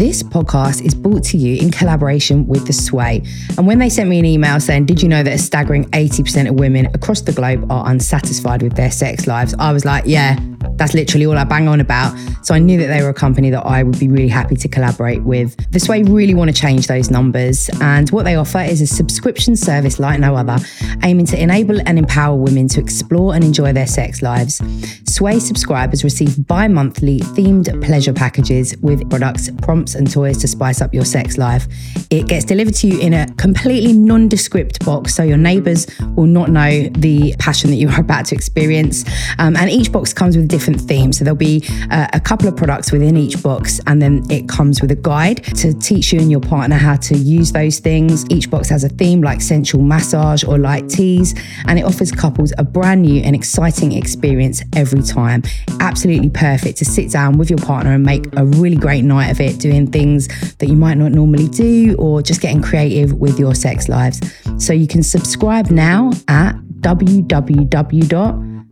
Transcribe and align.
This 0.00 0.22
podcast 0.22 0.82
is 0.82 0.94
brought 0.94 1.24
to 1.24 1.36
you 1.36 1.60
in 1.60 1.70
collaboration 1.70 2.46
with 2.46 2.66
The 2.66 2.72
Sway. 2.72 3.22
And 3.58 3.66
when 3.66 3.80
they 3.80 3.90
sent 3.90 4.08
me 4.08 4.18
an 4.18 4.24
email 4.24 4.58
saying, 4.58 4.86
Did 4.86 5.02
you 5.02 5.10
know 5.10 5.22
that 5.22 5.34
a 5.34 5.36
staggering 5.36 5.84
80% 5.90 6.48
of 6.48 6.54
women 6.54 6.86
across 6.94 7.20
the 7.20 7.32
globe 7.32 7.70
are 7.70 7.86
unsatisfied 7.90 8.62
with 8.62 8.76
their 8.76 8.90
sex 8.90 9.26
lives? 9.26 9.54
I 9.58 9.72
was 9.72 9.84
like, 9.84 10.04
Yeah, 10.06 10.40
that's 10.76 10.94
literally 10.94 11.26
all 11.26 11.36
I 11.36 11.44
bang 11.44 11.68
on 11.68 11.80
about. 11.80 12.16
So 12.42 12.54
I 12.54 12.58
knew 12.58 12.78
that 12.78 12.86
they 12.86 13.02
were 13.02 13.10
a 13.10 13.14
company 13.14 13.50
that 13.50 13.64
I 13.66 13.82
would 13.82 13.98
be 13.98 14.08
really 14.08 14.28
happy 14.28 14.56
to 14.56 14.68
collaborate 14.68 15.22
with. 15.22 15.56
The 15.72 15.80
Sway 15.80 16.02
really 16.02 16.34
want 16.34 16.54
to 16.54 16.58
change 16.58 16.86
those 16.86 17.10
numbers. 17.10 17.70
And 17.80 18.08
what 18.10 18.24
they 18.24 18.36
offer 18.36 18.60
is 18.60 18.80
a 18.80 18.86
subscription 18.86 19.56
service 19.56 19.98
like 19.98 20.20
no 20.20 20.36
other, 20.36 20.58
aiming 21.02 21.26
to 21.26 21.40
enable 21.40 21.80
and 21.86 21.98
empower 21.98 22.36
women 22.36 22.68
to 22.68 22.80
explore 22.80 23.34
and 23.34 23.44
enjoy 23.44 23.72
their 23.72 23.86
sex 23.86 24.22
lives. 24.22 24.60
Sway 25.06 25.38
subscribers 25.38 26.04
receive 26.04 26.46
bi 26.46 26.68
monthly 26.68 27.20
themed 27.20 27.84
pleasure 27.84 28.12
packages 28.12 28.76
with 28.78 29.08
products, 29.10 29.50
prompts, 29.62 29.94
and 29.94 30.10
toys 30.10 30.38
to 30.38 30.48
spice 30.48 30.80
up 30.80 30.94
your 30.94 31.04
sex 31.04 31.36
life. 31.38 31.66
It 32.10 32.26
gets 32.26 32.44
delivered 32.44 32.74
to 32.76 32.86
you 32.86 33.00
in 33.00 33.14
a 33.14 33.26
completely 33.34 33.92
nondescript 33.92 34.84
box, 34.84 35.14
so 35.14 35.22
your 35.22 35.36
neighbors 35.36 35.86
will 36.16 36.26
not 36.26 36.50
know 36.50 36.88
the 36.90 37.34
passion 37.38 37.70
that 37.70 37.76
you 37.76 37.88
are 37.88 38.00
about 38.00 38.26
to 38.26 38.34
experience. 38.34 39.04
Um, 39.38 39.56
and 39.56 39.70
each 39.70 39.92
box 39.92 40.12
comes 40.12 40.36
with 40.36 40.49
different 40.50 40.80
themes. 40.80 41.18
So 41.18 41.24
there'll 41.24 41.36
be 41.36 41.64
uh, 41.90 42.08
a 42.12 42.20
couple 42.20 42.48
of 42.48 42.56
products 42.56 42.92
within 42.92 43.16
each 43.16 43.42
box, 43.42 43.80
and 43.86 44.02
then 44.02 44.22
it 44.30 44.48
comes 44.48 44.82
with 44.82 44.90
a 44.90 44.96
guide 44.96 45.44
to 45.56 45.72
teach 45.72 46.12
you 46.12 46.20
and 46.20 46.30
your 46.30 46.40
partner 46.40 46.76
how 46.76 46.96
to 46.96 47.16
use 47.16 47.52
those 47.52 47.78
things. 47.78 48.28
Each 48.30 48.50
box 48.50 48.68
has 48.68 48.84
a 48.84 48.88
theme 48.88 49.22
like 49.22 49.40
sensual 49.40 49.82
massage 49.82 50.44
or 50.44 50.58
light 50.58 50.88
tease, 50.88 51.34
and 51.66 51.78
it 51.78 51.84
offers 51.84 52.12
couples 52.12 52.52
a 52.58 52.64
brand 52.64 53.02
new 53.02 53.22
and 53.22 53.34
exciting 53.34 53.92
experience 53.92 54.62
every 54.74 55.02
time. 55.02 55.42
Absolutely 55.80 56.30
perfect 56.30 56.78
to 56.78 56.84
sit 56.84 57.10
down 57.10 57.38
with 57.38 57.48
your 57.48 57.58
partner 57.58 57.92
and 57.92 58.04
make 58.04 58.26
a 58.36 58.44
really 58.44 58.76
great 58.76 59.04
night 59.04 59.30
of 59.30 59.40
it, 59.40 59.58
doing 59.58 59.90
things 59.90 60.28
that 60.56 60.68
you 60.68 60.76
might 60.76 60.98
not 60.98 61.12
normally 61.12 61.48
do, 61.48 61.94
or 61.98 62.22
just 62.22 62.40
getting 62.40 62.62
creative 62.62 63.12
with 63.14 63.38
your 63.38 63.54
sex 63.54 63.88
lives. 63.88 64.20
So 64.58 64.72
you 64.72 64.86
can 64.86 65.02
subscribe 65.02 65.70
now 65.70 66.10
at 66.28 66.54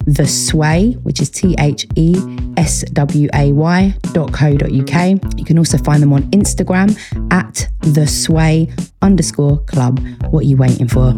www.thesway, 0.08 1.00
which 1.02 1.20
is 1.20 1.30
T 1.30 1.54
H 1.58 1.86
E 1.96 2.16
S 2.56 2.82
W 2.92 3.28
A 3.34 3.52
Y 3.52 3.94
dot 4.12 4.32
co 4.32 4.56
dot 4.56 4.72
UK. 4.72 5.20
You 5.36 5.44
can 5.44 5.58
also 5.58 5.78
find 5.78 6.02
them 6.02 6.12
on 6.12 6.22
Instagram 6.30 6.98
at 7.32 7.68
the 7.80 8.06
sway 8.06 8.68
underscore 9.02 9.58
club. 9.64 10.00
What 10.30 10.40
are 10.40 10.46
you 10.46 10.56
waiting 10.56 10.88
for? 10.88 11.12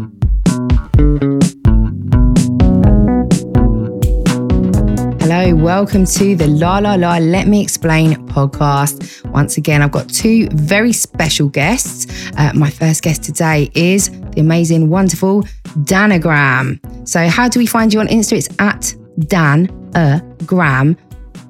Hello, 5.33 5.55
welcome 5.55 6.03
to 6.03 6.35
the 6.35 6.45
La 6.45 6.79
La 6.79 6.95
La 6.95 7.15
Let 7.15 7.47
Me 7.47 7.61
Explain 7.61 8.15
podcast. 8.27 9.25
Once 9.31 9.55
again, 9.55 9.81
I've 9.81 9.93
got 9.93 10.09
two 10.09 10.49
very 10.49 10.91
special 10.91 11.47
guests. 11.47 12.29
Uh, 12.35 12.51
my 12.53 12.69
first 12.69 13.01
guest 13.01 13.23
today 13.23 13.71
is 13.73 14.09
the 14.09 14.41
amazing, 14.41 14.89
wonderful 14.89 15.45
Danagram. 15.85 16.81
So, 17.05 17.29
how 17.29 17.47
do 17.47 17.59
we 17.59 17.65
find 17.65 17.93
you 17.93 18.01
on 18.01 18.09
Insta? 18.09 18.33
It's 18.33 18.49
at 18.59 18.93
Dan 19.19 19.69
a 19.95 20.21
gram. 20.45 20.97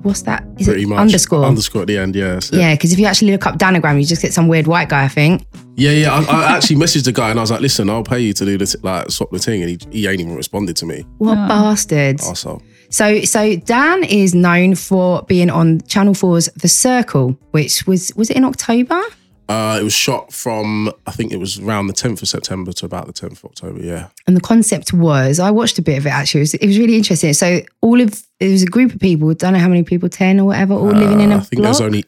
What's 0.04 0.22
that? 0.24 0.46
Is 0.60 0.68
Pretty 0.68 0.84
it 0.84 0.88
much. 0.88 1.00
underscore? 1.00 1.46
Underscore 1.46 1.82
at 1.82 1.88
the 1.88 1.98
end, 1.98 2.16
yeah. 2.16 2.40
yeah, 2.54 2.76
because 2.76 2.94
if 2.94 3.00
you 3.00 3.08
actually 3.08 3.32
look 3.32 3.48
up 3.48 3.58
Danagram, 3.58 3.98
you 3.98 4.06
just 4.06 4.22
get 4.22 4.32
some 4.32 4.48
weird 4.48 4.68
white 4.68 4.90
guy, 4.90 5.06
I 5.06 5.08
think. 5.08 5.44
Yeah, 5.76 5.92
yeah. 5.92 6.14
I, 6.14 6.22
I 6.22 6.58
actually 6.58 6.76
messaged 6.86 7.06
the 7.06 7.14
guy 7.14 7.32
and 7.32 7.40
I 7.40 7.42
was 7.42 7.50
like, 7.50 7.62
listen, 7.62 7.90
I'll 7.90 8.04
pay 8.04 8.20
you 8.20 8.34
to 8.34 8.46
do 8.46 8.60
this, 8.60 8.76
like, 8.84 9.10
swap 9.10 9.32
the 9.32 9.40
thing. 9.40 9.64
And 9.64 9.72
he, 9.72 9.80
he 9.92 10.08
ain't 10.08 10.22
even 10.22 10.36
responded 10.36 10.76
to 10.78 10.86
me. 10.86 11.04
What 11.18 11.36
bastards. 11.48 12.28
Also, 12.28 12.62
So, 12.92 13.22
so 13.22 13.56
Dan 13.56 14.04
is 14.04 14.36
known 14.36 14.76
for 14.76 15.24
being 15.24 15.50
on 15.50 15.82
Channel 15.82 16.14
4's 16.14 16.50
The 16.56 16.68
Circle, 16.68 17.38
which 17.52 17.88
was 17.88 18.12
was 18.16 18.30
it 18.30 18.38
in 18.38 18.44
October? 18.46 19.02
uh, 19.50 19.78
it 19.82 19.84
was 19.84 19.92
shot 19.94 20.32
from, 20.32 20.90
I 21.06 21.12
think 21.12 21.34
it 21.34 21.38
was 21.38 21.60
around 21.60 21.88
the 21.88 21.94
10th 21.94 22.22
of 22.22 22.30
September 22.30 22.72
to 22.72 22.86
about 22.86 23.08
the 23.08 23.12
10th 23.12 23.34
of 23.34 23.46
October, 23.46 23.82
yeah. 23.84 24.08
And 24.26 24.38
the 24.38 24.40
concept 24.42 24.94
was, 24.94 25.40
I 25.40 25.52
watched 25.52 25.78
a 25.78 25.82
bit 25.82 25.98
of 25.98 26.06
it 26.06 26.10
actually. 26.10 26.40
It 26.40 26.44
was, 26.44 26.54
it 26.54 26.68
was 26.68 26.80
really 26.80 26.96
interesting. 26.96 27.34
So 27.34 27.60
all 27.82 28.00
of 28.00 28.24
it 28.40 28.48
was 28.50 28.64
a 28.64 28.68
group 28.68 28.94
of 28.94 29.02
people, 29.02 29.34
don't 29.34 29.52
know 29.52 29.60
how 29.60 29.68
many 29.68 29.84
people, 29.84 30.08
ten 30.08 30.40
or 30.40 30.46
whatever, 30.46 30.74
all 30.76 30.92
living 30.92 31.20
in 31.20 31.32
a 31.34 31.36
Uh, 31.36 31.38
I 31.40 31.42
think 31.42 31.62
block. 31.62 31.64
there's 31.64 31.82
only 31.82 32.06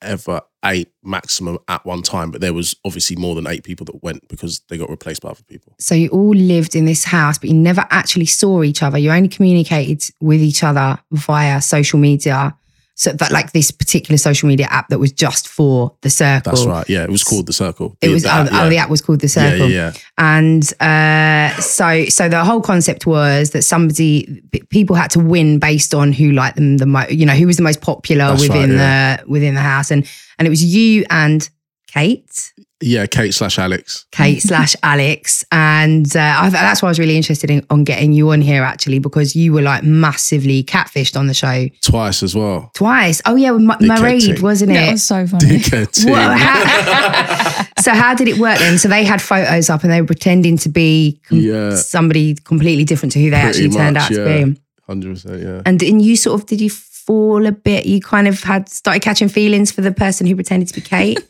ever 0.00 0.40
eight 0.64 0.88
maximum 1.02 1.58
at 1.68 1.84
one 1.84 2.02
time, 2.02 2.30
but 2.30 2.40
there 2.40 2.54
was 2.54 2.74
obviously 2.84 3.16
more 3.16 3.34
than 3.34 3.46
eight 3.46 3.64
people 3.64 3.84
that 3.86 4.02
went 4.02 4.26
because 4.28 4.60
they 4.68 4.78
got 4.78 4.90
replaced 4.90 5.22
by 5.22 5.30
other 5.30 5.42
people. 5.44 5.74
so 5.78 5.94
you 5.94 6.08
all 6.10 6.34
lived 6.34 6.74
in 6.76 6.84
this 6.84 7.04
house, 7.04 7.38
but 7.38 7.48
you 7.48 7.54
never 7.54 7.86
actually 7.90 8.26
saw 8.26 8.62
each 8.62 8.82
other. 8.82 8.98
You 8.98 9.10
only 9.10 9.28
communicated 9.28 10.02
with 10.20 10.40
each 10.40 10.62
other 10.62 10.98
via 11.10 11.60
social 11.60 11.98
media. 11.98 12.56
So 12.94 13.10
that 13.12 13.32
like 13.32 13.52
this 13.52 13.70
particular 13.70 14.18
social 14.18 14.48
media 14.48 14.66
app 14.66 14.88
that 14.88 14.98
was 14.98 15.12
just 15.12 15.48
for 15.48 15.96
the 16.02 16.10
circle. 16.10 16.52
That's 16.52 16.66
right. 16.66 16.88
Yeah, 16.88 17.04
it 17.04 17.10
was 17.10 17.24
called 17.24 17.46
The 17.46 17.52
Circle. 17.52 17.96
It 18.02 18.08
The- 18.08 18.12
was 18.12 18.22
that, 18.24 18.52
oh, 18.52 18.66
oh, 18.66 18.68
the 18.68 18.76
app 18.76 18.90
was 18.90 19.00
called 19.00 19.20
the 19.20 19.28
circle. 19.28 19.68
yeah, 19.70 19.92
yeah. 19.94 20.00
And 20.18 20.62
uh, 20.80 21.58
so, 21.60 22.04
so 22.06 22.28
the 22.28 22.44
whole 22.44 22.60
concept 22.60 23.06
was 23.06 23.50
that 23.50 23.62
somebody, 23.62 24.42
people 24.68 24.94
had 24.94 25.10
to 25.12 25.20
win 25.20 25.58
based 25.58 25.94
on 25.94 26.12
who 26.12 26.32
liked 26.32 26.56
them 26.56 26.76
the 26.76 26.86
most. 26.86 27.12
You 27.12 27.24
know, 27.24 27.32
who 27.32 27.46
was 27.46 27.56
the 27.56 27.62
most 27.62 27.80
popular 27.80 28.26
That's 28.28 28.42
within 28.42 28.76
right, 28.76 29.16
the 29.16 29.24
within 29.26 29.54
the 29.54 29.62
house, 29.62 29.90
and 29.90 30.06
and 30.38 30.46
it 30.46 30.50
was 30.50 30.62
you 30.62 31.04
and 31.08 31.48
Kate, 31.86 32.52
Yeah, 32.82 33.06
Kate 33.06 33.32
slash 33.32 33.58
Alex. 33.58 34.04
Kate 34.10 34.42
slash 34.42 34.74
Alex, 34.82 35.44
and 35.52 36.14
uh, 36.16 36.20
I, 36.40 36.50
that's 36.50 36.82
why 36.82 36.88
I 36.88 36.90
was 36.90 36.98
really 36.98 37.16
interested 37.16 37.50
in 37.50 37.64
on 37.70 37.84
getting 37.84 38.12
you 38.12 38.30
on 38.30 38.40
here 38.40 38.62
actually 38.62 38.98
because 38.98 39.36
you 39.36 39.52
were 39.52 39.62
like 39.62 39.84
massively 39.84 40.64
catfished 40.64 41.16
on 41.16 41.28
the 41.28 41.34
show 41.34 41.68
Twice 41.82 42.22
as 42.22 42.34
well. 42.34 42.70
twice. 42.74 43.22
Oh 43.24 43.36
yeah, 43.36 43.52
with 43.52 43.62
Ma- 43.62 43.76
Dickhead 43.78 44.42
wasn't 44.42 44.72
it? 44.72 44.74
That 44.74 44.88
it? 44.88 44.92
was 44.92 45.02
so 45.04 45.26
funny. 45.26 45.46
Dickhead 45.58 46.08
how- 46.38 47.66
so 47.82 47.92
how 47.92 48.14
did 48.14 48.28
it 48.28 48.38
work 48.38 48.58
then? 48.58 48.78
So 48.78 48.88
they 48.88 49.04
had 49.04 49.22
photos 49.22 49.70
up 49.70 49.82
and 49.84 49.92
they 49.92 50.00
were 50.00 50.06
pretending 50.06 50.56
to 50.58 50.68
be 50.68 51.20
com- 51.28 51.38
Yeah. 51.38 51.76
somebody 51.76 52.34
completely 52.34 52.84
different 52.84 53.12
to 53.12 53.20
who 53.22 53.30
they 53.30 53.40
Pretty 53.40 53.66
actually 53.66 53.70
turned 53.70 53.94
much, 53.94 54.10
out 54.12 54.14
to 54.16 54.54
be. 54.54 54.60
100%, 54.88 55.42
yeah. 55.42 55.62
And 55.64 55.82
and 55.82 56.02
you 56.02 56.16
sort 56.16 56.40
of 56.40 56.46
did 56.46 56.60
you 56.60 56.68
fall 56.70 57.46
a 57.46 57.52
bit? 57.52 57.86
You 57.86 58.00
kind 58.00 58.26
of 58.28 58.42
had 58.42 58.68
started 58.68 59.02
catching 59.02 59.28
feelings 59.28 59.70
for 59.72 59.80
the 59.80 59.92
person 59.92 60.26
who 60.26 60.34
pretended 60.34 60.68
to 60.68 60.74
be 60.74 60.80
Kate. 60.80 61.18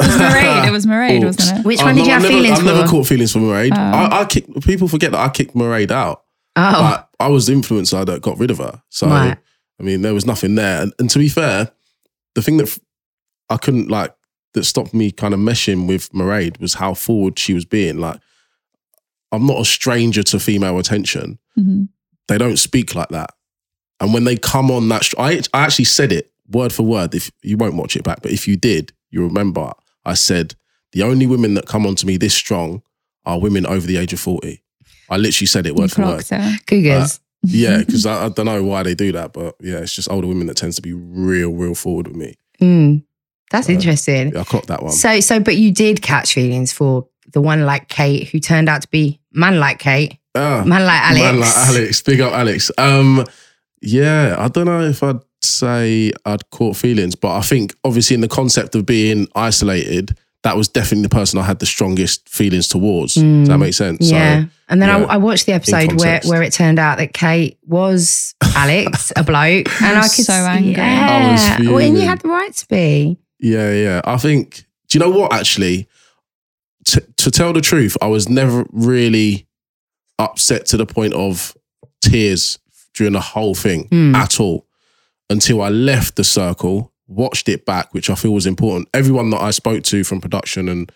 It 0.00 0.06
was 0.06 0.16
Mairead. 0.20 0.66
It 0.68 0.70
was 0.72 0.86
Mairead, 0.86 1.16
Oops. 1.24 1.24
wasn't 1.38 1.58
it? 1.60 1.66
Which 1.66 1.80
Oh, 1.80 1.84
one 1.84 1.94
did 1.94 2.00
no, 2.02 2.06
you 2.06 2.10
have 2.12 2.24
I've 2.24 2.30
never, 2.30 2.42
feelings 2.42 2.58
I've 2.58 2.66
for? 2.66 2.72
never 2.72 2.88
caught 2.88 3.06
feelings 3.06 3.32
for 3.32 3.38
Mairead. 3.40 3.72
Oh. 3.72 3.80
I, 3.80 4.20
I 4.20 4.24
kick, 4.26 4.44
people 4.64 4.88
forget 4.88 5.12
that 5.12 5.20
I 5.20 5.28
kicked 5.28 5.54
Mairead 5.54 5.90
out. 5.90 6.24
oh, 6.56 6.72
But 6.80 7.08
I 7.20 7.28
was 7.28 7.46
the 7.46 7.54
influencer 7.54 8.04
that 8.06 8.22
got 8.22 8.38
rid 8.38 8.50
of 8.50 8.58
her. 8.58 8.82
So, 8.88 9.06
Right. 9.08 9.36
I 9.80 9.82
mean, 9.82 10.02
there 10.02 10.14
was 10.14 10.26
nothing 10.26 10.54
there. 10.54 10.82
And, 10.82 10.92
and 10.98 11.10
to 11.10 11.18
be 11.18 11.28
fair, 11.28 11.70
the 12.34 12.42
thing 12.42 12.56
that 12.58 12.66
f- 12.68 12.78
I 13.50 13.56
couldn't 13.56 13.88
like, 13.88 14.14
that 14.54 14.64
stopped 14.64 14.94
me 14.94 15.10
kind 15.10 15.34
of 15.34 15.40
meshing 15.40 15.88
with 15.88 16.10
Mairead 16.12 16.60
was 16.60 16.74
how 16.74 16.94
forward 16.94 17.38
she 17.38 17.54
was 17.54 17.64
being. 17.64 17.98
Like, 17.98 18.20
I'm 19.32 19.46
not 19.46 19.60
a 19.60 19.64
stranger 19.64 20.22
to 20.22 20.38
female 20.38 20.78
attention. 20.78 21.38
Mhm. 21.58 21.88
They 22.28 22.38
don't 22.38 22.56
speak 22.56 22.94
like 22.94 23.08
that. 23.08 23.30
And 24.00 24.14
when 24.14 24.24
they 24.24 24.36
come 24.36 24.70
on 24.70 24.88
that, 24.90 25.04
str- 25.04 25.16
I, 25.20 25.42
I 25.52 25.64
actually 25.64 25.86
said 25.86 26.12
it 26.12 26.32
word 26.48 26.72
for 26.72 26.84
word. 26.84 27.14
If 27.14 27.30
you 27.42 27.56
won't 27.56 27.74
watch 27.74 27.96
it 27.96 28.04
back, 28.04 28.22
but 28.22 28.30
if 28.32 28.46
you 28.46 28.56
did, 28.56 28.92
you 29.10 29.22
remember 29.24 29.72
I 30.04 30.14
said 30.14 30.54
the 30.92 31.02
only 31.02 31.26
women 31.26 31.54
that 31.54 31.66
come 31.66 31.86
onto 31.86 32.06
me 32.06 32.16
this 32.16 32.34
strong 32.34 32.82
are 33.24 33.40
women 33.40 33.66
over 33.66 33.86
the 33.86 33.96
age 33.96 34.12
of 34.12 34.20
forty. 34.20 34.62
I 35.10 35.16
literally 35.16 35.46
said 35.46 35.66
it 35.66 35.74
word 35.76 35.92
for 35.92 36.02
word. 36.02 36.24
cougars. 36.66 37.20
Yeah, 37.46 37.78
because 37.86 38.06
I, 38.06 38.26
I 38.26 38.28
don't 38.30 38.46
know 38.46 38.62
why 38.64 38.82
they 38.82 38.94
do 38.94 39.12
that, 39.12 39.32
but 39.34 39.54
yeah, 39.60 39.76
it's 39.78 39.94
just 39.94 40.10
older 40.10 40.26
women 40.26 40.46
that 40.46 40.56
tends 40.56 40.76
to 40.76 40.82
be 40.82 40.92
real, 40.94 41.50
real 41.52 41.74
forward 41.74 42.08
with 42.08 42.16
me. 42.16 42.34
Mm, 42.60 43.04
that's 43.50 43.68
Uh, 43.68 43.72
interesting. 43.72 44.32
Yeah, 44.32 44.40
I 44.40 44.44
clocked 44.44 44.68
that 44.68 44.82
one. 44.82 44.92
So 44.92 45.20
so, 45.20 45.40
but 45.40 45.56
you 45.56 45.70
did 45.72 46.00
catch 46.00 46.34
feelings 46.34 46.72
for 46.72 47.06
the 47.32 47.40
one 47.42 47.66
like 47.66 47.88
Kate 47.88 48.28
who 48.28 48.38
turned 48.40 48.68
out 48.68 48.82
to 48.82 48.88
be 48.88 49.20
man 49.32 49.58
like 49.60 49.78
Kate, 49.78 50.18
Ah, 50.34 50.64
man 50.64 50.84
like 50.86 51.02
Alex. 51.02 51.20
Man 51.22 51.40
like 51.40 51.54
Alex, 51.56 52.02
big 52.02 52.20
up 52.20 52.32
Alex. 52.32 52.70
Um, 52.78 53.24
yeah, 53.82 54.36
I 54.38 54.48
don't 54.48 54.66
know 54.66 54.80
if 54.80 55.02
I'd 55.02 55.18
say 55.44 56.12
I'd 56.24 56.48
caught 56.50 56.76
feelings, 56.76 57.14
but 57.14 57.36
I 57.36 57.40
think 57.40 57.74
obviously 57.84 58.14
in 58.14 58.20
the 58.20 58.28
concept 58.28 58.74
of 58.74 58.84
being 58.86 59.28
isolated, 59.34 60.16
that 60.42 60.56
was 60.56 60.68
definitely 60.68 61.02
the 61.04 61.08
person 61.08 61.38
I 61.38 61.42
had 61.42 61.58
the 61.58 61.66
strongest 61.66 62.28
feelings 62.28 62.68
towards. 62.68 63.14
Does 63.14 63.48
that 63.48 63.56
make 63.58 63.72
sense? 63.74 64.08
Mm. 64.08 64.12
Yeah. 64.12 64.44
and 64.68 64.82
then 64.82 64.88
yeah, 64.90 65.06
I, 65.06 65.14
I 65.14 65.16
watched 65.16 65.46
the 65.46 65.52
episode 65.52 65.98
where, 66.00 66.20
where 66.26 66.42
it 66.42 66.52
turned 66.52 66.78
out 66.78 66.98
that 66.98 67.14
Kate 67.14 67.56
was 67.66 68.34
Alex, 68.54 69.10
a 69.16 69.22
bloke, 69.24 69.68
and 69.82 69.96
I 69.96 70.00
was 70.00 70.14
could 70.16 70.26
so 70.26 70.32
see- 70.32 70.38
angry. 70.38 70.82
I 70.82 71.32
was 71.32 71.40
Yeah, 71.64 71.70
well, 71.70 71.78
and 71.78 71.96
you 71.96 72.02
had 72.06 72.20
the 72.20 72.28
right 72.28 72.52
to 72.52 72.66
be. 72.68 73.16
Yeah, 73.40 73.72
yeah. 73.72 74.00
I 74.04 74.16
think. 74.18 74.64
Do 74.88 74.98
you 74.98 75.00
know 75.04 75.10
what? 75.10 75.32
Actually, 75.32 75.88
T- 76.86 77.00
to 77.16 77.30
tell 77.30 77.54
the 77.54 77.62
truth, 77.62 77.96
I 78.02 78.06
was 78.08 78.28
never 78.28 78.66
really 78.70 79.46
upset 80.18 80.66
to 80.66 80.76
the 80.76 80.84
point 80.86 81.14
of 81.14 81.56
tears 82.02 82.58
during 82.94 83.14
the 83.14 83.20
whole 83.20 83.54
thing 83.54 83.86
Hmm. 83.88 84.14
at 84.14 84.38
all 84.38 84.66
until 85.30 85.62
I 85.62 85.68
left 85.70 86.16
the 86.16 86.24
circle, 86.24 86.92
watched 87.06 87.48
it 87.48 87.64
back, 87.66 87.92
which 87.94 88.10
I 88.10 88.14
feel 88.14 88.32
was 88.32 88.46
important. 88.46 88.88
Everyone 88.94 89.30
that 89.30 89.40
I 89.42 89.50
spoke 89.50 89.82
to 89.84 90.04
from 90.04 90.20
production 90.20 90.68
and 90.68 90.90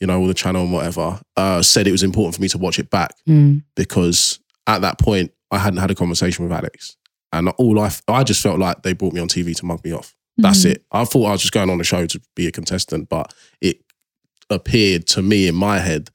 you 0.00 0.06
know 0.06 0.18
all 0.20 0.26
the 0.28 0.34
channel 0.34 0.62
and 0.62 0.72
whatever 0.72 1.20
uh, 1.36 1.60
said 1.62 1.86
it 1.88 1.92
was 1.92 2.02
important 2.04 2.36
for 2.36 2.42
me 2.42 2.48
to 2.48 2.58
watch 2.58 2.78
it 2.78 2.88
back 2.90 3.12
Mm. 3.28 3.62
because 3.74 4.38
at 4.66 4.80
that 4.82 4.98
point 4.98 5.32
I 5.50 5.58
hadn't 5.58 5.80
had 5.80 5.90
a 5.90 5.94
conversation 5.94 6.44
with 6.44 6.52
Alex, 6.52 6.96
and 7.32 7.48
all 7.50 7.80
I 7.80 7.90
I 8.06 8.22
just 8.24 8.42
felt 8.42 8.58
like 8.60 8.82
they 8.82 8.92
brought 8.92 9.12
me 9.14 9.20
on 9.20 9.28
TV 9.28 9.54
to 9.56 9.64
mug 9.66 9.82
me 9.84 9.92
off. 9.92 10.14
That's 10.36 10.60
Mhm. 10.64 10.70
it. 10.72 10.84
I 10.92 11.04
thought 11.04 11.26
I 11.26 11.32
was 11.32 11.40
just 11.40 11.52
going 11.52 11.68
on 11.70 11.78
the 11.78 11.84
show 11.84 12.06
to 12.06 12.20
be 12.36 12.46
a 12.46 12.52
contestant, 12.52 13.08
but 13.08 13.34
it 13.60 13.80
appeared 14.50 15.06
to 15.08 15.22
me 15.22 15.48
in 15.48 15.54
my 15.54 15.78
head. 15.80 16.10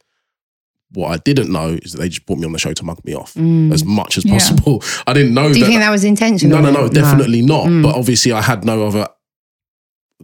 What 0.93 1.09
I 1.11 1.17
didn't 1.17 1.51
know 1.51 1.77
is 1.81 1.93
that 1.93 1.99
they 1.99 2.09
just 2.09 2.25
brought 2.25 2.39
me 2.39 2.45
on 2.45 2.51
the 2.51 2.59
show 2.59 2.73
to 2.73 2.83
mug 2.83 2.99
me 3.03 3.13
off 3.15 3.33
Mm. 3.33 3.73
as 3.73 3.83
much 3.83 4.17
as 4.17 4.25
Yeah. 4.25 4.33
possible. 4.33 4.83
I 5.07 5.13
didn't 5.13 5.33
know 5.33 5.51
Do 5.51 5.57
you 5.59 5.65
that. 5.65 5.69
think 5.69 5.79
that 5.81 5.89
was 5.91 6.03
intentional? 6.03 6.61
no, 6.61 6.71
no, 6.71 6.81
no, 6.81 6.87
definitely 6.89 7.41
not. 7.41 7.65
Mm. 7.65 7.81
But 7.83 7.95
obviously, 7.95 8.31
I 8.31 8.41
had 8.41 8.63
no 8.65 8.85
other. 8.87 9.07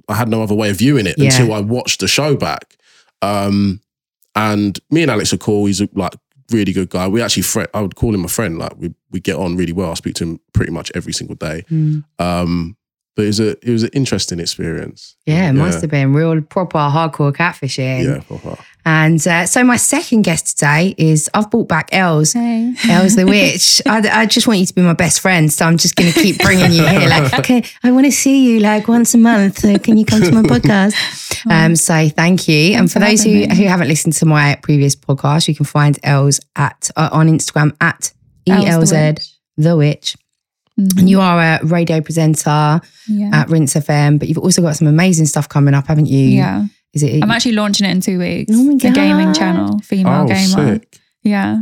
I 0.08 0.16
had 0.16 0.30
no 0.30 0.42
other 0.44 0.56
way 0.56 0.70
of 0.70 0.78
viewing 0.78 1.08
it 1.08 1.16
Yeah. 1.18 1.26
until 1.32 1.54
I 1.54 1.60
watched 1.60 2.00
the 2.00 2.08
show 2.08 2.36
back. 2.36 2.78
Um, 3.22 3.82
and 4.36 4.80
me 4.90 5.02
and 5.02 5.12
Alex 5.12 5.34
are 5.34 5.38
cool. 5.38 5.66
He's 5.66 5.82
a 5.82 5.90
like 5.94 6.14
really 6.52 6.72
good 6.72 6.90
guy. 6.90 7.08
We 7.08 7.22
actually, 7.22 7.44
fri 7.44 7.66
I 7.74 7.82
would 7.82 7.96
call 7.96 8.14
him 8.16 8.24
a 8.24 8.30
friend. 8.30 8.58
Like 8.58 8.74
we 8.78 8.94
we 9.12 9.20
get 9.20 9.36
on 9.36 9.58
really 9.58 9.74
well. 9.74 9.92
I 9.92 9.96
speak 9.96 10.16
to 10.16 10.24
him 10.24 10.40
pretty 10.54 10.72
much 10.72 10.92
every 10.96 11.14
single 11.14 11.36
day. 11.36 11.66
Mm. 11.70 12.04
Um, 12.20 12.78
but 13.16 13.24
it 13.24 13.28
was 13.28 13.40
a 13.40 13.50
it 13.68 13.72
was 13.72 13.84
an 13.84 13.90
interesting 13.94 14.40
experience. 14.40 15.16
Yeah, 15.26 15.50
it 15.50 15.54
must 15.54 15.78
Yeah. 15.78 15.82
have 15.82 15.90
been 15.92 16.14
real 16.14 16.42
proper 16.42 16.78
hardcore 16.78 17.34
catfishing. 17.34 18.04
Yeah, 18.06 18.22
proper. 18.22 18.58
And 18.86 19.26
uh, 19.28 19.46
so 19.46 19.64
my 19.64 19.76
second 19.76 20.22
guest 20.24 20.58
today 20.58 20.96
is 20.98 21.30
I've 21.34 21.52
brought 21.52 21.68
back 21.68 21.90
Els. 21.92 22.34
Hey. 22.34 22.74
Els 22.90 23.16
the 23.16 23.26
witch. 23.36 23.82
I, 23.86 24.22
I 24.22 24.26
just 24.26 24.48
want 24.48 24.60
you 24.62 24.66
to 24.66 24.74
be 24.74 24.82
my 24.82 24.94
best 24.94 25.20
friend, 25.20 25.52
so 25.52 25.66
I'm 25.66 25.78
just 25.78 25.96
going 25.96 26.12
to 26.14 26.20
keep 26.20 26.40
bringing 26.40 26.72
you 26.72 26.88
here. 26.88 27.08
Like, 27.10 27.34
okay, 27.40 27.64
I 27.84 27.92
want 27.92 28.06
to 28.06 28.12
see 28.12 28.50
you 28.50 28.60
like 28.62 28.88
once 28.88 29.14
a 29.14 29.18
month. 29.18 29.60
So 29.60 29.78
can 29.80 29.98
you 29.98 30.06
come 30.06 30.22
to 30.24 30.32
my 30.32 30.42
podcast? 30.54 30.96
Um, 31.52 31.76
so 31.76 32.08
thank 32.10 32.48
you. 32.48 32.76
and 32.78 32.90
for 32.90 33.00
for 33.00 33.06
those 33.06 33.24
who, 33.24 33.32
me. 33.32 33.56
who 33.56 33.66
haven't 33.66 33.90
listened 33.90 34.14
to 34.14 34.26
my 34.26 34.58
previous 34.64 34.96
podcast, 34.96 35.48
you 35.50 35.56
can 35.56 35.66
find 35.66 36.00
Els 36.04 36.40
at 36.56 36.90
uh, 36.96 37.10
on 37.12 37.28
Instagram 37.28 37.76
at 37.82 38.14
Els 38.48 38.64
the 38.66 38.70
elz 38.72 38.92
Witch. 39.18 39.34
the 39.58 39.76
witch. 39.78 40.16
Mhm. 40.80 41.00
And 41.00 41.10
you 41.10 41.20
are 41.22 41.40
a 41.40 41.60
radio 41.66 42.00
presenter 42.02 42.80
Yeah. 43.08 43.30
at 43.34 43.50
Rinse 43.50 43.76
FM, 43.76 44.18
but 44.18 44.28
you've 44.30 44.38
also 44.38 44.62
got 44.62 44.76
some 44.76 44.88
amazing 44.88 45.26
stuff 45.26 45.48
coming 45.50 45.74
up, 45.74 45.88
haven't 45.88 46.08
you? 46.08 46.20
yeah. 46.30 46.66
Is 46.94 47.04
it? 47.04 47.22
I'm 47.24 47.30
actually 47.30 47.52
launching 47.54 47.86
it 47.88 47.92
in 47.92 48.02
two 48.02 48.18
weeks. 48.18 48.52
Oh 48.56 48.64
my 48.64 48.76
The 48.76 48.90
gaming 48.90 49.32
channel, 49.34 49.80
female 49.84 50.24
Oh, 50.24 50.28
gamer. 50.28 50.74
sick. 50.80 50.98
Yeah. 51.24 51.58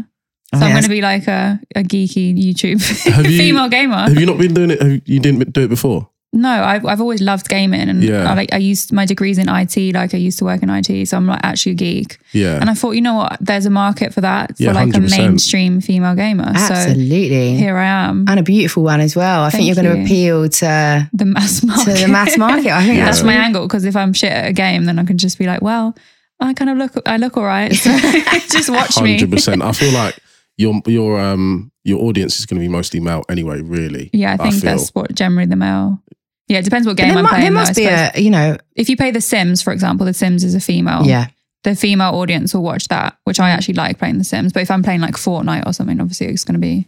Oh, 0.54 0.60
So 0.60 0.66
I'm 0.66 0.70
yes. 0.70 0.74
going 0.76 0.84
to 0.84 0.90
be 0.90 1.02
like 1.02 1.28
a, 1.28 1.60
a 1.76 1.84
geeky 1.84 2.34
YouTube 2.38 2.80
Have 3.12 3.26
you- 3.30 3.38
female 3.38 3.68
gamer. 3.68 3.98
Have 4.08 4.18
you 4.18 4.26
not 4.26 4.38
been 4.38 4.54
doing 4.54 4.72
it? 4.72 4.82
Have, 4.82 5.02
you 5.06 5.20
didn't 5.20 5.52
do 5.52 5.64
it 5.64 5.68
before. 5.70 6.10
No, 6.34 6.50
I've, 6.50 6.86
I've 6.86 7.00
always 7.02 7.22
loved 7.22 7.48
gaming 7.48 7.88
and 7.90 8.04
Yeah. 8.04 8.30
I, 8.30 8.34
like 8.36 8.54
I 8.54 8.58
used 8.58 8.92
my 8.92 9.06
degrees 9.06 9.38
in 9.38 9.48
IT, 9.50 9.78
like 9.96 10.14
I 10.14 10.18
used 10.18 10.38
to 10.40 10.46
work 10.46 10.62
in 10.62 10.70
IT. 10.70 11.08
So 11.08 11.18
I'm 11.18 11.26
like 11.26 11.40
actually 11.42 11.72
a 11.72 11.76
geek. 11.76 12.20
Yeah. 12.34 12.60
And 12.60 12.70
I 12.70 12.74
thought, 12.74 12.92
you 12.92 13.02
know 13.02 13.16
what? 13.16 13.38
There's 13.40 13.66
a 13.66 13.70
market 13.70 14.14
for 14.14 14.22
that 14.22 14.56
for 14.58 14.64
Yeah, 14.64 14.74
like 14.74 14.90
a 14.90 15.00
100%. 15.00 15.10
mainstream 15.18 15.80
female 15.82 16.16
gamer. 16.16 16.54
So 16.58 16.74
Absolutely. 16.74 17.56
here 17.56 17.78
I 17.78 17.86
am. 17.86 18.26
and 18.28 18.40
a 18.40 18.44
beautiful 18.44 18.84
one 18.84 19.00
as 19.00 19.16
well. 19.16 19.44
I 19.44 19.50
think 19.50 19.66
you're 19.66 19.76
going 19.76 19.90
to 19.90 19.98
you. 20.00 20.04
appeal 20.04 20.50
to 20.50 21.10
the 21.14 21.26
mass 21.26 21.64
market. 21.64 21.84
to 21.84 21.88
market. 21.88 22.06
the 22.06 22.12
mass 22.12 22.38
market. 22.38 22.72
I 22.72 22.84
think 22.86 22.98
Yeah. 22.98 23.06
That's 23.06 23.18
that's 23.20 23.26
my 23.26 23.34
angle 23.34 23.66
because 23.66 23.86
if 23.86 23.96
I'm 23.96 24.12
shit 24.14 24.32
at 24.32 24.48
a 24.50 24.54
game, 24.54 24.84
then 24.86 25.00
I 25.00 25.06
can 25.06 25.18
just 25.18 25.40
be 25.40 25.46
like, 25.48 25.62
well, 25.62 25.96
I 26.40 26.54
kind 26.54 26.70
of 26.70 26.78
look, 26.78 26.92
I 27.08 27.18
look 27.18 27.38
all 27.38 27.46
right. 27.46 27.74
So 27.74 27.90
just 28.52 28.70
watch 28.70 29.02
me. 29.02 29.14
Hundred 29.18 29.32
percent. 29.32 29.62
I 29.64 29.72
feel 29.72 29.94
like 29.98 30.20
your 30.58 30.82
your 30.86 31.20
um 31.20 31.72
your 31.84 32.04
audience 32.04 32.38
is 32.38 32.46
going 32.46 32.60
to 32.62 32.68
be 32.68 32.72
mostly 32.72 33.00
male 33.00 33.24
anyway. 33.30 33.62
Really. 33.62 34.10
Yeah, 34.14 34.34
I 34.34 34.38
think 34.38 34.56
feel. 34.56 34.72
that's 34.78 34.90
what 34.90 35.16
generally 35.16 35.48
the 35.48 35.56
male. 35.56 36.04
Yeah, 36.48 36.60
it 36.60 36.64
depends 36.64 36.88
what 36.88 36.96
game 36.98 37.10
there, 37.10 37.18
I'm 37.18 37.24
mu- 37.24 37.30
playing. 37.30 37.44
there 37.44 37.52
must 37.52 37.72
I 37.72 37.74
be 37.74 37.86
a, 37.86 38.12
you 38.22 38.30
know, 38.30 38.58
if 38.76 38.90
you 38.90 38.96
play 38.98 39.12
The 39.12 39.20
Sims, 39.22 39.62
for 39.62 39.74
example, 39.74 40.06
The 40.06 40.14
Sims 40.14 40.44
is 40.44 40.56
a 40.56 40.60
female. 40.62 41.06
yeah. 41.06 41.28
The 41.64 41.76
female 41.76 42.14
audience 42.16 42.54
will 42.54 42.64
watch 42.64 42.88
that, 42.88 43.18
which 43.26 43.40
I 43.42 43.50
actually 43.50 43.74
like 43.74 43.98
playing 44.00 44.20
The 44.20 44.24
Sims. 44.24 44.54
But 44.54 44.62
if 44.62 44.72
I'm 44.72 44.84
playing 44.84 45.02
like 45.02 45.16
Fortnite 45.16 45.66
or 45.66 45.74
something, 45.74 46.00
obviously 46.00 46.28
it's 46.28 46.46
going 46.46 46.54
to 46.54 46.60
be 46.60 46.88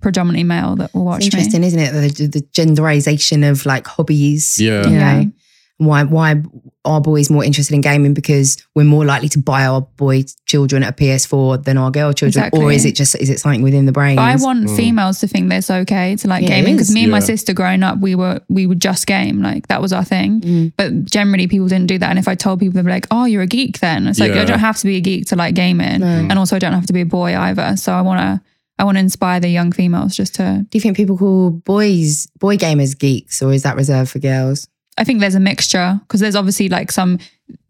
predominantly 0.00 0.44
male 0.44 0.76
that 0.76 0.94
will 0.94 1.04
watch 1.04 1.26
It's 1.26 1.34
me. 1.34 1.40
interesting, 1.40 1.64
isn't 1.64 1.78
it? 1.78 1.92
The, 2.16 2.26
the 2.28 2.40
genderization 2.52 3.48
of 3.50 3.66
like 3.66 3.86
hobbies. 3.86 4.58
Yeah. 4.60 4.86
You 4.86 4.94
Yeah. 4.94 5.22
know, 5.24 5.32
why 5.78 6.04
why 6.04 6.42
are 6.84 7.00
boys 7.00 7.30
more 7.30 7.42
interested 7.42 7.74
in 7.74 7.80
gaming 7.80 8.12
because 8.14 8.58
we're 8.74 8.84
more 8.84 9.04
likely 9.04 9.28
to 9.28 9.38
buy 9.38 9.64
our 9.66 9.80
boy 9.96 10.22
children 10.46 10.82
a 10.82 10.92
PS4 10.92 11.64
than 11.64 11.76
our 11.78 11.90
girl 11.90 12.12
children, 12.12 12.50
or 12.52 12.70
is 12.70 12.84
it 12.84 12.94
just 12.94 13.14
is 13.16 13.28
it 13.30 13.40
something 13.40 13.62
within 13.62 13.86
the 13.86 13.92
brain? 13.92 14.18
I 14.18 14.36
want 14.36 14.66
Mm. 14.66 14.76
females 14.76 15.18
to 15.20 15.26
think 15.26 15.48
this 15.50 15.70
okay 15.70 16.14
to 16.16 16.28
like 16.28 16.42
Yeah, 16.42 16.48
gaming 16.50 16.74
because 16.74 16.92
me 16.92 17.02
and 17.02 17.10
my 17.10 17.20
sister 17.20 17.52
growing 17.52 17.82
up, 17.82 17.98
we 18.00 18.14
were 18.14 18.40
we 18.48 18.66
would 18.66 18.80
just 18.80 19.06
game 19.06 19.42
like 19.42 19.66
that 19.68 19.80
was 19.82 19.92
our 19.92 20.04
thing. 20.04 20.40
Mm. 20.42 20.72
But 20.76 21.04
generally, 21.06 21.46
people 21.48 21.66
didn't 21.68 21.86
do 21.88 21.98
that. 21.98 22.10
And 22.10 22.18
if 22.18 22.28
I 22.28 22.34
told 22.34 22.60
people, 22.60 22.74
they'd 22.74 22.84
be 22.84 22.90
like, 22.92 23.06
"Oh, 23.10 23.24
you're 23.24 23.42
a 23.42 23.46
geek." 23.46 23.80
Then 23.80 24.06
it's 24.06 24.20
like 24.20 24.34
Yeah. 24.34 24.42
I 24.42 24.44
don't 24.44 24.58
have 24.60 24.78
to 24.78 24.86
be 24.86 24.96
a 24.96 25.00
geek 25.00 25.26
to 25.28 25.36
like 25.36 25.54
gaming, 25.54 26.00
No. 26.00 26.06
and 26.06 26.38
also 26.38 26.54
I 26.56 26.58
don't 26.60 26.72
have 26.74 26.86
to 26.86 26.92
be 26.92 27.00
a 27.00 27.06
boy 27.06 27.36
either. 27.36 27.76
So 27.76 27.92
I 27.92 28.02
want 28.02 28.20
to 28.20 28.40
I 28.78 28.84
want 28.84 28.96
to 28.96 29.00
inspire 29.00 29.38
the 29.40 29.48
young 29.48 29.72
females 29.72 30.14
just 30.16 30.34
to. 30.36 30.66
Do 30.68 30.76
you 30.76 30.80
think 30.80 30.96
people 30.96 31.16
call 31.16 31.50
boys 31.50 32.26
boy 32.38 32.56
gamers 32.58 32.96
geeks, 32.98 33.40
or 33.42 33.52
is 33.52 33.62
that 33.62 33.74
reserved 33.76 34.10
for 34.10 34.18
girls? 34.18 34.68
I 34.96 35.04
think 35.04 35.20
there's 35.20 35.34
a 35.34 35.40
mixture 35.40 35.98
because 36.06 36.20
there's 36.20 36.36
obviously 36.36 36.68
like 36.68 36.92
some 36.92 37.18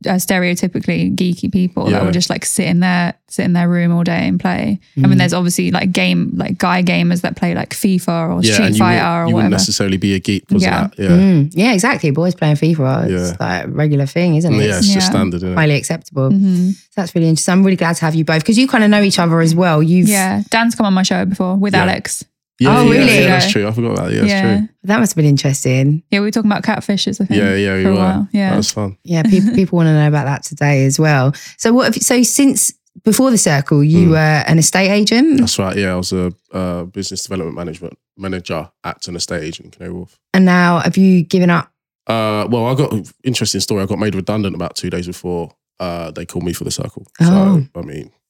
uh, 0.06 0.10
stereotypically 0.10 1.14
geeky 1.16 1.50
people 1.50 1.86
that 1.86 2.04
will 2.04 2.12
just 2.12 2.28
like 2.30 2.44
sit 2.44 2.66
in 2.66 2.80
their 2.80 3.14
sit 3.28 3.44
in 3.44 3.54
their 3.54 3.68
room 3.68 3.90
all 3.92 4.04
day 4.04 4.28
and 4.28 4.38
play. 4.38 4.78
I 4.96 5.00
Mm. 5.00 5.08
mean, 5.08 5.18
there's 5.18 5.32
obviously 5.32 5.70
like 5.70 5.90
game 5.90 6.32
like 6.36 6.58
guy 6.58 6.82
gamers 6.82 7.22
that 7.22 7.34
play 7.36 7.54
like 7.54 7.70
FIFA 7.70 8.36
or 8.36 8.42
Yeah. 8.42 8.52
Street 8.54 8.76
Fighter 8.76 9.00
wouldn't- 9.00 9.02
or 9.02 9.28
you 9.28 9.34
wouldn't 9.34 9.34
whatever. 9.34 9.50
necessarily 9.50 9.96
be 9.96 10.14
a 10.14 10.20
geek 10.20 10.46
because 10.46 10.62
Yeah. 10.62 10.88
that. 10.88 11.02
Yeah. 11.02 11.08
Mm. 11.16 11.50
Yeah, 11.54 11.72
exactly. 11.72 12.10
Boys 12.10 12.34
playing 12.34 12.56
FIFA, 12.56 13.04
it's 13.10 13.30
Yeah. 13.30 13.36
like 13.40 13.64
a 13.64 13.68
regular 13.68 14.06
thing, 14.06 14.36
isn't 14.36 14.52
it? 14.54 14.66
Yeah. 14.66 14.78
It's 14.78 14.88
just 14.92 15.06
standard. 15.08 15.38
Isn't 15.38 15.52
it? 15.52 15.56
highly 15.56 15.74
acceptable. 15.74 16.30
hmm 16.30 16.70
So 16.70 16.76
that's 16.96 17.14
really 17.14 17.28
interesting. 17.28 17.52
I'm 17.52 17.64
really 17.64 17.76
glad 17.76 17.96
to 17.96 18.04
have 18.04 18.14
you 18.14 18.24
both 18.24 18.40
because 18.40 18.58
you 18.58 18.68
kind 18.68 18.84
of 18.84 18.90
know 18.90 19.02
each 19.02 19.18
other 19.18 19.40
as 19.40 19.54
well. 19.54 19.82
You've 19.82 20.08
Yeah, 20.08 20.42
Dan's 20.50 20.74
come 20.74 20.86
on 20.86 20.92
my 20.94 21.02
show 21.02 21.24
before 21.24 21.56
with 21.56 21.72
Yeah. 21.74 21.82
Alex. 21.82 22.24
Yeah, 22.60 22.78
Oh, 22.78 22.84
yeah, 22.84 22.90
really? 22.90 23.14
Yeah, 23.18 23.26
that's 23.26 23.50
true. 23.50 23.66
I 23.66 23.72
forgot 23.72 23.92
about 23.92 24.06
that. 24.06 24.12
Yeah, 24.14 24.20
that's 24.20 24.30
yeah, 24.32 24.56
true. 24.58 24.68
that 24.84 24.98
must 25.00 25.12
have 25.12 25.16
been 25.16 25.24
interesting. 25.30 26.02
yeah, 26.10 26.20
we 26.20 26.26
were 26.26 26.30
talking 26.30 26.50
about 26.50 26.62
catfishes. 26.62 27.20
I 27.20 27.24
think. 27.24 27.38
Yeah, 27.40 27.54
yeah, 27.56 27.82
for 27.82 27.88
a 27.88 27.92
were. 27.92 27.98
while. 27.98 28.28
Yeah, 28.32 28.50
That 28.50 28.56
was 28.58 28.70
fun. 28.70 28.96
Yeah, 29.02 29.22
people 29.30 29.54
people 29.54 29.76
want 29.76 29.88
to 29.88 29.92
know 29.94 30.06
about 30.08 30.24
that 30.26 30.44
today 30.44 30.84
as 30.86 30.98
well. 30.98 31.32
So 31.58 31.72
what? 31.72 31.92
Have, 31.94 32.02
so 32.02 32.22
since 32.22 32.72
before 33.02 33.32
the 33.32 33.38
circle, 33.38 33.82
you 33.82 34.06
Mm. 34.06 34.10
were 34.10 34.44
an 34.46 34.58
estate 34.58 34.88
agent, 34.90 35.40
That's 35.40 35.58
right. 35.58 35.76
Yeah, 35.76 35.94
I 35.94 35.96
was 35.96 36.12
a 36.12 36.32
uh, 36.52 36.84
business 36.84 37.24
development 37.24 37.56
management 37.56 37.98
manager 38.16 38.70
at 38.84 39.08
an 39.08 39.16
estate 39.16 39.42
agent 39.42 39.64
in 39.66 39.70
Canary 39.72 39.92
Wharf. 39.92 40.16
and 40.32 40.44
now 40.44 40.78
have 40.78 40.96
you 40.96 41.22
given 41.24 41.50
up? 41.50 41.72
Uh, 42.06 42.46
well, 42.48 42.66
I 42.66 42.74
got 42.76 42.92
an 42.92 43.04
interesting 43.24 43.60
story. 43.62 43.82
I 43.82 43.86
got 43.86 43.98
made 43.98 44.14
redundant 44.14 44.54
about 44.54 44.76
two 44.76 44.90
days 44.90 45.06
before 45.08 45.50
uh, 45.80 46.12
they 46.12 46.24
called 46.24 46.44
me 46.44 46.52
for 46.52 46.62
the 46.62 46.70
circle. 46.70 47.04
Oh. 47.20 47.64
So, 47.74 47.80
I 47.80 47.82
mean, 47.82 48.12
I, 48.12 48.23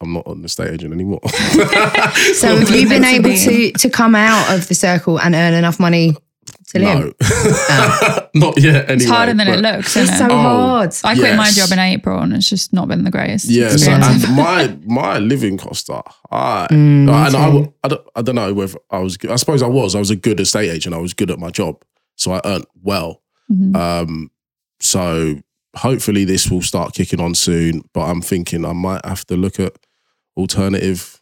I'm 0.00 0.12
not 0.12 0.26
an 0.26 0.44
estate 0.44 0.72
agent 0.72 0.92
anymore. 0.92 1.20
So 2.34 2.56
have 2.56 2.70
you 2.70 2.88
been 2.88 3.04
able 3.04 3.34
to 3.34 3.72
to 3.72 3.90
come 3.90 4.14
out 4.14 4.54
of 4.54 4.68
the 4.68 4.74
circle 4.74 5.18
and 5.20 5.34
earn 5.34 5.54
enough 5.54 5.78
money 5.80 6.16
to 6.70 6.78
live? 6.78 7.14
No. 7.20 8.28
not 8.34 8.60
yet. 8.60 8.84
Anyway, 8.90 8.94
it's 8.94 9.04
harder 9.06 9.34
than 9.34 9.48
it 9.48 9.60
looks. 9.60 9.96
It's 9.96 10.16
so 10.18 10.26
it? 10.26 10.30
Oh, 10.30 10.36
hard. 10.36 10.94
I 11.04 11.14
quit 11.14 11.36
my 11.36 11.50
job 11.50 11.70
in 11.72 11.78
April, 11.78 12.20
and 12.20 12.32
it's 12.34 12.48
just 12.48 12.72
not 12.72 12.88
been 12.88 13.04
the 13.04 13.10
greatest. 13.10 13.46
Yeah, 13.48 13.70
so, 13.76 13.90
and 13.92 14.36
my 14.36 14.76
my 14.84 15.18
living 15.18 15.56
costs 15.58 15.88
are 15.90 16.04
high, 16.30 16.68
Mm, 16.70 17.08
and 17.08 17.10
I, 17.10 17.26
too. 17.30 17.32
w- 17.32 17.72
I, 17.84 17.88
don't, 17.88 18.06
I 18.16 18.22
don't 18.22 18.34
know 18.34 18.54
whether 18.54 18.78
I 18.90 18.98
was. 18.98 19.16
Good. 19.16 19.30
I 19.30 19.36
suppose 19.36 19.62
I 19.62 19.68
was. 19.68 19.94
I 19.94 19.98
was 19.98 20.10
a 20.10 20.16
good 20.16 20.40
estate 20.40 20.70
agent. 20.70 20.94
I 20.94 20.98
was 20.98 21.14
good 21.14 21.30
at 21.30 21.38
my 21.38 21.50
job, 21.50 21.82
so 22.16 22.32
I 22.32 22.40
earned 22.44 22.66
well. 22.82 23.22
Mhm. 23.50 23.74
Um, 23.76 24.30
so 24.80 25.36
hopefully 25.76 26.24
this 26.24 26.50
will 26.50 26.62
start 26.62 26.94
kicking 26.94 27.20
on 27.20 27.34
soon. 27.34 27.82
But 27.94 28.02
I'm 28.10 28.20
thinking 28.22 28.64
I 28.64 28.72
might 28.72 29.04
have 29.04 29.24
to 29.26 29.36
look 29.36 29.60
at 29.60 29.72
alternative 30.36 31.20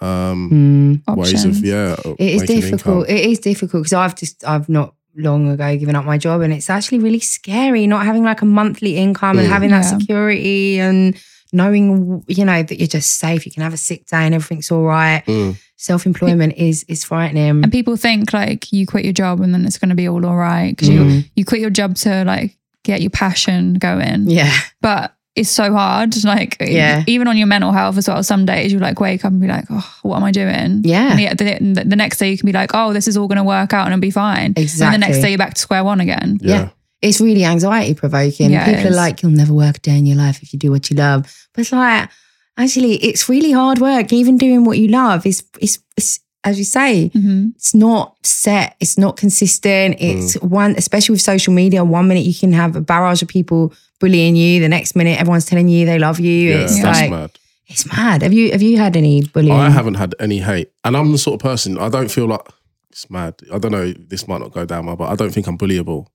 um, 0.00 1.00
Mm. 1.06 1.16
ways 1.16 1.44
of 1.44 1.56
yeah. 1.64 1.96
It 2.18 2.34
is 2.34 2.42
difficult. 2.42 3.08
income. 3.08 3.16
It 3.16 3.24
is 3.30 3.38
difficult 3.38 3.82
because 3.84 3.92
I've 3.92 4.14
just 4.16 4.44
I've 4.46 4.68
not 4.68 4.94
long 5.16 5.48
ago 5.48 5.76
given 5.76 5.94
up 5.94 6.04
my 6.04 6.18
job 6.18 6.40
and 6.40 6.52
it's 6.52 6.68
actually 6.68 6.98
really 6.98 7.20
scary 7.20 7.86
not 7.86 8.04
having 8.04 8.24
like 8.24 8.42
a 8.42 8.44
monthly 8.46 8.96
income 8.96 9.38
and 9.38 9.46
Mm. 9.46 9.50
having 9.52 9.70
that 9.70 9.82
security 9.82 10.80
and 10.80 11.16
knowing 11.52 12.24
you 12.26 12.44
know 12.44 12.64
that 12.64 12.78
you're 12.80 12.88
just 12.88 13.18
safe 13.20 13.46
you 13.46 13.52
can 13.52 13.62
have 13.62 13.72
a 13.72 13.76
sick 13.76 14.04
day 14.06 14.24
and 14.26 14.34
everything's 14.34 14.72
all 14.72 14.82
right 14.82 15.22
Mm. 15.26 15.56
self-employment 15.76 16.54
is 16.56 16.84
is 16.88 17.04
frightening 17.04 17.62
And 17.62 17.70
people 17.70 17.96
think 17.96 18.32
like 18.32 18.72
you 18.72 18.86
quit 18.86 19.04
your 19.04 19.12
job 19.12 19.40
and 19.40 19.54
then 19.54 19.64
it's 19.64 19.78
going 19.78 19.90
to 19.90 19.94
be 19.94 20.08
all 20.08 20.26
all 20.26 20.34
right 20.36 20.70
because 20.72 20.88
you 20.88 21.00
Mm. 21.00 21.30
you 21.36 21.44
quit 21.44 21.60
your 21.60 21.70
job 21.70 21.94
to 21.98 22.24
like 22.24 22.58
get 22.84 23.00
your 23.00 23.10
passion 23.10 23.74
going. 23.74 24.28
yeah 24.30 24.52
But 24.80 25.14
it's 25.34 25.50
so 25.50 25.72
hard. 25.72 26.14
Like 26.24 26.56
Yeah. 26.60 27.02
even 27.08 27.26
on 27.26 27.36
your 27.36 27.48
mental 27.48 27.72
health 27.72 27.98
as 27.98 28.06
well. 28.06 28.22
Some 28.22 28.46
days 28.46 28.72
you 28.72 28.78
like 28.78 29.00
wake 29.00 29.24
up 29.24 29.32
and 29.32 29.40
be 29.40 29.48
like, 29.48 29.64
oh, 29.68 29.94
what 30.02 30.16
am 30.18 30.22
I 30.24 30.30
doing? 30.30 30.82
Yeah. 30.84 31.10
And 31.10 31.18
the, 31.18 31.58
the, 31.82 31.84
the 31.84 31.96
next 31.96 32.18
day 32.18 32.30
you 32.30 32.38
can 32.38 32.46
be 32.46 32.52
like, 32.52 32.70
oh, 32.72 32.92
this 32.92 33.08
is 33.08 33.16
all 33.16 33.26
going 33.26 33.38
to 33.38 33.44
work 33.44 33.72
out 33.72 33.86
and 33.86 33.92
it'll 33.92 34.00
be 34.00 34.12
fine. 34.12 34.52
Exactly. 34.56 34.94
And 34.94 35.02
the 35.02 35.06
next 35.08 35.20
day 35.20 35.30
you're 35.30 35.38
back 35.38 35.54
to 35.54 35.60
square 35.60 35.82
one 35.82 36.00
again. 36.00 36.38
Yeah. 36.40 36.54
Yeah. 36.54 36.68
it's 37.02 37.20
really 37.20 37.44
anxiety 37.44 37.94
provoking 37.94 38.50
Yeah, 38.52 38.64
people 38.64 38.92
are 38.92 38.96
like 38.96 39.22
you'll 39.22 39.32
never 39.32 39.52
work 39.52 39.76
a 39.78 39.80
day 39.80 39.98
in 39.98 40.06
your 40.06 40.16
life 40.16 40.40
if 40.42 40.52
you 40.52 40.58
do 40.60 40.70
what 40.70 40.88
you 40.88 40.96
love 40.96 41.22
but 41.52 41.62
it's 41.62 41.72
like 41.72 42.08
actually 42.56 42.94
it's 43.08 43.28
really 43.28 43.50
hard 43.52 43.78
work 43.80 44.12
even 44.12 44.38
doing 44.38 44.64
what 44.64 44.78
you 44.78 44.88
love 44.88 45.26
is 45.26 45.42
is, 45.60 45.80
is 45.96 46.20
as 46.44 46.58
you 46.58 46.64
say 46.64 47.08
hmm 47.08 47.48
it's 47.56 47.74
not 47.74 48.16
set 48.24 48.76
it's 48.80 48.96
not 48.98 49.16
consistent 49.16 49.96
it's 50.00 50.34
one 50.42 50.74
especially 50.76 51.12
with 51.14 51.20
social 51.22 51.52
media 51.54 51.84
one 51.84 52.06
minute 52.08 52.24
you 52.24 52.34
can 52.34 52.52
have 52.52 52.76
a 52.76 52.80
barrage 52.80 53.22
of 53.22 53.28
people 53.28 53.72
bullying 54.00 54.36
you 54.36 54.60
the 54.60 54.68
next 54.68 54.94
minute 54.96 55.18
everyone's 55.20 55.46
telling 55.46 55.68
you 55.68 55.86
they 55.86 55.98
love 55.98 56.20
you 56.20 56.50
Yeah, 56.50 56.56
it's 56.64 56.82
that's 56.82 57.00
like 57.00 57.10
mad. 57.10 57.30
it's 57.68 57.86
mad 57.96 58.22
have 58.22 58.32
you 58.32 58.52
have 58.52 58.62
you 58.62 58.76
had 58.78 58.96
any 58.96 59.22
bullying 59.22 59.52
I 59.58 59.70
haven't 59.70 59.94
had 59.94 60.14
any 60.20 60.38
hate, 60.38 60.70
and 60.84 60.96
I'm 60.96 61.12
the 61.12 61.18
sort 61.18 61.34
of 61.34 61.40
person 61.40 61.78
I 61.78 61.88
don't 61.88 62.10
feel 62.10 62.26
like 62.26 62.42
it's 62.90 63.10
mad. 63.10 63.34
I 63.52 63.58
don't 63.58 63.72
know. 63.72 63.92
This 63.92 64.28
might 64.28 64.40
not 64.40 64.52
go 64.52 64.64
down 64.64 64.86
well, 64.86 64.94
but 64.94 65.08
I 65.08 65.16
don't 65.16 65.32
think 65.34 65.48
I'm 65.48 65.58
bullyable. 65.58 66.06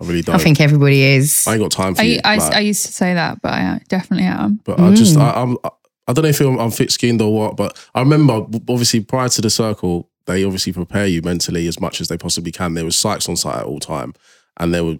I 0.00 0.06
really 0.06 0.22
don't. 0.22 0.34
I 0.34 0.38
think 0.38 0.60
everybody 0.60 1.02
is. 1.02 1.46
I 1.46 1.52
ain't 1.52 1.60
got 1.62 1.70
time 1.70 1.94
for 1.94 2.00
I, 2.00 2.04
you. 2.04 2.20
I, 2.24 2.36
like- 2.36 2.52
I 2.56 2.60
used 2.60 2.84
to 2.86 2.92
say 2.92 3.14
that, 3.14 3.40
but 3.42 3.52
I 3.52 3.80
definitely 3.88 4.26
am. 4.26 4.58
But 4.64 4.80
I 4.80 4.92
just, 4.92 5.14
Mm. 5.16 5.20
I, 5.22 5.40
I'm, 5.42 5.56
I 5.62 5.70
don't 6.12 6.22
know 6.22 6.28
if 6.30 6.40
I'm, 6.40 6.70
thick 6.70 6.90
skinned 6.90 7.22
or 7.22 7.32
what, 7.32 7.56
but 7.56 7.78
I 7.94 8.00
remember 8.00 8.46
obviously 8.68 9.00
prior 9.00 9.28
to 9.28 9.40
the 9.40 9.50
circle, 9.50 10.10
they 10.26 10.44
obviously 10.44 10.72
prepare 10.72 11.06
you 11.06 11.22
mentally 11.22 11.66
as 11.68 11.80
much 11.80 12.00
as 12.00 12.08
they 12.08 12.16
possibly 12.18 12.52
can. 12.52 12.74
There 12.74 12.84
was 12.84 12.96
psychs 12.96 13.28
on 13.28 13.36
site 13.36 13.56
at 13.60 13.64
all 13.64 13.80
time, 13.80 14.14
and 14.58 14.74
there 14.74 14.84
were 14.84 14.96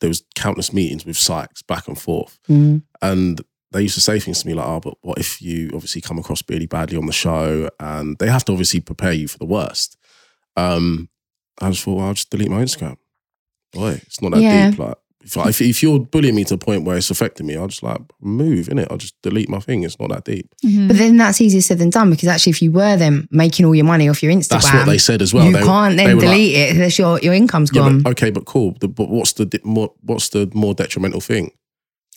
there 0.00 0.08
was 0.08 0.22
countless 0.34 0.72
meetings 0.72 1.04
with 1.04 1.16
psychs 1.16 1.66
back 1.66 1.86
and 1.86 1.98
forth, 1.98 2.38
Mm. 2.48 2.82
and 3.02 3.40
they 3.72 3.82
used 3.82 3.94
to 3.94 4.00
say 4.00 4.18
things 4.18 4.40
to 4.42 4.46
me 4.48 4.54
like, 4.54 4.66
"Oh, 4.66 4.80
but 4.80 4.94
what 5.02 5.18
if 5.18 5.40
you 5.42 5.70
obviously 5.74 6.00
come 6.00 6.18
across 6.18 6.42
really 6.48 6.66
badly 6.66 6.96
on 6.96 7.06
the 7.06 7.12
show?" 7.12 7.68
And 7.78 8.16
they 8.18 8.28
have 8.28 8.44
to 8.46 8.52
obviously 8.52 8.80
prepare 8.80 9.12
you 9.12 9.28
for 9.28 9.38
the 9.38 9.44
worst. 9.44 9.96
Um, 10.56 11.08
I 11.60 11.70
just 11.70 11.84
thought, 11.84 11.96
well, 11.96 12.06
I'll 12.06 12.14
just 12.14 12.30
delete 12.30 12.50
my 12.50 12.62
Instagram. 12.62 12.96
Boy, 13.72 14.00
it's 14.06 14.20
not 14.22 14.32
that 14.32 14.40
Yeah. 14.40 14.70
deep. 14.70 14.78
Like, 14.80 14.96
if, 15.22 15.36
I, 15.36 15.48
if 15.50 15.60
if 15.60 15.82
you're 15.82 15.98
bullying 15.98 16.34
me 16.34 16.44
to 16.44 16.54
a 16.54 16.58
point 16.58 16.84
where 16.84 16.96
it's 16.96 17.10
affecting 17.10 17.46
me, 17.46 17.56
I'll 17.56 17.66
just 17.68 17.82
like 17.82 18.00
move 18.20 18.68
in 18.68 18.78
it. 18.78 18.88
I'll 18.90 18.96
just 18.96 19.20
delete 19.22 19.48
my 19.48 19.58
thing. 19.60 19.82
It's 19.82 19.98
not 20.00 20.08
that 20.10 20.24
deep. 20.24 20.48
Mhm. 20.64 20.88
But 20.88 20.96
then 20.96 21.16
that's 21.18 21.40
easier 21.40 21.60
said 21.60 21.78
than 21.78 21.90
done 21.90 22.10
because 22.10 22.28
actually, 22.28 22.50
if 22.50 22.62
you 22.62 22.72
were 22.72 22.96
then 22.96 23.28
making 23.30 23.66
all 23.66 23.74
your 23.74 23.84
money 23.84 24.08
off 24.08 24.22
your 24.22 24.32
Instagram, 24.32 24.48
That's 24.62 24.72
what 24.74 24.86
they 24.86 24.98
said 24.98 25.20
as 25.22 25.34
well. 25.34 25.44
you 25.46 25.52
They- 25.52 25.62
can't 25.62 25.96
then 25.96 26.16
were 26.16 26.22
like, 26.22 26.30
delete 26.32 26.56
it 26.56 26.72
unless 26.74 26.98
your 26.98 27.18
your 27.20 27.34
income's 27.34 27.70
Yeah, 27.72 27.82
gone. 27.82 28.02
but, 28.02 28.10
okay, 28.12 28.30
but 28.30 28.46
cool. 28.46 28.74
The, 28.80 28.88
but 28.88 29.08
what's 29.10 29.32
the 29.34 29.44
di- 29.46 29.60
more 29.64 29.92
what's 30.02 30.30
the 30.30 30.50
more 30.54 30.74
detrimental 30.74 31.20
thing? 31.20 31.50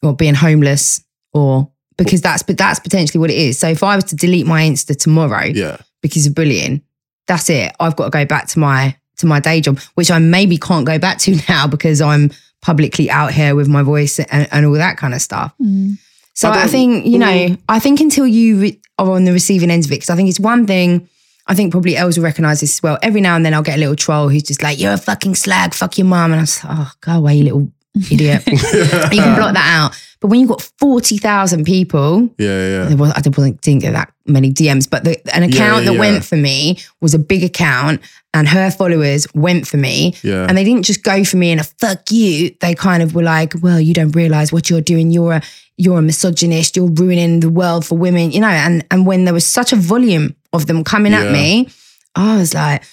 or 0.01 0.13
being 0.13 0.33
homeless 0.35 1.01
or 1.33 1.69
because 1.97 2.19
that's 2.21 2.43
but 2.43 2.57
that's 2.57 2.79
potentially 2.79 3.19
what 3.19 3.29
it 3.29 3.37
is. 3.37 3.57
So 3.59 3.69
if 3.69 3.83
I 3.83 3.95
was 3.95 4.03
to 4.05 4.15
delete 4.17 4.45
my 4.45 4.61
Insta 4.63 4.97
tomorrow 4.97 5.45
Yeah, 5.45 5.77
because 6.01 6.25
of 6.25 6.35
bullying, 6.35 6.81
that's 7.27 7.49
it. 7.49 7.71
I've 7.79 7.95
got 7.95 8.05
to 8.05 8.09
go 8.09 8.25
back 8.25 8.47
to 8.49 8.59
my 8.59 8.97
to 9.17 9.25
my 9.25 9.39
day 9.39 9.61
job, 9.61 9.79
which 9.95 10.09
I 10.11 10.19
maybe 10.19 10.57
can't 10.57 10.85
go 10.85 10.97
back 10.99 11.19
to 11.19 11.37
now 11.49 11.67
because 11.67 12.01
I'm 12.01 12.31
publicly 12.63 13.11
out 13.11 13.33
here 13.33 13.55
with 13.55 13.67
my 13.67 13.83
voice 13.83 14.19
and, 14.19 14.47
and 14.51 14.65
all 14.65 14.73
that 14.73 14.97
kind 14.97 15.13
of 15.13 15.21
stuff. 15.21 15.53
Mm. 15.61 15.97
So 16.33 16.49
I 16.49 16.63
I, 16.63 16.67
think 16.67 17.05
you 17.05 17.19
know, 17.19 17.55
I 17.69 17.77
think 17.77 17.99
until 17.99 18.25
you 18.25 18.59
re- 18.59 18.81
are 18.97 19.11
on 19.11 19.25
the 19.25 19.33
receiving 19.33 19.69
end 19.69 19.85
of 19.85 19.91
it, 19.91 19.95
because 19.95 20.09
I 20.09 20.15
think 20.15 20.29
it's 20.29 20.39
one 20.39 20.65
thing. 20.65 21.07
I 21.45 21.55
think 21.55 21.71
probably 21.71 21.97
Els 21.97 22.17
will 22.17 22.23
recognise 22.23 22.61
this 22.61 22.77
as 22.77 22.81
well. 22.81 22.97
Every 23.03 23.19
now 23.19 23.35
and 23.35 23.45
then 23.45 23.53
I'll 23.53 23.61
get 23.61 23.75
a 23.75 23.79
little 23.79 23.97
troll 23.97 24.29
who's 24.29 24.43
just 24.43 24.63
like, 24.63 24.79
"You're 24.79 24.93
a 24.93 24.97
fucking 24.97 25.35
slag, 25.35 25.73
fuck 25.73 25.97
your 25.97 26.07
mum," 26.07 26.31
and 26.31 26.39
I'm 26.39 26.47
like, 26.69 26.79
"Oh, 26.79 26.91
go 27.01 27.11
away, 27.11 27.35
you 27.35 27.43
little 27.43 27.71
idiot." 28.11 28.43
you 28.47 28.57
can 28.57 29.35
block 29.37 29.53
that 29.53 29.69
out. 29.81 29.99
But 30.19 30.29
when 30.29 30.39
you've 30.39 30.49
got 30.49 30.61
forty 30.79 31.17
thousand 31.17 31.65
people, 31.65 32.33
yeah, 32.37 32.69
yeah. 32.69 32.85
there 32.85 32.97
was, 32.97 33.11
I 33.15 33.21
didn't, 33.21 33.61
didn't 33.61 33.81
get 33.81 33.91
that 33.91 34.13
many 34.25 34.53
DMs, 34.53 34.89
but 34.89 35.03
the, 35.03 35.19
an 35.35 35.43
account 35.43 35.83
yeah, 35.83 35.89
that 35.89 35.93
yeah. 35.93 35.99
went 35.99 36.23
for 36.23 36.37
me 36.37 36.79
was 37.01 37.13
a 37.13 37.19
big 37.19 37.43
account, 37.43 38.01
and 38.33 38.47
her 38.47 38.71
followers 38.71 39.27
went 39.33 39.67
for 39.67 39.77
me. 39.77 40.15
Yeah. 40.23 40.45
And 40.47 40.57
they 40.57 40.63
didn't 40.63 40.83
just 40.83 41.03
go 41.03 41.23
for 41.23 41.37
me 41.37 41.51
in 41.51 41.59
a 41.59 41.63
fuck 41.63 42.09
you. 42.09 42.55
They 42.61 42.73
kind 42.73 43.03
of 43.03 43.13
were 43.15 43.23
like, 43.23 43.53
well, 43.61 43.79
you 43.79 43.93
don't 43.93 44.15
realize 44.15 44.53
what 44.53 44.69
you're 44.69 44.81
doing. 44.81 45.11
You're 45.11 45.33
a 45.33 45.41
you're 45.77 45.99
a 45.99 46.01
misogynist. 46.01 46.77
You're 46.77 46.89
ruining 46.89 47.39
the 47.41 47.49
world 47.49 47.85
for 47.85 47.97
women. 47.97 48.31
You 48.31 48.41
know. 48.41 48.47
And 48.47 48.85
and 48.91 49.05
when 49.05 49.25
there 49.25 49.33
was 49.33 49.45
such 49.45 49.73
a 49.73 49.75
volume 49.75 50.35
of 50.53 50.67
them 50.67 50.83
coming 50.83 51.11
Yeah. 51.11 51.23
at 51.23 51.31
me, 51.31 51.69
I 52.15 52.37
was 52.37 52.53
like, 52.53 52.83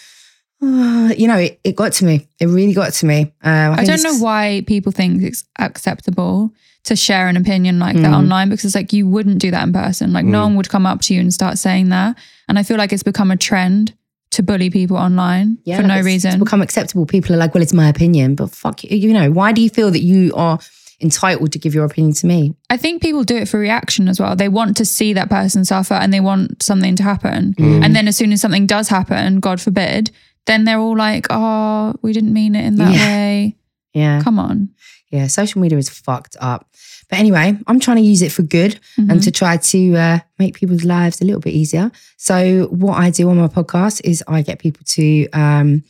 you 1.17 1.27
know, 1.27 1.37
it, 1.39 1.61
it 1.65 1.77
got 1.77 1.93
to 1.95 2.05
me. 2.05 2.29
It 2.39 2.47
really 2.47 2.73
got 2.75 2.93
to 2.95 3.07
me. 3.07 3.33
Um, 3.43 3.73
I 3.73 3.77
think 3.85 3.89
don't 3.89 4.03
know 4.03 4.19
why 4.25 4.63
people 4.67 4.93
think 4.93 5.23
it's 5.23 5.45
acceptable 5.59 6.53
to 6.85 6.97
share 6.97 7.29
an 7.29 7.37
opinion 7.37 7.79
like 7.79 7.97
that 7.97 8.05
Mm. 8.13 8.17
online 8.19 8.49
because 8.49 8.65
it's 8.65 8.75
like 8.75 8.93
you 8.93 9.07
wouldn't 9.07 9.39
do 9.39 9.51
that 9.51 9.67
in 9.67 9.73
person. 9.73 10.13
Like 10.13 10.25
no 10.25 10.41
Mm. 10.41 10.45
one 10.45 10.57
would 10.57 10.69
come 10.71 10.87
up 10.87 11.01
to 11.03 11.15
you 11.15 11.21
and 11.21 11.33
start 11.33 11.59
saying 11.59 11.91
that. 11.91 12.17
And 12.49 12.59
I 12.59 12.63
feel 12.63 12.79
like 12.79 12.93
it's 12.93 13.03
become 13.03 13.31
a 13.31 13.37
trend 13.37 13.93
to 14.33 14.43
bully 14.43 14.71
people 14.71 14.97
online 14.97 15.59
for 15.67 15.83
no 15.83 15.95
it's- 15.95 16.05
reason. 16.05 16.31
It's 16.33 16.39
become 16.39 16.63
acceptable. 16.63 17.05
People 17.05 17.35
are 17.35 17.39
like, 17.39 17.55
well, 17.55 17.63
it's 17.63 17.75
my 17.75 17.89
opinion, 17.89 18.35
but 18.35 18.51
fuck 18.51 18.85
you. 18.85 18.97
You 18.97 19.13
know, 19.13 19.31
why 19.31 19.53
do 19.53 19.61
you 19.61 19.69
feel 19.69 19.91
that 19.91 20.03
you 20.03 20.33
are 20.35 20.59
entitled 21.03 21.51
to 21.53 21.59
give 21.59 21.75
your 21.75 21.85
opinion 21.85 22.15
to 22.15 22.27
me? 22.27 22.55
I 22.71 22.77
think 22.77 23.03
people 23.03 23.25
do 23.25 23.37
it 23.37 23.49
for 23.49 23.59
reaction 23.59 24.09
as 24.09 24.21
well. 24.21 24.37
They 24.37 24.49
want 24.49 24.77
to 24.79 24.85
see 24.85 25.13
that 25.15 25.29
person 25.31 25.65
suffer 25.65 25.95
and 25.95 26.13
they 26.15 26.21
want 26.21 26.63
something 26.63 26.97
to 26.97 27.03
happen. 27.03 27.55
Mm. 27.59 27.85
And 27.85 27.97
then 27.97 28.07
as 28.09 28.17
soon 28.17 28.33
as 28.33 28.41
something 28.41 28.67
does 28.67 28.89
happen, 28.89 29.41
God 29.41 29.61
forbid, 29.61 30.11
then 30.47 30.65
they're 30.65 30.79
all 30.79 30.97
like, 30.97 31.27
oh, 31.31 31.95
we 32.03 32.13
didn't 32.13 32.33
mean 32.33 32.55
it 32.55 32.65
in 32.65 32.77
that 32.77 32.93
Yeah. 32.95 33.07
way. 33.07 33.57
Yeah. 33.95 34.23
Come 34.23 34.39
on. 34.39 34.71
Yeah. 35.11 35.27
Social 35.27 35.61
media 35.61 35.79
is 35.79 35.89
fucked 35.89 36.37
up. 36.41 36.67
But 37.09 37.19
anyway, 37.19 37.57
I'm 37.67 37.81
trying 37.81 37.97
to 37.97 38.03
use 38.05 38.23
it 38.23 38.31
for 38.31 38.43
good 38.43 38.79
and 38.97 39.11
Mhm. 39.21 39.25
to 39.25 39.31
try 39.33 39.57
to 39.57 39.97
uh, 39.97 40.19
make 40.39 40.55
people's 40.55 40.85
lives 40.85 41.21
a 41.21 41.25
little 41.25 41.41
bit 41.41 41.53
easier. 41.55 41.91
So, 42.17 42.69
what 42.71 42.99
I 42.99 43.11
do 43.11 43.29
on 43.29 43.37
my 43.37 43.49
podcast 43.49 44.01
is 44.05 44.23
I 44.29 44.43
get 44.43 44.61
people 44.61 44.83
to 44.87 45.29
um, 45.33 45.83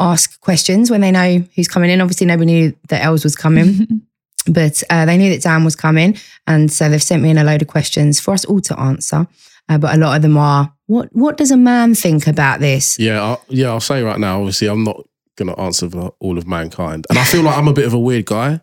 ask 0.00 0.40
questions 0.40 0.90
when 0.90 1.02
they 1.02 1.10
know 1.10 1.44
who's 1.54 1.68
coming 1.68 1.90
in. 1.90 2.00
Obviously, 2.00 2.26
nobody 2.26 2.46
knew 2.52 2.74
that 2.88 3.04
Els 3.04 3.24
was 3.24 3.36
coming. 3.36 4.02
but 4.46 4.82
uh, 4.90 5.04
they 5.04 5.16
knew 5.18 5.30
that 5.30 5.42
Dan 5.42 5.64
was 5.64 5.76
coming, 5.76 6.16
and 6.46 6.70
so 6.72 6.88
they've 6.88 7.02
sent 7.02 7.22
me 7.22 7.28
in 7.30 7.38
a 7.38 7.44
load 7.44 7.60
of 7.62 7.68
questions 7.68 8.18
for 8.20 8.32
us 8.34 8.44
all 8.46 8.60
to 8.62 8.78
answer. 8.80 9.26
Uh, 9.68 9.78
but 9.78 9.94
a 9.94 9.98
lot 9.98 10.16
of 10.16 10.22
them 10.22 10.36
are, 10.36 10.72
what 10.86 11.08
What 11.12 11.36
does 11.36 11.50
a 11.50 11.56
man 11.56 11.94
think 11.94 12.26
about 12.26 12.60
this? 12.60 12.98
Yeah, 12.98 13.22
I, 13.22 13.36
yeah. 13.48 13.68
I'll 13.68 13.80
say 13.80 14.02
right 14.02 14.20
now. 14.20 14.38
Obviously, 14.40 14.68
I'm 14.68 14.84
not 14.84 15.00
going 15.36 15.54
to 15.54 15.58
answer 15.60 15.88
for 15.88 16.14
all 16.20 16.36
of 16.38 16.46
mankind, 16.46 17.06
and 17.08 17.18
I 17.18 17.24
feel 17.24 17.42
like 17.42 17.56
I'm 17.56 17.68
a 17.68 17.72
bit 17.72 17.86
of 17.86 17.94
a 17.94 17.98
weird 17.98 18.26
guy 18.26 18.60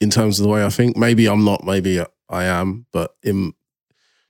in 0.00 0.10
terms 0.10 0.40
of 0.40 0.44
the 0.44 0.48
way 0.48 0.64
I 0.64 0.70
think. 0.70 0.96
Maybe 0.96 1.26
I'm 1.26 1.44
not. 1.44 1.64
Maybe 1.64 2.02
I 2.30 2.44
am. 2.44 2.86
But 2.92 3.14
in 3.22 3.52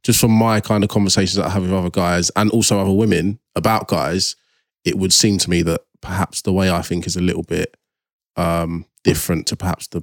just 0.02 0.20
from 0.20 0.32
my 0.32 0.60
kind 0.60 0.82
of 0.82 0.90
conversations 0.90 1.36
that 1.36 1.46
I 1.46 1.50
have 1.50 1.62
with 1.62 1.72
other 1.72 1.90
guys 1.90 2.30
and 2.36 2.50
also 2.50 2.78
other 2.80 2.92
women 2.92 3.38
about 3.54 3.86
guys, 3.88 4.34
it 4.84 4.98
would 4.98 5.12
seem 5.12 5.38
to 5.38 5.48
me 5.50 5.62
that 5.62 5.82
perhaps 6.00 6.42
the 6.42 6.52
way 6.52 6.70
I 6.70 6.82
think 6.82 7.06
is 7.06 7.16
a 7.16 7.22
little 7.22 7.44
bit 7.44 7.76
um, 8.36 8.84
different 9.04 9.46
to 9.46 9.56
perhaps 9.56 9.86
the 9.86 10.02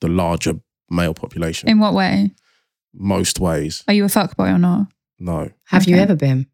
the 0.00 0.08
larger 0.08 0.60
male 0.88 1.14
population. 1.14 1.68
In 1.68 1.80
what 1.80 1.94
way? 1.94 2.30
Most 2.96 3.40
ways, 3.40 3.82
Are 3.88 3.94
you 3.94 4.04
a 4.04 4.08
fuckboy 4.08 4.54
or 4.54 4.58
not? 4.58 4.86
No, 5.24 5.50
Have 5.64 5.84
you 5.86 5.96
ever 5.96 6.14
been? 6.14 6.46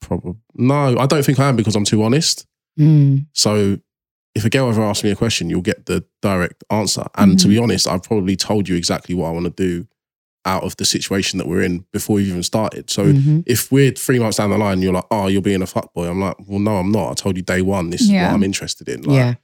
probably 0.00 0.34
no. 0.54 0.96
I 0.98 1.06
don't 1.06 1.24
think 1.24 1.38
I 1.40 1.48
am 1.48 1.56
because 1.56 1.74
I'm 1.76 1.84
too 1.84 2.02
honest. 2.02 2.46
Mm. 2.78 3.26
So 3.32 3.78
if 4.34 4.44
a 4.44 4.50
girl 4.50 4.68
ever 4.68 4.82
asks 4.82 5.02
me 5.04 5.10
a 5.10 5.16
question, 5.16 5.48
you'll 5.48 5.62
get 5.62 5.86
the 5.86 6.04
direct 6.20 6.62
answer. 6.70 7.04
And 7.14 7.38
to 7.40 7.48
be 7.48 7.58
honest, 7.58 7.88
I've 7.88 8.02
probably 8.02 8.36
told 8.36 8.68
you 8.68 8.76
exactly 8.76 9.14
what 9.14 9.28
I 9.28 9.30
want 9.32 9.46
to 9.46 9.50
do 9.50 9.86
out 10.44 10.62
of 10.62 10.76
the 10.76 10.84
situation 10.84 11.38
that 11.38 11.48
we're 11.48 11.62
in 11.62 11.84
before 11.92 12.16
we've 12.16 12.28
even 12.28 12.42
started. 12.42 12.88
So 12.90 13.12
Mhm. 13.12 13.42
if 13.46 13.72
we're 13.72 13.90
three 13.92 14.18
months 14.20 14.36
down 14.36 14.50
the 14.50 14.58
line, 14.58 14.80
you're 14.82 14.92
like, 14.92 15.06
oh, 15.10 15.26
you're 15.26 15.42
being 15.42 15.62
a 15.62 15.66
fuckboy. 15.66 16.08
I'm 16.08 16.20
like, 16.20 16.36
well, 16.46 16.60
no, 16.60 16.76
I'm 16.76 16.92
not. 16.92 17.10
I 17.10 17.14
told 17.14 17.36
you 17.36 17.42
day 17.42 17.62
one, 17.62 17.90
this 17.90 18.02
is 18.02 18.10
what 18.12 18.18
I'm 18.20 18.44
interested 18.44 18.88
in. 18.88 19.02
Like, 19.02 19.16
yeah. 19.16 19.34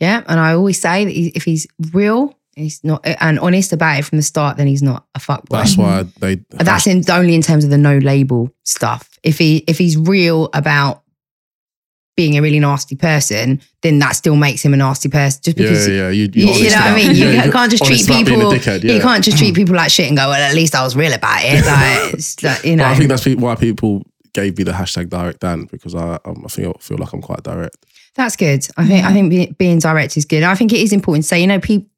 Yeah. 0.00 0.22
And 0.26 0.40
I 0.40 0.54
always 0.54 0.80
say 0.80 1.04
that 1.04 1.12
if 1.36 1.44
he's 1.44 1.66
real, 1.92 2.36
he's 2.60 2.82
not 2.84 3.06
uh, 3.06 3.16
and 3.20 3.38
honest 3.38 3.72
about 3.72 3.98
it 3.98 4.04
from 4.04 4.18
the 4.18 4.22
start, 4.22 4.56
then 4.56 4.66
he's 4.66 4.82
not 4.82 5.06
a 5.14 5.18
fuckboy. 5.18 5.50
That's 5.50 5.76
why 5.76 6.02
mm-hmm. 6.02 6.20
they. 6.20 6.34
That's 6.50 6.86
in, 6.86 7.02
only 7.10 7.34
in 7.34 7.42
terms 7.42 7.64
of 7.64 7.70
the 7.70 7.78
no 7.78 7.98
label 7.98 8.50
stuff. 8.64 9.18
If 9.22 9.38
he 9.38 9.64
if 9.66 9.78
he's 9.78 9.96
real 9.96 10.50
about 10.54 11.02
being 12.20 12.36
a 12.36 12.42
really 12.42 12.60
nasty 12.60 12.96
person, 12.96 13.60
then 13.82 13.98
that 13.98 14.14
still 14.14 14.36
makes 14.36 14.62
him 14.62 14.74
a 14.74 14.76
nasty 14.76 15.08
person. 15.08 15.40
Just 15.42 15.56
because 15.56 15.88
yeah. 15.88 16.10
You, 16.10 16.24
you, 16.24 16.46
you're 16.46 16.54
you 16.54 16.70
know 16.70 16.76
what 16.76 16.84
I 16.84 16.94
mean? 16.94 17.14
You 17.14 17.28
yeah, 17.28 17.50
can't 17.50 17.70
just 17.70 17.82
treat 17.82 17.94
honest 17.94 18.10
about 18.10 18.26
being 18.26 18.40
a 18.40 18.50
people. 18.50 18.72
dickhead, 18.72 18.94
You 18.94 19.00
can't 19.00 19.24
just 19.24 19.38
treat 19.38 19.54
mm. 19.54 19.56
people 19.56 19.74
like 19.74 19.90
shit 19.90 20.08
and 20.08 20.16
go, 20.16 20.28
well, 20.28 20.40
at 20.40 20.54
least 20.54 20.74
I 20.74 20.82
was 20.82 20.94
real 20.94 21.12
about 21.12 21.40
it. 21.42 21.64
Like, 21.70 22.14
it's 22.14 22.42
like, 22.42 22.64
you 22.64 22.76
know. 22.76 22.84
But 22.84 22.90
I 22.90 22.94
think 22.96 23.08
that's 23.08 23.26
why 23.26 23.54
people 23.54 24.02
gave 24.32 24.58
me 24.58 24.64
the 24.64 24.72
hashtag 24.72 25.08
direct 25.08 25.40
Dan 25.40 25.64
because 25.64 25.94
I, 25.94 26.18
I 26.24 26.48
feel 26.48 26.74
feel 26.74 26.98
like 26.98 27.12
I'm 27.12 27.22
quite 27.22 27.42
direct. 27.42 27.76
That's 28.16 28.36
good. 28.36 28.66
I 28.76 28.86
think 28.86 29.04
I 29.04 29.12
think 29.12 29.30
be- 29.30 29.54
being 29.58 29.78
direct 29.78 30.16
is 30.16 30.24
good. 30.24 30.42
I 30.42 30.54
think 30.54 30.72
it 30.72 30.80
is 30.80 30.92
important 30.92 31.24
to 31.24 31.28
say, 31.28 31.40
you 31.40 31.46
know, 31.46 31.60
people. 31.60 31.88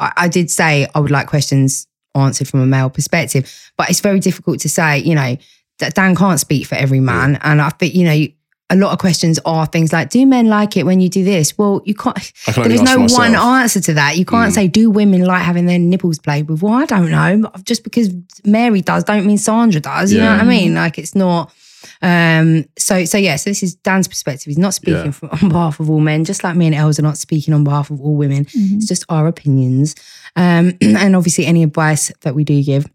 I, 0.00 0.12
I 0.16 0.28
did 0.28 0.50
say 0.50 0.86
I 0.94 0.98
would 1.00 1.10
like 1.10 1.26
questions 1.28 1.86
answered 2.16 2.48
from 2.48 2.60
a 2.60 2.66
male 2.66 2.90
perspective, 2.90 3.52
but 3.76 3.88
it's 3.90 4.00
very 4.00 4.18
difficult 4.20 4.58
to 4.60 4.68
say. 4.68 4.98
You 4.98 5.14
know, 5.14 5.36
that 5.78 5.94
Dan 5.94 6.14
can't 6.16 6.40
speak 6.40 6.66
for 6.66 6.74
every 6.74 7.00
man, 7.00 7.38
and 7.42 7.60
I 7.62 7.68
think 7.70 7.94
you 7.94 8.04
know. 8.04 8.26
A 8.72 8.76
lot 8.76 8.92
of 8.92 9.00
questions 9.00 9.40
are 9.44 9.66
things 9.66 9.92
like, 9.92 10.10
"Do 10.10 10.24
men 10.24 10.46
like 10.46 10.76
it 10.76 10.86
when 10.86 11.00
you 11.00 11.08
do 11.08 11.24
this?" 11.24 11.58
Well, 11.58 11.82
you 11.84 11.92
can't. 11.92 12.16
I 12.46 12.52
can 12.52 12.62
There 12.62 12.64
only 12.66 12.74
is 12.76 12.80
answer 12.82 12.94
no 12.94 13.00
myself. 13.02 13.18
one 13.18 13.34
answer 13.34 13.80
to 13.80 13.94
that. 13.94 14.16
You 14.16 14.24
can't 14.24 14.52
Mm. 14.52 14.54
say, 14.54 14.68
"Do 14.68 14.88
women 14.90 15.24
like 15.24 15.42
having 15.42 15.66
their 15.66 15.80
nipples 15.80 16.20
played 16.20 16.48
with?" 16.48 16.62
Well, 16.62 16.74
I 16.74 16.84
don't 16.84 17.10
know. 17.10 17.50
Just 17.64 17.82
because 17.82 18.10
Mary 18.44 18.80
does, 18.80 19.02
don't 19.02 19.26
mean 19.26 19.38
Sandra 19.38 19.80
does. 19.80 20.12
You 20.12 20.20
know 20.20 20.30
what 20.30 20.40
I 20.42 20.44
mean? 20.44 20.74
Like 20.76 20.98
it's 20.98 21.16
not. 21.16 21.52
Um. 22.02 22.64
So 22.78 23.04
so 23.04 23.18
yeah. 23.18 23.36
So 23.36 23.50
this 23.50 23.62
is 23.62 23.74
Dan's 23.76 24.08
perspective. 24.08 24.46
He's 24.46 24.58
not 24.58 24.74
speaking 24.74 25.06
Yeah. 25.06 25.10
from, 25.12 25.28
on 25.30 25.48
behalf 25.48 25.80
of 25.80 25.90
all 25.90 26.00
men, 26.00 26.24
just 26.24 26.42
like 26.44 26.56
me 26.56 26.66
and 26.66 26.74
Els 26.74 26.98
are 26.98 27.02
not 27.02 27.18
speaking 27.18 27.54
on 27.54 27.64
behalf 27.64 27.90
of 27.90 28.00
all 28.00 28.14
women. 28.16 28.44
Mhm. 28.46 28.76
It's 28.76 28.86
just 28.86 29.04
our 29.08 29.26
opinions. 29.26 29.94
Um. 30.36 30.72
And 30.82 31.16
obviously, 31.16 31.46
any 31.46 31.62
advice 31.62 32.12
that 32.22 32.34
we 32.34 32.44
do 32.44 32.62
give, 32.62 32.86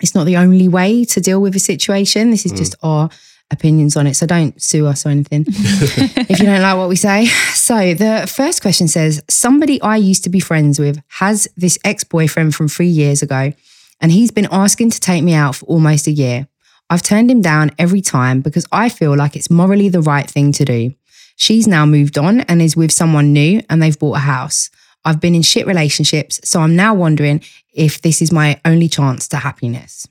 it's 0.00 0.14
not 0.14 0.24
the 0.24 0.36
only 0.36 0.68
way 0.68 1.04
to 1.06 1.20
deal 1.20 1.40
with 1.40 1.54
a 1.56 1.60
situation. 1.60 2.30
This 2.30 2.46
is 2.46 2.52
Mm. 2.52 2.56
just 2.58 2.74
our 2.82 3.08
opinions 3.50 3.96
on 3.96 4.06
it. 4.06 4.14
So 4.14 4.26
don't 4.26 4.60
sue 4.60 4.86
us 4.86 5.04
or 5.06 5.10
anything 5.10 5.44
if 5.48 6.40
you 6.40 6.46
don't 6.46 6.62
like 6.62 6.76
what 6.76 6.88
we 6.88 6.96
say. 6.96 7.26
So 7.54 7.94
the 7.94 8.26
first 8.26 8.62
question 8.62 8.88
says 8.88 9.22
Somebody 9.28 9.80
I 9.82 9.96
used 9.96 10.24
to 10.24 10.30
be 10.30 10.40
friends 10.40 10.78
with 10.78 11.00
has 11.08 11.46
this 11.56 11.78
ex 11.84 12.04
boyfriend 12.04 12.54
from 12.54 12.68
three 12.68 12.88
years 12.88 13.22
ago, 13.22 13.52
and 14.00 14.10
he's 14.10 14.30
been 14.30 14.48
asking 14.50 14.90
to 14.90 15.00
take 15.00 15.22
me 15.22 15.34
out 15.34 15.56
for 15.56 15.66
almost 15.66 16.06
a 16.06 16.10
year. 16.12 16.48
I've 16.90 17.02
turned 17.02 17.30
him 17.30 17.40
down 17.40 17.70
every 17.78 18.00
time 18.00 18.40
because 18.40 18.66
I 18.70 18.88
feel 18.88 19.16
like 19.16 19.36
it's 19.36 19.50
morally 19.50 19.88
the 19.88 20.02
right 20.02 20.28
thing 20.30 20.52
to 20.52 20.64
do. 20.64 20.94
She's 21.36 21.66
now 21.66 21.86
moved 21.86 22.18
on 22.18 22.40
and 22.42 22.60
is 22.62 22.76
with 22.76 22.92
someone 22.92 23.32
new 23.32 23.60
and 23.68 23.82
they've 23.82 23.98
bought 23.98 24.16
a 24.16 24.20
house. 24.20 24.70
I've 25.04 25.20
been 25.20 25.34
in 25.34 25.42
shit 25.42 25.66
relationships, 25.66 26.40
so 26.44 26.60
I'm 26.60 26.76
now 26.76 26.94
wondering 26.94 27.42
if 27.74 28.00
this 28.02 28.22
is 28.22 28.30
my 28.32 28.60
only 28.64 28.88
chance 28.88 29.28
to 29.28 29.36
happiness. 29.38 30.06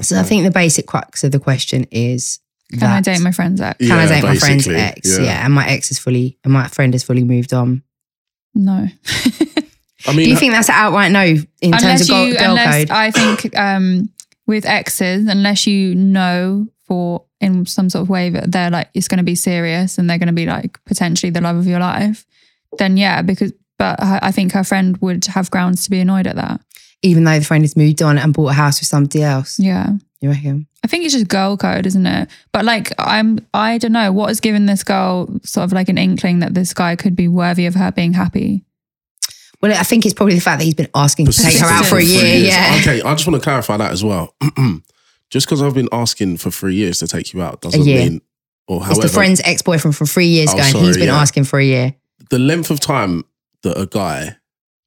So 0.00 0.18
I 0.18 0.22
think 0.22 0.44
the 0.44 0.50
basic 0.50 0.86
crux 0.86 1.22
of 1.22 1.32
the 1.32 1.38
question 1.38 1.86
is 1.90 2.40
Can 2.70 2.84
I 2.84 3.00
date 3.02 3.20
my 3.20 3.30
friend's 3.30 3.60
ex? 3.60 3.78
Can 3.78 3.92
I 3.92 4.04
Yeah, 4.04 4.08
date 4.08 4.22
my 4.22 4.36
friend's 4.36 4.66
ex? 4.66 5.18
yeah. 5.18 5.24
Yeah. 5.24 5.44
and 5.44 5.52
my 5.52 5.68
ex 5.68 5.90
is 5.90 5.98
fully, 5.98 6.38
and 6.44 6.52
my 6.52 6.66
friend 6.68 6.94
has 6.94 7.02
fully 7.04 7.24
moved 7.24 7.52
on. 7.52 7.82
No. 8.54 8.86
I 10.06 10.14
mean, 10.14 10.24
Do 10.24 10.30
you 10.30 10.36
think 10.36 10.52
that's 10.54 10.68
an 10.70 10.74
outright 10.76 11.12
no 11.12 11.22
in 11.60 11.72
terms 11.72 12.00
of 12.02 12.08
girl, 12.08 12.26
you, 12.26 12.36
girl 12.36 12.50
unless 12.50 12.74
code? 12.78 12.90
I 12.90 13.10
think 13.10 13.56
um, 13.56 14.08
with 14.46 14.66
exes, 14.66 15.26
unless 15.26 15.66
you 15.66 15.94
know 15.94 16.66
for 16.84 17.24
in 17.40 17.66
some 17.66 17.88
sort 17.90 18.02
of 18.02 18.08
way 18.08 18.30
that 18.30 18.52
they're 18.52 18.70
like 18.70 18.88
it's 18.94 19.08
going 19.08 19.18
to 19.18 19.24
be 19.24 19.34
serious 19.34 19.98
and 19.98 20.08
they're 20.08 20.18
going 20.18 20.26
to 20.28 20.32
be 20.32 20.46
like 20.46 20.82
potentially 20.84 21.30
the 21.30 21.40
love 21.40 21.56
of 21.56 21.66
your 21.66 21.80
life, 21.80 22.26
then 22.78 22.96
yeah, 22.96 23.22
because 23.22 23.52
but 23.78 24.00
I 24.02 24.18
I 24.22 24.32
think 24.32 24.52
her 24.52 24.64
friend 24.64 24.96
would 24.98 25.24
have 25.26 25.50
grounds 25.50 25.82
to 25.84 25.90
be 25.90 26.00
annoyed 26.00 26.26
at 26.26 26.36
that. 26.36 26.60
Even 27.02 27.24
though 27.24 27.38
the 27.38 27.44
friend 27.44 27.64
has 27.64 27.76
moved 27.76 28.00
on 28.02 28.16
and 28.18 28.32
bought 28.32 28.50
a 28.50 28.54
house 28.54 28.80
with 28.80 28.86
somebody 28.86 29.22
else, 29.24 29.58
Yeah. 29.58 29.90
you 30.20 30.30
reckon? 30.30 30.68
I 30.84 30.86
think 30.86 31.04
it's 31.04 31.14
just 31.14 31.26
girl 31.26 31.56
code, 31.56 31.84
isn't 31.86 32.06
it? 32.06 32.28
But 32.52 32.64
like, 32.64 32.92
I'm, 32.98 33.40
I 33.54 33.78
don't 33.78 33.90
know 33.92 34.12
what 34.12 34.28
has 34.28 34.38
given 34.38 34.66
this 34.66 34.84
girl 34.84 35.28
sort 35.42 35.64
of 35.64 35.72
like 35.72 35.88
an 35.88 35.98
inkling 35.98 36.38
that 36.40 36.54
this 36.54 36.72
guy 36.72 36.94
could 36.94 37.16
be 37.16 37.26
worthy 37.26 37.66
of 37.66 37.74
her 37.74 37.90
being 37.90 38.12
happy. 38.12 38.64
Well, 39.62 39.72
I 39.78 39.84
think 39.84 40.04
it's 40.04 40.14
probably 40.14 40.34
the 40.34 40.40
fact 40.40 40.58
that 40.58 40.64
he's 40.64 40.74
been 40.74 40.88
asking 40.94 41.26
to 41.26 41.32
take 41.32 41.56
her 41.58 41.66
out 41.66 41.86
for 41.86 41.96
a 41.98 42.02
year. 42.02 42.24
Years. 42.24 42.48
Yeah. 42.48 42.78
Okay, 42.80 43.00
I 43.02 43.14
just 43.14 43.26
want 43.28 43.40
to 43.40 43.44
clarify 43.44 43.76
that 43.76 43.92
as 43.92 44.02
well. 44.02 44.34
just 45.30 45.46
because 45.46 45.62
I've 45.62 45.74
been 45.74 45.88
asking 45.92 46.38
for 46.38 46.50
three 46.50 46.74
years 46.74 46.98
to 46.98 47.06
take 47.06 47.32
you 47.32 47.40
out 47.42 47.60
doesn't 47.60 47.84
year. 47.84 47.98
mean, 48.10 48.20
or 48.66 48.80
It's 48.88 48.98
the 48.98 49.08
friend's 49.08 49.40
ex 49.44 49.62
boyfriend 49.62 49.96
from 49.96 50.06
three 50.08 50.26
years 50.26 50.50
Oh, 50.50 50.54
ago, 50.54 50.62
and 50.64 50.76
he's 50.76 50.94
sorry, 50.94 51.06
been 51.06 51.14
yeah. 51.14 51.20
asking 51.20 51.44
for 51.44 51.58
a 51.60 51.64
year. 51.64 51.94
the 52.30 52.38
length 52.38 52.70
of 52.70 52.80
time 52.80 53.24
that 53.62 53.78
a 53.80 53.86
guy 53.86 54.36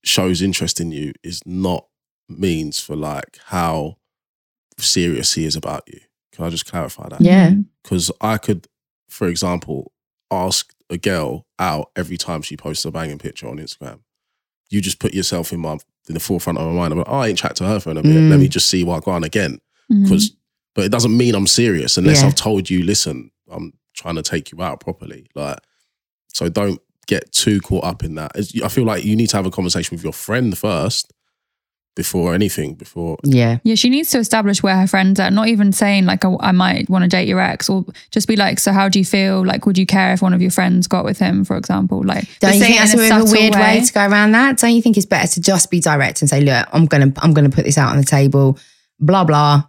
shows 0.04 0.42
interest 0.42 0.80
in 0.82 0.92
you 0.92 1.14
is 1.24 1.42
not 1.46 1.86
means 2.28 2.80
for 2.80 2.96
like 2.96 3.40
how 3.46 3.98
serious 4.78 5.34
he 5.34 5.46
is 5.46 5.56
about 5.56 5.84
you. 5.88 6.00
Can 6.34 6.46
I 6.46 6.50
just 6.50 6.66
clarify 6.66 7.08
that? 7.10 7.22
Yeah. 7.22 7.50
Mm-hmm. 7.52 7.62
Because 7.84 8.12
I 8.20 8.38
could, 8.38 8.68
for 9.10 9.28
example, 9.28 9.94
ask 10.30 10.74
a 10.90 10.98
girl 10.98 11.46
out 11.60 11.92
every 11.96 12.18
time 12.18 12.42
she 12.42 12.58
posts 12.58 12.84
a 12.84 12.92
banging 12.92 13.20
picture 13.20 13.48
on 13.48 13.58
Instagram. 13.58 14.00
You 14.70 14.82
just 14.82 15.00
put 15.00 15.14
yourself 15.14 15.54
in 15.54 15.60
my 15.60 15.78
in 16.08 16.14
the 16.14 16.20
forefront 16.20 16.60
of 16.60 16.68
my 16.68 16.74
mind. 16.74 16.94
I'm 16.94 17.00
like, 17.00 17.10
oh, 17.10 17.18
I 17.18 17.28
ain't 17.28 17.38
chat 17.38 17.56
to 17.58 17.66
her 17.66 17.80
for 17.80 17.92
a 17.92 17.96
minute. 17.96 18.06
Mm. 18.06 18.30
Let 18.30 18.40
me 18.40 18.48
just 18.48 18.70
see 18.70 18.84
what 18.84 18.98
I 18.98 19.00
go 19.00 19.12
on 19.12 19.24
again. 19.24 19.60
Because, 19.90 20.36
but 20.74 20.86
it 20.86 20.92
doesn't 20.92 21.16
mean 21.16 21.36
I'm 21.36 21.48
serious 21.48 21.98
unless 21.98 22.22
Yeah. 22.22 22.28
I've 22.28 22.36
told 22.36 22.70
you, 22.70 22.84
listen, 22.84 23.32
I'm 23.50 23.74
trying 23.94 24.16
to 24.16 24.24
take 24.24 24.52
you 24.52 24.62
out 24.62 24.80
properly. 24.80 25.28
Like, 25.36 25.60
so 26.28 26.50
don't 26.50 26.80
get 27.08 27.32
too 27.32 27.62
caught 27.62 27.84
up 27.84 28.04
in 28.04 28.16
that. 28.16 28.32
I 28.64 28.68
feel 28.68 28.84
like 28.84 29.04
you 29.04 29.16
need 29.16 29.30
to 29.30 29.38
have 29.38 29.46
a 29.46 29.52
conversation 29.52 29.96
with 29.96 30.04
your 30.04 30.14
friend 30.14 30.58
first 30.58 31.12
before 31.96 32.34
anything. 32.34 32.76
Before 32.76 33.18
Yeah. 33.24 33.60
Yeah, 33.64 33.76
she 33.76 33.90
needs 33.90 34.12
to 34.12 34.20
establish 34.20 34.62
where 34.62 34.76
her 34.76 34.88
friends 34.88 35.20
are. 35.20 35.32
Not 35.32 35.48
even 35.48 35.72
saying 35.72 36.06
like, 36.06 36.26
oh, 36.26 36.38
I 36.42 36.52
might 36.52 36.90
want 36.90 37.04
to 37.04 37.08
date 37.08 37.28
your 37.28 37.40
ex, 37.40 37.70
or 37.70 37.86
just 38.12 38.28
be 38.28 38.36
like, 38.36 38.60
so 38.60 38.72
how 38.72 38.90
do 38.90 39.00
you 39.00 39.06
feel? 39.06 39.46
Like, 39.46 39.66
would 39.66 39.78
you 39.78 39.86
care 39.86 40.14
if 40.14 40.22
one 40.22 40.34
of 40.34 40.42
your 40.42 40.52
friends 40.52 40.88
got 40.88 41.06
with 41.06 41.18
him, 41.18 41.46
for 41.46 41.56
example? 41.58 42.04
Like, 42.04 42.28
Don't 42.40 42.54
you 42.56 42.60
think 42.60 42.78
that's 42.78 42.94
a 42.94 42.98
in 42.98 43.00
bit 43.00 43.12
of 43.12 43.18
a 43.18 43.28
subtle 43.28 43.42
weird 43.42 43.56
way. 43.56 43.82
to 43.84 43.94
go 43.94 44.06
around 44.08 44.32
that? 44.34 44.58
Don't 44.58 44.74
you 44.74 44.82
think 44.82 44.98
it's 44.98 45.06
better 45.06 45.28
to 45.28 45.42
just 45.42 45.72
be 45.72 45.80
direct 45.80 46.22
and 46.22 46.30
say, 46.30 46.42
look, 46.42 46.68
I'm 46.74 46.86
gonna 46.86 47.12
I'm 47.18 47.34
gonna 47.34 47.50
put 47.50 47.66
this 47.66 47.78
out 47.78 47.92
on 47.92 47.98
the 47.98 48.04
table, 48.06 48.60
blah 49.00 49.24
blah. 49.24 49.64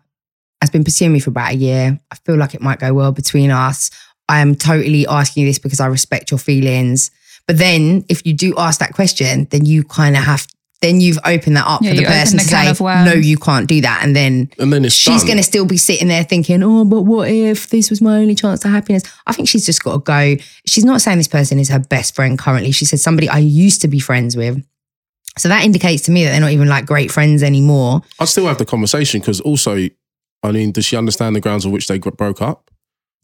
Has 0.63 0.71
been 0.71 0.85
pursuing 0.85 1.13
me 1.13 1.21
for 1.21 1.31
about 1.31 1.53
a 1.53 1.57
year. 1.57 2.01
I 2.11 2.17
feel 2.25 2.37
like 2.37 2.55
it 2.55 2.63
might 2.63 2.81
go 2.81 2.93
well 2.95 3.13
between 3.13 3.51
us. 3.51 3.91
I 4.29 4.41
am 4.41 4.57
totally 4.57 5.07
asking 5.07 5.43
you 5.43 5.49
this 5.49 5.59
because 5.59 5.79
I 5.81 5.87
respect 5.87 6.31
your 6.33 6.39
feelings. 6.39 7.11
But 7.47 7.59
then 7.59 8.05
if 8.09 8.27
you 8.27 8.33
do 8.35 8.55
ask 8.57 8.81
that 8.81 8.93
question, 8.95 9.47
then 9.51 9.65
you 9.65 9.85
kind 9.85 10.17
of 10.17 10.25
have 10.25 10.49
then 10.83 11.01
you've 11.01 11.19
opened 11.25 11.57
that 11.57 11.67
up 11.67 11.83
Yeah, 11.83 11.91
for 11.91 11.97
the 11.97 12.05
person 12.05 12.37
the 12.37 12.43
to 12.43 12.75
say, 12.75 13.05
no, 13.05 13.13
you 13.13 13.37
can't 13.39 13.67
do 13.67 13.81
that. 13.81 14.05
And 14.05 14.15
then 14.15 14.51
and 14.59 14.73
then 14.73 14.85
it's 14.85 14.95
she's 14.95 15.25
going 15.25 15.39
to 15.39 15.43
still 15.43 15.65
be 15.65 15.77
sitting 15.77 16.09
there 16.09 16.25
thinking, 16.25 16.63
oh, 16.63 16.85
but 16.85 17.03
what 17.03 17.31
if 17.31 17.71
this 17.71 17.89
was 17.89 18.03
my 18.03 18.19
only 18.19 18.35
chance 18.35 18.61
to 18.61 18.69
happiness? 18.69 19.03
I 19.27 19.33
think 19.33 19.49
she's 19.49 19.65
just 19.65 19.83
got 19.83 19.93
to 19.93 19.99
go. 19.99 20.43
She's 20.67 20.85
not 20.85 21.01
saying 21.01 21.19
this 21.19 21.29
person 21.29 21.59
is 21.59 21.69
her 21.71 21.79
best 21.79 22.15
friend 22.15 22.39
currently. 22.39 22.73
She 22.73 22.85
said 22.85 23.01
somebody 23.01 23.29
I 23.29 23.39
used 23.39 23.81
to 23.83 23.89
be 23.89 24.01
friends 24.01 24.37
with. 24.37 24.65
So 25.39 25.49
that 25.49 25.65
indicates 25.65 26.03
to 26.05 26.11
me 26.11 26.25
that 26.25 26.31
they're 26.31 26.41
not 26.41 26.53
even 26.53 26.69
like 26.69 26.87
great 26.87 27.11
friends 27.11 27.43
anymore. 27.43 28.03
I'd 28.19 28.29
still 28.29 28.47
have 28.47 28.59
the 28.59 28.65
conversation 28.65 29.21
because 29.21 29.41
also, 29.41 29.89
I 30.43 30.53
mean, 30.53 30.73
does 30.73 30.85
she 30.85 30.97
understand 30.97 31.37
the 31.37 31.41
grounds 31.41 31.67
on 31.67 31.73
which 31.73 31.89
they 31.89 31.99
broke 31.99 32.41
up? 32.41 32.66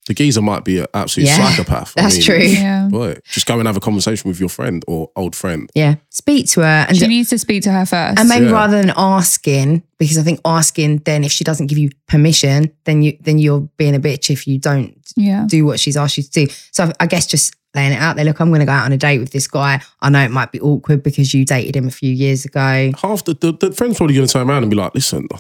The 0.06 0.14
geezer 0.14 0.42
might 0.42 0.64
be 0.64 0.80
an 0.80 0.86
absolute 0.94 1.26
Yeah, 1.28 1.36
psychopath. 1.50 1.94
I 1.96 2.02
that's 2.02 2.16
mean, 2.16 2.24
true. 2.24 2.38
Yeah. 2.38 2.88
Boy, 2.90 3.18
just 3.24 3.46
go 3.46 3.58
and 3.58 3.66
have 3.68 3.76
a 3.76 3.80
conversation 3.80 4.28
with 4.28 4.40
your 4.40 4.48
friend 4.48 4.84
or 4.88 5.10
old 5.14 5.36
friend. 5.36 5.70
Yeah. 5.74 5.94
Speak 6.10 6.48
to 6.50 6.60
her 6.62 6.86
and, 6.88 6.96
She 6.96 7.06
needs 7.06 7.30
to 7.30 7.38
speak 7.38 7.62
to 7.62 7.70
her 7.70 7.86
first. 7.86 8.18
and 8.18 8.28
maybe 8.28 8.46
Yeah. 8.46 8.52
rather 8.52 8.80
than 8.80 8.92
asking, 8.96 9.84
because 9.98 10.18
I 10.18 10.22
think 10.22 10.40
asking, 10.44 10.98
then 11.04 11.22
if 11.22 11.30
she 11.30 11.44
doesn't 11.44 11.68
give 11.68 11.78
you 11.78 11.90
permission, 12.08 12.72
then 12.84 13.02
you 13.02 13.16
then 13.20 13.38
you're 13.38 13.60
being 13.76 13.94
a 13.94 14.00
bitch 14.00 14.28
if 14.30 14.46
you 14.48 14.58
don't 14.58 14.96
yeah. 15.16 15.44
do 15.48 15.64
what 15.64 15.78
she's 15.78 15.96
asked 15.96 16.16
you 16.16 16.24
to 16.24 16.30
do. 16.30 16.46
So 16.72 16.90
I 16.98 17.06
guess 17.06 17.26
just 17.28 17.54
laying 17.74 17.92
it 17.92 18.00
out 18.00 18.16
there. 18.16 18.24
Look, 18.24 18.40
I'm 18.40 18.48
going 18.48 18.60
to 18.60 18.66
go 18.66 18.72
out 18.72 18.84
on 18.84 18.92
a 18.92 18.98
date 18.98 19.18
with 19.20 19.30
this 19.30 19.46
guy. 19.46 19.80
I 20.00 20.10
know 20.10 20.20
it 20.20 20.30
might 20.32 20.50
be 20.52 20.60
awkward 20.60 21.02
because 21.04 21.32
you 21.32 21.44
dated 21.44 21.76
him 21.76 21.86
a 21.86 21.90
few 21.92 22.12
years 22.12 22.44
ago. 22.44 22.90
Half 23.00 23.24
the, 23.24 23.34
the, 23.34 23.52
the 23.52 23.72
friend's 23.72 23.96
probably 23.98 24.14
going 24.16 24.26
to 24.26 24.32
turn 24.32 24.50
around 24.50 24.64
and 24.64 24.70
be 24.70 24.76
like, 24.76 24.94
listen, 24.94 25.26
I 25.32 25.38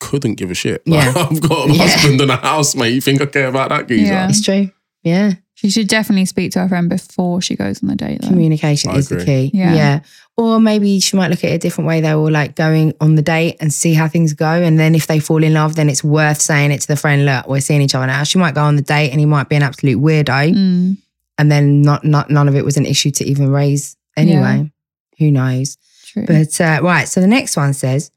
couldn't 0.00 0.34
give 0.34 0.50
a 0.50 0.54
shit. 0.54 0.86
Like, 0.86 1.04
Yeah. 1.14 1.26
I've 1.30 1.40
got 1.40 1.70
a 1.70 1.72
Yeah. 1.72 1.82
husband 1.86 2.20
and 2.20 2.30
a 2.30 2.36
house, 2.36 2.74
mate. 2.74 2.94
You 2.94 3.00
think 3.00 3.20
I 3.22 3.26
care 3.26 3.46
about 3.48 3.68
that 3.68 3.86
geezer? 3.86 4.12
Yeah. 4.12 4.28
It's 4.28 4.42
true. 4.42 4.70
Yeah. 5.02 5.34
She 5.54 5.68
should 5.70 5.88
definitely 5.88 6.24
speak 6.24 6.52
to 6.52 6.60
her 6.60 6.68
friend 6.68 6.88
before 6.88 7.42
she 7.42 7.54
goes 7.54 7.82
on 7.82 7.88
the 7.90 7.94
date. 7.94 8.22
Though. 8.22 8.28
Communication 8.28 8.90
I 8.90 8.94
is 8.96 9.08
the 9.10 9.22
key. 9.24 9.50
Yeah. 9.52 9.74
yeah. 9.74 10.00
Or 10.38 10.58
maybe 10.58 11.00
she 11.00 11.16
might 11.18 11.28
look 11.28 11.44
at 11.44 11.50
it 11.50 11.54
a 11.54 11.58
different 11.58 11.86
way 11.86 12.00
though, 12.00 12.18
or 12.18 12.30
like 12.30 12.56
going 12.56 12.94
on 12.98 13.14
the 13.14 13.20
date 13.22 13.58
and 13.60 13.70
see 13.72 13.92
how 13.92 14.08
things 14.08 14.32
go. 14.32 14.46
And 14.46 14.78
then 14.78 14.94
if 14.94 15.06
they 15.06 15.20
fall 15.20 15.44
in 15.44 15.52
love, 15.52 15.76
then 15.76 15.90
it's 15.90 16.02
worth 16.02 16.40
saying 16.40 16.70
it 16.70 16.80
to 16.80 16.86
the 16.88 16.96
friend, 16.96 17.26
look, 17.26 17.46
we're 17.46 17.60
seeing 17.60 17.82
each 17.82 17.94
other 17.94 18.06
now. 18.06 18.22
She 18.24 18.38
might 18.38 18.54
go 18.54 18.62
on 18.62 18.76
the 18.76 18.82
date 18.82 19.10
and 19.10 19.20
he 19.20 19.26
might 19.26 19.50
be 19.50 19.56
an 19.56 19.62
absolute 19.62 19.98
weirdo. 20.00 20.54
Mm. 20.54 20.96
And 21.36 21.52
then 21.52 21.82
not, 21.82 22.04
not 22.04 22.30
none 22.30 22.48
of 22.48 22.56
it 22.56 22.64
was 22.64 22.78
an 22.78 22.86
issue 22.86 23.10
to 23.10 23.24
even 23.24 23.50
raise 23.50 23.96
anyway. 24.16 24.70
Who 25.18 25.30
knows? 25.30 25.76
True. 26.06 26.24
But 26.26 26.58
uh, 26.58 26.80
right, 26.82 27.06
so 27.06 27.20
the 27.20 27.26
next 27.26 27.56
one 27.56 27.74
says, 27.74 28.10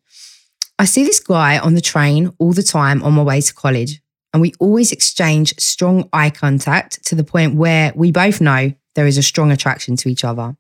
I 0.79 0.85
see 0.85 1.03
this 1.03 1.19
guy 1.19 1.59
on 1.59 1.75
the 1.75 1.81
train 1.81 2.33
all 2.39 2.51
the 2.51 2.63
time 2.63 3.03
on 3.03 3.13
my 3.13 3.21
way 3.21 3.41
to 3.41 3.53
college, 3.53 4.01
and 4.33 4.41
we 4.41 4.53
always 4.59 4.91
exchange 4.91 5.53
strong 5.59 6.09
eye 6.11 6.31
contact 6.31 7.05
to 7.05 7.15
the 7.15 7.23
point 7.23 7.55
where 7.55 7.93
we 7.95 8.11
both 8.11 8.41
know 8.41 8.73
there 8.95 9.07
is 9.07 9.17
a 9.17 9.23
strong 9.23 9.51
attraction 9.51 9.95
to 9.97 10.09
each 10.09 10.23
other. 10.23 10.57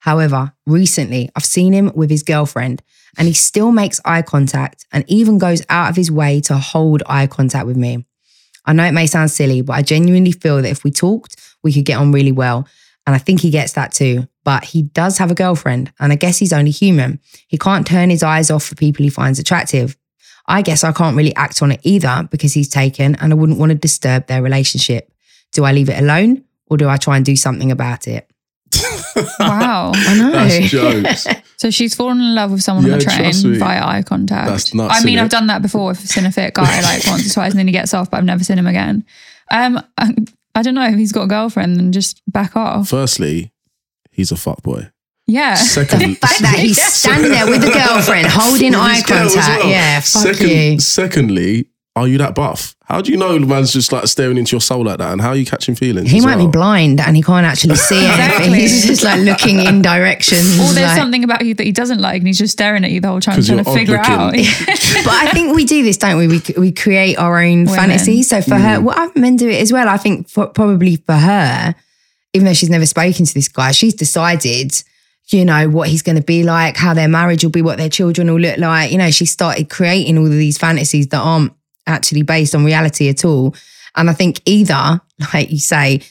However, 0.00 0.52
recently 0.66 1.30
I've 1.34 1.44
seen 1.44 1.72
him 1.72 1.90
with 1.94 2.10
his 2.10 2.22
girlfriend, 2.22 2.82
and 3.18 3.26
he 3.26 3.34
still 3.34 3.72
makes 3.72 4.00
eye 4.04 4.22
contact 4.22 4.86
and 4.92 5.04
even 5.08 5.38
goes 5.38 5.64
out 5.68 5.90
of 5.90 5.96
his 5.96 6.10
way 6.10 6.40
to 6.42 6.58
hold 6.58 7.02
eye 7.06 7.26
contact 7.26 7.66
with 7.66 7.76
me. 7.76 8.06
I 8.64 8.72
know 8.72 8.84
it 8.84 8.92
may 8.92 9.06
sound 9.06 9.30
silly, 9.30 9.62
but 9.62 9.74
I 9.74 9.82
genuinely 9.82 10.32
feel 10.32 10.62
that 10.62 10.70
if 10.70 10.84
we 10.84 10.90
talked, 10.90 11.36
we 11.62 11.72
could 11.72 11.84
get 11.84 11.98
on 11.98 12.12
really 12.12 12.32
well. 12.32 12.68
And 13.06 13.14
I 13.14 13.18
think 13.18 13.40
he 13.40 13.50
gets 13.50 13.72
that 13.72 13.92
too. 13.92 14.28
But 14.46 14.64
he 14.64 14.82
does 14.82 15.18
have 15.18 15.32
a 15.32 15.34
girlfriend, 15.34 15.92
and 15.98 16.12
I 16.12 16.16
guess 16.16 16.38
he's 16.38 16.52
only 16.52 16.70
human. 16.70 17.18
He 17.48 17.58
can't 17.58 17.84
turn 17.84 18.10
his 18.10 18.22
eyes 18.22 18.48
off 18.48 18.62
for 18.62 18.76
people 18.76 19.02
he 19.02 19.10
finds 19.10 19.40
attractive. 19.40 19.96
I 20.46 20.62
guess 20.62 20.84
I 20.84 20.92
can't 20.92 21.16
really 21.16 21.34
act 21.34 21.62
on 21.62 21.72
it 21.72 21.80
either 21.82 22.28
because 22.30 22.52
he's 22.54 22.68
taken 22.68 23.16
and 23.16 23.32
I 23.32 23.34
wouldn't 23.34 23.58
want 23.58 23.70
to 23.70 23.74
disturb 23.74 24.28
their 24.28 24.42
relationship. 24.42 25.12
Do 25.50 25.64
I 25.64 25.72
leave 25.72 25.88
it 25.88 25.98
alone 25.98 26.44
or 26.66 26.76
do 26.76 26.88
I 26.88 26.96
try 26.96 27.16
and 27.16 27.26
do 27.26 27.34
something 27.34 27.72
about 27.72 28.06
it? 28.06 28.30
wow. 29.40 29.90
I 29.92 30.14
know. 30.18 30.30
That's 30.30 30.70
jokes. 30.70 31.26
So 31.58 31.70
she's 31.70 31.94
fallen 31.94 32.20
in 32.20 32.34
love 32.34 32.52
with 32.52 32.62
someone 32.62 32.84
on 32.84 32.98
the 32.98 33.04
train 33.04 33.32
via 33.58 33.82
eye 33.82 34.02
contact. 34.02 34.46
That's 34.46 34.74
nuts, 34.74 34.94
I 34.94 35.02
mean. 35.02 35.18
I've 35.18 35.30
done 35.30 35.46
that 35.46 35.62
before 35.62 35.86
with 35.86 36.04
a 36.04 36.06
cinephic 36.06 36.52
guy 36.52 36.82
like 36.82 37.06
once 37.06 37.30
or 37.30 37.32
twice, 37.32 37.52
and 37.52 37.58
then 37.58 37.66
he 37.66 37.72
gets 37.72 37.94
off, 37.94 38.10
but 38.10 38.18
I've 38.18 38.24
never 38.24 38.44
seen 38.44 38.58
him 38.58 38.66
again. 38.66 39.06
Um, 39.50 39.82
I, 39.96 40.14
I 40.54 40.60
don't 40.60 40.74
know 40.74 40.86
if 40.86 40.96
he's 40.96 41.12
got 41.12 41.22
a 41.22 41.26
girlfriend, 41.26 41.78
then 41.78 41.92
just 41.92 42.20
back 42.30 42.56
off. 42.56 42.90
Firstly, 42.90 43.52
he's 44.16 44.32
a 44.32 44.36
fuckboy. 44.36 44.90
Yeah. 45.28 45.54
The 45.56 45.64
Secondly, 45.64 46.14
fact 46.14 46.40
that 46.42 46.58
he's 46.58 46.80
standing 46.82 47.30
there 47.30 47.46
with 47.46 47.60
the 47.60 47.70
girlfriend 47.70 48.26
holding 48.30 48.74
eye 48.74 48.94
his 48.94 49.02
girl 49.04 49.18
as 49.26 49.34
contact. 49.34 49.60
well. 49.62 49.70
Yeah, 49.70 50.00
fuck 50.00 50.22
Second, 50.22 50.48
you. 50.50 50.80
Secondly, 50.80 51.66
are 51.96 52.06
you 52.06 52.18
that 52.18 52.34
buff? 52.34 52.74
How 52.84 53.00
do 53.00 53.10
you 53.10 53.16
know 53.16 53.36
the 53.38 53.46
man's 53.46 53.72
just 53.72 53.90
like 53.90 54.06
staring 54.06 54.36
into 54.38 54.52
your 54.54 54.60
soul 54.60 54.84
like 54.84 54.98
that? 54.98 55.10
And 55.12 55.20
how 55.20 55.30
are 55.30 55.34
you 55.36 55.44
catching 55.46 55.74
feelings? 55.74 56.10
He 56.10 56.18
as 56.18 56.24
might 56.24 56.36
be 56.36 56.46
blind 56.46 57.00
and 57.00 57.16
he 57.16 57.22
can't 57.22 57.44
actually 57.46 57.74
see 57.74 57.96
anything. 58.06 58.12
Exactly. 58.20 58.60
He's 58.60 58.86
just 58.86 59.02
like 59.02 59.20
looking 59.22 59.58
in 59.60 59.82
directions. 59.82 60.54
Or 60.60 60.72
there's 60.74 60.90
like- 60.90 60.96
something 60.98 61.24
about 61.24 61.44
you 61.44 61.54
that 61.54 61.64
he 61.64 61.72
doesn't 61.72 62.00
like, 62.00 62.18
and 62.18 62.26
he's 62.28 62.38
just 62.38 62.52
staring 62.52 62.84
at 62.84 62.90
you 62.92 63.00
the 63.00 63.08
whole 63.08 63.20
time 63.20 63.42
trying 63.42 63.64
to 63.64 63.72
figure 63.72 63.94
it 63.96 64.06
out. 64.06 64.32
but 64.32 65.12
I 65.12 65.30
think 65.32 65.56
we 65.56 65.64
do 65.64 65.82
this, 65.82 65.96
don't 65.96 66.18
we? 66.18 66.28
We 66.28 66.42
we 66.56 66.70
create 66.70 67.16
our 67.18 67.40
own 67.40 67.64
Women. 67.64 67.74
fantasies. 67.74 68.28
So 68.28 68.40
for 68.42 68.50
Mm. 68.50 68.60
her, 68.74 68.80
well, 68.80 69.12
men 69.16 69.34
do 69.36 69.48
it 69.48 69.60
as 69.60 69.72
well. 69.72 69.88
I 69.88 69.96
think 69.96 70.28
for, 70.28 70.46
probably 70.46 70.96
for 70.96 71.14
her, 71.14 71.74
even 72.36 72.44
though 72.44 72.52
she's 72.52 72.70
never 72.70 72.86
spoken 72.86 73.24
to 73.24 73.34
this 73.34 73.48
guy, 73.48 73.72
she's 73.72 73.94
decided, 73.94 74.82
you 75.28 75.44
know, 75.44 75.68
what 75.68 75.88
he's 75.88 76.02
going 76.02 76.16
to 76.16 76.22
be 76.22 76.42
like, 76.42 76.76
how 76.76 76.92
their 76.94 77.08
marriage 77.08 77.42
will 77.42 77.50
be, 77.50 77.62
what 77.62 77.78
their 77.78 77.88
children 77.88 78.30
will 78.30 78.38
look 78.38 78.58
like. 78.58 78.92
You 78.92 78.98
know, 78.98 79.10
she 79.10 79.24
started 79.24 79.70
creating 79.70 80.18
all 80.18 80.26
of 80.26 80.32
these 80.32 80.58
fantasies 80.58 81.08
that 81.08 81.18
aren't 81.18 81.52
actually 81.86 82.22
based 82.22 82.54
on 82.54 82.64
reality 82.64 83.08
at 83.08 83.24
all. 83.24 83.54
And 83.96 84.10
I 84.10 84.12
think 84.12 84.42
either, 84.44 85.00
like 85.32 85.50
you 85.50 85.58
say, 85.58 86.02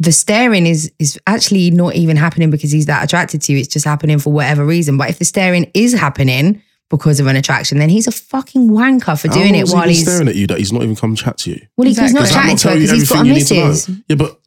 the 0.00 0.10
staring 0.10 0.66
is 0.66 0.90
is 0.98 1.20
actually 1.26 1.70
not 1.70 1.94
even 1.94 2.16
happening 2.16 2.50
because 2.50 2.72
he's 2.72 2.86
that 2.86 3.04
attracted 3.04 3.42
to 3.42 3.52
you. 3.52 3.58
It's 3.58 3.68
just 3.68 3.84
happening 3.84 4.18
for 4.18 4.32
whatever 4.32 4.64
reason. 4.64 4.96
But 4.96 5.10
if 5.10 5.18
the 5.18 5.24
staring 5.24 5.70
is 5.74 5.92
happening 5.92 6.62
because 6.90 7.20
of 7.20 7.26
an 7.26 7.36
attraction, 7.36 7.78
then 7.78 7.90
he's 7.90 8.06
a 8.06 8.12
fucking 8.12 8.70
wanker 8.70 9.20
for 9.20 9.28
doing 9.28 9.54
it 9.54 9.68
while 9.68 9.88
he's 9.88 10.02
staring 10.02 10.28
at 10.28 10.34
you 10.34 10.46
that 10.48 10.58
he's 10.58 10.72
not 10.72 10.82
even 10.82 10.96
come 10.96 11.14
chat 11.14 11.38
to 11.38 11.50
you. 11.50 11.60
well, 11.76 11.86
he's 11.86 11.98
not. 11.98 12.10
Does 12.10 12.30
that 12.30 12.32
chatting 12.32 12.56
to 12.56 12.68
her 12.70 12.74
you 12.74 12.80
because 12.80 12.98
he's 12.98 13.08
got 13.08 13.16
a 13.16 13.20
everything 13.20 13.26
you 13.26 13.34
need 13.34 13.46
to 13.46 13.54
know? 13.54 13.68
missus. 13.68 13.96
Yeah, 14.08 14.16
but 14.16 14.40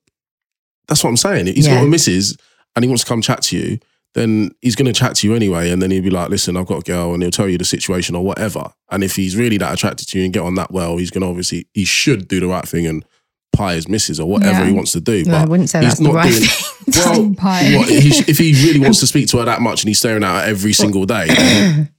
that's 0.88 1.04
what 1.04 1.10
I'm 1.10 1.18
saying. 1.18 1.48
If 1.48 1.56
he's 1.56 1.68
Yeah. 1.68 1.76
got 1.76 1.84
a 1.84 1.88
missus 1.88 2.38
and 2.76 2.84
he 2.84 2.90
wants 2.90 3.04
to 3.04 3.10
come 3.10 3.22
chat 3.22 3.42
to 3.44 3.58
you, 3.58 3.80
then 4.14 4.50
he's 4.62 4.76
going 4.76 4.86
to 4.92 4.94
chat 4.94 5.16
to 5.18 5.28
you 5.28 5.36
anyway. 5.36 5.70
And 5.70 5.82
then 5.82 5.92
he'll 5.92 6.02
be 6.04 6.10
like, 6.10 6.30
listen, 6.30 6.58
I've 6.58 6.66
got 6.66 6.80
a 6.80 6.92
girl 6.92 7.14
and 7.14 7.22
he'll 7.22 7.32
tell 7.32 7.48
you 7.48 7.58
the 7.58 7.66
situation 7.66 8.16
or 8.16 8.24
whatever. 8.24 8.72
And 8.90 9.04
if 9.04 9.16
he's 9.16 9.36
really 9.36 9.58
that 9.58 9.74
attracted 9.74 10.08
to 10.10 10.18
you 10.20 10.24
and 10.26 10.34
get 10.34 10.42
on 10.44 10.56
that 10.56 10.72
well, 10.72 10.98
he's 10.98 11.12
going 11.12 11.22
to 11.22 11.28
obviously, 11.28 11.68
he 11.74 11.86
should 11.86 12.28
do 12.28 12.40
the 12.40 12.48
right 12.48 12.68
thing 12.68 12.88
and 12.88 13.06
pie 13.54 13.74
his 13.76 13.88
missus 13.88 14.20
or 14.20 14.28
whatever 14.30 14.60
Yeah. 14.60 14.68
he 14.68 14.72
wants 14.74 14.92
to 14.94 15.02
do. 15.02 15.24
No, 15.26 15.36
I 15.36 15.42
but 15.42 15.50
wouldn't 15.50 15.70
say 15.70 15.84
he's 15.84 16.00
not 16.02 16.14
right 16.14 16.30
doing, 16.32 16.42
thing. 16.44 17.36
well, 17.44 17.80
what, 17.80 17.90
he 17.90 18.10
sh- 18.12 18.28
if 18.30 18.38
he 18.38 18.54
really 18.66 18.80
wants 18.84 19.00
to 19.02 19.08
speak 19.08 19.28
to 19.30 19.38
her 19.40 19.46
that 19.46 19.62
much 19.62 19.84
and 19.84 19.90
he's 19.90 20.00
staring 20.00 20.24
at 20.24 20.44
her 20.46 20.50
every 20.50 20.74
single 20.74 21.06
day, 21.06 21.28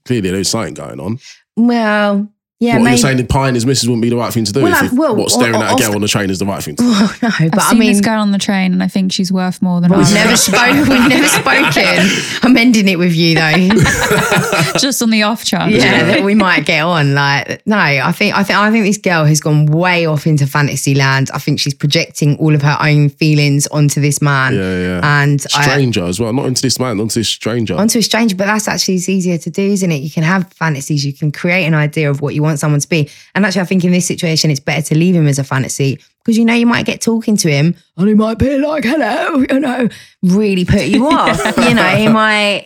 clearly 0.04 0.30
there's 0.30 0.48
something 0.48 0.74
going 0.74 0.98
on. 1.00 1.18
Well, 1.56 2.28
yeah, 2.60 2.74
what 2.74 2.82
maybe. 2.84 2.90
you're 2.90 2.98
saying, 2.98 3.16
that 3.18 3.28
pieing 3.28 3.54
his 3.54 3.64
missus 3.64 3.88
wouldn't 3.88 4.02
be 4.02 4.08
the 4.10 4.16
right 4.16 4.32
thing 4.32 4.44
to 4.44 4.52
do. 4.52 4.62
Well, 4.62 4.72
if 4.84 4.90
like, 4.92 4.98
well, 5.00 5.14
what 5.14 5.30
staring 5.30 5.54
o- 5.56 5.62
at 5.62 5.78
a 5.78 5.82
girl 5.82 5.94
on 5.94 6.00
the 6.00 6.08
train 6.08 6.28
is 6.28 6.38
the 6.40 6.46
right 6.46 6.62
thing 6.62 6.74
to 6.76 6.82
do. 6.82 6.88
Well, 6.90 7.14
no, 7.22 7.28
I've 7.38 7.50
but 7.52 7.60
I 7.62 7.70
seen 7.70 7.78
mean, 7.78 7.92
this 7.92 8.00
girl 8.00 8.20
on 8.20 8.32
the 8.32 8.38
train, 8.38 8.72
and 8.72 8.82
I 8.82 8.88
think 8.88 9.12
she's 9.12 9.30
worth 9.32 9.62
more 9.62 9.80
than 9.80 9.90
we've 9.96 10.06
I. 10.06 10.14
never 10.14 10.36
spoken. 10.36 10.80
We've 10.80 11.08
never 11.08 11.28
spoken. 11.28 12.08
I'm 12.42 12.56
ending 12.56 12.88
it 12.88 12.98
with 12.98 13.14
you 13.14 13.34
though. 13.36 13.52
just 14.78 15.02
on 15.02 15.10
the 15.10 15.22
off 15.22 15.44
chance. 15.44 15.72
yeah, 15.72 16.04
that 16.04 16.24
we 16.24 16.34
might 16.34 16.64
get 16.66 16.82
on. 16.84 17.14
Like, 17.14 17.64
no, 17.66 17.76
I 17.76 18.12
think 18.12 18.34
I 18.36 18.42
think 18.42 18.58
I 18.58 18.70
think 18.70 18.84
this 18.84 18.98
girl 18.98 19.24
has 19.24 19.40
gone 19.40 19.66
way 19.66 20.06
off 20.06 20.26
into 20.26 20.46
fantasy 20.46 20.94
land. 20.94 21.30
I 21.32 21.38
think 21.38 21.60
she's 21.60 21.74
projecting 21.74 22.36
all 22.38 22.54
of 22.54 22.62
her 22.62 22.76
own 22.80 23.08
feelings 23.08 23.66
onto 23.68 24.00
this 24.00 24.20
man, 24.20 24.54
Yeah, 24.54 24.78
yeah. 25.00 25.22
and 25.22 25.44
I, 25.54 25.62
stranger 25.62 26.04
as 26.04 26.18
well, 26.20 26.32
not 26.32 26.46
into 26.46 26.62
this 26.62 26.78
man, 26.78 27.00
onto 27.00 27.20
this 27.20 27.28
stranger. 27.28 27.74
onto 27.76 27.98
a 27.98 28.02
stranger. 28.02 28.34
But 28.36 28.46
that's 28.46 28.68
actually 28.68 28.94
easier 28.94 29.38
to 29.38 29.50
do, 29.50 29.62
isn't 29.62 29.90
it? 29.92 30.02
You 30.02 30.10
can 30.10 30.22
have 30.24 30.52
fantasies. 30.52 31.04
You 31.04 31.12
can 31.12 31.30
create 31.32 31.64
an 31.66 31.74
idea 31.74 32.10
of 32.10 32.20
what 32.20 32.34
you 32.34 32.42
want 32.42 32.47
someone 32.56 32.80
to 32.80 32.88
be. 32.88 33.10
And 33.34 33.44
actually, 33.44 33.60
I 33.62 33.64
think 33.64 33.84
in 33.84 33.92
this 33.92 34.06
situation, 34.06 34.50
it's 34.50 34.60
better 34.60 34.82
to 34.88 34.94
leave 34.98 35.14
him 35.14 35.26
as 35.28 35.38
a 35.38 35.44
fantasy 35.44 35.98
because 36.24 36.36
you 36.38 36.44
know 36.44 36.54
you 36.54 36.66
might 36.66 36.86
get 36.86 37.00
talking 37.00 37.36
to 37.38 37.50
him 37.50 37.74
and 37.96 38.08
he 38.08 38.14
might 38.14 38.38
be 38.38 38.58
like, 38.58 38.84
"Hello," 38.84 39.44
you 39.50 39.60
know, 39.60 39.88
really 40.22 40.64
put 40.64 40.86
you 40.86 41.06
off. 41.10 41.38
you 41.58 41.74
know, 41.74 41.88
he 41.96 42.08
might. 42.08 42.64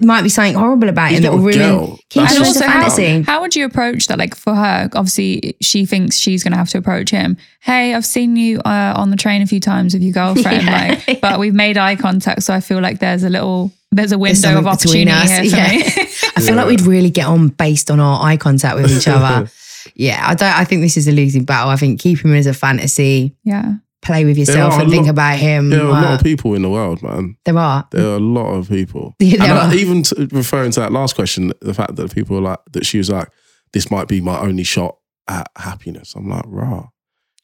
Might 0.00 0.22
be 0.22 0.28
something 0.28 0.54
horrible 0.54 0.88
about 0.88 1.08
He's 1.10 1.18
him 1.18 1.24
that 1.24 1.32
will 1.32 1.40
a 1.40 1.42
ruin 1.42 1.58
girl. 1.58 1.98
keep 2.08 2.22
him 2.22 2.28
as 2.28 2.36
a 2.38 2.44
also, 2.44 2.64
how, 2.66 2.80
fantasy. 2.82 3.22
how 3.22 3.40
would 3.40 3.56
you 3.56 3.64
approach 3.66 4.06
that? 4.06 4.16
Like 4.16 4.36
for 4.36 4.54
her, 4.54 4.88
obviously, 4.94 5.56
she 5.60 5.84
thinks 5.86 6.16
she's 6.16 6.44
going 6.44 6.52
to 6.52 6.56
have 6.56 6.68
to 6.70 6.78
approach 6.78 7.10
him. 7.10 7.36
Hey, 7.60 7.92
I've 7.92 8.06
seen 8.06 8.36
you 8.36 8.60
uh, 8.60 8.94
on 8.96 9.10
the 9.10 9.16
train 9.16 9.42
a 9.42 9.46
few 9.46 9.58
times 9.58 9.92
with 9.92 10.02
your 10.04 10.12
girlfriend, 10.14 10.62
Yeah. 10.62 11.00
like, 11.08 11.20
but 11.20 11.40
we've 11.40 11.52
made 11.52 11.76
eye 11.76 11.96
contact, 11.96 12.44
so 12.44 12.54
I 12.54 12.60
feel 12.60 12.78
like 12.80 13.00
there's 13.00 13.24
a 13.24 13.28
little, 13.28 13.72
there's 13.92 14.12
a 14.12 14.16
There's 14.16 14.42
window 14.42 14.58
of 14.58 14.66
opportunity 14.66 15.10
us. 15.10 15.30
here 15.30 15.44
for 15.50 15.56
Yeah. 15.56 15.68
me. 15.70 15.82
I 16.36 16.40
feel 16.40 16.54
like 16.56 16.66
we'd 16.66 16.80
really 16.82 17.10
get 17.10 17.26
on 17.26 17.48
based 17.48 17.90
on 17.90 18.00
our 18.00 18.22
eye 18.24 18.36
contact 18.36 18.76
with 18.76 18.90
each 18.90 19.06
other. 19.08 19.48
yeah, 19.94 20.24
I 20.26 20.34
don't. 20.34 20.48
I 20.56 20.64
think 20.64 20.82
this 20.82 20.96
is 20.96 21.06
a 21.08 21.12
losing 21.12 21.44
battle. 21.44 21.70
I 21.70 21.76
think 21.76 22.00
keep 22.00 22.24
him 22.24 22.34
as 22.34 22.46
a 22.46 22.54
fantasy. 22.54 23.36
yeah, 23.44 23.74
Play 24.02 24.24
with 24.24 24.36
yourself 24.38 24.74
are 24.74 24.80
a 24.80 24.82
and 24.82 24.90
think 24.90 25.06
about 25.06 25.38
him. 25.38 25.70
There 25.70 25.82
are 25.82 25.86
a 25.88 25.90
lot 25.92 26.04
Uh, 26.10 26.14
of 26.14 26.22
people 26.22 26.54
in 26.54 26.62
the 26.62 26.70
world, 26.70 27.02
man. 27.02 27.36
there 27.44 27.56
are. 27.56 27.86
There 27.92 28.04
are 28.08 28.16
a 28.16 28.20
lot 28.20 28.50
of 28.54 28.68
people. 28.68 29.14
Yeah, 29.20 29.34
and 29.34 29.42
there 29.42 29.54
I- 29.58 29.74
even 29.74 30.02
to, 30.04 30.28
referring 30.32 30.72
to 30.72 30.80
that 30.80 30.90
last 30.92 31.14
question, 31.14 31.52
the 31.60 31.74
fact 31.74 31.94
that 31.96 32.12
people 32.14 32.36
are 32.38 32.40
like 32.42 32.58
that, 32.72 32.84
she 32.86 32.98
was 32.98 33.10
like, 33.10 33.28
"This 33.72 33.90
might 33.90 34.08
be 34.08 34.20
my 34.20 34.38
only 34.40 34.64
shot 34.64 34.96
at 35.28 35.48
happiness." 35.56 36.14
I'm 36.16 36.28
like, 36.28 36.44
"Rah." 36.46 36.86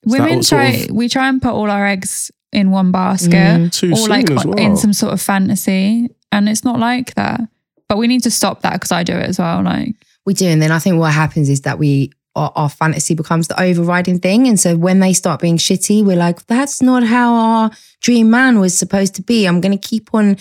Is 0.06 0.12
women 0.12 0.37
what 0.37 0.44
sort 0.44 0.62
try. 0.62 0.70
of- 0.70 0.90
we 0.90 1.08
try 1.08 1.28
and 1.28 1.40
put 1.42 1.52
all 1.52 1.70
our 1.70 1.87
eggs 1.87 2.30
in 2.52 2.70
one 2.70 2.90
basket, 2.92 3.32
Mm. 3.34 3.72
Too 3.72 3.92
or 3.92 3.96
soon 3.96 4.08
like 4.08 4.30
as 4.30 4.44
well. 4.46 4.58
in 4.58 4.76
some 4.76 4.92
sort 4.94 5.12
of 5.12 5.20
fantasy, 5.20 6.08
and 6.33 6.49
it's 6.49 6.64
not 6.64 6.79
like 6.79 7.14
that. 7.14 7.41
But 7.88 7.99
we 7.99 8.07
need 8.07 8.23
to 8.25 8.31
stop 8.31 8.62
that 8.62 8.75
because 8.75 8.93
I 8.93 9.03
do 9.03 9.14
it 9.14 9.29
as 9.29 9.38
well. 9.38 9.62
Like, 9.62 9.95
We 10.27 10.35
do, 10.35 10.47
and 10.47 10.61
then 10.61 10.71
I 10.73 10.79
think 10.79 10.99
what 10.99 11.12
happens 11.12 11.49
is 11.49 11.62
that 11.62 11.79
we 11.79 12.12
our, 12.37 12.53
our 12.55 12.69
fantasy 12.69 13.14
becomes 13.14 13.49
the 13.49 13.61
overriding 13.61 14.21
thing, 14.21 14.47
and 14.47 14.61
so 14.61 14.77
when 14.77 15.01
they 15.01 15.12
start 15.12 15.41
being 15.41 15.57
shitty, 15.57 16.05
we're 16.05 16.17
like, 16.17 16.47
"That's 16.47 16.81
not 16.83 17.03
how 17.03 17.35
our 17.35 17.71
dream 18.01 18.31
man 18.31 18.61
was 18.61 18.77
supposed 18.79 19.14
to 19.17 19.23
be." 19.23 19.47
I'm 19.47 19.61
going 19.61 19.77
to 19.77 19.88
keep 19.88 20.14
on 20.14 20.37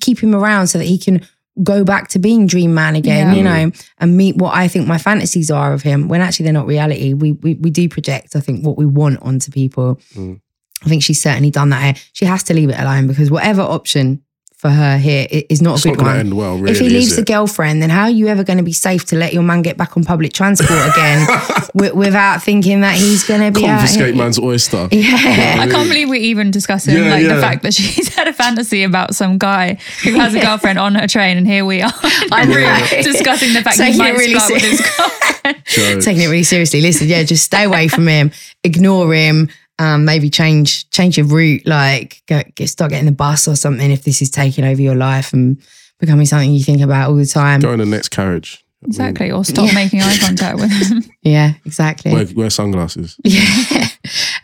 keep 0.00 0.20
him 0.20 0.34
around 0.34 0.68
so 0.68 0.78
that 0.78 0.84
he 0.86 0.96
can 0.98 1.26
go 1.62 1.84
back 1.84 2.08
to 2.08 2.18
being 2.18 2.46
dream 2.46 2.72
man 2.74 2.94
again, 2.96 3.28
Yeah. 3.28 3.34
you 3.34 3.42
know, 3.42 3.72
and 3.98 4.16
meet 4.16 4.36
what 4.36 4.54
I 4.54 4.68
think 4.68 4.86
my 4.86 4.98
fantasies 4.98 5.50
are 5.50 5.72
of 5.72 5.82
him. 5.82 6.08
When 6.08 6.20
actually 6.20 6.44
they're 6.44 6.52
not 6.52 6.66
reality. 6.66 7.12
We 7.12 7.32
we 7.32 7.54
we 7.54 7.70
do 7.70 7.88
project, 7.88 8.36
I 8.36 8.40
think, 8.40 8.64
what 8.64 8.78
we 8.78 8.86
want 8.86 9.20
onto 9.22 9.50
people. 9.50 10.00
Mm. 10.14 10.40
I 10.84 10.88
think 10.88 11.02
she's 11.02 11.20
certainly 11.20 11.50
done 11.50 11.70
that. 11.70 12.02
She 12.12 12.24
has 12.26 12.42
to 12.44 12.54
leave 12.54 12.68
it 12.70 12.78
alone 12.78 13.06
because 13.08 13.30
whatever 13.30 13.62
option 13.62 14.22
for 14.66 14.74
her 14.74 14.98
here 14.98 15.26
i- 15.32 15.44
not 15.50 15.60
a 15.60 15.64
not 15.64 15.82
good 15.82 15.84
going 15.84 15.96
to 15.98 16.02
one 16.04 16.16
end 16.18 16.34
well. 16.36 16.56
Really, 16.58 16.72
if 16.72 16.78
he 16.80 16.88
leaves 16.88 17.14
the 17.16 17.22
girlfriend, 17.22 17.80
then 17.82 17.90
how 17.90 18.02
are 18.04 18.10
you 18.10 18.26
ever 18.28 18.42
going 18.44 18.58
to 18.58 18.64
be 18.64 18.72
safe 18.72 19.04
to 19.06 19.16
let 19.16 19.32
your 19.32 19.42
man 19.42 19.62
get 19.62 19.76
back 19.76 19.96
on 19.96 20.04
public 20.04 20.32
transport 20.32 20.70
again 20.92 21.26
wi- 21.74 21.92
without 21.92 22.42
thinking 22.42 22.80
that 22.80 22.96
he's 22.96 23.24
going 23.24 23.40
to 23.40 23.52
be 23.58 23.64
confiscate 23.66 24.06
here? 24.06 24.16
man's 24.16 24.38
oyster. 24.38 24.88
Yeah. 24.90 25.58
I 25.60 25.68
can't 25.70 25.88
believe 25.88 26.08
we're 26.08 26.16
even 26.32 26.50
discussing 26.50 26.96
Yeah, 26.96 27.10
like 27.10 27.22
yeah. 27.22 27.34
the 27.36 27.40
fact 27.40 27.62
that 27.62 27.74
she's 27.74 28.14
had 28.16 28.26
a 28.28 28.32
fantasy 28.32 28.82
about 28.82 29.14
some 29.14 29.38
guy 29.38 29.78
who 30.02 30.14
has 30.14 30.34
a 30.34 30.40
girlfriend 30.40 30.78
on 30.78 30.94
her 30.96 31.06
train, 31.06 31.36
and 31.36 31.46
here 31.46 31.64
we 31.64 31.82
are 31.82 31.92
I 32.32 32.44
know. 32.44 33.02
discussing 33.02 33.52
the 33.52 33.62
fact 33.62 33.76
Taking 33.76 33.92
he 33.94 33.98
might 33.98 34.14
it 34.14 34.18
really 34.18 34.38
split 34.40 34.62
with 34.62 34.70
his 34.70 34.80
girlfriend. 34.80 36.02
Taking 36.02 36.22
it 36.22 36.26
really 36.26 36.42
seriously. 36.42 36.80
Listen, 36.80 37.06
yeah, 37.08 37.22
just 37.22 37.44
stay 37.44 37.64
away 37.64 37.88
from 37.88 38.06
him, 38.08 38.30
ignore 38.64 39.12
him. 39.14 39.48
Um, 39.78 40.06
maybe 40.06 40.30
change 40.30 40.88
change 40.90 41.18
your 41.18 41.26
route, 41.26 41.66
like 41.66 42.22
go, 42.26 42.40
get, 42.54 42.68
start 42.70 42.90
getting 42.90 43.04
the 43.06 43.12
bus 43.12 43.46
or 43.46 43.56
something 43.56 43.90
if 43.90 44.04
this 44.04 44.22
is 44.22 44.30
taking 44.30 44.64
over 44.64 44.80
your 44.80 44.94
life 44.94 45.34
and 45.34 45.60
becoming 45.98 46.24
something 46.24 46.50
you 46.50 46.64
think 46.64 46.80
about 46.80 47.10
all 47.10 47.16
the 47.16 47.26
time. 47.26 47.60
Go 47.60 47.72
in 47.72 47.80
the 47.80 47.84
next 47.86 48.08
carriage. 48.08 48.64
Exactly, 48.86 49.30
or 49.30 49.44
stop 49.44 49.66
Yeah. 49.66 49.74
making 49.74 50.00
eye 50.00 50.16
contact 50.18 50.58
with 50.58 50.70
him. 50.70 51.04
Yeah, 51.22 51.54
exactly. 51.64 52.12
Wear, 52.12 52.26
wear 52.34 52.50
sunglasses. 52.50 53.16
Yeah. 53.24 53.88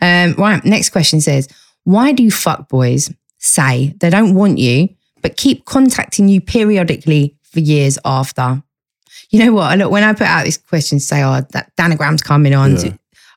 Um, 0.01 0.33
right. 0.37 0.63
Next 0.65 0.89
question 0.89 1.21
says, 1.21 1.47
why 1.85 2.11
do 2.11 2.29
fuck 2.29 2.67
boys 2.69 3.11
say 3.37 3.93
they 3.99 4.09
don't 4.09 4.35
want 4.35 4.57
you, 4.57 4.89
but 5.21 5.37
keep 5.37 5.63
contacting 5.65 6.27
you 6.27 6.41
periodically 6.41 7.37
for 7.43 7.59
years 7.61 7.97
after? 8.03 8.61
You 9.29 9.45
know 9.45 9.53
what? 9.53 9.77
Look, 9.77 9.91
when 9.91 10.03
I 10.03 10.11
put 10.13 10.27
out 10.27 10.43
this 10.45 10.57
question, 10.57 10.99
say, 10.99 11.23
oh, 11.23 11.41
that 11.51 11.71
Danagram's 11.77 12.21
coming 12.21 12.53
on. 12.53 12.75
Yeah. 12.77 12.93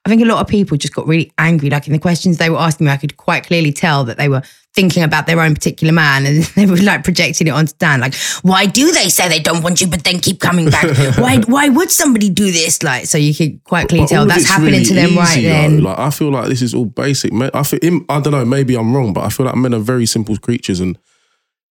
I 0.06 0.08
think 0.08 0.22
a 0.22 0.24
lot 0.24 0.40
of 0.40 0.46
people 0.46 0.76
just 0.76 0.94
got 0.94 1.08
really 1.08 1.32
angry. 1.36 1.68
Like 1.68 1.88
in 1.88 1.92
the 1.92 1.98
questions 1.98 2.38
they 2.38 2.48
were 2.48 2.58
asking 2.58 2.86
me, 2.86 2.92
I 2.92 2.96
could 2.96 3.16
quite 3.16 3.44
clearly 3.44 3.72
tell 3.72 4.04
that 4.04 4.16
they 4.16 4.28
were 4.28 4.40
thinking 4.72 5.02
about 5.02 5.26
their 5.26 5.40
own 5.40 5.52
particular 5.52 5.92
man 5.92 6.24
and 6.24 6.44
they 6.54 6.64
were 6.64 6.76
like 6.76 7.02
projecting 7.02 7.48
it 7.48 7.50
onto 7.50 7.72
Dan. 7.78 7.98
Like, 7.98 8.14
why 8.42 8.66
do 8.66 8.92
they 8.92 9.08
say 9.08 9.28
they 9.28 9.40
don't 9.40 9.64
want 9.64 9.80
you, 9.80 9.88
but 9.88 10.04
then 10.04 10.20
keep 10.20 10.38
coming 10.38 10.70
back? 10.70 10.84
why 11.18 11.38
why 11.48 11.68
would 11.70 11.90
somebody 11.90 12.30
do 12.30 12.52
this? 12.52 12.84
Like, 12.84 13.06
so 13.06 13.18
you 13.18 13.34
could 13.34 13.64
quite 13.64 13.88
clearly 13.88 14.06
tell 14.06 14.26
that's 14.26 14.46
happening 14.46 14.74
really 14.74 14.84
to 14.84 14.94
them 14.94 15.16
right 15.16 15.42
then. 15.42 15.78
though. 15.78 15.88
Like 15.88 15.98
I 15.98 16.10
feel 16.10 16.30
like 16.30 16.48
this 16.50 16.62
is 16.62 16.72
all 16.72 16.84
basic. 16.84 17.32
I 17.32 17.64
feel 17.64 18.00
I 18.08 18.20
don't 18.20 18.32
know. 18.32 18.44
Maybe 18.44 18.76
I'm 18.76 18.94
wrong, 18.94 19.12
but 19.12 19.24
I 19.24 19.30
feel 19.30 19.46
like 19.46 19.56
men 19.56 19.74
are 19.74 19.80
very 19.80 20.06
simple 20.06 20.36
creatures, 20.36 20.78
and 20.78 20.96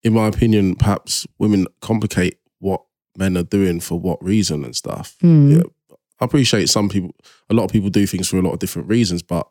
in 0.01 0.13
my 0.13 0.25
opinion, 0.25 0.73
perhaps 0.75 1.27
women 1.37 1.67
complicate 1.81 2.39
what 2.57 2.81
men 3.15 3.37
are 3.37 3.43
doing 3.43 3.79
for 3.79 3.99
what 3.99 4.23
reason 4.23 4.65
and 4.65 4.75
stuff. 4.75 5.15
Hmm. 5.21 5.51
Yeah, 5.51 5.63
I 6.19 6.25
appreciate 6.25 6.69
some 6.69 6.89
people. 6.89 7.15
A 7.49 7.53
lot 7.53 7.65
of 7.65 7.71
people 7.71 7.89
do 7.89 8.05
things 8.05 8.29
for 8.29 8.37
a 8.37 8.41
lot 8.41 8.53
of 8.53 8.59
different 8.59 8.87
reasons, 8.87 9.21
but 9.23 9.47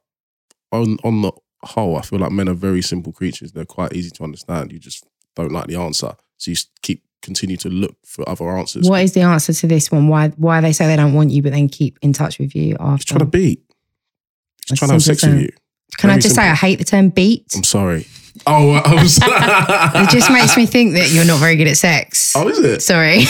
on 0.70 0.98
on 1.04 1.22
the 1.22 1.32
whole, 1.64 1.96
I 1.96 2.02
feel 2.02 2.18
like 2.18 2.32
men 2.32 2.48
are 2.48 2.54
very 2.54 2.82
simple 2.82 3.12
creatures. 3.12 3.52
They're 3.52 3.64
quite 3.64 3.92
easy 3.92 4.10
to 4.10 4.24
understand. 4.24 4.72
You 4.72 4.78
just 4.78 5.04
don't 5.36 5.52
like 5.52 5.66
the 5.66 5.76
answer, 5.76 6.14
so 6.38 6.50
you 6.50 6.56
keep 6.82 7.02
continue 7.22 7.56
to 7.56 7.68
look 7.68 7.96
for 8.04 8.28
other 8.28 8.48
answers. 8.50 8.88
What 8.88 9.02
is 9.02 9.12
the 9.12 9.20
answer 9.20 9.52
to 9.52 9.66
this 9.66 9.90
one? 9.90 10.08
Why 10.08 10.28
why 10.30 10.60
they 10.60 10.72
say 10.72 10.86
they 10.86 10.96
don't 10.96 11.14
want 11.14 11.30
you, 11.30 11.42
but 11.42 11.52
then 11.52 11.68
keep 11.68 11.98
in 12.02 12.12
touch 12.12 12.38
with 12.38 12.54
you 12.54 12.70
He's 12.70 12.76
after? 12.80 13.06
trying 13.06 13.20
to 13.20 13.26
beat. 13.26 13.62
He's 13.68 14.68
That's 14.68 14.78
trying 14.78 14.88
to 14.88 14.94
have 14.94 15.02
sex 15.02 15.24
with 15.24 15.40
you. 15.40 15.50
Can 15.98 16.10
I 16.10 16.14
very 16.14 16.22
just 16.22 16.34
say. 16.34 16.42
I 16.42 16.54
hate 16.54 16.78
the 16.78 16.84
term 16.84 17.10
beat? 17.10 17.52
I'm 17.54 17.64
sorry. 17.64 18.06
Oh, 18.46 18.72
I'm 18.84 19.06
sorry. 19.08 19.32
It 20.04 20.10
just 20.10 20.30
makes 20.30 20.56
me 20.56 20.66
think 20.66 20.94
that 20.94 21.10
you're 21.12 21.24
not 21.24 21.38
very 21.40 21.56
good 21.56 21.68
at 21.68 21.76
sex. 21.76 22.32
Oh, 22.36 22.48
is 22.48 22.58
it? 22.58 22.80
Sorry. 22.82 23.18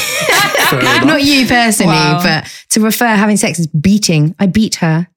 Not 1.07 1.23
you 1.23 1.47
personally, 1.47 1.93
Wow. 1.93 2.21
but 2.23 2.51
to 2.71 2.81
refer 2.81 3.07
having 3.07 3.37
sex 3.37 3.59
as 3.59 3.67
beating. 3.67 4.35
I 4.39 4.47
beat 4.47 4.77
her. 4.77 5.09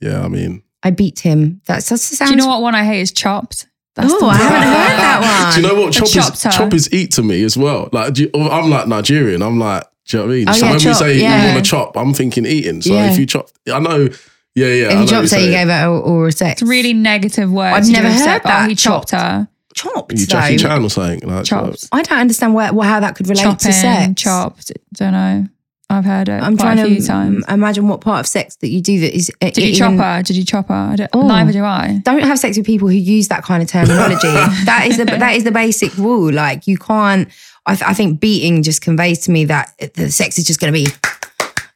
Yeah, 0.00 0.22
I 0.24 0.28
mean, 0.28 0.62
I 0.82 0.90
beat 0.90 1.20
him. 1.20 1.60
That's 1.66 1.88
that 1.88 1.98
sounds. 1.98 2.30
Do 2.30 2.36
you 2.36 2.42
know 2.42 2.48
what 2.48 2.60
one 2.62 2.74
I 2.74 2.84
hate 2.84 3.00
is 3.00 3.12
chopped? 3.12 3.68
That's 3.94 4.12
Oh, 4.12 4.26
I 4.28 4.34
haven't 4.36 4.62
heard 4.62 4.98
that 4.98 5.20
one. 5.44 5.54
do 5.54 5.60
you 5.60 5.68
know 5.74 5.82
what? 5.82 5.94
The 5.94 5.98
Chop 6.00 6.08
is, 6.08 6.14
chopped 6.42 6.56
chop 6.56 6.74
is 6.74 6.92
eat 6.92 7.12
to 7.12 7.22
me 7.22 7.42
as 7.44 7.56
well. 7.56 7.88
Like, 7.92 8.14
do 8.14 8.22
you- 8.22 8.30
oh, 8.34 8.48
I'm 8.50 8.68
like 8.70 8.88
Nigerian. 8.88 9.42
I'm 9.42 9.58
like, 9.58 9.84
do 10.06 10.16
you 10.16 10.22
know 10.22 10.26
what 10.28 10.32
I 10.32 10.36
mean? 10.38 10.48
Oh, 10.48 10.52
so 10.52 10.64
yeah, 10.66 10.70
when 10.72 10.80
chop, 10.80 10.88
we 10.88 10.94
say 10.94 11.20
yeah. 11.20 11.46
you 11.48 11.52
want 11.54 11.64
to 11.64 11.70
chop, 11.70 11.96
I'm 11.96 12.12
thinking 12.14 12.44
eating. 12.46 12.80
So 12.82 12.92
Yeah. 12.94 13.12
if 13.12 13.18
you 13.18 13.26
chop, 13.26 13.48
I 13.72 13.78
know. 13.78 14.08
Yeah, 14.54 14.66
yeah. 14.68 14.86
I 14.86 14.88
If 14.88 14.94
know 14.94 15.00
you 15.02 15.06
dropped 15.08 15.22
what 15.24 15.40
her, 15.40 15.46
you 15.46 15.50
gave 15.50 15.68
her 15.68 15.86
oral- 15.86 16.02
oral 16.02 16.32
sex. 16.32 16.60
It's 16.62 16.68
really 16.68 16.92
negative 16.92 17.50
word. 17.50 17.72
I've 17.72 17.82
to 17.84 17.86
do 17.86 17.92
never 17.92 18.08
with 18.08 18.16
heard 18.16 18.24
sex. 18.24 18.42
Oh, 18.44 18.48
that, 18.48 18.64
Oh, 18.64 18.68
he 18.68 18.74
chopped 18.74 19.08
chopped. 19.10 19.22
her. 19.22 19.48
chopped. 19.74 20.12
You 20.18 20.26
Jackie 20.26 20.56
though. 20.56 20.62
Chan 20.68 20.82
or 20.84 20.90
something 20.90 21.28
like 21.28 21.44
Chopped. 21.44 21.88
I 21.92 22.02
don't 22.02 22.18
understand 22.18 22.54
where, 22.54 22.66
how 22.82 23.00
that 23.00 23.14
could 23.16 23.28
relate 23.28 23.42
Chopping, 23.42 23.58
to 23.58 23.72
sex. 23.72 24.22
chopped. 24.22 24.72
Don't 24.94 25.12
know. 25.12 25.46
I've 25.90 26.06
heard 26.06 26.30
it 26.30 26.42
I'm 26.42 26.56
quite 26.56 26.76
trying 26.76 26.78
a 26.92 27.00
to 27.00 27.06
times. 27.06 27.44
imagine 27.48 27.86
what 27.86 28.00
part 28.00 28.20
of 28.20 28.26
sex 28.26 28.56
that 28.56 28.68
you 28.68 28.80
do 28.80 29.00
that 29.00 29.14
is. 29.14 29.30
Did 29.40 29.58
you 29.58 29.74
chop 29.74 29.92
her? 29.92 30.22
Did 30.22 30.36
you 30.36 30.44
chop 30.44 30.68
her? 30.68 30.74
I 30.74 30.96
don't, 30.96 31.10
Oh. 31.12 31.26
Neither 31.26 31.52
do 31.52 31.64
I. 31.64 32.00
Don't 32.02 32.22
have 32.22 32.38
sex 32.38 32.56
with 32.56 32.64
people 32.64 32.88
who 32.88 32.94
use 32.94 33.28
that 33.28 33.42
kind 33.44 33.62
of 33.62 33.68
terminology. 33.68 34.22
that 34.64 34.84
is 34.86 34.96
the 34.96 35.04
that 35.04 35.34
is 35.36 35.44
the 35.44 35.50
basic 35.52 35.94
rule. 35.98 36.32
Like 36.32 36.66
you 36.66 36.78
can't. 36.78 37.28
I, 37.66 37.74
th- 37.74 37.88
I 37.88 37.92
think 37.94 38.20
beating 38.20 38.62
just 38.62 38.80
conveys 38.80 39.18
to 39.20 39.30
me 39.30 39.44
that 39.46 39.72
the 39.94 40.10
sex 40.10 40.38
is 40.38 40.46
just 40.46 40.60
going 40.60 40.72
to 40.72 40.78
be, 40.78 40.86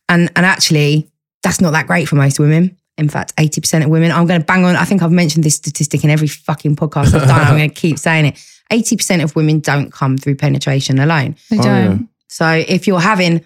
and 0.09 0.31
and 0.35 0.47
actually 0.47 1.11
that's 1.47 1.61
not 1.61 1.71
that 1.73 1.87
great 1.87 2.09
for 2.09 2.17
most 2.17 2.39
women. 2.41 2.77
In 2.99 3.09
fact, 3.09 3.33
eighty 3.39 3.61
percent 3.61 3.85
of 3.85 3.91
women. 3.91 4.11
I'm 4.11 4.27
going 4.27 4.41
to 4.41 4.45
bang 4.47 4.65
on. 4.65 4.75
I 4.77 4.85
think 4.85 5.03
I've 5.03 5.13
mentioned 5.13 5.45
this 5.45 5.57
statistic 5.57 6.03
in 6.03 6.11
every 6.11 6.29
fucking 6.29 6.77
podcast 6.77 7.15
I've 7.15 7.29
done. 7.29 7.41
I'm 7.41 7.57
going 7.57 7.69
to 7.75 7.75
keep 7.75 7.99
saying 7.99 8.27
it. 8.27 8.45
Eighty 8.71 8.97
percent 8.97 9.23
of 9.23 9.37
women 9.37 9.61
don't 9.61 9.93
come 9.93 10.17
through 10.19 10.37
penetration 10.37 10.99
alone. 10.99 11.37
They 11.51 11.59
Oh, 11.59 11.63
don't. 11.63 12.09
So 12.29 12.47
if 12.67 12.87
you're 12.87 13.01
having 13.01 13.45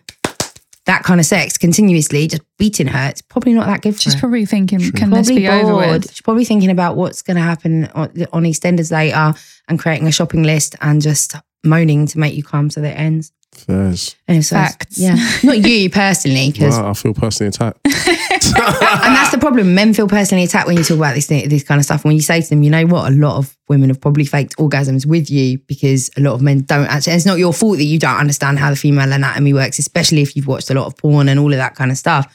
that 0.87 1.03
kind 1.03 1.21
of 1.21 1.27
sex 1.27 1.59
continuously, 1.59 2.27
just 2.27 2.43
beating 2.59 2.87
her, 2.87 3.09
it's 3.11 3.21
probably 3.23 3.53
not 3.53 3.67
that 3.67 3.83
good 3.83 3.95
for 3.95 4.01
She's 4.01 4.15
her. 4.15 4.21
probably 4.21 4.47
thinking, 4.47 4.79
can 4.93 5.11
this 5.11 5.27
Probably 5.29 5.43
be 5.43 5.49
over 5.49 5.73
bored. 5.73 5.89
with? 5.91 6.11
She's 6.11 6.23
probably 6.23 6.45
thinking 6.45 6.71
about 6.71 6.97
what's 6.97 7.21
going 7.23 7.37
to 7.37 7.43
happen 7.43 7.85
on, 7.95 8.11
on 8.33 8.45
EastEnders 8.45 8.91
later 8.91 9.35
and 9.69 9.79
creating 9.79 10.09
a 10.09 10.13
shopping 10.13 10.43
list 10.43 10.75
and 10.81 11.03
just 11.03 11.35
moaning 11.65 12.07
to 12.07 12.19
make 12.19 12.35
you 12.35 12.43
come 12.43 12.71
so 12.71 12.81
that 12.81 12.93
it 12.93 12.99
ends. 13.01 13.33
Fairs. 13.53 14.15
And 14.29 14.45
so 14.45 14.55
Facts. 14.57 14.97
Yeah. 14.97 15.17
Not 15.43 15.59
you 15.67 15.91
personally, 15.91 16.53
because 16.53 16.79
Wow, 16.79 16.91
I 16.91 16.95
feel 16.95 17.13
personally 17.13 17.49
attacked. 17.49 17.81
and 17.85 19.15
that's 19.15 19.33
the 19.33 19.39
problem. 19.39 19.75
Men 19.75 19.93
feel 19.93 20.07
personally 20.09 20.45
attacked 20.45 20.67
when 20.69 20.77
you 20.77 20.85
talk 20.85 20.97
about 20.97 21.15
this 21.15 21.27
this 21.27 21.65
kind 21.65 21.81
of 21.81 21.85
stuff. 21.85 22.05
When 22.05 22.15
you 22.15 22.23
say 22.23 22.41
to 22.41 22.49
them, 22.49 22.63
you 22.63 22.71
know 22.71 22.87
what, 22.87 23.11
a 23.11 23.15
lot 23.15 23.37
of 23.39 23.57
women 23.69 23.91
have 23.91 24.01
probably 24.01 24.25
faked 24.25 24.57
orgasms 24.57 25.05
with 25.05 25.31
you 25.31 25.59
because 25.67 26.11
a 26.17 26.21
lot 26.21 26.35
of 26.35 26.43
men 26.43 26.61
don't 26.63 26.87
actually. 26.87 27.15
It's 27.15 27.27
not 27.27 27.39
your 27.39 27.53
fault 27.53 27.79
that 27.79 27.85
you 27.85 27.99
don't 27.99 28.17
understand 28.17 28.59
how 28.61 28.71
the 28.71 28.77
female 28.77 29.13
anatomy 29.13 29.53
works, 29.53 29.79
especially 29.81 30.23
if 30.23 30.37
you've 30.37 30.47
watched 30.47 30.71
a 30.71 30.75
lot 30.75 30.87
of 30.87 30.97
porn 30.97 31.29
and 31.29 31.41
all 31.41 31.53
of 31.53 31.59
that 31.59 31.75
kind 31.75 31.91
of 31.91 31.99
stuff. 31.99 32.33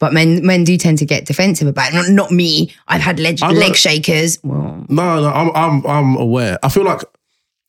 But 0.00 0.12
men 0.12 0.44
men 0.44 0.64
do 0.64 0.76
tend 0.78 0.98
to 0.98 1.06
get 1.06 1.26
defensive 1.26 1.68
about 1.68 1.92
it. 1.92 1.94
Not, 1.94 2.08
not 2.08 2.30
me. 2.30 2.72
I've 2.88 3.02
had 3.02 3.20
leg, 3.20 3.40
leg 3.42 3.76
shakers. 3.76 4.38
Well, 4.42 4.84
No, 4.88 5.20
no, 5.20 5.28
I'm 5.30 5.50
I'm 5.54 5.86
I'm 5.86 6.16
aware. 6.16 6.58
I 6.62 6.68
feel 6.68 6.84
like 6.84 7.02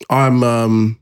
I'm 0.09 0.43
um 0.43 0.99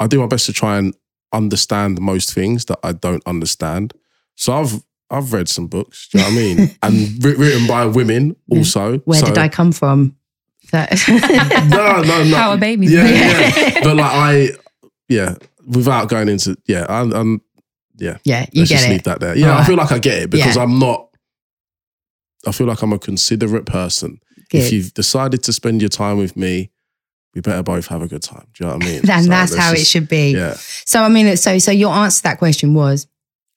I 0.00 0.06
do 0.06 0.20
my 0.20 0.26
best 0.26 0.46
to 0.46 0.52
try 0.52 0.78
and 0.78 0.94
understand 1.32 2.00
most 2.00 2.32
things 2.34 2.64
that 2.66 2.78
I 2.82 2.92
don't 2.92 3.22
understand. 3.26 3.94
So 4.34 4.52
I've 4.54 4.82
I've 5.10 5.32
read 5.32 5.48
some 5.48 5.68
books, 5.68 6.08
do 6.08 6.18
you 6.18 6.24
know 6.24 6.30
what 6.30 6.38
I 6.38 6.42
mean? 6.42 6.76
and 6.82 7.24
writ- 7.24 7.38
written 7.38 7.66
by 7.66 7.84
women 7.86 8.36
also. 8.50 8.98
where 8.98 9.20
so, 9.20 9.26
did 9.26 9.38
I 9.38 9.48
come 9.48 9.72
from? 9.72 10.16
That- 10.72 10.90
No, 11.70 12.02
no, 12.02 12.24
no. 12.24 12.36
How 12.36 12.50
are 12.50 12.56
babies 12.58 12.92
Yeah, 12.92 13.06
yeah. 13.06 13.80
but 13.84 13.96
like 13.96 14.10
I 14.12 14.48
yeah, 15.08 15.36
without 15.66 16.08
going 16.08 16.28
into 16.28 16.56
yeah, 16.66 16.86
I'm, 16.88 17.12
I'm 17.12 17.40
yeah, 17.98 18.18
you 18.24 18.32
let's 18.34 18.52
get 18.52 18.66
just 18.68 18.86
it. 18.86 18.90
leave 18.90 19.02
that 19.04 19.20
there. 19.20 19.36
Yeah, 19.36 19.46
I 19.46 19.50
Alright. 19.52 19.66
feel 19.68 19.76
like 19.76 19.92
I 19.92 19.98
get 20.00 20.22
it 20.24 20.30
because 20.30 20.56
Yeah. 20.56 20.62
I'm 20.64 20.78
not 20.78 21.08
I 22.46 22.52
feel 22.52 22.66
like 22.66 22.82
I'm 22.82 22.92
a 22.92 22.98
considerate 22.98 23.66
person. 23.66 24.20
Good. 24.50 24.62
If 24.62 24.72
you've 24.72 24.94
decided 24.94 25.42
to 25.44 25.52
spend 25.52 25.80
your 25.82 25.88
time 25.88 26.18
with 26.18 26.36
me, 26.36 26.70
we 27.36 27.42
better 27.42 27.62
both 27.62 27.86
have 27.88 28.02
a 28.02 28.08
good 28.08 28.22
time. 28.22 28.46
Do 28.54 28.64
you 28.64 28.70
know 28.70 28.76
what 28.76 28.84
I 28.84 28.88
mean? 28.88 28.98
and 29.10 29.24
So 29.24 29.30
that's 29.30 29.52
let's 29.52 29.56
how 29.56 29.72
it 29.72 29.86
should 29.86 30.08
be. 30.08 30.30
Yeah. 30.32 30.54
So 30.58 31.02
I 31.02 31.08
mean, 31.08 31.36
so 31.36 31.58
so 31.58 31.70
your 31.70 31.92
answer 31.92 32.16
to 32.18 32.22
that 32.24 32.38
question 32.38 32.72
was, 32.74 33.06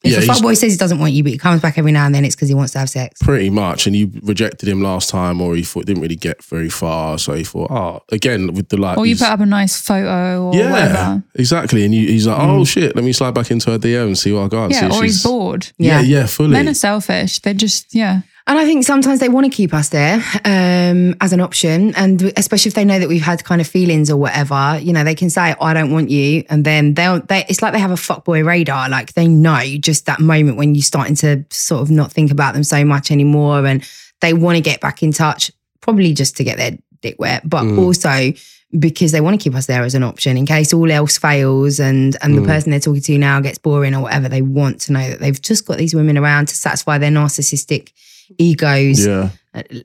if 0.04 0.12
Yeah, 0.12 0.18
a 0.20 0.22
he's- 0.22 0.40
fuckboy 0.42 0.56
says 0.58 0.72
he 0.74 0.78
doesn't 0.78 1.00
want 1.00 1.12
you, 1.14 1.24
but 1.24 1.32
he 1.34 1.38
comes 1.38 1.62
back 1.62 1.78
every 1.78 1.92
now 1.92 2.06
and 2.06 2.14
then, 2.16 2.24
it's 2.24 2.36
because 2.36 2.48
he 2.50 2.56
wants 2.56 2.72
to 2.74 2.80
have 2.80 2.90
sex. 2.90 3.22
Pretty 3.22 3.50
much. 3.50 3.86
And 3.88 3.96
you 3.96 4.12
rejected 4.24 4.68
him 4.70 4.82
last 4.82 5.10
time 5.10 5.42
or 5.42 5.56
he 5.56 5.64
thought 5.64 5.86
didn't 5.86 6.02
really 6.02 6.16
get 6.16 6.42
very 6.44 6.70
far. 6.70 7.18
So 7.18 7.34
he 7.34 7.44
thought, 7.44 7.70
oh, 7.72 8.02
again, 8.12 8.54
with 8.54 8.70
the 8.70 8.78
like. 8.78 8.98
Or 8.98 9.06
you 9.06 9.16
put 9.18 9.28
up 9.28 9.40
a 9.42 9.46
nice 9.46 9.80
photo 9.80 10.46
or 10.48 10.56
yeah, 10.56 10.72
whatever. 10.72 11.24
exactly. 11.36 11.84
And 11.84 11.94
you, 11.94 12.08
he's 12.08 12.28
like, 12.28 12.40
oh 12.40 12.62
mm. 12.62 12.68
shit, 12.68 12.96
let 12.96 13.04
me 13.04 13.12
slide 13.12 13.34
back 13.34 13.52
into 13.52 13.72
her 13.72 13.78
DM 13.80 14.08
and 14.08 14.18
see 14.18 14.32
what 14.32 14.44
I 14.44 14.48
got. 14.48 14.64
and 14.66 14.74
see 14.76 14.80
Yeah, 14.82 14.88
if 14.88 14.94
or 14.94 15.04
he's 15.04 15.24
bored. 15.24 15.68
Yeah, 15.78 16.00
Yeah. 16.02 16.20
yeah, 16.20 16.26
fully. 16.28 16.50
Men 16.52 16.70
are 16.70 16.74
selfish. 16.74 17.40
They're 17.40 17.54
just, 17.54 17.94
yeah. 17.94 18.22
And 18.50 18.58
I 18.58 18.66
think 18.66 18.84
sometimes 18.84 19.20
they 19.20 19.30
want 19.30 19.46
to 19.46 19.52
keep 19.56 19.76
us 19.76 19.90
there 19.90 20.16
um, 20.44 21.16
as 21.22 21.34
an 21.34 21.40
option. 21.40 21.94
And 21.94 22.34
especially 22.36 22.70
if 22.70 22.74
they 22.74 22.84
know 22.84 22.98
that 22.98 23.08
we've 23.08 23.22
had 23.22 23.44
kind 23.44 23.62
of 23.62 23.68
feelings 23.68 24.10
or 24.10 24.18
whatever, 24.18 24.80
you 24.82 24.92
know, 24.92 25.04
they 25.04 25.14
can 25.14 25.30
say, 25.30 25.54
I 25.62 25.72
don't 25.76 25.92
want 25.92 26.10
you. 26.10 26.44
And 26.50 26.66
then 26.66 26.96
they'll, 26.96 27.20
they, 27.20 27.46
it's 27.48 27.62
like 27.62 27.74
they 27.74 27.80
have 27.80 27.92
a 27.92 27.94
fuckboy 27.94 28.44
radar. 28.44 28.90
Like 28.90 29.14
they 29.14 29.28
know 29.28 29.62
just 29.80 30.08
that 30.08 30.20
moment 30.20 30.58
when 30.58 30.74
you're 30.74 30.82
starting 30.82 31.14
to 31.18 31.46
sort 31.52 31.84
of 31.84 31.92
not 31.92 32.12
think 32.12 32.32
about 32.32 32.56
them 32.56 32.64
so 32.64 32.84
much 32.84 33.12
anymore. 33.12 33.64
And 33.68 33.88
they 34.22 34.34
want 34.34 34.56
to 34.56 34.62
get 34.62 34.82
back 34.82 35.04
in 35.04 35.12
touch, 35.12 35.52
probably 35.82 36.16
just 36.16 36.36
to 36.38 36.44
get 36.44 36.58
their 36.58 36.72
dick 37.02 37.18
wet, 37.20 37.48
but 37.48 37.64
Mm. 37.66 37.78
also 37.78 38.34
because 38.80 39.12
they 39.12 39.22
want 39.22 39.40
to 39.40 39.44
keep 39.44 39.56
us 39.56 39.68
there 39.68 39.84
as 39.84 39.94
an 39.96 40.02
option 40.04 40.38
in 40.38 40.46
case 40.48 40.74
all 40.74 40.92
else 40.92 41.18
fails 41.20 41.80
and 41.80 42.18
and 42.22 42.36
the 42.36 42.42
Mm. 42.42 42.46
person 42.48 42.72
they're 42.72 42.80
talking 42.80 43.02
to 43.02 43.18
now 43.20 43.40
gets 43.42 43.60
boring 43.60 43.94
or 43.96 44.02
whatever. 44.02 44.28
They 44.28 44.42
want 44.42 44.82
to 44.82 44.92
know 44.94 45.08
that 45.10 45.20
they've 45.20 45.40
just 45.42 45.66
got 45.68 45.78
these 45.78 45.94
women 45.94 46.18
around 46.18 46.48
to 46.48 46.56
satisfy 46.56 46.98
their 46.98 47.12
narcissistic 47.12 47.90
egos 48.38 49.06
yeah. 49.06 49.30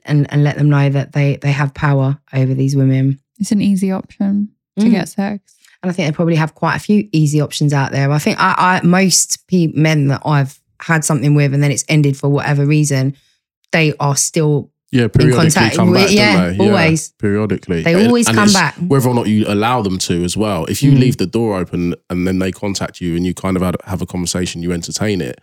and, 0.04 0.30
and 0.32 0.44
let 0.44 0.56
them 0.56 0.68
know 0.68 0.88
that 0.90 1.12
they 1.12 1.36
they 1.36 1.52
have 1.52 1.74
power 1.74 2.18
over 2.32 2.54
these 2.54 2.76
women. 2.76 3.20
It's 3.38 3.52
an 3.52 3.60
easy 3.60 3.90
option 3.92 4.50
to 4.78 4.86
Mm. 4.86 4.90
get 4.90 5.08
sex. 5.08 5.54
And 5.82 5.90
I 5.90 5.92
think 5.94 6.08
they 6.08 6.16
probably 6.16 6.36
have 6.36 6.54
quite 6.54 6.76
a 6.76 6.80
few 6.80 7.08
easy 7.12 7.40
options 7.40 7.72
out 7.72 7.92
there. 7.92 8.10
I 8.10 8.18
think 8.18 8.38
I, 8.40 8.54
I 8.56 8.86
most 8.86 9.46
pe- 9.48 9.68
men 9.74 10.08
that 10.08 10.22
I've 10.24 10.58
had 10.80 11.04
something 11.04 11.34
with 11.34 11.52
and 11.54 11.62
then 11.62 11.70
it's 11.70 11.84
ended 11.88 12.16
for 12.16 12.28
whatever 12.28 12.64
reason, 12.64 13.14
they 13.72 13.92
are 14.00 14.16
still 14.16 14.70
Yeah, 14.90 15.08
periodically 15.08 15.32
contact 15.50 15.76
come 15.76 15.90
with- 15.90 16.06
back, 16.06 16.12
yeah, 16.14 16.36
don't 16.48 16.58
they? 16.58 16.64
always. 16.68 17.10
periodically. 17.18 17.82
They 17.82 18.06
always 18.06 18.28
and 18.28 18.36
come 18.36 18.52
back. 18.52 18.74
Whether 18.76 19.08
or 19.08 19.14
not 19.14 19.26
you 19.28 19.44
allow 19.46 19.82
them 19.82 19.98
to 19.98 20.24
as 20.24 20.36
well. 20.36 20.64
If 20.66 20.82
you 20.82 20.92
Mm. 20.92 21.00
leave 21.00 21.16
the 21.18 21.26
door 21.26 21.56
open 21.58 21.94
and 22.10 22.26
then 22.26 22.38
they 22.38 22.50
contact 22.50 23.00
you 23.00 23.14
and 23.16 23.24
you 23.26 23.34
kind 23.34 23.56
of 23.56 23.76
have 23.84 24.00
a 24.02 24.06
conversation, 24.06 24.62
you 24.62 24.72
entertain 24.72 25.20
it, 25.20 25.40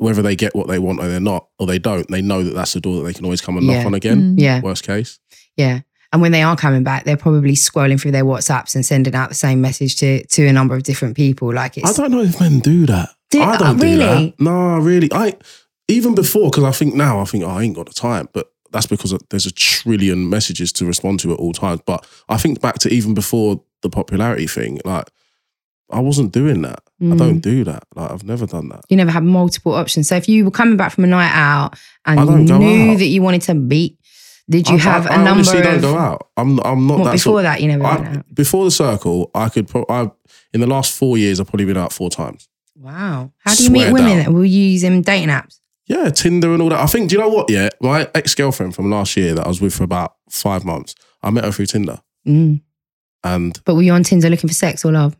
whether 0.00 0.22
they 0.22 0.34
get 0.36 0.54
what 0.54 0.66
they 0.68 0.78
want 0.78 1.00
or 1.00 1.08
they're 1.08 1.20
not, 1.20 1.48
or 1.58 1.66
they 1.66 1.78
don't, 1.78 2.08
they 2.08 2.22
know 2.22 2.42
that 2.42 2.54
that's 2.54 2.72
the 2.72 2.80
door 2.80 2.96
that 2.98 3.02
they 3.04 3.12
can 3.14 3.24
always 3.24 3.40
come 3.40 3.56
and 3.56 3.66
knock 3.66 3.76
Yeah. 3.76 3.86
on 3.86 3.94
again. 3.94 4.36
Mm. 4.36 4.40
yeah 4.40 4.60
Worst 4.60 4.84
case. 4.84 5.18
yeah. 5.56 5.80
And 6.12 6.20
when 6.20 6.32
they 6.32 6.42
are 6.42 6.56
coming 6.56 6.82
back, 6.82 7.04
they're 7.04 7.16
probably 7.16 7.52
scrolling 7.52 8.00
through 8.00 8.10
their 8.10 8.24
WhatsApps 8.24 8.74
and 8.74 8.84
sending 8.84 9.14
out 9.14 9.28
the 9.28 9.34
same 9.36 9.60
message 9.60 9.94
to 9.96 10.26
to 10.26 10.46
a 10.48 10.52
number 10.52 10.74
of 10.74 10.82
different 10.82 11.14
people. 11.16 11.54
Like 11.54 11.78
I 11.84 11.92
don't 11.92 12.10
know 12.10 12.22
if 12.22 12.40
men 12.40 12.58
do 12.58 12.84
that. 12.86 13.10
Do- 13.30 13.40
I 13.42 13.56
don't 13.56 13.68
uh, 13.68 13.74
do 13.74 13.82
really? 13.84 13.98
that. 14.36 14.40
No, 14.40 14.78
really. 14.78 15.08
I 15.12 15.36
even 15.86 16.16
before 16.16 16.50
because 16.50 16.64
I 16.64 16.72
think 16.72 16.94
now 16.96 17.20
I 17.20 17.24
think 17.26 17.44
oh, 17.44 17.48
I 17.50 17.62
ain't 17.62 17.76
got 17.76 17.86
the 17.86 17.92
time, 17.94 18.28
but 18.32 18.50
that's 18.72 18.86
because 18.86 19.14
there's 19.30 19.46
a 19.46 19.52
trillion 19.52 20.28
messages 20.28 20.72
to 20.72 20.84
respond 20.84 21.20
to 21.20 21.32
at 21.32 21.38
all 21.38 21.52
times. 21.52 21.80
But 21.86 22.04
I 22.28 22.38
think 22.38 22.60
back 22.60 22.78
to 22.80 22.88
even 22.88 23.14
before 23.14 23.62
the 23.82 23.88
popularity 23.90 24.48
thing, 24.48 24.80
like 24.84 25.08
I 25.92 26.00
wasn't 26.00 26.32
doing 26.32 26.62
that. 26.62 26.80
I 27.00 27.04
Mm. 27.04 27.18
don't 27.18 27.40
do 27.40 27.64
that. 27.64 27.84
Like 27.96 28.10
I've 28.10 28.24
never 28.24 28.46
done 28.46 28.68
that. 28.68 28.82
you 28.90 28.96
never 28.96 29.10
had 29.10 29.24
multiple 29.24 29.72
options. 29.74 30.08
So 30.08 30.16
if 30.16 30.28
you 30.28 30.44
were 30.44 30.50
coming 30.50 30.76
back 30.76 30.92
from 30.92 31.04
a 31.04 31.06
night 31.06 31.32
out 31.32 31.78
and 32.04 32.20
you 32.20 32.58
knew 32.58 32.92
out. 32.92 32.98
that 32.98 33.06
you 33.06 33.22
wanted 33.22 33.42
to 33.42 33.54
beat, 33.54 33.98
did 34.48 34.68
you 34.68 34.76
I, 34.76 34.78
have 34.80 35.06
I, 35.06 35.10
a 35.10 35.12
I 35.12 35.16
number 35.16 35.30
honestly 35.30 35.58
of 35.58 35.64
don't 35.64 35.80
go 35.80 35.96
out. 35.96 36.28
I'm 36.36 36.58
I'm 36.60 36.86
not 36.86 36.98
what 36.98 37.04
that 37.06 37.12
before 37.12 37.32
sort. 37.34 37.42
that 37.44 37.60
you 37.62 37.68
never 37.68 37.84
went 37.84 38.06
I, 38.06 38.10
out? 38.16 38.34
before 38.34 38.64
the 38.64 38.70
circle, 38.70 39.30
I 39.34 39.48
could. 39.48 39.68
Pro- 39.68 39.86
I 39.88 40.10
in 40.52 40.60
the 40.60 40.66
last 40.66 40.92
four 40.96 41.16
years, 41.16 41.40
I've 41.40 41.46
probably 41.48 41.66
been 41.66 41.76
out 41.76 41.92
four 41.92 42.10
times. 42.10 42.48
Wow. 42.76 43.32
How 43.38 43.54
do 43.54 43.64
you 43.64 43.70
meet 43.70 43.92
women? 43.92 44.24
down. 44.24 44.34
Will 44.34 44.44
you 44.44 44.64
use 44.64 44.82
them 44.82 45.02
dating 45.02 45.28
apps? 45.28 45.58
Yeah, 45.86 46.08
Tinder 46.10 46.52
and 46.52 46.62
all 46.62 46.68
that. 46.70 46.80
I 46.80 46.86
think. 46.86 47.08
Do 47.10 47.14
you 47.16 47.20
know 47.22 47.28
what? 47.28 47.50
Yeah, 47.50 47.68
my 47.80 48.08
ex 48.14 48.34
girlfriend 48.34 48.74
from 48.74 48.90
last 48.90 49.16
year 49.16 49.34
that 49.34 49.44
I 49.44 49.48
was 49.48 49.60
with 49.60 49.74
for 49.74 49.84
about 49.84 50.14
five 50.30 50.64
months. 50.64 50.94
I 51.22 51.30
met 51.30 51.44
her 51.44 51.52
through 51.52 51.66
Tinder, 51.66 52.00
Mm. 52.28 52.60
and 53.24 53.58
But 53.64 53.74
were 53.74 53.82
you 53.82 53.92
on 53.92 54.02
Tinder 54.02 54.28
looking 54.30 54.48
for 54.48 54.54
sex 54.54 54.84
or 54.84 54.92
love? 54.92 55.16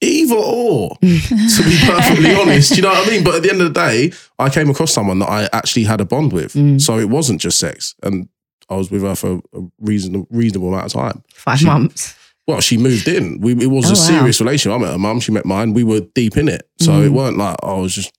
Either 0.00 0.34
or, 0.36 0.90
to 1.00 1.62
be 1.64 1.78
perfectly 1.86 2.34
honest, 2.34 2.76
you 2.76 2.82
know 2.82 2.90
what 2.90 3.06
I 3.06 3.10
mean. 3.10 3.24
But 3.24 3.36
at 3.36 3.42
the 3.42 3.50
end 3.50 3.60
of 3.62 3.72
the 3.72 3.80
day, 3.80 4.12
I 4.38 4.48
came 4.50 4.70
across 4.70 4.92
someone 4.92 5.18
that 5.20 5.28
I 5.28 5.48
actually 5.52 5.84
had 5.84 6.00
a 6.00 6.04
bond 6.04 6.32
with, 6.32 6.52
Mm. 6.54 6.80
so 6.80 6.98
it 6.98 7.08
wasn't 7.08 7.40
just 7.40 7.58
sex, 7.58 7.94
and 8.02 8.28
I 8.68 8.76
was 8.76 8.90
with 8.90 9.02
her 9.02 9.14
for 9.14 9.40
a 9.54 9.60
reasonable 9.80 10.26
reasonable 10.30 10.68
amount 10.68 10.86
of 10.86 10.92
time. 10.92 11.22
Five 11.34 11.58
She- 11.60 11.66
months. 11.66 12.14
Well, 12.46 12.60
she 12.60 12.78
moved 12.78 13.08
in. 13.08 13.40
We, 13.42 13.52
it 13.52 13.66
was 13.66 13.84
Oh, 13.84 13.88
a 13.88 13.90
wow. 13.90 14.18
serious 14.20 14.40
relationship. 14.40 14.72
I 14.74 14.82
met 14.82 14.92
her 14.92 14.98
mum. 14.98 15.20
She 15.20 15.32
met 15.32 15.44
mine. 15.44 15.74
We 15.74 15.84
were 15.84 16.00
deep 16.00 16.36
in 16.38 16.48
it. 16.48 16.66
So 16.80 16.92
Mm. 16.92 17.04
it 17.06 17.08
weren't 17.10 17.36
like 17.36 17.56
I 17.62 17.74
was 17.74 17.94
just, 17.94 18.10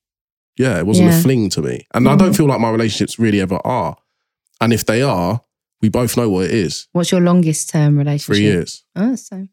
yeah, 0.55 0.77
it 0.77 0.85
wasn't 0.85 1.09
Yeah. 1.09 1.17
a 1.17 1.21
fling 1.23 1.49
to 1.51 1.63
me. 1.63 1.87
And 1.95 2.07
I 2.07 2.15
don't 2.15 2.35
feel 2.35 2.45
like 2.45 2.59
my 2.59 2.69
relationships 2.69 3.17
really 3.17 3.41
ever 3.41 3.59
are. 3.65 3.95
And 4.61 4.71
if 4.71 4.85
they 4.85 5.01
are, 5.01 5.41
we 5.81 5.89
both 5.89 6.15
know 6.15 6.29
what 6.29 6.45
it 6.45 6.51
is. 6.51 6.87
What's 6.91 7.11
your 7.11 7.21
longest 7.21 7.69
term 7.71 7.97
relationship? 7.97 8.25
Three 8.35 8.43
years. 8.43 8.83
Oh, 8.95 9.15
so. 9.15 9.47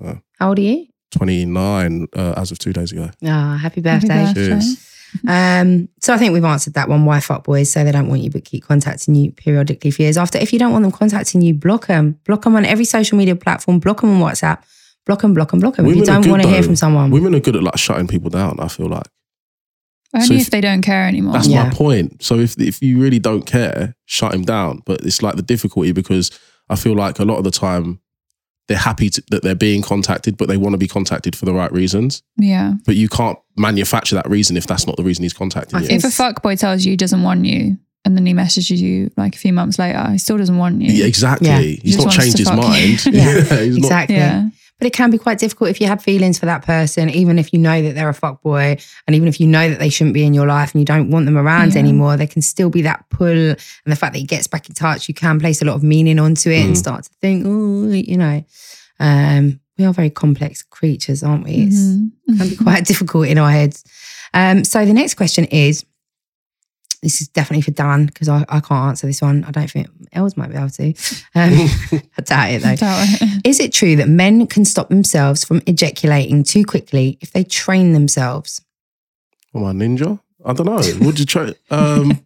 So. 0.00 0.22
How 0.38 0.48
old 0.48 0.58
are 0.60 0.62
you? 0.62 0.86
29 1.12 2.06
uh, 2.16 2.34
as 2.36 2.50
of 2.50 2.58
two 2.58 2.72
days 2.72 2.92
ago. 2.92 3.10
Ah, 3.24 3.58
happy 3.60 3.80
Happy 3.80 4.06
birthday. 4.06 4.24
birthday. 4.24 4.46
Cheers. 4.48 4.92
Um, 5.26 5.88
so 6.00 6.12
I 6.12 6.18
think 6.18 6.32
we've 6.34 6.44
answered 6.44 6.74
that 6.74 6.88
one. 6.88 7.04
Why 7.04 7.20
fuck 7.20 7.44
boys 7.44 7.70
say 7.70 7.84
they 7.84 7.92
don't 7.92 8.08
want 8.08 8.22
you 8.22 8.30
but 8.30 8.44
keep 8.44 8.64
contacting 8.64 9.14
you 9.14 9.32
periodically 9.32 9.90
for 9.90 10.02
years 10.02 10.16
after. 10.18 10.36
If 10.38 10.52
you 10.52 10.58
don't 10.58 10.72
want 10.72 10.82
them 10.82 10.92
contacting 10.92 11.42
you, 11.42 11.54
block 11.54 11.86
them. 11.86 12.18
Block 12.24 12.42
them 12.42 12.56
on 12.56 12.64
every 12.64 12.84
social 12.84 13.16
media 13.16 13.36
platform. 13.36 13.78
Block 13.78 14.00
them 14.00 14.10
on 14.10 14.20
WhatsApp. 14.30 14.62
Block 15.06 15.22
them, 15.22 15.32
block 15.34 15.52
them, 15.52 15.60
block 15.60 15.76
them. 15.76 15.86
If 15.86 15.96
you 15.96 16.04
don't 16.04 16.22
good, 16.22 16.30
want 16.32 16.42
to 16.42 16.48
hear 16.48 16.62
from 16.64 16.74
someone. 16.74 17.10
Women 17.12 17.34
are 17.36 17.40
good 17.40 17.54
at 17.54 17.62
like 17.62 17.78
shutting 17.78 18.08
people 18.08 18.28
down, 18.28 18.58
I 18.58 18.66
feel 18.66 18.88
like. 18.88 19.06
Only 20.12 20.26
So 20.26 20.34
if, 20.34 20.40
if- 20.42 20.50
they 20.50 20.60
don't 20.60 20.82
care 20.82 21.06
anymore. 21.06 21.34
That's 21.34 21.46
Yeah. 21.46 21.64
my 21.64 21.70
point. 21.70 22.22
So 22.24 22.38
if 22.40 22.58
if 22.58 22.82
you 22.82 22.98
really 23.00 23.20
don't 23.20 23.46
care, 23.46 23.94
shut 24.06 24.34
him 24.34 24.42
down. 24.42 24.82
But 24.84 25.02
it's 25.02 25.22
like 25.22 25.36
the 25.36 25.42
difficulty 25.42 25.92
because 25.92 26.30
I 26.68 26.74
feel 26.76 26.94
like 26.96 27.20
a 27.20 27.24
lot 27.24 27.38
of 27.38 27.44
the 27.44 27.52
time 27.52 28.00
they're 28.68 28.76
happy 28.76 29.10
to, 29.10 29.22
that 29.30 29.42
they're 29.42 29.54
being 29.54 29.82
contacted, 29.82 30.36
but 30.36 30.48
they 30.48 30.56
want 30.56 30.74
to 30.74 30.78
be 30.78 30.88
contacted 30.88 31.36
for 31.36 31.44
the 31.44 31.54
right 31.54 31.70
reasons. 31.72 32.22
Yeah. 32.36 32.74
But 32.84 32.96
you 32.96 33.08
can't 33.08 33.38
manufacture 33.56 34.16
that 34.16 34.28
reason 34.28 34.56
if 34.56 34.66
that's 34.66 34.86
not 34.86 34.96
the 34.96 35.04
reason 35.04 35.22
he's 35.22 35.32
contacting 35.32 35.78
I 35.78 35.82
you. 35.82 35.88
If 35.90 36.04
a 36.04 36.08
fuckboy 36.08 36.58
tells 36.58 36.84
you 36.84 36.90
he 36.92 36.96
doesn't 36.96 37.22
want 37.22 37.44
you 37.44 37.78
and 38.04 38.16
then 38.16 38.26
he 38.26 38.32
messages 38.34 38.80
you 38.82 39.10
like 39.16 39.34
a 39.34 39.38
few 39.38 39.52
months 39.52 39.78
later, 39.78 40.10
he 40.10 40.18
still 40.18 40.36
doesn't 40.36 40.58
want 40.58 40.80
you. 40.80 40.92
Yeah, 40.92 41.06
exactly. 41.06 41.48
Yeah. 41.48 41.58
He's 41.60 41.94
Just 41.96 42.06
not 42.06 42.14
changed 42.14 42.38
his 42.38 42.50
mind. 42.50 43.06
Yeah, 43.06 43.40
he's 43.42 43.78
not- 43.78 43.78
exactly. 43.78 44.16
Yeah. 44.16 44.48
But 44.78 44.86
it 44.86 44.92
can 44.92 45.10
be 45.10 45.16
quite 45.16 45.38
difficult 45.38 45.70
if 45.70 45.80
you 45.80 45.86
have 45.86 46.02
feelings 46.02 46.38
for 46.38 46.44
that 46.46 46.62
person, 46.62 47.08
even 47.08 47.38
if 47.38 47.50
you 47.52 47.58
know 47.58 47.80
that 47.80 47.94
they're 47.94 48.10
a 48.10 48.14
fuckboy, 48.14 48.78
and 49.06 49.16
even 49.16 49.26
if 49.26 49.40
you 49.40 49.46
know 49.46 49.70
that 49.70 49.78
they 49.78 49.88
shouldn't 49.88 50.12
be 50.12 50.22
in 50.24 50.34
your 50.34 50.46
life 50.46 50.74
and 50.74 50.80
you 50.80 50.84
don't 50.84 51.10
want 51.10 51.24
them 51.24 51.38
around 51.38 51.72
Yeah. 51.72 51.78
anymore, 51.78 52.16
there 52.18 52.26
can 52.26 52.42
still 52.42 52.68
be 52.68 52.82
that 52.82 53.04
pull. 53.08 53.26
And 53.28 53.56
the 53.86 53.96
fact 53.96 54.12
that 54.12 54.18
he 54.18 54.26
gets 54.26 54.46
back 54.46 54.68
in 54.68 54.74
touch, 54.74 55.08
you 55.08 55.14
can 55.14 55.38
place 55.40 55.62
a 55.62 55.64
lot 55.64 55.76
of 55.76 55.82
meaning 55.82 56.18
onto 56.18 56.50
it 56.50 56.60
and 56.66 56.74
Mm. 56.74 56.78
start 56.78 57.04
to 57.04 57.10
think, 57.22 57.44
oh, 57.46 57.88
you 57.90 58.18
know, 58.18 58.44
um, 59.00 59.60
we 59.78 59.84
are 59.86 59.92
very 59.94 60.10
complex 60.10 60.62
creatures, 60.62 61.22
aren't 61.22 61.44
we? 61.44 61.52
It's, 61.52 61.76
Mhm. 61.76 62.10
It 62.28 62.38
can 62.38 62.48
be 62.48 62.56
quite 62.56 62.84
difficult 62.92 63.28
in 63.28 63.38
our 63.38 63.50
heads. 63.50 63.82
Um, 64.34 64.62
so 64.64 64.84
the 64.84 64.92
next 64.92 65.14
question 65.14 65.44
is 65.46 65.84
this 67.02 67.20
is 67.20 67.28
definitely 67.28 67.62
for 67.62 67.70
Dan 67.70 68.06
because 68.06 68.28
I, 68.28 68.44
I 68.48 68.60
can't 68.60 68.88
answer 68.88 69.06
this 69.06 69.20
one. 69.22 69.44
I 69.44 69.50
don't 69.50 69.70
think 69.70 69.88
Els 70.12 70.36
might 70.36 70.50
be 70.50 70.56
able 70.56 70.70
to. 70.70 70.88
Um, 71.34 72.02
I 72.18 72.22
doubt 72.22 72.50
it 72.50 72.62
though. 72.62 72.76
Doubt 72.76 73.06
it. 73.08 73.40
Is 73.46 73.60
it 73.60 73.72
true 73.72 73.96
that 73.96 74.08
men 74.08 74.46
can 74.46 74.64
stop 74.64 74.88
themselves 74.88 75.44
from 75.44 75.62
ejaculating 75.66 76.42
too 76.42 76.64
quickly 76.64 77.18
if 77.20 77.32
they 77.32 77.44
train 77.44 77.92
themselves? 77.92 78.60
Am 79.54 79.64
I 79.64 79.70
a 79.70 79.72
ninja? 79.74 80.20
I 80.44 80.52
don't 80.52 80.66
know. 80.66 80.80
Would 81.06 81.18
you 81.18 81.26
try? 81.26 81.52
Um, 81.70 82.20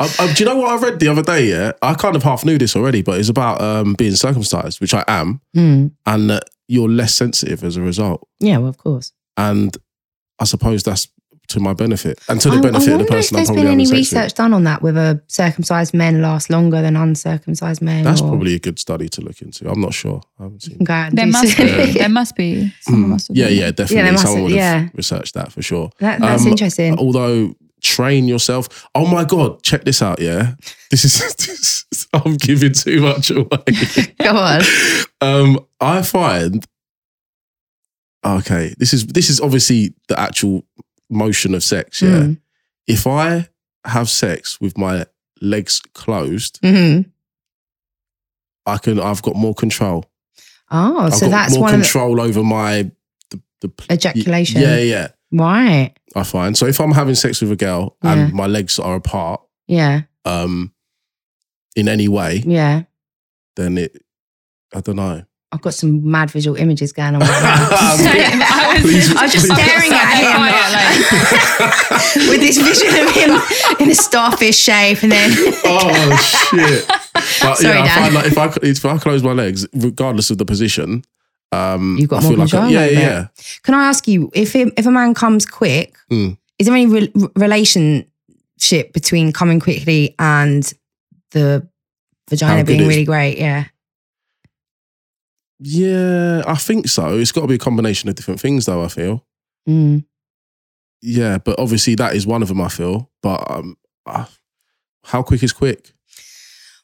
I, 0.00 0.14
I, 0.20 0.32
do 0.32 0.44
you 0.44 0.48
know 0.48 0.56
what 0.56 0.70
I 0.70 0.88
read 0.88 1.00
the 1.00 1.08
other 1.08 1.22
day? 1.22 1.46
Yeah, 1.46 1.72
I 1.82 1.94
kind 1.94 2.14
of 2.16 2.22
half 2.22 2.44
knew 2.44 2.56
this 2.58 2.76
already, 2.76 3.02
but 3.02 3.18
it's 3.18 3.28
about 3.28 3.60
um, 3.60 3.94
being 3.94 4.14
circumcised, 4.14 4.80
which 4.80 4.94
I 4.94 5.04
am, 5.08 5.40
Hmm. 5.54 5.88
and 6.06 6.30
that 6.30 6.44
you're 6.68 6.88
less 6.88 7.14
sensitive 7.14 7.64
as 7.64 7.76
a 7.76 7.82
result. 7.82 8.26
Yeah, 8.38 8.58
well, 8.58 8.68
of 8.68 8.78
course. 8.78 9.12
And 9.36 9.76
I 10.38 10.44
suppose 10.44 10.82
that's 10.84 11.08
to 11.48 11.60
my 11.60 11.72
benefit 11.72 12.20
and 12.28 12.40
to 12.40 12.50
the 12.50 12.56
I- 12.56 12.60
benefit 12.60 12.88
I 12.90 12.92
of 12.92 12.98
the 13.00 13.04
person 13.06 13.16
if 13.16 13.32
I'm 13.32 13.36
there's 13.36 13.46
probably 13.48 13.62
been 13.62 13.66
having 13.66 13.72
any 13.80 13.84
sex 13.86 13.90
with. 13.90 13.98
research 13.98 14.34
done 14.34 14.52
on 14.54 14.64
that, 14.64 14.82
whether 14.82 15.22
circumcised 15.28 15.94
men 15.94 16.20
last 16.22 16.50
longer 16.50 16.82
than 16.82 16.94
uncircumcised 16.96 17.80
men. 17.82 18.04
That's 18.04 18.20
or- 18.20 18.28
probably 18.28 18.54
a 18.54 18.58
good 18.58 18.78
study 18.78 19.08
to 19.10 19.20
look 19.20 19.40
into. 19.42 19.68
I'm 19.70 19.80
not 19.80 19.94
sure. 19.94 20.20
I 20.38 20.42
haven't 20.44 20.62
seen. 20.62 20.72
You 20.72 20.76
can 20.78 20.84
go 20.84 20.92
out 20.94 21.08
and 21.08 21.18
There 21.18 21.26
must 21.26 21.56
some- 21.56 21.66
be. 21.66 21.92
There 21.92 22.08
must 22.08 22.36
be. 22.36 22.74
Someone 22.82 23.04
Mm. 23.04 23.08
must 23.08 23.30
Yeah, 23.32 23.44
done 23.46 23.54
yeah, 23.56 23.70
definitely. 23.70 23.96
there 24.02 24.12
must 24.12 24.22
Someone 24.24 24.40
have- 24.42 24.50
would 24.52 24.60
have 24.60 24.82
yeah. 24.84 24.88
researched 24.94 25.34
that 25.34 25.52
for 25.52 25.62
sure. 25.62 25.90
That, 26.00 26.20
that's 26.20 26.42
Um, 26.42 26.48
interesting. 26.48 26.98
Although 26.98 27.54
train 27.80 28.26
yourself. 28.28 28.86
Oh 28.94 29.06
my 29.06 29.24
god, 29.24 29.62
check 29.62 29.84
this 29.84 30.02
out. 30.02 30.20
Yeah, 30.20 30.54
this 30.90 31.04
is. 31.04 31.18
This 31.38 31.84
is 31.92 32.06
I'm 32.12 32.36
giving 32.36 32.72
too 32.72 33.00
much 33.00 33.30
away. 33.30 33.46
Go 34.20 34.36
on. 34.36 34.62
um, 35.22 35.60
I 35.80 36.02
find. 36.02 36.66
Okay, 38.26 38.74
this 38.78 38.92
is 38.92 39.06
this 39.06 39.30
is 39.30 39.40
obviously 39.40 39.94
the 40.08 40.18
actual 40.18 40.64
motion 41.10 41.54
of 41.54 41.62
sex. 41.64 42.02
Yeah, 42.02 42.08
Mm. 42.20 42.38
if 42.86 43.06
I 43.06 43.48
have 43.84 44.08
sex 44.08 44.60
with 44.60 44.76
my 44.78 45.06
legs 45.40 45.80
closed, 45.94 46.60
Mhm. 46.62 47.06
I 48.66 48.78
can. 48.78 49.00
I've 49.00 49.22
got 49.22 49.36
more 49.36 49.54
control. 49.54 50.04
Oh, 50.70 50.98
I've 51.06 51.14
so 51.14 51.26
got 51.26 51.30
that's 51.30 51.54
more 51.54 51.62
one 51.62 51.74
of 51.74 51.80
the 51.80 51.84
control 51.84 52.20
over 52.20 52.42
my 52.42 52.90
the, 53.30 53.40
the 53.60 53.70
ejaculation. 53.90 54.60
Yeah, 54.60 54.78
yeah. 54.78 55.08
Right. 55.32 55.92
I 56.14 56.22
find 56.22 56.56
so 56.56 56.66
if 56.66 56.80
I'm 56.80 56.92
having 56.92 57.14
sex 57.14 57.40
with 57.40 57.52
a 57.52 57.56
girl 57.56 57.96
Yeah. 58.02 58.12
and 58.14 58.32
my 58.34 58.46
legs 58.46 58.78
are 58.78 58.96
apart, 58.96 59.40
Yeah. 59.66 60.02
um, 60.24 60.72
in 61.76 61.88
any 61.88 62.08
way, 62.08 62.42
Yeah. 62.46 62.82
then 63.56 63.78
it. 63.78 64.02
I 64.74 64.80
don't 64.80 64.96
know. 64.96 65.22
I've 65.50 65.62
got 65.62 65.72
some 65.72 66.10
mad 66.10 66.30
visual 66.30 66.56
images 66.56 66.92
going 66.92 67.14
on 67.14 67.20
right 67.20 67.28
now. 68.38 68.48
I 68.70 68.72
was, 68.74 68.82
Please- 68.82 69.16
I 69.16 69.22
was 69.22 69.32
just 69.32 69.46
please- 69.46 69.54
staring 69.56 69.92
at 69.92 70.14
him 70.18 70.42
with 72.30 72.40
this 72.40 72.58
vision 72.58 73.06
of 73.06 73.10
him 73.14 73.30
in 73.80 73.90
a 73.90 73.94
starfish 73.94 74.56
shape, 74.56 75.02
and 75.02 75.12
then 75.12 75.30
oh 75.64 76.16
shit! 76.50 76.86
But 77.42 77.56
Sorry, 77.56 77.74
yeah, 77.76 77.82
I 77.82 77.86
Dan. 77.86 78.02
find 78.02 78.14
like 78.14 78.26
if 78.26 78.38
I 78.38 78.66
if 78.66 78.84
I 78.84 78.98
close 78.98 79.22
my 79.22 79.32
legs, 79.32 79.66
regardless 79.72 80.30
of 80.30 80.38
the 80.38 80.44
position, 80.44 81.04
um, 81.52 81.96
You've 81.98 82.08
got 82.10 82.20
I 82.20 82.22
more 82.22 82.30
feel 82.32 82.38
like 82.40 82.54
I, 82.54 82.68
yeah, 82.70 82.86
yeah, 82.86 83.00
yeah. 83.00 83.26
Can 83.62 83.74
I 83.74 83.88
ask 83.88 84.06
you 84.08 84.30
if 84.34 84.54
it, 84.56 84.72
if 84.76 84.86
a 84.86 84.90
man 84.90 85.14
comes 85.14 85.46
quick, 85.46 85.96
Mm. 86.10 86.36
is 86.58 86.66
there 86.66 86.76
any 86.76 86.86
re- 86.86 87.12
relationship 87.36 88.92
between 88.92 89.32
coming 89.32 89.60
quickly 89.60 90.14
and 90.18 90.72
the 91.32 91.66
vagina 92.30 92.64
being 92.64 92.80
is- 92.82 92.88
really 92.88 93.04
great? 93.04 93.38
Yeah. 93.38 93.64
Yeah, 95.60 96.42
I 96.46 96.54
think 96.54 96.88
so. 96.88 97.18
It's 97.18 97.32
got 97.32 97.40
to 97.42 97.46
be 97.48 97.56
a 97.56 97.58
combination 97.58 98.08
of 98.08 98.14
different 98.14 98.40
things, 98.40 98.66
though. 98.66 98.84
I 98.84 98.88
feel. 98.88 99.24
Mm. 99.68 100.04
Yeah, 101.02 101.38
but 101.38 101.58
obviously 101.58 101.94
that 101.96 102.14
is 102.16 102.26
one 102.26 102.42
of 102.42 102.48
them. 102.48 102.60
I 102.60 102.68
feel, 102.68 103.10
but 103.22 103.48
um, 103.50 103.76
uh, 104.06 104.24
how 105.04 105.22
quick 105.22 105.42
is 105.42 105.52
quick? 105.52 105.92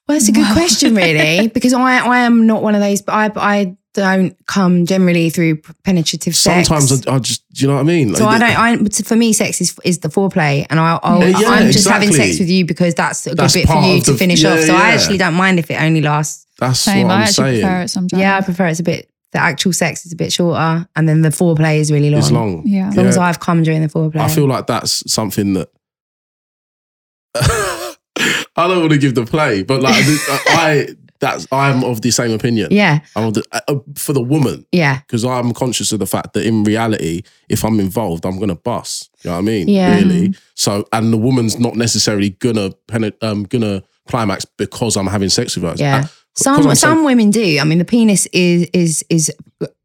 Well, 0.07 0.17
it's 0.17 0.29
a 0.29 0.33
good 0.33 0.43
Wow. 0.43 0.53
question, 0.55 0.95
really, 0.95 1.49
because 1.55 1.73
I 1.73 1.99
I 1.99 2.19
am 2.21 2.47
not 2.47 2.63
one 2.63 2.75
of 2.75 2.81
those, 2.81 3.03
but 3.03 3.13
I 3.15 3.31
I 3.37 3.77
don't 3.95 4.37
come 4.47 4.87
generally 4.87 5.31
through 5.31 5.57
penetrative 5.85 6.35
sex. 6.35 6.67
Sometimes 6.69 7.07
I, 7.07 7.15
I 7.15 7.19
just, 7.21 7.45
do 7.55 7.63
you 7.63 7.69
know 7.69 7.75
what 7.75 7.81
I 7.81 7.85
mean? 7.85 8.15
So 8.17 8.27
I 8.27 8.39
don't. 8.39 8.59
I 8.87 9.03
for 9.05 9.17
me, 9.17 9.33
sex 9.33 9.61
is 9.61 9.77
is 9.85 9.99
the 10.01 10.09
foreplay, 10.09 10.67
and 10.71 10.79
I, 10.79 10.99
I'll, 11.03 11.21
Yeah, 11.21 11.39
yeah, 11.39 11.49
I'm 11.49 11.71
just 11.73 11.89
having 11.89 12.13
sex 12.13 12.39
with 12.39 12.49
you 12.51 12.65
because 12.67 12.95
that's 12.95 13.27
a 13.27 13.31
good 13.31 13.39
That's 13.39 13.55
bit 13.55 13.67
for 13.67 13.81
you 13.83 13.99
of 13.99 14.05
to 14.05 14.13
the- 14.13 14.19
finish 14.19 14.43
yeah, 14.43 14.53
off. 14.55 14.61
So 14.61 14.75
I 14.75 14.91
actually 14.93 15.19
don't 15.19 15.35
mind 15.35 15.59
if 15.59 15.71
it 15.71 15.81
only 15.81 16.01
lasts. 16.03 16.47
That's 16.59 16.79
Same. 16.81 17.07
what 17.09 17.15
I 17.15 17.17
I'm 17.17 17.23
actually 17.23 17.35
saying. 17.53 17.61
prefer 17.63 17.81
it 17.83 17.89
sometimes. 17.89 18.21
Yeah, 18.21 18.37
I 18.37 18.41
prefer 18.43 18.67
it's 18.67 18.81
a 18.81 18.85
bit. 18.85 19.11
The 19.35 19.41
actual 19.41 19.73
sex 19.73 20.07
is 20.07 20.13
a 20.13 20.17
bit 20.17 20.33
shorter, 20.33 20.89
and 20.97 21.09
then 21.09 21.23
the 21.23 21.29
foreplay 21.31 21.79
is 21.79 21.91
really 21.93 22.09
long. 22.09 22.21
It's 22.21 22.31
long. 22.31 22.63
Yeah. 22.65 22.89
As 22.89 22.97
long 22.97 23.07
as 23.07 23.19
I've 23.19 23.41
come 23.41 23.63
during 23.65 23.83
the 23.83 23.89
foreplay. 23.89 24.21
I 24.21 24.29
feel 24.29 24.47
like 24.47 24.67
that's 24.69 25.13
something 25.13 25.55
that 25.55 25.69
I 28.57 28.69
don't 28.69 28.79
want 28.81 28.93
to 28.93 28.99
give 28.99 29.15
the 29.15 29.27
play, 29.27 29.63
but 29.65 29.83
like 29.83 29.95
I 29.99 30.89
that's 31.19 31.47
I'm 31.51 31.83
of 31.85 32.03
the 32.03 32.11
same 32.11 32.31
opinion. 32.33 32.69
Yeah, 32.71 33.01
I'm 33.17 33.25
of 33.25 33.35
the, 33.35 33.45
uh, 33.53 33.75
for 33.97 34.13
the 34.13 34.23
woman 34.23 34.67
yeah, 34.71 35.01
because 35.01 35.25
I'm 35.25 35.53
conscious 35.53 35.91
of 35.93 35.99
the 35.99 36.07
fact 36.07 36.35
that 36.35 36.47
in 36.47 36.63
reality, 36.65 37.23
if 37.49 37.65
I'm 37.65 37.81
involved, 37.81 38.25
I'm 38.25 38.39
gonna 38.39 38.55
bust. 38.55 39.11
You 39.23 39.31
know 39.31 39.37
what 39.37 39.43
I 39.43 39.43
mean? 39.43 39.69
Yeah. 39.69 39.97
Really. 39.97 40.35
So 40.55 40.87
and 40.93 41.13
the 41.13 41.19
woman's 41.19 41.59
not 41.59 41.75
necessarily 41.75 42.31
gonna 42.31 42.71
penet- 42.89 43.21
um 43.23 43.45
gonna 43.45 43.83
climax 44.09 44.45
because 44.45 44.97
I'm 44.97 45.07
having 45.07 45.29
sex 45.31 45.57
with 45.57 45.65
her. 45.65 45.75
yeah. 45.77 46.07
Some 46.37 46.75
some 46.75 47.05
women 47.05 47.31
do. 47.31 47.59
I 47.61 47.65
mean, 47.65 47.79
the 47.79 47.85
penis 47.85 48.27
is 48.33 48.69
is 48.73 49.05
is 49.09 49.33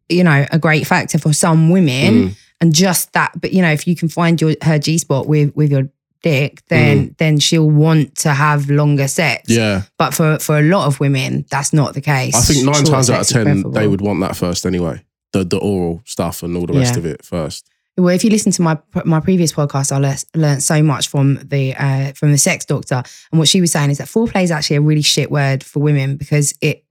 you 0.09 0.23
know 0.23 0.45
a 0.51 0.57
great 0.59 0.88
factor 0.88 1.17
for 1.19 1.33
some 1.33 1.69
women, 1.69 2.13
Mm. 2.29 2.35
and 2.62 2.73
just 2.73 3.13
that. 3.13 3.39
But 3.39 3.53
you 3.53 3.62
know, 3.62 3.71
if 3.71 3.85
you 3.88 3.95
can 3.95 4.09
find 4.09 4.39
your 4.41 4.55
her 4.63 4.79
G 4.79 4.97
spot 4.97 5.27
with 5.27 5.55
with 5.55 5.71
your 5.71 5.89
dick, 6.23 6.62
then 6.69 7.15
then 7.19 7.39
she'll 7.39 7.69
want 7.69 8.15
to 8.15 8.33
have 8.33 8.69
longer 8.69 9.07
sex. 9.07 9.51
Mm. 9.51 9.55
Yeah. 9.57 9.81
But 9.99 10.13
for 10.15 10.39
for 10.39 10.57
a 10.57 10.63
lot 10.63 10.88
of 10.88 10.99
women, 10.99 11.45
that's 11.51 11.71
not 11.71 11.93
the 11.93 12.01
case. 12.01 12.35
I 12.35 12.41
think 12.41 12.65
nine 12.65 12.73
Short 12.75 12.88
times 12.88 13.09
out 13.12 13.21
of 13.21 13.27
ten, 13.27 13.71
they 13.71 13.88
would 13.88 14.01
want 14.01 14.19
that 14.21 14.35
first 14.35 14.65
anyway. 14.65 15.03
The 15.33 15.43
the 15.45 15.57
oral 15.59 16.01
stuff 16.05 16.41
and 16.41 16.57
all 16.57 16.65
the 16.65 16.73
rest 16.73 16.93
Yeah. 16.93 16.99
of 16.99 17.05
it 17.05 17.23
first. 17.23 17.68
Well, 17.99 18.15
if 18.15 18.23
you 18.23 18.29
listen 18.29 18.51
to 18.53 18.62
my 18.62 18.77
my 19.05 19.19
previous 19.19 19.51
podcast, 19.53 19.91
I 19.91 19.97
le- 19.97 20.39
learned 20.39 20.63
so 20.63 20.81
much 20.81 21.07
from 21.09 21.35
the 21.43 21.75
uh, 21.75 22.13
from 22.13 22.31
the 22.31 22.38
sex 22.38 22.65
doctor, 22.65 23.03
and 23.31 23.39
what 23.39 23.47
she 23.47 23.62
was 23.62 23.71
saying 23.71 23.91
is 23.91 23.97
that 23.99 24.07
foreplay 24.07 24.43
is 24.43 24.51
actually 24.51 24.77
a 24.77 24.81
really 24.81 25.01
shit 25.01 25.29
word 25.31 25.63
for 25.63 25.79
women 25.79 26.17
because 26.17 26.53
it 26.62 26.83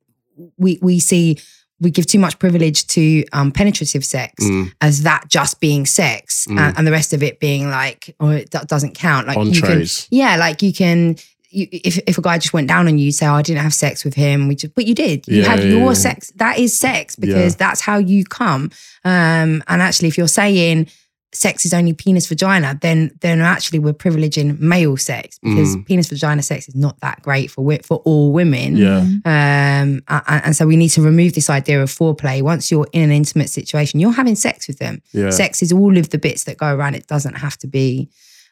we 0.56 0.78
we 0.82 1.00
see 1.00 1.38
we 1.80 1.90
give 1.92 2.06
too 2.06 2.18
much 2.18 2.38
privilege 2.40 2.86
to 2.88 3.24
um, 3.32 3.52
penetrative 3.52 4.04
sex 4.04 4.42
Mm. 4.44 4.72
as 4.80 5.02
that 5.04 5.28
just 5.28 5.60
being 5.60 5.86
sex, 5.86 6.46
Mm. 6.48 6.58
and, 6.58 6.78
and 6.78 6.86
the 6.86 6.90
rest 6.90 7.12
of 7.12 7.22
it 7.22 7.38
being 7.40 7.70
like 7.70 8.14
oh 8.20 8.30
it 8.30 8.50
doesn't 8.50 8.94
count. 8.94 9.26
Like 9.28 9.38
you 9.38 9.60
can, 9.62 9.70
Entrees. 9.72 10.06
yeah, 10.10 10.36
like 10.36 10.62
you 10.62 10.72
can. 10.72 11.16
You, 11.50 11.66
if 11.72 11.98
if 12.06 12.18
a 12.18 12.22
guy 12.22 12.38
just 12.38 12.52
went 12.52 12.68
down 12.68 12.88
on 12.88 12.98
you, 12.98 13.10
say, 13.12 13.26
"Oh, 13.26 13.34
I 13.34 13.42
didn't 13.42 13.62
have 13.62 13.72
sex 13.74 14.04
with 14.04 14.14
him," 14.14 14.48
we 14.48 14.54
just, 14.54 14.74
but 14.74 14.86
you 14.86 14.94
did. 14.94 15.26
You 15.26 15.42
Yeah, 15.42 15.48
had 15.48 15.60
yeah, 15.60 15.70
your 15.70 15.88
yeah. 15.88 15.92
sex. 15.94 16.30
That 16.36 16.58
is 16.58 16.78
sex 16.78 17.16
because 17.16 17.56
that's 17.56 17.80
how 17.80 17.98
you 17.98 18.24
come. 18.24 18.70
Um, 19.04 19.62
and 19.66 19.80
actually, 19.82 20.08
if 20.08 20.18
you're 20.18 20.28
saying 20.28 20.88
sex 21.32 21.66
is 21.66 21.74
only 21.74 21.92
penis 21.92 22.26
vagina, 22.26 22.78
then 22.82 23.10
then 23.20 23.40
actually 23.40 23.78
we're 23.78 23.92
privileging 23.94 24.58
male 24.60 24.96
sex 24.96 25.38
because 25.42 25.76
Mm. 25.76 25.86
penis 25.86 26.08
vagina 26.08 26.42
sex 26.42 26.68
is 26.68 26.74
not 26.74 26.98
that 27.00 27.20
great 27.22 27.50
for 27.50 27.78
for 27.82 27.98
all 27.98 28.32
women. 28.32 28.76
Yeah. 28.76 29.00
Um, 29.26 30.02
a- 30.08 30.22
a- 30.26 30.42
and 30.46 30.56
so 30.56 30.66
we 30.66 30.76
need 30.76 30.88
to 30.90 31.02
remove 31.02 31.32
this 31.34 31.50
idea 31.50 31.82
of 31.82 31.90
foreplay. 31.90 32.40
Once 32.42 32.70
you're 32.70 32.88
in 32.92 33.02
an 33.04 33.12
intimate 33.12 33.50
situation, 33.50 34.00
you're 34.00 34.12
having 34.12 34.36
sex 34.36 34.68
with 34.68 34.78
them. 34.78 35.00
Yeah. 35.12 35.30
Sex 35.30 35.62
is 35.62 35.72
all 35.72 35.96
of 35.98 36.10
the 36.10 36.18
bits 36.18 36.44
that 36.44 36.56
go 36.58 36.74
around. 36.74 36.94
It 36.94 37.06
doesn't 37.06 37.34
have 37.36 37.56
to 37.58 37.66
be, 37.66 38.08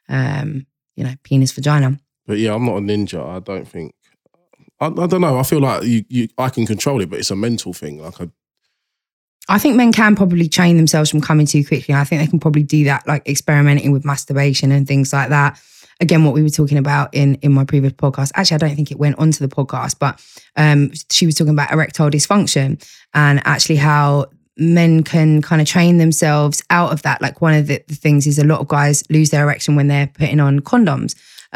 um, 0.08 0.66
you 0.96 1.04
know, 1.04 1.14
penis 1.24 1.52
vagina. 1.52 1.98
But 2.26 2.38
yeah, 2.38 2.54
I'm 2.54 2.64
not 2.64 2.76
a 2.78 2.80
ninja. 2.80 3.24
I 3.24 3.40
don't 3.40 3.66
think. 3.66 3.94
I, 4.80 4.86
I 4.86 5.06
don't 5.06 5.20
know. 5.20 5.38
I 5.38 5.42
feel 5.42 5.60
like 5.60 5.84
you, 5.84 6.04
you, 6.08 6.28
I 6.36 6.48
can 6.48 6.66
control 6.66 7.00
it, 7.00 7.08
but 7.08 7.18
it's 7.18 7.30
a 7.30 7.36
mental 7.36 7.72
thing. 7.72 8.02
Like 8.02 8.20
I, 8.20 8.28
I 9.48 9.58
think 9.58 9.76
men 9.76 9.92
can 9.92 10.16
probably 10.16 10.48
train 10.48 10.76
themselves 10.76 11.10
from 11.10 11.20
coming 11.20 11.46
too 11.46 11.64
quickly. 11.64 11.94
I 11.94 12.04
think 12.04 12.20
they 12.20 12.26
can 12.26 12.40
probably 12.40 12.64
do 12.64 12.84
that, 12.84 13.06
like 13.06 13.26
experimenting 13.28 13.92
with 13.92 14.04
masturbation 14.04 14.72
and 14.72 14.86
things 14.86 15.12
like 15.12 15.28
that. 15.30 15.60
again 16.00 16.24
what 16.24 16.34
we 16.34 16.42
were 16.42 16.50
talking 16.50 16.78
about 16.78 17.14
in 17.14 17.36
in 17.36 17.52
my 17.52 17.64
previous 17.64 17.92
podcast. 17.92 18.32
Actually, 18.34 18.56
I 18.56 18.58
don't 18.58 18.76
think 18.76 18.90
it 18.90 18.98
went 18.98 19.18
onto 19.18 19.46
the 19.46 19.54
podcast, 19.54 19.98
but 19.98 20.20
um, 20.56 20.90
she 21.10 21.26
was 21.26 21.34
talking 21.36 21.52
about 21.52 21.72
erectile 21.72 22.10
dysfunction 22.10 22.84
and 23.14 23.40
actually 23.44 23.76
how 23.76 24.26
men 24.58 25.02
can 25.02 25.42
kind 25.42 25.60
of 25.60 25.68
train 25.68 25.98
themselves 25.98 26.62
out 26.70 26.92
of 26.92 27.02
that. 27.02 27.20
Like 27.20 27.40
one 27.40 27.54
of 27.54 27.66
the, 27.66 27.82
the 27.88 27.94
things 27.94 28.26
is 28.26 28.38
a 28.38 28.44
lot 28.44 28.60
of 28.60 28.68
guys 28.68 29.04
lose 29.10 29.30
their 29.30 29.44
erection 29.44 29.76
when 29.76 29.88
they're 29.88 30.06
putting 30.06 30.40
on 30.40 30.60
condoms. 30.60 31.14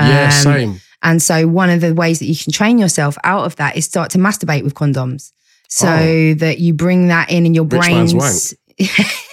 Yeah, 0.08 0.24
Um, 0.26 0.30
same. 0.42 0.80
and 1.02 1.22
so 1.22 1.46
one 1.48 1.70
of 1.70 1.80
the 1.80 1.94
ways 1.94 2.18
that 2.20 2.26
you 2.26 2.36
can 2.36 2.52
train 2.52 2.78
yourself 2.78 3.16
out 3.24 3.44
of 3.44 3.56
that 3.56 3.76
is 3.76 3.84
start 3.84 4.10
to 4.10 4.18
masturbate 4.18 4.62
with 4.64 4.74
condoms. 4.74 5.32
So 5.68 5.86
Oh. 5.88 6.34
that 6.34 6.58
you 6.58 6.74
bring 6.74 7.08
that 7.08 7.30
in 7.30 7.46
and 7.46 7.54
your 7.54 7.64
Rich 7.64 7.80
brains. 7.82 8.54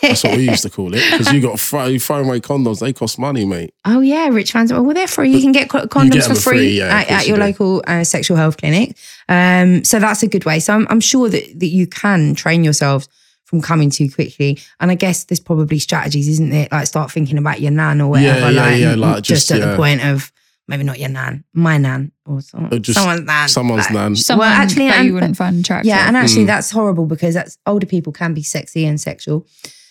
That's 0.01 0.23
what 0.23 0.37
we 0.37 0.49
used 0.49 0.63
to 0.63 0.69
call 0.69 0.93
it. 0.93 1.01
Because 1.11 1.31
you 1.33 1.41
got 1.41 1.89
you 1.91 1.99
throw 1.99 2.17
away 2.19 2.39
condoms, 2.41 2.79
they 2.79 2.93
cost 2.93 3.17
money, 3.17 3.45
mate. 3.45 3.73
Oh 3.85 4.01
yeah, 4.01 4.27
rich 4.27 4.51
fans. 4.51 4.71
Well, 4.73 4.83
they're 4.93 5.07
free. 5.07 5.31
You 5.31 5.41
can 5.41 5.51
get 5.51 5.69
co- 5.69 5.81
get 5.81 5.89
condoms 5.89 6.27
for 6.27 6.35
free, 6.35 6.57
free, 6.57 6.77
yeah, 6.79 6.95
at, 6.97 7.09
at 7.09 7.27
your 7.27 7.37
do. 7.37 7.43
local 7.43 7.83
uh, 7.87 8.03
sexual 8.03 8.37
health 8.37 8.57
clinic. 8.57 8.95
Um, 9.29 9.83
so 9.83 9.99
that's 9.99 10.21
a 10.21 10.27
good 10.27 10.45
way. 10.45 10.59
So 10.59 10.73
I'm, 10.73 10.85
I'm 10.89 10.99
sure 10.99 11.29
that 11.29 11.59
that 11.59 11.67
you 11.67 11.87
can 11.87 12.35
train 12.35 12.63
yourselves 12.63 13.07
from 13.45 13.61
coming 13.61 13.89
too 13.89 14.11
quickly. 14.11 14.59
And 14.81 14.91
I 14.91 14.95
guess 14.95 15.23
there's 15.23 15.39
probably 15.39 15.79
strategies, 15.79 16.27
isn't 16.27 16.51
it? 16.53 16.71
Like 16.71 16.85
start 16.85 17.11
thinking 17.11 17.37
about 17.37 17.61
your 17.61 17.71
nan 17.71 18.01
or 18.01 18.09
whatever. 18.09 18.39
Yeah, 18.39 18.49
yeah, 18.49 18.61
like, 18.61 18.79
yeah, 18.81 18.95
like 18.95 19.23
just, 19.23 19.47
just, 19.47 19.51
at 19.51 19.65
the 19.67 19.77
point 19.77 20.03
of 20.05 20.31
maybe 20.67 20.83
not 20.83 20.99
your 20.99 21.09
nan, 21.09 21.43
my 21.53 21.77
nan, 21.77 22.11
or 22.25 22.41
some, 22.41 22.65
Or 22.71 22.83
someone's 22.83 23.21
nan. 23.25 23.47
Someone's 23.49 23.85
Like, 23.85 23.93
nan. 23.93 24.15
Someone 24.15 24.47
actually, 24.49 24.87
that 24.87 24.97
and- 24.97 25.07
you 25.07 25.13
wouldn't 25.13 25.37
find 25.37 25.59
attractive. 25.59 25.87
Yeah, 25.87 26.07
and 26.07 26.17
actually 26.17 26.43
Mm. 26.43 26.47
that's 26.47 26.71
horrible 26.71 27.05
because 27.05 27.33
that's 27.33 27.57
older 27.65 27.85
people 27.85 28.11
can 28.13 28.33
be 28.33 28.43
sexy 28.43 28.85
and 28.85 28.99
sexual. 28.99 29.45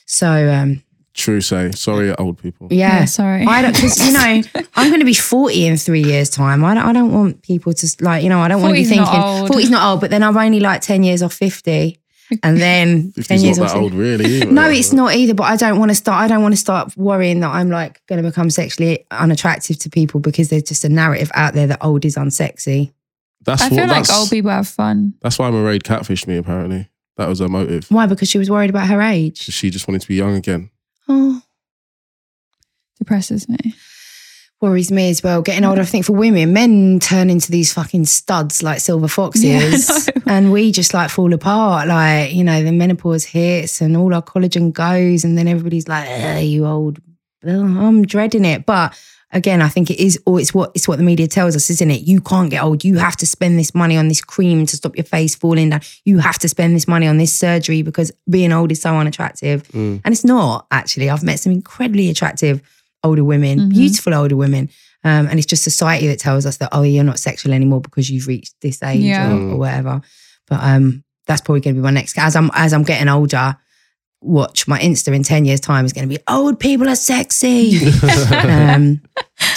So 0.07 0.29
um, 0.53 0.83
True 1.14 1.41
say. 1.41 1.70
Sorry, 1.72 2.14
old 2.16 2.37
people. 2.37 2.68
yeah. 2.70 2.99
yeah, 3.01 3.05
sorry. 3.07 3.47
I 3.47 3.62
don't 3.62 3.74
because 3.74 4.07
you 4.07 4.12
know 4.12 4.43
I'm 4.77 4.89
going 4.89 5.01
to 5.01 5.07
be 5.07 5.14
40 5.14 5.66
in 5.66 5.77
three 5.79 6.03
years' 6.05 6.29
time. 6.29 6.62
I 6.62 6.74
don't, 6.74 6.85
I 6.85 6.93
don't 6.93 7.12
want 7.12 7.41
people 7.43 7.72
to 7.72 7.97
like 8.01 8.22
you 8.22 8.29
know 8.29 8.41
I 8.41 8.49
don't 8.49 8.61
want 8.61 8.77
to 8.77 8.83
be 8.83 8.87
40's 8.87 8.97
not 8.97 9.11
thinking 9.11 9.22
old. 9.22 9.51
40's 9.51 9.70
not 9.70 9.91
old, 9.91 10.01
but 10.03 10.11
then 10.11 10.22
I'm 10.22 10.37
only 10.37 10.61
like 10.61 10.83
10 10.83 11.03
years 11.05 11.22
off 11.22 11.33
50, 11.33 11.99
and 12.43 12.59
then 12.59 13.12
10 13.12 13.41
years 13.41 13.59
not 13.59 13.68
that 13.68 13.77
old, 13.77 13.95
really. 13.95 14.24
either. 14.24 14.51
No, 14.53 14.68
it's 14.68 14.93
not 14.93 15.14
either. 15.14 15.35
But 15.35 15.45
I 15.45 15.57
don't 15.57 15.79
want 15.79 15.91
to 15.91 15.95
start. 15.95 16.22
I 16.24 16.29
don't 16.29 16.43
want 16.43 16.53
to 16.55 16.61
start 16.61 16.97
worrying 16.97 17.41
that 17.41 17.51
I'm 17.51 17.70
like 17.70 18.05
going 18.07 18.22
to 18.22 18.29
become 18.29 18.51
sexually 18.51 19.05
unattractive 19.11 19.79
to 19.81 19.91
people 19.91 20.20
because 20.20 20.49
there's 20.49 20.64
just 20.64 20.85
a 20.85 20.89
narrative 20.89 21.31
out 21.35 21.55
there 21.55 21.66
that 21.68 21.85
old 21.85 22.05
is 22.05 22.16
unsexy. 22.16 22.93
That's 23.45 23.62
I 23.62 23.68
what. 23.68 23.77
feel 23.79 23.87
like 23.89 24.11
old 24.12 24.29
people 24.31 24.51
have 24.51 24.66
fun. 24.66 25.14
that's 25.22 25.39
why 25.39 25.51
Mairead 25.51 25.83
catfished 25.83 26.27
me. 26.27 26.37
Apparently, 26.37 26.89
that 27.16 27.29
was 27.29 27.39
her 27.39 27.49
motive. 27.49 27.87
Why? 27.91 28.07
Because 28.07 28.29
she 28.29 28.39
was 28.39 28.51
worried 28.51 28.70
about 28.70 28.89
her 28.89 29.01
age. 29.01 29.39
She 29.39 29.70
just 29.70 29.87
wanted 29.87 30.01
to 30.03 30.09
be 30.09 30.16
young 30.16 30.35
again. 30.35 30.70
Oh, 31.09 31.43
Depresses 32.99 33.49
me. 33.49 33.57
Worries 34.61 34.90
me 34.90 35.11
as 35.11 35.22
well. 35.22 35.42
Getting 35.42 35.64
older, 35.64 35.82
I 35.82 35.84
think 35.84 36.04
for 36.04 36.12
women, 36.12 36.52
men 36.52 37.00
turn 37.00 37.30
into 37.30 37.50
these 37.50 37.72
fucking 37.72 38.07
studs 38.07 38.62
like 38.62 38.80
silver 38.80 39.09
foxes, 39.09 40.09
Yeah, 40.09 40.22
and 40.26 40.52
we 40.52 40.72
just 40.72 40.94
like 40.94 41.11
fall 41.11 41.32
apart. 41.32 41.88
Like 41.88 42.32
you 42.32 42.44
know, 42.44 42.62
the 42.62 42.72
menopause 42.72 43.24
hits 43.24 43.80
and 43.80 43.96
all 43.96 44.14
our 44.14 44.22
collagen 44.22 44.72
goes, 44.72 45.24
and 45.24 45.36
then 45.36 45.48
everybody's 45.48 45.88
like, 45.88 46.09
"Ugh, 46.09 46.42
"You 46.42 46.66
old." 46.66 46.98
Ugh, 47.46 47.52
I'm 47.52 48.04
dreading 48.04 48.44
it, 48.44 48.66
but. 48.66 48.98
Again, 49.32 49.61
I 49.61 49.68
think 49.68 49.90
it 49.90 49.98
is, 50.00 50.18
or 50.24 50.40
it's 50.40 50.54
what 50.54 50.70
it's 50.76 50.86
what 50.86 50.98
the 50.98 51.04
media 51.04 51.26
tells 51.26 51.57
us, 51.57 51.68
isn't 51.68 51.90
it? 51.90 52.02
You 52.02 52.20
can't 52.20 52.48
get 52.48 52.62
old. 52.62 52.84
You 52.84 52.96
have 52.98 53.16
to 53.16 53.26
spend 53.26 53.59
this 53.59 53.74
money 53.74 53.96
on 53.96 54.07
this 54.07 54.20
cream 54.20 54.66
to 54.66 54.76
stop 54.76 54.96
your 54.96 55.04
face 55.04 55.34
falling 55.34 55.70
down. 55.70 55.80
You 56.04 56.18
have 56.18 56.38
to 56.38 56.48
spend 56.48 56.76
this 56.76 56.86
money 56.86 57.09
on 57.09 57.18
this 57.18 57.34
surgery 57.34 57.82
because 57.82 58.12
being 58.30 58.52
old 58.52 58.70
is 58.70 58.80
so 58.80 58.96
unattractive. 58.96 59.66
Mm. 59.72 60.00
And 60.04 60.14
it's 60.14 60.24
not 60.24 60.68
actually. 60.70 61.11
I've 61.11 61.24
met 61.24 61.40
some 61.40 61.50
incredibly 61.50 62.09
attractive 62.09 62.62
older 63.07 63.24
women, 63.24 63.59
Mhm. 63.59 63.70
beautiful 63.70 64.14
older 64.14 64.36
women. 64.36 64.68
Um, 65.04 65.26
and 65.28 65.38
it's 65.38 65.46
just 65.46 65.62
society 65.62 66.09
that 66.09 66.18
tells 66.18 66.44
us 66.46 66.57
that, 66.57 66.70
oh, 66.72 66.82
you're 66.82 67.04
not 67.04 67.18
sexual 67.20 67.52
anymore 67.52 67.80
because 67.80 68.11
you've 68.11 68.26
reached 68.26 68.54
this 68.61 68.82
age 68.82 69.00
Yeah. 69.02 69.32
or, 69.32 69.40
or 69.52 69.57
whatever. 69.57 70.00
But 70.48 70.61
um, 70.62 71.04
that's 71.26 71.40
probably 71.40 71.61
going 71.61 71.74
to 71.76 71.80
be 71.80 71.84
my 71.84 71.90
next. 71.90 72.18
As 72.18 72.34
I'm 72.36 72.50
as 72.54 72.72
I'm 72.72 72.82
getting 72.82 73.09
older, 73.09 73.57
watch 74.20 74.66
my 74.66 74.78
Insta 74.80 75.14
in 75.14 75.22
ten 75.22 75.44
years' 75.44 75.61
time 75.61 75.84
is 75.84 75.92
going 75.92 76.09
to 76.09 76.14
be 76.16 76.22
old 76.28 76.59
people 76.59 76.88
are 76.88 76.96
sexy. 76.96 77.78
um, 78.32 79.00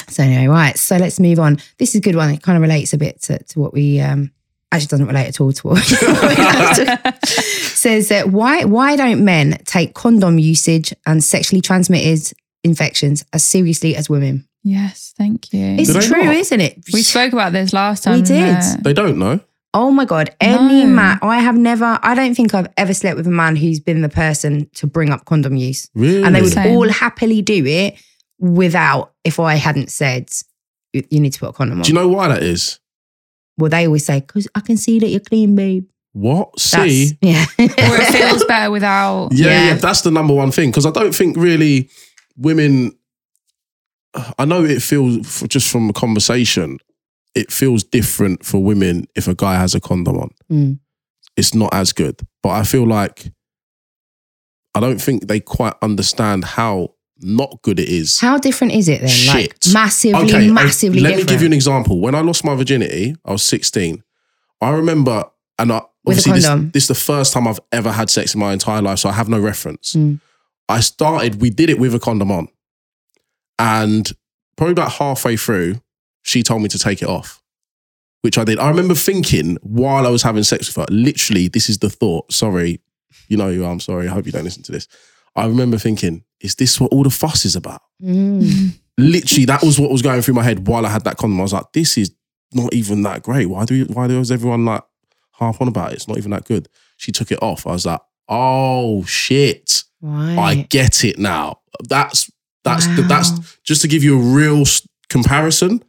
so 0.08 0.24
anyway, 0.24 0.48
right. 0.48 0.78
So 0.78 0.98
let's 0.98 1.20
move 1.20 1.40
on. 1.40 1.58
This 1.80 1.90
is 1.90 1.96
a 1.96 2.02
good 2.02 2.16
one. 2.16 2.30
It 2.30 2.42
kind 2.44 2.56
of 2.56 2.62
relates 2.62 2.94
a 2.94 2.98
bit 2.98 3.22
to, 3.24 3.40
to 3.40 3.60
what 3.60 3.74
we 3.74 4.00
um, 4.02 4.32
actually 4.72 4.88
doesn't 4.88 5.08
relate 5.08 5.28
at 5.28 5.42
all 5.42 5.52
to 5.52 5.68
what 5.68 5.76
we 5.78 5.82
says 7.26 8.10
that 8.10 8.30
why 8.30 8.66
why 8.66 8.96
don't 8.96 9.24
men 9.24 9.58
take 9.66 9.94
condom 9.96 10.38
usage 10.38 10.94
and 11.06 11.24
sexually 11.24 11.62
transmitted 11.62 12.32
infections 12.64 13.26
as 13.34 13.44
seriously 13.44 13.96
as 13.96 14.10
women? 14.10 14.48
Yes, 14.64 15.14
thank 15.18 15.54
you. 15.54 15.76
It's 15.80 15.88
Do 15.94 16.00
they 16.00 16.06
true, 16.08 16.24
not? 16.26 16.36
isn't 16.36 16.60
it? 16.62 16.84
we 16.94 17.02
spoke 17.02 17.32
about 17.34 17.54
this 17.54 17.72
last 17.74 18.04
time. 18.04 18.16
We 18.20 18.22
did. 18.24 18.56
uh, 18.56 18.76
They 18.82 18.94
don't 18.94 19.18
know. 19.18 19.40
Oh 19.74 19.92
my 19.92 20.04
god! 20.04 20.32
Any 20.42 20.84
No. 20.84 20.88
man, 20.90 21.20
I 21.22 21.40
have 21.40 21.56
never. 21.56 22.00
I 22.02 22.16
don't 22.16 22.34
think 22.36 22.54
I've 22.56 22.68
ever 22.76 22.94
slept 22.94 23.18
with 23.18 23.28
a 23.28 23.32
man 23.32 23.56
who's 23.56 23.80
been 23.80 24.02
the 24.02 24.10
person 24.10 24.68
to 24.76 24.88
bring 24.88 25.12
up 25.12 25.26
condom 25.26 25.56
use, 25.56 25.88
Really? 25.94 26.24
and 26.24 26.34
they 26.36 26.42
would 26.42 26.54
Same. 26.54 26.76
all 26.76 26.90
happily 26.90 27.42
do 27.44 27.64
it 27.66 27.96
without 28.40 29.14
if 29.24 29.40
I 29.40 29.56
hadn't 29.56 29.92
said 29.92 30.30
you 30.94 31.04
you 31.12 31.20
need 31.20 31.34
to 31.34 31.40
put 31.40 31.50
a 31.50 31.54
condom 31.54 31.78
on. 31.80 31.84
Do 31.84 31.90
you 31.90 31.94
know 31.96 32.08
why 32.08 32.28
that 32.30 32.42
is? 32.44 32.80
well, 33.58 33.70
they 33.70 33.86
always 33.86 34.06
say 34.06 34.22
because 34.22 34.48
I 34.56 34.62
can 34.62 34.78
see 34.78 35.00
that 35.00 35.08
you're 35.10 35.20
clean, 35.20 35.54
babe. 35.56 35.86
What? 36.14 36.50
That's- 36.72 36.90
See? 36.90 37.18
yeah. 37.22 37.46
or 37.60 37.66
it 37.68 38.08
feels 38.12 38.44
better 38.46 38.72
without. 38.72 39.30
Yeah, 39.34 39.46
Yeah. 39.48 39.66
yeah, 39.68 39.74
that's 39.76 40.02
the 40.02 40.12
number 40.12 40.34
one 40.34 40.52
thing 40.52 40.72
because 40.72 40.86
I 40.86 40.92
don't 40.92 41.14
think 41.14 41.38
really 41.38 41.90
women. 42.40 42.94
I 44.40 44.46
know 44.46 44.64
it 44.66 44.82
feels 44.82 45.42
just 45.44 45.72
from 45.72 45.90
a 45.90 45.94
conversation, 45.94 46.80
it 47.36 47.52
feels 47.52 47.84
different 47.84 48.44
for 48.44 48.62
women 48.64 49.06
if 49.16 49.28
a 49.28 49.36
guy 49.36 49.56
has 49.56 49.76
a 49.76 49.80
condom 49.80 50.18
on. 50.18 50.30
Mm. 50.52 50.80
It's 51.38 51.54
not 51.54 51.74
as 51.74 51.94
good, 51.94 52.20
but 52.42 52.50
I 52.50 52.64
feel 52.64 52.88
like 52.88 53.32
I 54.76 54.80
don't 54.80 55.00
think 55.00 55.28
they 55.28 55.40
quite 55.40 55.74
understand 55.82 56.44
how 56.44 56.96
not 57.22 57.62
good 57.62 57.80
it 57.80 57.90
is. 57.90 58.20
How 58.20 58.38
different 58.38 58.74
is 58.74 58.88
it 58.90 59.02
then? 59.02 59.10
Like 59.28 59.64
Shit. 59.64 59.74
massively, 59.74 60.34
I- 60.34 60.48
massively 60.52 61.02
let 61.02 61.10
different. 61.10 61.30
me 61.30 61.34
give 61.36 61.42
you 61.42 61.48
an 61.48 61.54
example. 61.54 62.00
When 62.00 62.16
I 62.16 62.22
lost 62.22 62.44
my 62.44 62.56
virginity, 62.56 63.16
I 63.26 63.32
was 63.32 63.44
16. 63.44 64.04
I 64.62 64.70
remember, 64.72 65.26
and 65.58 65.72
I, 65.72 65.82
obviously 66.08 66.34
this, 66.34 66.48
this 66.74 66.84
is 66.84 66.88
the 66.88 66.96
first 66.96 67.34
time 67.34 67.48
I've 67.48 67.60
ever 67.72 67.92
had 67.92 68.10
sex 68.10 68.34
in 68.34 68.40
my 68.40 68.54
entire 68.54 68.82
life, 68.82 69.00
so 69.00 69.10
I 69.10 69.14
have 69.14 69.30
no 69.30 69.40
reference. 69.40 69.94
Mm. 69.94 70.20
I 70.70 70.80
started, 70.80 71.42
we 71.42 71.50
did 71.50 71.70
it 71.70 71.80
with 71.80 71.94
a 71.96 72.00
condom 72.00 72.32
on. 72.32 72.48
And 73.58 74.10
probably 74.56 74.72
about 74.74 74.94
halfway 74.94 75.36
through, 75.36 75.82
she 76.22 76.44
told 76.44 76.62
me 76.62 76.70
to 76.70 76.80
take 76.80 77.02
it 77.02 77.10
off, 77.10 77.42
which 78.22 78.38
I 78.38 78.44
did. 78.44 78.60
I 78.60 78.70
remember 78.70 78.96
thinking 78.96 79.58
while 79.62 80.06
I 80.06 80.10
was 80.10 80.24
having 80.24 80.44
sex 80.44 80.68
with 80.68 80.78
her, 80.78 80.94
literally, 80.94 81.48
this 81.48 81.70
is 81.70 81.80
the 81.80 81.90
thought. 81.90 82.32
Sorry, 82.32 82.80
you 83.28 83.36
know 83.36 83.50
are. 83.50 83.72
I'm 83.72 83.80
sorry. 83.80 84.08
I 84.08 84.12
hope 84.12 84.26
you 84.26 84.32
don't 84.32 84.44
listen 84.44 84.64
to 84.64 84.72
this. 84.72 84.88
I 85.36 85.46
remember 85.46 85.78
thinking, 85.78 86.24
is 86.40 86.56
this 86.56 86.80
what 86.80 86.92
all 86.92 87.04
the 87.04 87.10
fuss 87.10 87.46
is 87.46 87.56
about? 87.56 87.82
Mm. 88.02 88.80
literally 88.98 89.46
that 89.46 89.64
was 89.64 89.80
what 89.80 89.92
was 89.92 90.02
going 90.02 90.22
through 90.22 90.34
my 90.34 90.44
head 90.44 90.68
while 90.68 90.86
I 90.86 90.90
had 90.90 91.04
that 91.06 91.18
condom. 91.18 91.40
I 91.40 91.44
was 91.44 91.54
like, 91.54 91.72
this 91.74 91.98
is 91.98 92.14
not 92.54 92.74
even 92.74 93.02
that 93.04 93.24
great. 93.24 93.48
Why 93.48 93.66
do 93.66 93.86
why 93.86 94.08
does 94.08 94.32
everyone 94.32 94.66
like 94.66 94.84
harp 95.32 95.62
on 95.62 95.68
about 95.68 95.92
it? 95.92 95.96
It's 95.96 96.08
not 96.08 96.18
even 96.18 96.32
that 96.32 96.46
good. 96.46 96.68
She 96.98 97.12
took 97.12 97.32
it 97.32 97.42
off. 97.42 97.66
I 97.66 97.72
was 97.72 97.86
like, 97.86 98.02
oh 98.30 99.04
shit. 99.06 99.84
I 100.06 100.66
get 100.70 101.04
it 101.04 101.18
now. 101.20 101.60
That's 101.90 102.30
that's 102.64 102.88
Wow. 102.88 103.06
that's 103.08 103.58
just 103.64 103.82
to 103.82 103.88
give 103.88 104.04
you 104.04 104.18
a 104.18 104.22
real 104.22 104.64
comparison. 105.10 105.84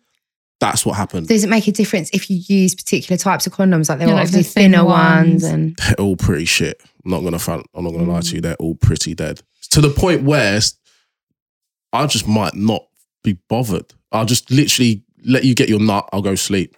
That's 0.58 0.84
what 0.84 0.96
happened. 0.96 1.28
Does 1.28 1.42
it 1.44 1.48
make 1.48 1.66
a 1.68 1.72
difference 1.72 2.10
if 2.12 2.28
you 2.28 2.36
use 2.46 2.74
particular 2.74 3.16
types 3.16 3.46
of 3.46 3.52
condoms? 3.54 3.88
Like 3.88 3.98
there 3.98 4.08
Yeah, 4.08 4.14
are 4.14 4.16
like 4.16 4.26
obviously 4.26 4.42
the 4.42 4.48
thin 4.48 4.72
thinner 4.72 4.84
ones 4.84 5.42
ones. 5.42 5.44
and 5.44 5.76
They're 5.76 5.94
all 5.98 6.16
pretty 6.16 6.44
shit. 6.44 6.82
I'm 7.04 7.10
not 7.12 7.22
gonna 7.22 7.38
front. 7.38 7.66
I'm 7.74 7.84
not 7.84 7.92
gonna 7.92 8.10
lie 8.10 8.20
Mm. 8.20 8.28
to 8.30 8.34
you. 8.34 8.40
They're 8.42 8.56
all 8.56 8.74
pretty 8.74 9.14
dead. 9.14 9.40
To 9.70 9.80
the 9.80 9.88
point 9.90 10.22
where 10.22 10.60
I 11.92 12.06
just 12.06 12.26
might 12.28 12.54
not 12.54 12.84
be 13.24 13.38
bothered. 13.48 13.86
I'll 14.12 14.26
just 14.26 14.50
literally 14.50 15.02
let 15.24 15.44
you 15.44 15.54
get 15.54 15.68
your 15.68 15.80
nut. 15.80 16.08
I'll 16.12 16.22
go 16.22 16.34
sleep. 16.34 16.76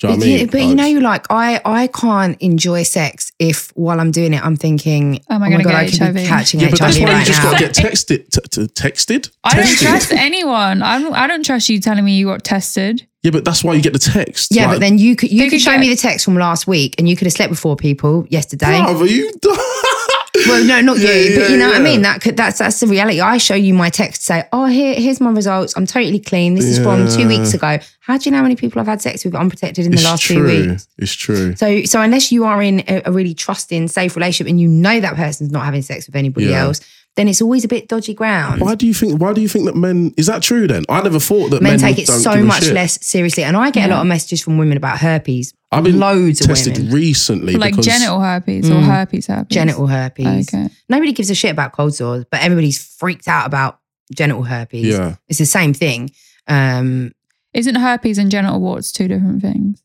Do 0.00 0.06
you 0.06 0.12
know 0.12 0.16
what 0.18 0.24
I 0.24 0.26
mean? 0.28 0.46
but 0.46 0.60
I'll 0.60 0.68
you 0.68 0.74
know, 0.76 0.84
you 0.86 1.00
like 1.00 1.26
I 1.30 1.60
I 1.64 1.86
can't 1.88 2.40
enjoy 2.40 2.84
sex 2.84 3.32
if 3.38 3.70
while 3.74 3.98
I'm 4.00 4.10
doing 4.12 4.32
it 4.32 4.44
I'm 4.44 4.56
thinking, 4.56 5.16
Am 5.28 5.42
I 5.42 5.46
oh 5.46 5.50
my 5.50 5.50
gonna 5.50 5.64
god, 5.64 5.70
get 5.90 6.00
I 6.02 6.06
could 6.06 6.14
be 6.14 6.20
HIV? 6.20 6.28
catching 6.28 6.60
yeah, 6.60 6.70
but 6.70 6.78
HIV 6.78 6.94
that's 6.94 6.98
why 7.00 7.12
right 7.12 7.18
you 7.20 7.24
just 7.26 7.42
now. 7.42 7.50
got 7.50 7.58
to 7.58 7.64
get 7.64 7.74
texted. 7.74 8.30
T- 8.30 8.66
t- 8.66 8.82
texted? 8.82 9.30
I 9.44 9.56
don't 9.56 9.64
Texted. 9.66 9.82
trust 9.82 10.12
anyone. 10.12 10.82
I 10.82 11.00
don't, 11.00 11.14
I 11.14 11.26
don't 11.26 11.44
trust 11.44 11.68
you 11.68 11.80
telling 11.80 12.04
me 12.04 12.16
you 12.16 12.26
got 12.26 12.44
tested. 12.44 13.06
Yeah, 13.24 13.32
but 13.32 13.44
that's 13.44 13.64
why 13.64 13.74
you 13.74 13.82
get 13.82 13.92
the 13.92 13.98
text. 13.98 14.54
yeah, 14.54 14.66
Like, 14.66 14.76
but 14.76 14.80
then 14.80 14.98
you 14.98 15.16
could 15.16 15.32
you 15.32 15.42
could 15.44 15.50
could 15.50 15.60
show 15.60 15.72
get- 15.72 15.80
me 15.80 15.88
the 15.88 15.96
text 15.96 16.24
from 16.24 16.36
last 16.36 16.68
week 16.68 16.94
and 16.98 17.08
you 17.08 17.16
could 17.16 17.26
have 17.26 17.32
slept 17.32 17.50
with 17.50 17.58
four 17.58 17.74
people 17.74 18.24
yesterday. 18.30 18.66
Bruv, 18.78 19.00
are 19.00 19.06
you? 19.06 19.32
Well, 20.46 20.64
no, 20.64 20.80
not 20.80 20.98
Yeah, 21.00 21.12
you, 21.12 21.40
but 21.40 21.50
you 21.50 21.56
know 21.56 21.68
what 21.68 21.80
I 21.80 21.82
mean. 21.82 22.02
That 22.02 22.20
could 22.20 22.36
that's 22.36 22.58
that's 22.58 22.80
the 22.80 22.86
reality. 22.86 23.20
I 23.20 23.38
show 23.38 23.54
you 23.54 23.74
my 23.74 23.90
text, 23.90 24.22
say, 24.22 24.44
"Oh, 24.52 24.66
here, 24.66 24.94
here's 24.94 25.20
my 25.20 25.30
results. 25.30 25.76
I'm 25.76 25.86
totally 25.86 26.20
clean. 26.20 26.54
This 26.54 26.64
is 26.66 26.78
from 26.78 27.08
two 27.08 27.26
weeks 27.28 27.54
ago." 27.54 27.78
How 28.00 28.16
do 28.16 28.24
you 28.24 28.30
know 28.30 28.38
how 28.38 28.42
many 28.44 28.56
people 28.56 28.80
I've 28.80 28.86
had 28.86 29.02
sex 29.02 29.24
with 29.24 29.34
unprotected 29.34 29.84
in 29.84 29.90
the 29.92 29.96
it's 29.96 30.04
last 30.04 30.22
true. 30.22 30.36
two 30.36 30.68
weeks? 30.70 30.88
It's 30.96 31.12
true. 31.12 31.54
So, 31.56 31.82
so 31.84 32.00
unless 32.00 32.32
you 32.32 32.44
are 32.44 32.62
in 32.62 32.80
a, 32.88 33.02
a 33.04 33.12
really 33.12 33.34
trusting, 33.34 33.88
safe 33.88 34.16
relationship 34.16 34.48
and 34.50 34.58
you 34.58 34.66
know 34.68 34.98
that 35.00 35.14
person's 35.14 35.50
not 35.50 35.66
having 35.66 35.82
sex 35.82 36.06
with 36.06 36.16
anybody 36.16 36.46
Yeah. 36.46 36.62
else, 36.62 36.80
then 37.16 37.28
it's 37.28 37.42
always 37.42 37.64
a 37.64 37.68
bit 37.68 37.86
dodgy 37.86 38.14
ground. 38.14 38.62
Why 38.62 38.76
do 38.76 38.86
you 38.86 38.94
think? 38.94 39.20
Why 39.20 39.32
do 39.34 39.40
you 39.42 39.48
think 39.48 39.66
that 39.66 39.76
men? 39.76 40.14
Is 40.16 40.26
that 40.26 40.42
true? 40.42 40.66
Then 40.66 40.84
I 40.88 41.02
never 41.02 41.20
thought 41.20 41.50
that 41.50 41.60
Men 41.60 41.72
men, 41.72 41.80
take 41.80 41.98
it 41.98 42.06
so 42.06 42.42
much 42.42 42.70
less 42.70 43.04
seriously, 43.04 43.42
and 43.44 43.56
I 43.56 43.70
get 43.70 43.90
a 43.90 43.92
lot 43.92 44.00
of 44.00 44.06
messages 44.06 44.40
from 44.42 44.56
women 44.56 44.76
about 44.76 44.98
herpes. 45.00 45.52
I've 45.70 45.84
been 45.84 45.98
loads 45.98 46.40
of 46.40 46.46
tested 46.46 46.78
women 46.78 46.92
recently, 46.92 47.54
like 47.56 47.72
because 47.72 47.84
genital 47.86 48.20
herpes 48.20 48.70
or 48.70 48.74
Mm. 48.74 48.84
herpes 48.86 49.26
herpes. 49.26 49.54
genital 49.54 49.86
herpes. 49.86 50.48
Okay. 50.52 50.68
Nobody 50.88 51.12
gives 51.12 51.28
a 51.30 51.34
shit 51.34 51.50
about 51.50 51.72
cold 51.72 51.94
sores, 51.94 52.24
but 52.30 52.40
everybody's 52.40 52.78
freaked 52.78 53.28
out 53.28 53.46
about 53.46 53.78
genital 54.14 54.44
herpes. 54.44 54.86
Yeah, 54.86 55.16
It's 55.28 55.38
the 55.38 55.44
same 55.46 55.74
thing. 55.74 56.10
Um, 56.46 57.12
Isn't 57.52 57.74
herpes 57.74 58.16
and 58.18 58.30
genital 58.30 58.60
warts 58.60 58.92
two 58.92 59.08
different 59.08 59.42
things? 59.42 59.82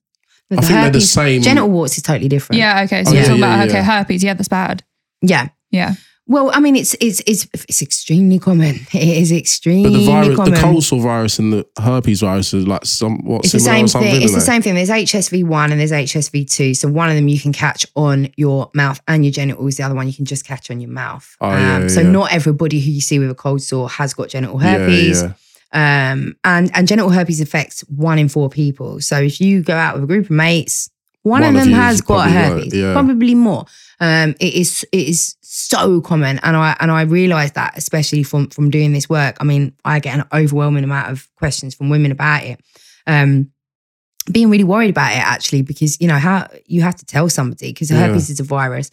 the 0.50 0.58
I 0.58 0.62
think 0.62 0.70
they're 0.72 0.82
the 0.92 1.00
herpes- 1.00 1.16
syou're 1.16 1.42
Genital 1.44 1.70
warts 1.70 1.98
is 1.98 2.04
totally 2.04 2.30
different. 2.30 2.60
Yeah. 2.60 2.84
Okay. 2.84 3.04
So 3.04 3.10
Oh, 3.10 3.14
you're 3.14 3.22
yeah, 3.24 3.28
talking 3.28 3.42
yeah, 3.42 3.56
about 3.64 3.70
okay 3.70 3.82
herpes. 3.84 4.24
Yeah, 4.24 4.34
that's 4.36 4.48
bad. 4.50 4.84
yeah. 5.22 5.48
Yeah. 5.72 5.96
Well, 6.26 6.52
I 6.54 6.62
mean, 6.62 6.78
it's 6.78 6.94
it's 7.02 7.22
it's 7.28 7.46
it's 7.54 7.82
extremely 7.82 8.40
common. 8.40 8.76
It 8.94 9.18
is 9.18 9.32
extremely 9.32 10.06
common. 10.06 10.06
but 10.06 10.06
the 10.06 10.12
virus, 10.12 10.36
common. 10.38 10.54
the 10.54 10.60
cold 10.62 10.84
sore 10.84 11.02
virus 11.02 11.40
and 11.40 11.52
the 11.54 11.68
herpes 11.82 12.22
virus 12.22 12.54
is 12.54 12.66
like 12.66 12.86
somewhat 12.86 13.44
it's 13.44 13.52
the 13.52 13.60
same 13.60 13.86
or 13.86 13.88
something. 13.90 14.12
thing. 14.12 14.22
It's 14.22 14.34
the 14.34 14.40
same 14.42 14.62
thing. 14.62 14.76
There's 14.76 14.90
HSV 14.90 15.44
one 15.46 15.72
and 15.72 15.80
there's 15.82 15.92
HSV 15.92 16.50
two. 16.50 16.74
So 16.76 16.88
one 16.88 17.10
of 17.10 17.16
them 17.16 17.28
you 17.28 17.40
can 17.40 17.52
catch 17.52 17.86
on 17.96 18.30
your 18.38 18.72
mouth 18.74 19.02
and 19.10 19.26
your 19.26 19.34
genitals. 19.34 19.76
The 19.76 19.84
other 19.84 19.96
one 19.96 20.08
you 20.08 20.14
can 20.14 20.24
just 20.26 20.46
catch 20.46 20.72
on 20.72 20.80
your 20.80 20.92
mouth. 20.92 21.36
Um, 21.42 21.52
Oh, 21.52 21.58
yeah, 21.58 21.88
so 21.90 22.02
yeah. 22.02 22.10
not 22.12 22.32
everybody 22.32 22.80
who 22.80 22.92
you 22.92 23.02
see 23.02 23.20
with 23.20 23.30
a 23.30 23.36
cold 23.36 23.62
sore 23.62 23.90
has 23.90 24.14
got 24.14 24.30
genital 24.30 24.60
herpes. 24.60 25.22
yeah. 25.24 25.34
Um, 25.76 26.36
and 26.44 26.70
and 26.76 26.88
genital 26.88 27.10
herpes 27.10 27.42
affects 27.42 27.82
one 27.90 28.18
in 28.20 28.30
four 28.30 28.48
people. 28.50 29.02
So 29.02 29.18
if 29.20 29.42
you 29.42 29.62
go 29.64 29.74
out 29.76 29.96
with 29.96 30.04
a 30.04 30.08
group 30.08 30.26
of 30.26 30.32
mates, 30.32 30.90
one, 31.24 31.42
One 31.42 31.56
of 31.56 31.62
of 31.62 31.66
them 31.66 31.74
has 31.74 32.02
got 32.02 32.26
right, 32.28 32.32
herpes, 32.32 32.74
yeah. 32.74 32.94
probably 32.94 33.34
more. 33.36 33.66
Um, 34.00 34.36
it 34.40 34.54
is 34.54 34.86
it 34.92 35.08
is 35.08 35.36
so 35.42 36.02
common, 36.02 36.40
and 36.44 36.56
I 36.56 36.76
and 36.80 36.92
I 36.92 37.02
realised 37.04 37.56
that 37.56 37.78
especially 37.78 38.24
from 38.24 38.50
from 38.50 38.70
doing 38.70 38.92
this 38.94 39.10
work. 39.10 39.38
I 39.40 39.44
mean, 39.46 39.74
I 39.86 40.00
get 40.00 40.18
an 40.20 40.26
overwhelming 40.34 40.84
amount 40.84 41.12
of 41.12 41.28
questions 41.36 41.76
from 41.76 41.90
women 41.90 42.12
about 42.12 42.44
it. 42.44 42.60
Um, 43.08 43.50
being 44.32 44.50
really 44.50 44.64
worried 44.64 44.90
about 44.90 45.12
it 45.12 45.18
actually 45.20 45.62
because 45.62 46.00
you 46.00 46.08
know 46.08 46.18
how 46.18 46.48
you 46.66 46.82
have 46.82 46.96
to 46.96 47.06
tell 47.06 47.28
somebody 47.30 47.74
because 47.74 47.92
Yeah. 47.92 48.08
herpes 48.08 48.30
is 48.30 48.40
a 48.40 48.44
virus 48.44 48.90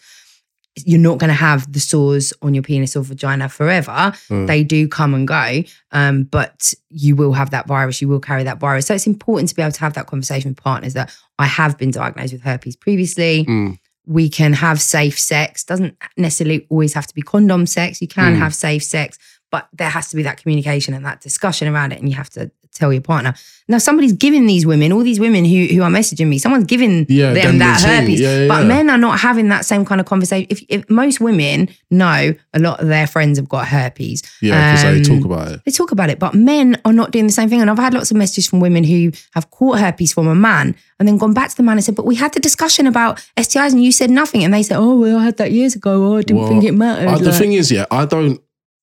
you're 0.87 1.01
not 1.01 1.19
going 1.19 1.29
to 1.29 1.35
have 1.35 1.71
the 1.73 1.81
sores 1.81 2.33
on 2.43 2.55
your 2.55 2.63
penis 2.63 2.95
or 2.97 3.03
vagina 3.03 3.49
forever 3.49 4.13
Mm. 4.29 4.47
they 4.47 4.63
do 4.65 4.87
come 4.89 5.15
and 5.15 5.27
go 5.27 5.63
um, 5.93 6.23
but 6.25 6.73
you 6.89 7.17
will 7.17 7.33
have 7.33 7.51
that 7.51 7.67
virus 7.67 8.01
you 8.01 8.09
will 8.09 8.21
carry 8.21 8.45
that 8.45 8.59
virus 8.61 8.87
so 8.87 8.95
it's 8.95 9.07
important 9.07 9.49
to 9.49 9.55
be 9.55 9.63
able 9.63 9.73
to 9.73 9.81
have 9.81 9.95
that 9.95 10.07
conversation 10.07 10.51
with 10.53 10.63
partners 10.63 10.95
that 10.95 11.15
i 11.39 11.47
have 11.47 11.77
been 11.77 11.91
diagnosed 11.91 12.33
with 12.33 12.43
herpes 12.43 12.77
previously 12.77 13.45
Mm. 13.49 13.79
we 14.07 14.29
can 14.29 14.53
have 14.53 14.81
safe 14.81 15.19
sex 15.19 15.65
doesn't 15.65 15.97
necessarily 16.17 16.67
always 16.71 16.95
have 16.95 17.07
to 17.07 17.15
be 17.15 17.23
condom 17.23 17.67
sex 17.67 18.01
you 18.01 18.09
can 18.09 18.37
Mm. 18.37 18.39
have 18.39 18.55
safe 18.55 18.83
sex 18.85 19.19
but 19.51 19.69
there 19.73 19.91
has 19.91 20.09
to 20.11 20.17
be 20.17 20.23
that 20.23 20.41
communication 20.41 20.95
and 20.95 21.05
that 21.05 21.21
discussion 21.21 21.67
around 21.67 21.93
it 21.93 21.99
and 21.99 22.09
you 22.09 22.15
have 22.15 22.31
to 22.31 22.51
tell 22.73 22.93
your 22.93 23.03
partner 23.03 23.35
now 23.69 23.79
somebody's 23.79 24.13
giving 24.13 24.47
these 24.47 24.65
women 24.65 24.93
all 24.93 25.03
these 25.03 25.21
women 25.21 25.45
who 25.45 25.67
who 25.67 25.83
are 25.83 25.91
messaging 25.91 26.29
me 26.29 26.39
someone's 26.39 26.65
giving 26.65 27.05
Yeah, 27.09 27.33
them 27.35 27.59
that 27.59 27.81
herpes 27.83 28.21
Yeah, 28.21 28.41
yeah, 28.43 28.49
but 28.49 28.65
men 28.67 28.89
are 28.89 28.99
not 28.99 29.19
having 29.21 29.49
that 29.49 29.65
same 29.65 29.85
kind 29.85 30.01
of 30.01 30.07
conversation 30.07 30.47
if, 30.51 30.63
if 30.69 30.89
most 30.89 31.21
women 31.21 31.69
know 31.91 32.35
a 32.55 32.59
lot 32.59 32.81
of 32.81 32.89
their 32.89 33.07
friends 33.07 33.39
have 33.39 33.49
got 33.49 33.67
herpes 33.69 34.23
Yeah, 34.41 34.73
because 34.73 34.83
they 35.05 35.11
Um, 35.13 35.19
talk 35.21 35.25
about 35.25 35.53
it. 35.53 35.61
they 35.65 35.71
talk 35.73 35.93
about 35.93 36.11
it, 36.11 36.19
but 36.19 36.35
men 36.35 36.81
are 36.85 36.93
not 36.93 37.11
doing 37.11 37.27
the 37.27 37.33
same 37.33 37.49
thing. 37.49 37.61
And 37.61 37.69
I've 37.71 37.79
had 37.79 37.95
lots 37.95 38.11
of 38.11 38.17
messages 38.17 38.47
from 38.49 38.61
women 38.61 38.85
who 38.85 39.13
have 39.33 39.51
caught 39.51 39.79
herpes 39.79 40.13
from 40.13 40.27
a 40.29 40.35
man 40.35 40.75
and 40.99 41.07
then 41.09 41.19
gone 41.19 41.35
back 41.35 41.51
to 41.51 41.57
the 41.57 41.63
man 41.63 41.77
and 41.77 41.85
said, 41.85 41.95
But 41.97 42.07
we 42.07 42.15
had 42.15 42.33
the 42.33 42.41
discussion 42.41 42.87
about 42.87 43.25
STIs 43.37 43.73
and 43.73 43.83
you 43.83 43.93
said 43.93 44.11
nothing. 44.11 44.43
And 44.45 44.53
they 44.55 44.63
said, 44.63 44.79
Oh, 44.79 44.97
well, 44.99 45.19
I 45.19 45.25
had 45.25 45.37
that 45.39 45.53
years 45.53 45.75
ago. 45.75 46.07
Oh, 46.13 46.17
I 46.19 46.23
didn't 46.23 46.39
Well, 46.41 46.49
think 46.49 46.65
it 46.65 46.73
mattered. 46.73 47.09
Uh, 47.09 47.19
the 47.19 47.31
Like- 47.31 47.35
thing 47.39 47.53
is, 47.53 47.71
yeah, 47.71 47.87
I 47.91 48.05
don't. 48.05 48.41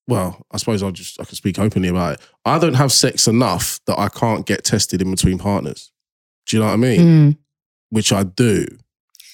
Well, 0.08 0.46
I 0.52 0.58
suppose 0.58 0.82
I'll 0.84 0.92
just 0.92 1.20
I 1.20 1.26
can 1.26 1.36
speak 1.36 1.60
openly 1.60 1.90
about 1.90 2.14
it. 2.14 2.22
I 2.46 2.60
don't 2.60 2.76
have 2.76 2.92
sex 2.92 3.28
enough 3.28 3.80
that 3.88 4.00
I 4.00 4.08
can't 4.10 4.46
get 4.46 4.64
tested 4.64 5.02
in 5.02 5.12
between 5.12 5.38
partners. 5.38 5.92
Do 6.48 6.56
you 6.58 6.62
know 6.62 6.68
what 6.68 6.74
I 6.74 6.78
mean? 6.78 7.00
Mm. 7.02 7.38
Which 7.90 8.12
I 8.14 8.24
do, 8.24 8.66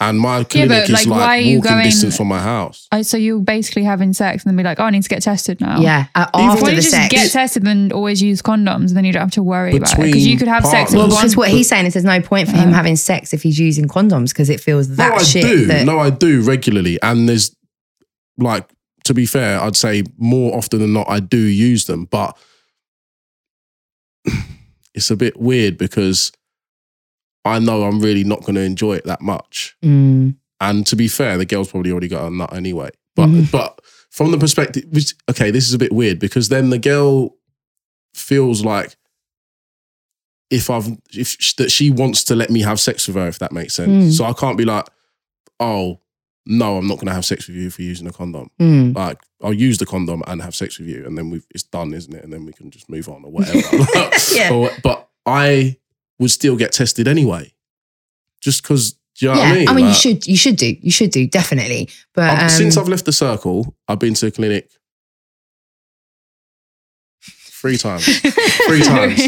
and 0.01 0.19
my 0.19 0.39
Yeah, 0.39 0.43
clinic 0.45 0.69
but, 0.69 0.83
is 0.85 0.91
like, 0.91 1.05
like, 1.05 1.19
why 1.19 1.37
are 1.37 1.39
you 1.41 1.57
walking 1.59 1.71
going- 1.71 1.83
distance 1.85 2.17
from 2.17 2.27
my 2.27 2.39
house. 2.39 2.87
Oh, 2.91 3.01
so 3.03 3.17
you're 3.17 3.39
basically 3.39 3.83
having 3.83 4.13
sex 4.13 4.43
and 4.43 4.49
then 4.51 4.57
be 4.57 4.63
like, 4.63 4.79
oh, 4.79 4.83
I 4.85 4.89
need 4.89 5.03
to 5.03 5.09
get 5.09 5.21
tested 5.23 5.61
now. 5.61 5.79
Yeah, 5.79 6.05
uh, 6.15 6.25
after 6.33 6.37
Why 6.39 6.55
the 6.55 6.61
don't 6.61 6.69
you 6.71 6.75
just 6.77 6.89
sex. 6.91 7.13
get 7.13 7.31
tested 7.31 7.67
and 7.67 7.91
always 7.93 8.21
use 8.21 8.41
condoms 8.41 8.87
and 8.89 8.97
then 8.97 9.05
you 9.05 9.13
don't 9.13 9.21
have 9.21 9.31
to 9.31 9.43
worry 9.43 9.75
about 9.77 9.93
it? 9.93 10.01
Because 10.01 10.25
you 10.27 10.37
could 10.37 10.47
have 10.47 10.63
sex 10.65 10.91
partners. 10.91 10.95
well, 10.95 11.05
with 11.07 11.13
one. 11.13 11.21
because 11.23 11.37
what 11.37 11.49
he's 11.49 11.67
saying 11.69 11.85
is 11.85 11.93
there's 11.93 12.03
no 12.05 12.19
point 12.21 12.49
for 12.49 12.55
him 12.57 12.69
Uh. 12.69 12.73
having 12.73 12.95
sex 12.95 13.33
if 13.33 13.43
he's 13.43 13.59
using 13.59 13.87
condoms 13.87 14.29
because 14.29 14.49
it 14.49 14.59
feels 14.59 14.87
that 14.95 15.09
no, 15.09 15.15
I 15.15 15.23
shit. 15.23 15.43
do. 15.43 15.65
That, 15.67 15.85
No, 15.85 15.99
I 15.99 16.09
do 16.09 16.41
regularly, 16.41 16.99
and 17.01 17.29
there's 17.29 17.55
like 18.37 18.67
to 19.05 19.13
be 19.13 19.25
fair, 19.25 19.59
I'd 19.61 19.75
say 19.75 20.03
more 20.17 20.55
often 20.55 20.79
than 20.79 20.93
not 20.93 21.09
I 21.09 21.19
do 21.19 21.37
use 21.37 21.85
them, 21.85 22.05
but 22.05 22.37
it's 24.93 25.11
a 25.11 25.15
bit 25.17 25.37
weird 25.39 25.77
because 25.77 26.31
I 27.45 27.59
know 27.59 27.83
I'm 27.83 27.99
really 27.99 28.23
not 28.23 28.41
going 28.41 28.55
to 28.55 28.61
enjoy 28.61 28.95
it 28.95 29.05
that 29.05 29.21
much. 29.21 29.75
Mm. 29.83 30.35
And 30.61 30.87
to 30.87 30.95
be 30.95 31.07
fair, 31.07 31.37
the 31.37 31.45
girl's 31.45 31.69
probably 31.71 31.91
already 31.91 32.07
got 32.07 32.25
a 32.25 32.33
nut 32.33 32.53
anyway. 32.53 32.89
But 33.15 33.27
Mhm. 33.27 33.51
but 33.51 33.79
from 34.09 34.31
the 34.31 34.37
perspective, 34.37 34.85
which, 34.91 35.13
okay, 35.29 35.51
this 35.51 35.67
is 35.67 35.73
a 35.73 35.77
bit 35.77 35.91
weird 35.91 36.19
because 36.19 36.49
then 36.49 36.69
the 36.69 36.79
girl 36.79 37.35
feels 38.13 38.63
like 38.63 38.95
if 40.49 40.69
I've 40.69 40.87
if 41.13 41.35
that 41.57 41.71
she 41.71 41.89
wants 41.89 42.23
to 42.25 42.35
let 42.35 42.49
me 42.49 42.61
have 42.61 42.79
sex 42.79 43.07
with 43.07 43.15
her, 43.17 43.27
if 43.27 43.39
that 43.39 43.51
makes 43.51 43.73
sense. 43.73 44.13
Mm. 44.13 44.17
So 44.17 44.23
I 44.25 44.33
can't 44.33 44.57
be 44.57 44.65
like, 44.65 44.85
oh 45.59 45.99
no, 46.45 46.77
I'm 46.77 46.87
not 46.87 46.95
going 46.95 47.07
to 47.07 47.13
have 47.13 47.25
sex 47.25 47.47
with 47.47 47.55
you 47.57 47.69
for 47.69 47.81
using 47.83 48.07
a 48.07 48.11
condom. 48.11 48.49
Mm. 48.59 48.95
Like 48.95 49.19
I'll 49.41 49.53
use 49.53 49.77
the 49.77 49.85
condom 49.85 50.23
and 50.27 50.41
have 50.41 50.53
sex 50.55 50.77
with 50.79 50.87
you, 50.89 51.05
and 51.05 51.17
then 51.17 51.29
we've 51.29 51.45
it's 51.51 51.63
done, 51.63 51.93
isn't 51.93 52.13
it? 52.13 52.23
And 52.23 52.33
then 52.33 52.45
we 52.45 52.53
can 52.53 52.69
just 52.71 52.89
move 52.89 53.07
on 53.09 53.23
or 53.25 53.31
whatever. 53.31 53.59
Yeah. 54.33 54.51
Or- 54.53 54.71
but 54.83 55.09
I 55.25 55.77
would 56.19 56.31
still 56.31 56.55
get 56.57 56.71
tested 56.73 57.07
anyway, 57.07 57.53
just 58.41 58.61
because. 58.63 58.95
Do 59.15 59.27
you 59.27 59.31
know 59.31 59.37
yeah, 59.37 59.49
what 59.49 59.69
I 59.69 59.73
mean? 59.75 59.77
you 59.85 59.91
Like, 59.91 59.95
should, 59.95 60.25
you 60.25 60.35
should 60.35 60.55
do, 60.55 60.75
you 60.81 60.89
should 60.89 61.11
do 61.11 61.27
definitely. 61.27 61.87
But 62.15 62.31
I've- 62.31 62.41
um, 62.45 62.49
since 62.49 62.77
I've 62.77 62.87
left 62.87 63.05
the 63.05 63.11
circle, 63.11 63.75
I've 63.87 63.99
been 63.99 64.15
to 64.15 64.25
a 64.25 64.31
clinic 64.31 64.71
three 67.21 67.77
times. 67.77 68.05
Three 68.67 68.81
times. 68.81 69.21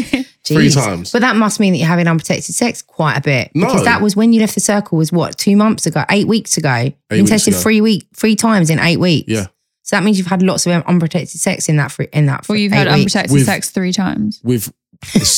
Three 0.54 0.70
times. 0.70 1.10
But 1.12 1.20
that 1.22 1.36
must 1.36 1.58
mean 1.60 1.72
that 1.72 1.78
you're 1.78 1.88
having 1.88 2.06
unprotected 2.06 2.54
sex 2.54 2.80
quite 2.82 3.16
a 3.16 3.20
bit. 3.20 3.50
No. 3.54 3.66
Because 3.66 3.84
that 3.84 4.00
was 4.00 4.14
when 4.14 4.32
you 4.32 4.40
left 4.40 4.54
the 4.54 4.60
circle 4.60 4.98
was 4.98 5.10
what, 5.12 5.36
two 5.36 5.56
months 5.56 5.86
ago, 5.86 6.04
eight 6.10 6.28
weeks 6.28 6.56
ago. 6.56 6.76
You've 6.76 6.94
been 7.08 7.18
weeks 7.20 7.30
tested 7.30 7.54
ago. 7.54 7.60
three 7.62 7.80
week 7.80 8.06
three 8.14 8.36
times 8.36 8.70
in 8.70 8.78
eight 8.78 8.98
weeks. 8.98 9.28
Yeah. 9.28 9.46
So 9.82 9.96
that 9.96 10.02
means 10.04 10.18
you've 10.18 10.26
had 10.26 10.42
lots 10.42 10.66
of 10.66 10.82
unprotected 10.84 11.40
sex 11.40 11.68
in 11.68 11.76
that 11.76 11.92
free, 11.92 12.08
in 12.12 12.26
that 12.26 12.48
Well, 12.48 12.58
you've 12.58 12.72
eight 12.72 12.76
had 12.76 12.86
weeks. 12.88 13.14
unprotected 13.14 13.32
With- 13.34 13.46
sex 13.46 13.70
three 13.70 13.92
times. 13.92 14.40
with 14.44 14.72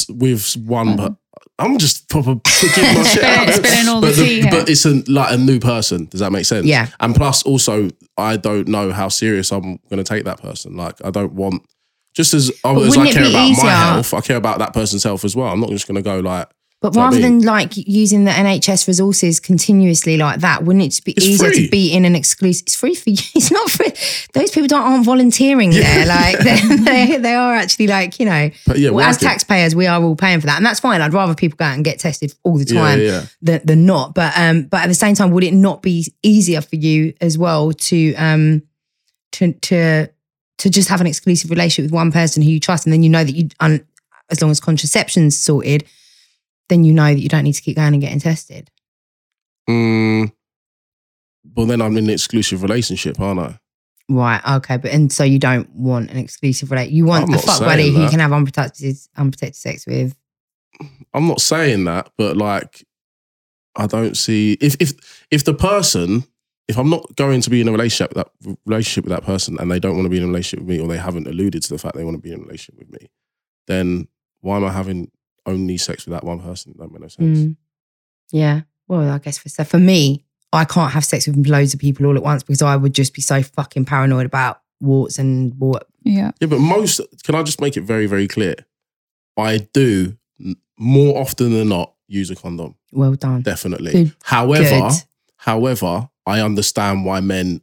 with 0.09 0.54
one. 0.56 0.96
But 0.96 1.14
I'm 1.59 1.78
just 1.78 2.09
proper 2.09 2.36
picking 2.36 2.84
my 2.94 3.02
shit 3.04 3.24
out. 3.24 3.52
spilling 3.52 3.88
all 3.88 4.00
the 4.00 4.09
but, 4.09 4.14
tea 4.16 4.40
here. 4.42 4.50
but 4.50 4.68
it's 4.68 4.84
a, 4.86 5.02
like 5.11 5.32
a 5.34 5.36
new 5.36 5.59
person. 5.59 6.04
Does 6.06 6.20
that 6.20 6.30
make 6.32 6.44
sense? 6.46 6.66
Yeah. 6.66 6.88
And 7.00 7.14
plus, 7.14 7.42
also, 7.42 7.88
I 8.16 8.36
don't 8.36 8.68
know 8.68 8.92
how 8.92 9.09
serious 9.09 9.50
I'm 9.52 9.78
going 9.90 9.96
to 9.98 10.04
take 10.04 10.24
that 10.24 10.40
person. 10.40 10.76
Like, 10.76 10.94
I 11.04 11.11
don't 11.11 11.32
want. 11.32 11.62
Just 12.14 12.34
as, 12.34 12.50
as 12.50 12.96
I 12.96 13.11
care 13.12 13.22
about 13.28 13.48
easier- 13.48 13.64
my 13.64 13.70
health, 13.70 14.14
I 14.14 14.20
care 14.20 14.36
about 14.36 14.59
that 14.59 14.74
person's 14.74 15.04
health 15.04 15.24
as 15.24 15.36
well. 15.36 15.48
I'm 15.48 15.61
not 15.61 15.70
just 15.70 15.86
going 15.86 15.96
to 15.96 16.02
go 16.02 16.18
like, 16.20 16.48
But 16.80 16.92
Do 16.92 16.98
you 16.98 17.00
know 17.00 17.06
what 17.06 17.14
rather 17.14 17.26
I 17.26 17.28
mean? 17.30 17.38
than 17.40 17.46
like 17.46 17.76
using 17.76 18.24
the 18.24 18.30
NHS 18.32 18.88
resources 18.88 19.38
continuously 19.40 20.16
like 20.16 20.40
that, 20.40 20.64
wouldn't 20.64 20.84
it 20.84 21.04
be 21.04 21.12
It's 21.12 21.26
easier 21.26 21.50
free. 21.50 21.64
to 21.66 21.70
be 21.70 21.92
in 21.92 22.04
an 22.04 22.16
exclusive? 22.16 22.64
It's 22.66 22.74
free 22.76 22.94
for 22.94 23.11
you. 23.11 23.16
It's 23.34 23.50
not 23.52 23.70
free. 23.70 23.92
Those 24.32 24.50
people 24.50 24.66
don't 24.68 24.82
aren't 24.82 25.04
volunteering 25.04 25.70
there. 25.70 26.06
Like 26.06 26.38
they, 26.40 26.61
they, 26.76 27.16
they 27.18 27.34
are 27.34 27.54
actually 27.54 27.86
like 27.88 28.18
you 28.18 28.26
know. 28.26 28.50
but 28.66 28.78
yeah, 28.78 28.90
well, 28.90 29.09
as 29.09 29.18
taxpayers, 29.18 29.74
we 29.76 29.86
are 29.86 30.02
all 30.02 30.16
paying 30.16 30.40
for 30.40 30.46
that, 30.46 30.56
and 30.56 30.66
that's 30.66 30.80
fine. 30.80 31.00
I'd 31.00 31.12
rather 31.14 31.34
people 31.34 31.56
go 31.56 31.66
out 31.66 31.74
and 31.74 31.84
get 31.84 31.98
tested 32.00 32.34
all 32.42 32.59
the 32.59 32.64
time 32.64 32.98
yeah, 33.00 33.06
yeah. 33.06 33.26
than, 33.42 33.61
than 33.64 33.86
not. 33.86 34.14
But 34.14 34.32
um, 34.36 34.62
but 34.64 34.80
at 34.82 34.86
the 34.88 34.94
same 34.94 35.14
time, 35.14 35.30
would 35.32 35.44
it 35.44 35.54
not 35.54 35.82
be 35.82 36.06
easier 36.22 36.61
for 36.62 36.76
you 36.76 37.12
as 37.20 37.36
well 37.38 37.72
to 37.72 38.14
um, 38.14 38.62
to 39.32 39.52
to 39.52 40.09
to 40.59 40.70
just 40.70 40.88
have 40.88 41.00
an 41.00 41.06
exclusive 41.06 41.50
relationship 41.50 41.90
with 41.90 41.94
one 41.94 42.12
person 42.12 42.42
who 42.42 42.50
you 42.50 42.61
trust, 42.61 42.86
and 42.86 42.92
then 42.92 43.02
you 43.02 43.09
know 43.09 43.24
that 43.24 43.32
you, 43.32 43.48
un, 43.61 43.86
as 44.30 44.42
long 44.42 44.50
as 44.50 44.61
contraception's 44.61 45.36
sorted, 45.36 45.84
then 46.68 46.84
you 46.84 46.92
know 46.92 47.14
that 47.14 47.20
you 47.20 47.28
don't 47.28 47.44
need 47.44 47.54
to 47.54 47.62
keep 47.62 47.76
going 47.76 47.94
and 47.94 48.02
getting 48.02 48.20
tested. 48.20 48.70
Mm, 49.68 50.32
well, 51.54 51.66
then 51.66 51.80
I'm 51.80 51.96
in 51.96 52.04
an 52.04 52.11
exclusive 52.11 52.62
relationship, 52.62 53.18
aren't 53.20 53.40
I? 53.40 53.59
Right. 54.09 54.40
Okay. 54.56 54.78
But 54.78 54.92
and 54.92 55.12
so 55.12 55.22
you 55.22 55.38
don't 55.38 55.68
want 55.74 56.11
an 56.11 56.16
exclusive 56.16 56.70
relationship. 56.70 56.96
You 56.96 57.04
want 57.04 57.28
I'm 57.28 57.34
a 57.34 57.38
fuck 57.38 57.61
buddy 57.61 57.90
who 57.90 58.02
you 58.02 58.09
can 58.09 58.20
have 58.20 58.32
unprotected 58.32 58.96
unprotected 59.16 59.56
sex 59.56 59.86
with. 59.86 60.16
I'm 61.12 61.26
not 61.26 61.40
saying 61.40 61.84
that, 61.84 62.11
but 62.16 62.36
like, 62.36 62.86
I 63.76 63.86
don't 63.86 64.16
see 64.16 64.56
if 64.61 64.76
if 64.80 65.26
if 65.30 65.44
the 65.44 65.54
person 65.54 66.24
if 66.68 66.78
I'm 66.78 66.90
not 66.90 67.16
going 67.16 67.40
to 67.40 67.50
be 67.50 67.60
in 67.60 67.68
a 67.68 67.72
relationship 67.72 68.14
with 68.14 68.24
that 68.24 68.56
relationship 68.66 69.04
with 69.04 69.12
that 69.12 69.24
person 69.24 69.56
and 69.58 69.70
they 69.70 69.80
don't 69.80 69.94
want 69.94 70.04
to 70.04 70.10
be 70.10 70.18
in 70.18 70.24
a 70.24 70.26
relationship 70.26 70.60
with 70.60 70.68
me 70.68 70.80
or 70.80 70.86
they 70.86 70.98
haven't 70.98 71.26
alluded 71.26 71.62
to 71.62 71.68
the 71.70 71.78
fact 71.78 71.96
they 71.96 72.04
want 72.04 72.16
to 72.16 72.22
be 72.22 72.32
in 72.32 72.40
a 72.40 72.42
relationship 72.42 72.78
with 72.78 72.92
me, 73.00 73.10
then 73.66 74.06
why 74.40 74.56
am 74.56 74.64
I 74.64 74.72
having 74.72 75.10
only 75.46 75.78
sex 75.78 76.04
with 76.04 76.12
that 76.12 76.24
one 76.24 76.40
person? 76.40 76.74
That 76.78 76.92
makes 76.92 77.00
no 77.00 77.08
sense. 77.08 77.38
Mm. 77.38 77.56
Yeah. 78.30 78.60
Well, 78.86 79.10
I 79.10 79.18
guess 79.18 79.38
for 79.38 79.48
so 79.48 79.64
for 79.64 79.78
me, 79.78 80.24
I 80.52 80.64
can't 80.64 80.92
have 80.92 81.04
sex 81.04 81.26
with 81.26 81.46
loads 81.46 81.74
of 81.74 81.80
people 81.80 82.06
all 82.06 82.16
at 82.16 82.22
once 82.22 82.42
because 82.42 82.62
I 82.62 82.76
would 82.76 82.94
just 82.94 83.14
be 83.14 83.22
so 83.22 83.42
fucking 83.42 83.86
paranoid 83.86 84.26
about 84.26 84.60
warts 84.80 85.18
and 85.18 85.54
what. 85.58 85.86
Yeah. 86.02 86.32
Yeah, 86.40 86.48
but 86.48 86.58
most 86.60 87.00
can 87.24 87.34
I 87.34 87.42
just 87.42 87.60
make 87.60 87.76
it 87.76 87.82
very, 87.82 88.06
very 88.06 88.28
clear? 88.28 88.54
I 89.36 89.68
do 89.72 90.16
more 90.78 91.18
often 91.20 91.52
than 91.52 91.68
not 91.68 91.94
use 92.06 92.30
a 92.30 92.36
condom. 92.36 92.76
Well 92.92 93.14
done. 93.14 93.42
Definitely. 93.42 93.92
Good. 93.92 94.16
However, 94.22 94.88
Good. 94.88 94.92
however, 95.36 96.08
I 96.29 96.41
understand 96.41 97.05
why 97.05 97.20
men. 97.20 97.61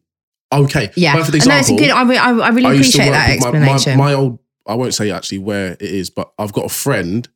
Okay, 0.53 0.91
Yeah, 0.95 1.13
perfect 1.15 1.43
and 1.43 1.51
that's 1.51 1.69
a 1.69 1.75
good. 1.75 1.89
I, 1.89 2.03
re- 2.07 2.17
I, 2.17 2.29
I 2.31 2.49
really 2.49 2.67
I 2.67 2.73
appreciate 2.73 3.09
that 3.09 3.29
with 3.35 3.43
my- 3.43 3.51
my- 3.51 3.57
explanation. 3.73 3.97
My, 3.97 4.13
old, 4.13 4.39
I 4.67 4.75
won't 4.75 4.93
say 4.93 5.11
actually 5.11 5.39
where 5.39 5.71
it 5.73 5.81
is, 5.81 6.09
but 6.09 6.31
I've 6.39 6.53
got 6.53 6.65
a 6.65 6.69
friend. 6.69 7.27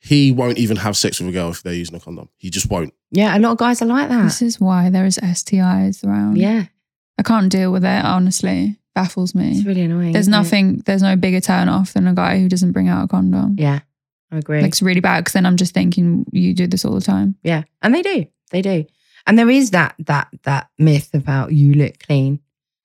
He 0.00 0.32
won't 0.32 0.56
even 0.58 0.78
have 0.78 0.96
sex 0.96 1.20
with 1.20 1.28
a 1.28 1.32
girl 1.32 1.50
if 1.50 1.62
they're 1.62 1.74
using 1.74 1.94
a 1.94 2.00
condom. 2.00 2.30
He 2.38 2.48
just 2.50 2.70
won't. 2.70 2.94
yeah, 3.10 3.36
a 3.36 3.38
lot 3.38 3.52
of 3.52 3.58
guys 3.58 3.82
are 3.82 3.86
like 3.86 4.08
that. 4.08 4.24
This 4.24 4.40
is 4.42 4.58
why 4.58 4.88
there 4.90 5.04
is 5.04 5.18
STIs 5.18 6.02
around. 6.04 6.38
Yeah, 6.38 6.64
I 7.18 7.22
can't 7.22 7.52
deal 7.52 7.70
with 7.72 7.84
it, 7.84 8.04
honestly. 8.04 8.78
Baffles 8.94 9.34
me. 9.34 9.50
it's 9.58 9.66
really 9.66 9.82
annoying. 9.82 10.12
There's 10.12 10.24
isn't 10.24 10.34
it? 10.34 10.36
nothing, 10.36 10.76
there's 10.86 11.02
no 11.02 11.14
bigger 11.16 11.40
turn 11.40 11.68
off 11.68 11.92
than 11.92 12.06
a 12.08 12.14
guy 12.14 12.40
who 12.40 12.48
doesn't 12.48 12.72
bring 12.72 12.88
out 12.88 13.04
a 13.04 13.08
condom. 13.08 13.54
Yeah, 13.58 13.80
I 14.32 14.38
agree. 14.38 14.60
Like, 14.62 14.68
it's 14.68 14.82
really 14.82 15.00
bad 15.00 15.20
because 15.20 15.34
then 15.34 15.46
I'm 15.46 15.56
just 15.56 15.74
thinking 15.74 16.24
you 16.32 16.54
do 16.54 16.66
this 16.66 16.84
all 16.84 16.94
the 16.94 17.00
time. 17.00 17.36
yeah, 17.44 17.62
and 17.82 17.94
they 17.94 18.02
do. 18.02 18.26
They 18.50 18.62
do. 18.62 18.84
And 19.26 19.38
there 19.38 19.50
is 19.50 19.70
that 19.70 19.94
that 20.00 20.28
that 20.42 20.68
myth 20.78 21.10
about 21.14 21.52
you 21.52 21.74
look 21.74 21.98
clean. 22.00 22.40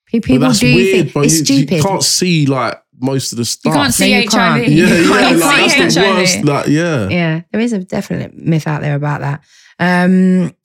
People 0.06 0.40
but 0.40 0.48
that's 0.48 0.60
do 0.60 0.74
weird. 0.74 0.96
think 0.96 1.14
but 1.14 1.26
it's 1.26 1.40
you, 1.40 1.46
stupid. 1.46 1.78
you 1.78 1.84
can't 1.84 2.04
see 2.04 2.46
like 2.46 2.82
most 3.00 3.32
of 3.32 3.38
the 3.38 3.46
stuff. 3.46 3.74
You 3.74 3.80
can't 3.80 3.94
see 3.94 4.14
you 4.14 4.22
HIV. 4.22 4.32
can't. 4.32 4.68
Yeah, 4.68 4.86
yeah, 4.86 5.10
like, 5.10 5.70
see 5.72 5.80
that's 5.80 5.96
the 5.96 6.02
worst. 6.02 6.44
Like, 6.44 6.68
yeah. 6.68 7.10
yeah, 7.10 7.42
there 7.52 7.62
is 7.62 7.74
a 7.74 7.80
definite 7.80 8.36
myth 8.36 8.68
out 8.68 8.82
there 8.82 8.96
about 8.96 9.22
that. 9.22 9.44
Um, 9.80 10.56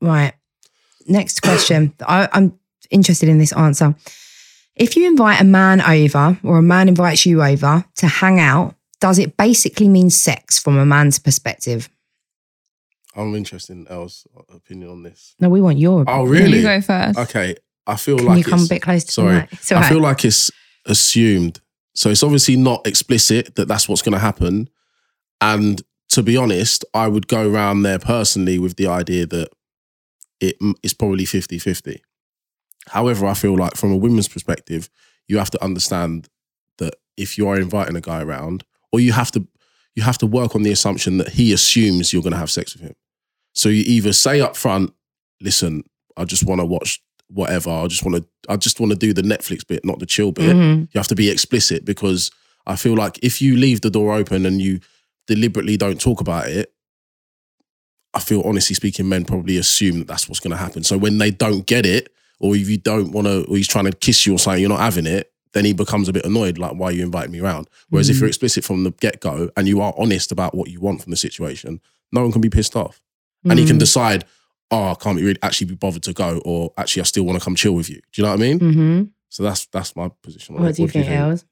right. 0.00 0.32
Next 1.06 1.40
question. 1.40 1.94
I, 2.06 2.28
I'm 2.32 2.58
interested 2.90 3.28
in 3.28 3.38
this 3.38 3.52
answer. 3.52 3.94
If 4.76 4.96
you 4.96 5.06
invite 5.06 5.40
a 5.40 5.44
man 5.44 5.80
over 5.80 6.38
or 6.44 6.58
a 6.58 6.62
man 6.62 6.88
invites 6.88 7.26
you 7.26 7.42
over 7.42 7.84
to 7.96 8.06
hang 8.06 8.38
out, 8.38 8.74
does 9.00 9.18
it 9.18 9.36
basically 9.36 9.88
mean 9.88 10.10
sex 10.10 10.58
from 10.58 10.76
a 10.76 10.84
man's 10.84 11.18
perspective? 11.18 11.88
I'm 13.14 13.34
interested 13.34 13.72
in 13.72 13.88
Elle's 13.88 14.26
opinion 14.54 14.90
on 14.90 15.02
this. 15.02 15.34
No, 15.40 15.48
we 15.48 15.60
want 15.60 15.78
your. 15.78 16.00
Oh, 16.00 16.02
opinion. 16.02 16.20
Oh, 16.20 16.24
really? 16.24 16.44
You 16.44 16.66
really? 16.66 16.80
go 16.80 16.80
first. 16.80 17.18
Okay. 17.18 17.56
I 17.86 17.96
feel 17.96 18.18
Can 18.18 18.26
like 18.26 18.38
you 18.38 18.44
come 18.44 18.64
a 18.64 18.68
bit 18.68 18.82
close 18.82 19.04
to 19.04 19.12
sorry. 19.12 19.34
the 19.34 19.40
mic? 19.40 19.72
I 19.72 19.74
right. 19.74 19.88
feel 19.88 20.00
like 20.00 20.24
it's 20.24 20.50
assumed. 20.84 21.60
So 21.94 22.10
it's 22.10 22.22
obviously 22.22 22.56
not 22.56 22.86
explicit 22.86 23.56
that 23.56 23.66
that's 23.66 23.88
what's 23.88 24.02
going 24.02 24.12
to 24.12 24.18
happen. 24.18 24.68
And 25.40 25.82
to 26.10 26.22
be 26.22 26.36
honest, 26.36 26.84
I 26.94 27.08
would 27.08 27.28
go 27.28 27.50
around 27.50 27.82
there 27.82 27.98
personally 27.98 28.58
with 28.58 28.76
the 28.76 28.86
idea 28.86 29.26
that 29.26 29.48
it 30.40 30.56
is 30.82 30.94
probably 30.94 31.24
50 31.24 31.58
50. 31.58 32.02
However, 32.88 33.26
I 33.26 33.34
feel 33.34 33.56
like 33.56 33.76
from 33.76 33.92
a 33.92 33.96
women's 33.96 34.28
perspective, 34.28 34.88
you 35.26 35.38
have 35.38 35.50
to 35.50 35.62
understand 35.64 36.28
that 36.78 36.94
if 37.16 37.36
you 37.36 37.48
are 37.48 37.58
inviting 37.58 37.96
a 37.96 38.00
guy 38.00 38.22
around, 38.22 38.64
or 38.92 39.00
you 39.00 39.12
have 39.12 39.30
to 39.32 39.46
you 39.98 40.04
have 40.04 40.18
to 40.18 40.26
work 40.26 40.54
on 40.54 40.62
the 40.62 40.70
assumption 40.70 41.18
that 41.18 41.28
he 41.30 41.52
assumes 41.52 42.12
you're 42.12 42.22
going 42.22 42.32
to 42.32 42.38
have 42.38 42.52
sex 42.52 42.72
with 42.72 42.82
him. 42.82 42.94
So 43.54 43.68
you 43.68 43.82
either 43.84 44.12
say 44.12 44.40
up 44.40 44.56
front, 44.56 44.92
listen, 45.40 45.82
I 46.16 46.24
just 46.24 46.44
want 46.44 46.60
to 46.60 46.64
watch 46.64 47.00
whatever. 47.26 47.68
I 47.70 47.88
just 47.88 48.04
want 48.04 48.16
to 48.18 48.24
I 48.48 48.56
just 48.56 48.78
want 48.78 48.92
to 48.92 48.96
do 48.96 49.12
the 49.12 49.22
Netflix 49.22 49.66
bit, 49.66 49.84
not 49.84 49.98
the 49.98 50.06
chill 50.06 50.30
bit. 50.30 50.54
Mhm. 50.54 50.82
You 50.92 50.98
have 50.98 51.08
to 51.08 51.16
be 51.16 51.28
explicit 51.30 51.84
because 51.84 52.30
I 52.64 52.76
feel 52.76 52.94
like 52.94 53.18
if 53.24 53.42
you 53.42 53.56
leave 53.56 53.80
the 53.80 53.90
door 53.90 54.14
open 54.14 54.46
and 54.46 54.62
you 54.62 54.78
deliberately 55.26 55.76
don't 55.76 56.00
talk 56.00 56.20
about 56.20 56.46
it, 56.48 56.72
I 58.14 58.20
feel 58.20 58.42
honestly 58.44 58.74
speaking, 58.76 59.08
men 59.08 59.24
probably 59.24 59.56
assume 59.58 59.98
that 59.98 60.06
that's 60.06 60.28
what's 60.28 60.40
going 60.40 60.52
to 60.52 60.64
happen. 60.64 60.84
So 60.84 60.96
when 60.96 61.18
they 61.18 61.32
don't 61.32 61.66
get 61.66 61.84
it, 61.84 62.08
or 62.38 62.54
if 62.54 62.68
you 62.68 62.78
don't 62.78 63.10
want 63.10 63.26
to, 63.26 63.44
or 63.46 63.56
he's 63.56 63.66
trying 63.66 63.86
to 63.86 63.92
kiss 63.92 64.26
you 64.26 64.34
or 64.34 64.38
something, 64.38 64.60
you're 64.60 64.70
not 64.70 64.80
having 64.80 65.06
it, 65.06 65.32
then 65.52 65.64
he 65.64 65.72
becomes 65.72 66.08
a 66.08 66.12
bit 66.12 66.24
annoyed, 66.24 66.58
like, 66.58 66.72
why 66.72 66.86
are 66.88 66.92
you 66.92 67.02
inviting 67.02 67.32
me 67.32 67.40
around? 67.40 67.68
Whereas 67.90 68.08
if 68.08 68.16
Mhm. 68.16 68.20
you're 68.20 68.28
explicit 68.28 68.64
from 68.64 68.84
the 68.84 68.90
get 69.00 69.20
go 69.20 69.50
and 69.56 69.66
you 69.68 69.80
are 69.80 69.94
honest 69.98 70.30
about 70.32 70.54
what 70.54 70.70
you 70.70 70.80
want 70.80 71.02
from 71.02 71.10
the 71.10 71.16
situation, 71.16 71.80
no 72.12 72.22
one 72.22 72.32
can 72.32 72.40
be 72.40 72.50
pissed 72.50 72.76
off. 72.76 73.00
And 73.44 73.58
he 73.58 73.64
can 73.66 73.76
Mm. 73.76 73.80
decide, 73.80 74.24
oh, 74.70 74.90
I 74.90 74.94
can't 74.94 75.16
be 75.16 75.22
really 75.24 75.38
actually 75.42 75.68
be 75.68 75.74
bothered 75.74 76.02
to 76.04 76.12
go, 76.12 76.40
or 76.44 76.72
actually 76.76 77.00
I 77.02 77.04
still 77.04 77.24
want 77.24 77.38
to 77.38 77.44
come 77.44 77.54
chill 77.54 77.74
with 77.74 77.88
you. 77.88 77.96
Do 78.12 78.20
you 78.20 78.24
know 78.24 78.30
what 78.30 78.40
I 78.40 78.42
mean? 78.42 78.58
Mhm. 78.60 79.08
So 79.30 79.42
that's 79.42 79.66
that's 79.66 79.94
my 79.96 80.10
position. 80.22 80.56
on 80.56 80.62
What 80.62 80.74
do 80.74 80.82
you 80.82 80.88
think, 80.88 81.08
Els? 81.08 81.44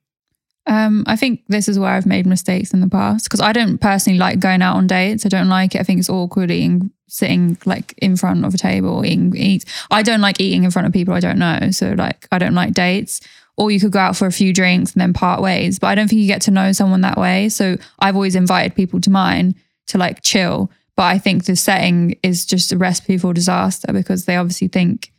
Um, 0.69 1.05
I 1.07 1.15
think 1.15 1.43
this 1.49 1.69
is 1.69 1.79
where 1.79 1.91
I've 1.91 2.07
made 2.07 2.27
mistakes 2.27 2.75
in 2.75 2.81
the 2.81 2.89
past 2.89 3.25
because 3.27 3.41
I 3.41 3.53
don't 3.53 3.79
personally 3.79 4.19
like 4.19 4.41
going 4.41 4.63
out 4.63 4.75
on 4.77 4.89
dates. 4.89 5.25
I 5.25 5.29
don't 5.29 5.49
like 5.49 5.77
it. 5.77 5.81
I 5.81 5.85
think 5.85 6.01
it's 6.01 6.11
awkward 6.11 6.51
eating, 6.51 6.91
sitting 7.07 7.57
like 7.65 7.95
in 7.99 8.17
front 8.17 8.45
of 8.45 8.53
a 8.53 8.59
table, 8.59 9.05
eating, 9.07 9.33
eat. 9.37 9.65
I 9.93 10.03
don't 10.03 10.21
like 10.21 10.41
eating 10.41 10.65
in 10.65 10.73
front 10.73 10.87
of 10.87 10.93
people 10.93 11.15
I 11.15 11.21
don't 11.21 11.39
know. 11.39 11.71
So 11.71 11.93
like, 11.97 12.27
I 12.33 12.39
don't 12.39 12.55
like 12.55 12.73
dates. 12.75 13.21
Or 13.57 13.71
you 13.71 13.81
could 13.81 13.93
go 13.93 13.99
out 13.99 14.17
for 14.17 14.27
a 14.27 14.33
few 14.33 14.53
drinks 14.53 14.93
and 14.93 15.01
then 15.01 15.13
part 15.15 15.41
ways. 15.41 15.79
But 15.79 15.87
I 15.89 15.95
don't 15.95 16.09
think 16.09 16.21
you 16.21 16.27
get 16.27 16.43
to 16.43 16.51
know 16.51 16.73
someone 16.73 17.01
that 17.01 17.17
way. 17.17 17.49
So 17.49 17.77
I've 17.99 18.15
always 18.15 18.35
invited 18.35 18.75
people 18.75 19.01
to 19.01 19.11
mine 19.11 19.55
to 19.87 19.99
like 19.99 20.23
chill. 20.23 20.71
But 20.95 21.05
I 21.05 21.19
think 21.19 21.45
the 21.45 21.57
setting 21.57 22.19
is 22.23 22.45
just 22.45 22.73
a 22.73 22.77
recipe 22.77 23.17
for 23.19 23.33
disaster 23.33 23.93
because 23.93 24.25
they 24.27 24.37
obviously 24.37 24.69
think 24.69 25.11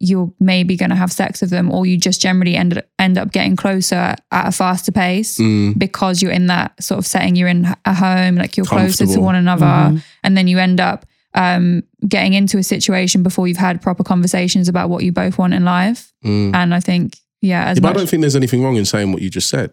you're 0.00 0.32
maybe 0.40 0.76
going 0.76 0.90
to 0.90 0.96
have 0.96 1.12
sex 1.12 1.40
with 1.40 1.50
them 1.50 1.70
or 1.70 1.86
you 1.86 1.96
just 1.96 2.20
generally 2.20 2.56
end, 2.56 2.82
end 2.98 3.16
up 3.16 3.30
getting 3.32 3.54
closer 3.56 3.94
at 4.32 4.48
a 4.48 4.50
faster 4.52 4.90
pace 4.92 5.38
Mm, 5.38 5.78
because 5.78 6.20
you're 6.20 6.32
in 6.32 6.48
that 6.48 6.82
sort 6.82 6.98
of 6.98 7.06
setting 7.06 7.36
you're 7.36 7.48
in 7.48 7.66
a 7.84 7.94
home 7.94 8.34
like 8.34 8.56
you're 8.56 8.66
closer 8.66 9.06
to 9.06 9.20
one 9.20 9.34
another 9.36 9.64
Mhm. 9.64 10.02
and 10.24 10.36
then 10.36 10.48
you 10.48 10.58
end 10.58 10.80
up 10.80 11.06
um, 11.34 11.82
getting 12.06 12.34
into 12.34 12.58
a 12.58 12.62
situation 12.62 13.22
before 13.22 13.46
you've 13.48 13.56
had 13.56 13.80
proper 13.80 14.02
conversations 14.04 14.68
about 14.68 14.90
what 14.90 15.04
you 15.04 15.12
both 15.12 15.38
want 15.38 15.54
in 15.54 15.64
life 15.64 16.12
mm. 16.24 16.52
and 16.54 16.74
i 16.74 16.80
think 16.80 17.16
yeah 17.44 17.64
as 17.66 17.76
Yeah, 17.76 17.82
but 17.82 17.90
I 17.90 17.92
don't 17.92 18.08
think 18.08 18.20
there's 18.22 18.36
anything 18.36 18.62
wrong 18.64 18.76
in 18.76 18.84
saying 18.84 19.12
what 19.12 19.22
you 19.22 19.30
just 19.30 19.48
said. 19.48 19.70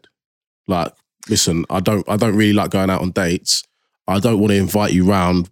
Like, 0.68 0.94
listen, 1.30 1.66
I 1.70 1.80
don't 1.80 2.08
I 2.10 2.18
don't 2.18 2.36
really 2.36 2.54
like 2.54 2.70
going 2.72 2.90
out 2.90 3.02
on 3.02 3.12
dates. 3.12 3.64
I 4.08 4.20
don't 4.20 4.40
want 4.40 4.52
to 4.52 4.58
invite 4.58 4.94
you 4.94 5.06
round 5.06 5.50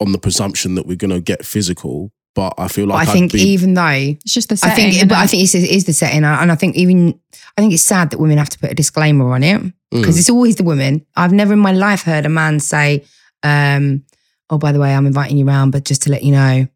on 0.00 0.12
the 0.12 0.18
presumption 0.18 0.74
that 0.76 0.86
we're 0.86 0.96
gonna 0.96 1.20
get 1.20 1.44
physical. 1.44 2.12
But 2.34 2.54
I 2.58 2.68
feel 2.68 2.86
like 2.86 3.06
I 3.08 3.10
I'd 3.10 3.12
think 3.12 3.32
be, 3.32 3.40
even 3.40 3.74
though 3.74 3.88
it's 3.88 4.32
just 4.32 4.48
the 4.48 4.54
I 4.54 4.68
setting 4.70 4.92
think, 4.92 5.08
but? 5.08 5.18
I 5.18 5.26
think 5.26 5.42
it's, 5.42 5.54
it 5.54 5.68
is 5.68 5.84
the 5.84 5.92
setting, 5.92 6.22
and 6.24 6.52
I 6.52 6.54
think 6.54 6.76
even 6.76 7.18
I 7.56 7.60
think 7.60 7.72
it's 7.74 7.82
sad 7.82 8.10
that 8.10 8.18
women 8.20 8.38
have 8.38 8.48
to 8.50 8.58
put 8.58 8.70
a 8.70 8.74
disclaimer 8.74 9.32
on 9.32 9.42
it 9.42 9.60
Mm. 9.92 10.02
because 10.02 10.16
it's 10.20 10.30
always 10.30 10.54
the 10.54 10.62
women. 10.62 11.04
I've 11.16 11.32
never 11.32 11.52
in 11.54 11.58
my 11.58 11.72
life 11.72 12.02
heard 12.04 12.24
a 12.24 12.28
man 12.28 12.60
say, 12.60 13.02
um, 13.42 14.04
"Oh, 14.48 14.58
by 14.58 14.70
the 14.70 14.78
way, 14.78 14.94
I'm 14.94 15.04
inviting 15.06 15.36
you 15.36 15.44
round, 15.44 15.72
but 15.72 15.84
just 15.84 16.02
to 16.02 16.10
let 16.10 16.22
you 16.22 16.30
know, 16.30 16.68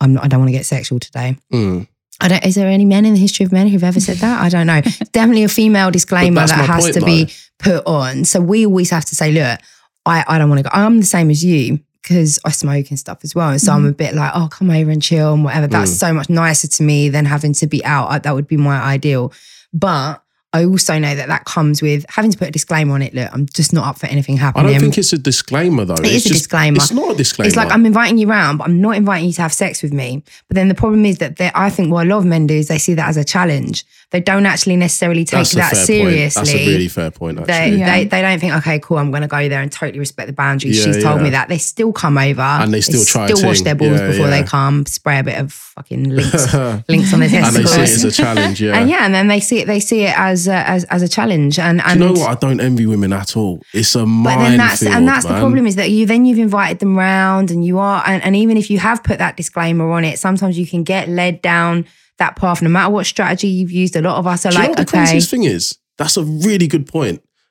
I'm 0.00 0.12
not. 0.14 0.24
I 0.24 0.28
don't 0.28 0.38
want 0.38 0.48
to 0.50 0.56
get 0.56 0.64
sexual 0.66 1.00
today." 1.00 1.36
Mm. 1.52 1.88
I 2.22 2.28
don't. 2.28 2.44
Is 2.46 2.54
there 2.54 2.68
any 2.68 2.84
men 2.84 3.04
in 3.04 3.14
the 3.14 3.20
history 3.20 3.44
of 3.44 3.52
men 3.52 3.66
who've 3.68 3.84
ever 3.84 4.00
said 4.00 4.16
that? 4.18 4.40
I 4.40 4.48
don't 4.48 4.66
know. 4.66 4.80
Definitely 5.12 5.44
a 5.44 5.48
female 5.48 5.90
disclaimer 5.90 6.46
that 6.46 6.66
has 6.66 6.84
point, 6.84 6.94
to 6.94 7.00
be 7.04 7.28
put 7.58 7.86
on. 7.86 8.24
So 8.24 8.40
we 8.40 8.64
always 8.66 8.90
have 8.90 9.04
to 9.06 9.14
say, 9.16 9.32
look, 9.32 9.58
I, 10.06 10.24
I 10.26 10.38
don't 10.38 10.48
want 10.48 10.58
to 10.60 10.62
go. 10.64 10.70
I'm 10.72 10.98
the 11.00 11.06
same 11.06 11.30
as 11.30 11.44
you 11.44 11.80
because 12.02 12.38
I 12.44 12.50
smoke 12.50 12.90
and 12.90 12.98
stuff 12.98 13.18
as 13.22 13.34
well. 13.34 13.50
And 13.50 13.60
so 13.60 13.72
I'm 13.72 13.86
a 13.86 13.92
bit 13.92 14.14
like, 14.14 14.32
oh, 14.34 14.48
come 14.50 14.70
over 14.70 14.90
and 14.90 15.00
chill 15.02 15.34
and 15.34 15.44
whatever. 15.44 15.66
That's 15.68 15.92
Mm. 15.92 15.98
so 15.98 16.12
much 16.12 16.28
nicer 16.28 16.66
to 16.66 16.82
me 16.82 17.08
than 17.08 17.24
having 17.26 17.52
to 17.54 17.66
be 17.68 17.84
out. 17.84 18.10
I- 18.10 18.18
That 18.18 18.34
would 18.34 18.48
be 18.48 18.56
my 18.56 18.80
ideal. 18.80 19.32
But 19.72 20.22
I 20.54 20.64
also 20.66 20.98
know 20.98 21.14
that 21.14 21.28
that 21.28 21.44
comes 21.44 21.80
with 21.80 22.04
having 22.10 22.30
to 22.30 22.36
put 22.36 22.48
a 22.48 22.50
disclaimer 22.50 22.92
on 22.94 23.00
it. 23.02 23.14
Look, 23.14 23.28
I'm 23.32 23.46
just 23.46 23.72
not 23.72 23.86
up 23.86 23.98
for 23.98 24.06
anything 24.06 24.36
happening. 24.36 24.66
I 24.66 24.72
happening. 24.72 24.90
don't 24.90 24.94
think 24.94 24.98
it's 24.98 25.12
a 25.14 25.18
disclaimer 25.18 25.84
though. 25.86 25.94
It 25.94 26.06
it's 26.06 26.26
is 26.26 26.32
a 26.32 26.34
disclaimer. 26.34 26.76
It's 26.76 26.92
not 26.92 27.14
a 27.14 27.16
disclaimer. 27.16 27.46
It's 27.48 27.56
like 27.56 27.70
I'm 27.72 27.86
inviting 27.86 28.18
you 28.18 28.26
round, 28.28 28.58
but 28.58 28.64
I'm 28.68 28.80
not 28.80 28.96
inviting 28.96 29.26
you 29.28 29.32
to 29.34 29.42
have 29.42 29.52
sex 29.52 29.82
with 29.82 29.92
me. 29.94 30.22
But 30.48 30.56
then 30.56 30.68
the 30.68 30.74
problem 30.74 31.04
is 31.06 31.18
that 31.18 31.36
they- 31.36 31.50
I 31.54 31.70
think 31.70 31.90
what 31.90 32.06
a 32.06 32.08
lot 32.10 32.18
of 32.18 32.24
men 32.26 32.46
do 32.46 32.54
is 32.54 32.68
they 32.68 32.78
see 32.78 32.94
that 32.94 33.08
as 33.08 33.16
a 33.16 33.24
challenge. 33.24 33.84
They 34.10 34.20
don't 34.20 34.44
actually 34.44 34.76
necessarily 34.76 35.24
take 35.24 35.38
That's 35.38 35.52
a 35.54 35.56
that 35.56 35.72
fair 35.72 35.84
seriously. 35.86 36.40
Point. 36.40 36.46
That's 36.52 36.54
a 36.54 36.66
really 36.70 36.88
fair 36.88 37.10
point. 37.10 37.46
they, 37.46 37.52
Actually, 37.54 37.78
Yeah. 37.78 37.96
they 37.96 38.04
they 38.04 38.20
don't 38.20 38.38
think, 38.38 38.52
okay, 38.56 38.78
cool, 38.78 38.98
I'm 38.98 39.10
going 39.10 39.22
to 39.22 39.28
go 39.28 39.48
there 39.48 39.62
and 39.62 39.72
totally 39.72 40.00
respect 40.00 40.26
the 40.26 40.34
boundaries. 40.34 40.78
Yeah, 40.78 40.92
She's 40.92 41.02
told 41.02 41.18
yeah. 41.20 41.24
me 41.24 41.30
that. 41.30 41.48
They 41.48 41.56
still 41.56 41.94
come 41.94 42.18
over 42.18 42.42
And 42.42 42.74
they 42.74 42.82
still 42.82 43.06
try 43.06 43.24
a 43.24 43.34
still 43.34 43.48
wash 43.48 43.56
ting. 43.58 43.64
their 43.64 43.74
balls 43.74 43.98
Yeah, 43.98 44.08
before 44.08 44.26
yeah. 44.28 44.42
they 44.42 44.46
come, 44.46 44.84
spray 44.84 45.18
a 45.18 45.24
bit 45.24 45.38
of 45.40 45.50
fucking 45.54 46.10
Lynx, 46.14 46.52
and 46.52 46.84
Lynx 46.90 47.14
on 47.14 47.20
their 47.20 47.30
they 47.30 47.38
testicles. 47.40 47.72
see 47.72 47.80
it 47.80 47.90
as 47.90 48.04
a 48.04 48.12
challenge. 48.12 48.60
Yeah. 48.60 48.78
and 48.78 48.90
yeah, 48.90 49.06
and 49.06 49.14
then 49.14 49.28
they 49.28 49.40
see 49.40 49.60
it. 49.60 49.66
They 49.66 49.80
see 49.80 50.02
it 50.02 50.14
as 50.18 50.41
a, 50.48 50.54
as 50.68 50.84
as 50.84 51.02
a 51.02 51.08
challenge. 51.08 51.58
And 51.58 51.80
Do 51.80 51.92
you 51.92 51.98
know 51.98 52.12
what? 52.12 52.30
I 52.30 52.34
don't 52.34 52.60
envy 52.60 52.86
women 52.86 53.12
at 53.12 53.36
all. 53.36 53.62
It's 53.72 53.94
a 53.94 54.00
But 54.00 54.06
minefield, 54.06 54.46
then 54.50 54.58
that's 54.58 54.82
and 54.82 55.08
that's 55.08 55.24
the 55.26 55.38
problem 55.38 55.66
is 55.66 55.76
that 55.76 55.90
you 55.90 56.06
then 56.06 56.24
you've 56.26 56.38
invited 56.38 56.78
them 56.78 56.96
round 56.98 57.50
and 57.50 57.64
you 57.64 57.78
are 57.78 58.02
and, 58.06 58.22
and 58.22 58.34
even 58.36 58.56
if 58.56 58.70
you 58.70 58.78
have 58.78 59.02
put 59.02 59.18
that 59.18 59.36
disclaimer 59.36 59.90
on 59.90 60.04
it, 60.04 60.18
sometimes 60.18 60.58
you 60.58 60.66
can 60.66 60.82
get 60.82 61.08
led 61.08 61.42
down 61.42 61.86
that 62.18 62.36
path. 62.36 62.62
No 62.62 62.68
matter 62.68 62.90
what 62.90 63.06
strategy 63.06 63.48
you've 63.48 63.70
used, 63.72 63.96
a 63.96 64.02
lot 64.02 64.18
of 64.18 64.26
us 64.26 64.44
are 64.46 64.50
Do 64.50 64.56
you 64.56 64.62
know 64.62 64.68
like, 64.68 64.78
what 64.78 64.86
the 64.86 64.90
okay, 64.96 65.04
craziest 65.04 65.30
thing 65.30 65.44
is? 65.44 65.78
That's 65.98 66.16
a 66.16 66.24
really 66.24 66.66
good. 66.68 66.88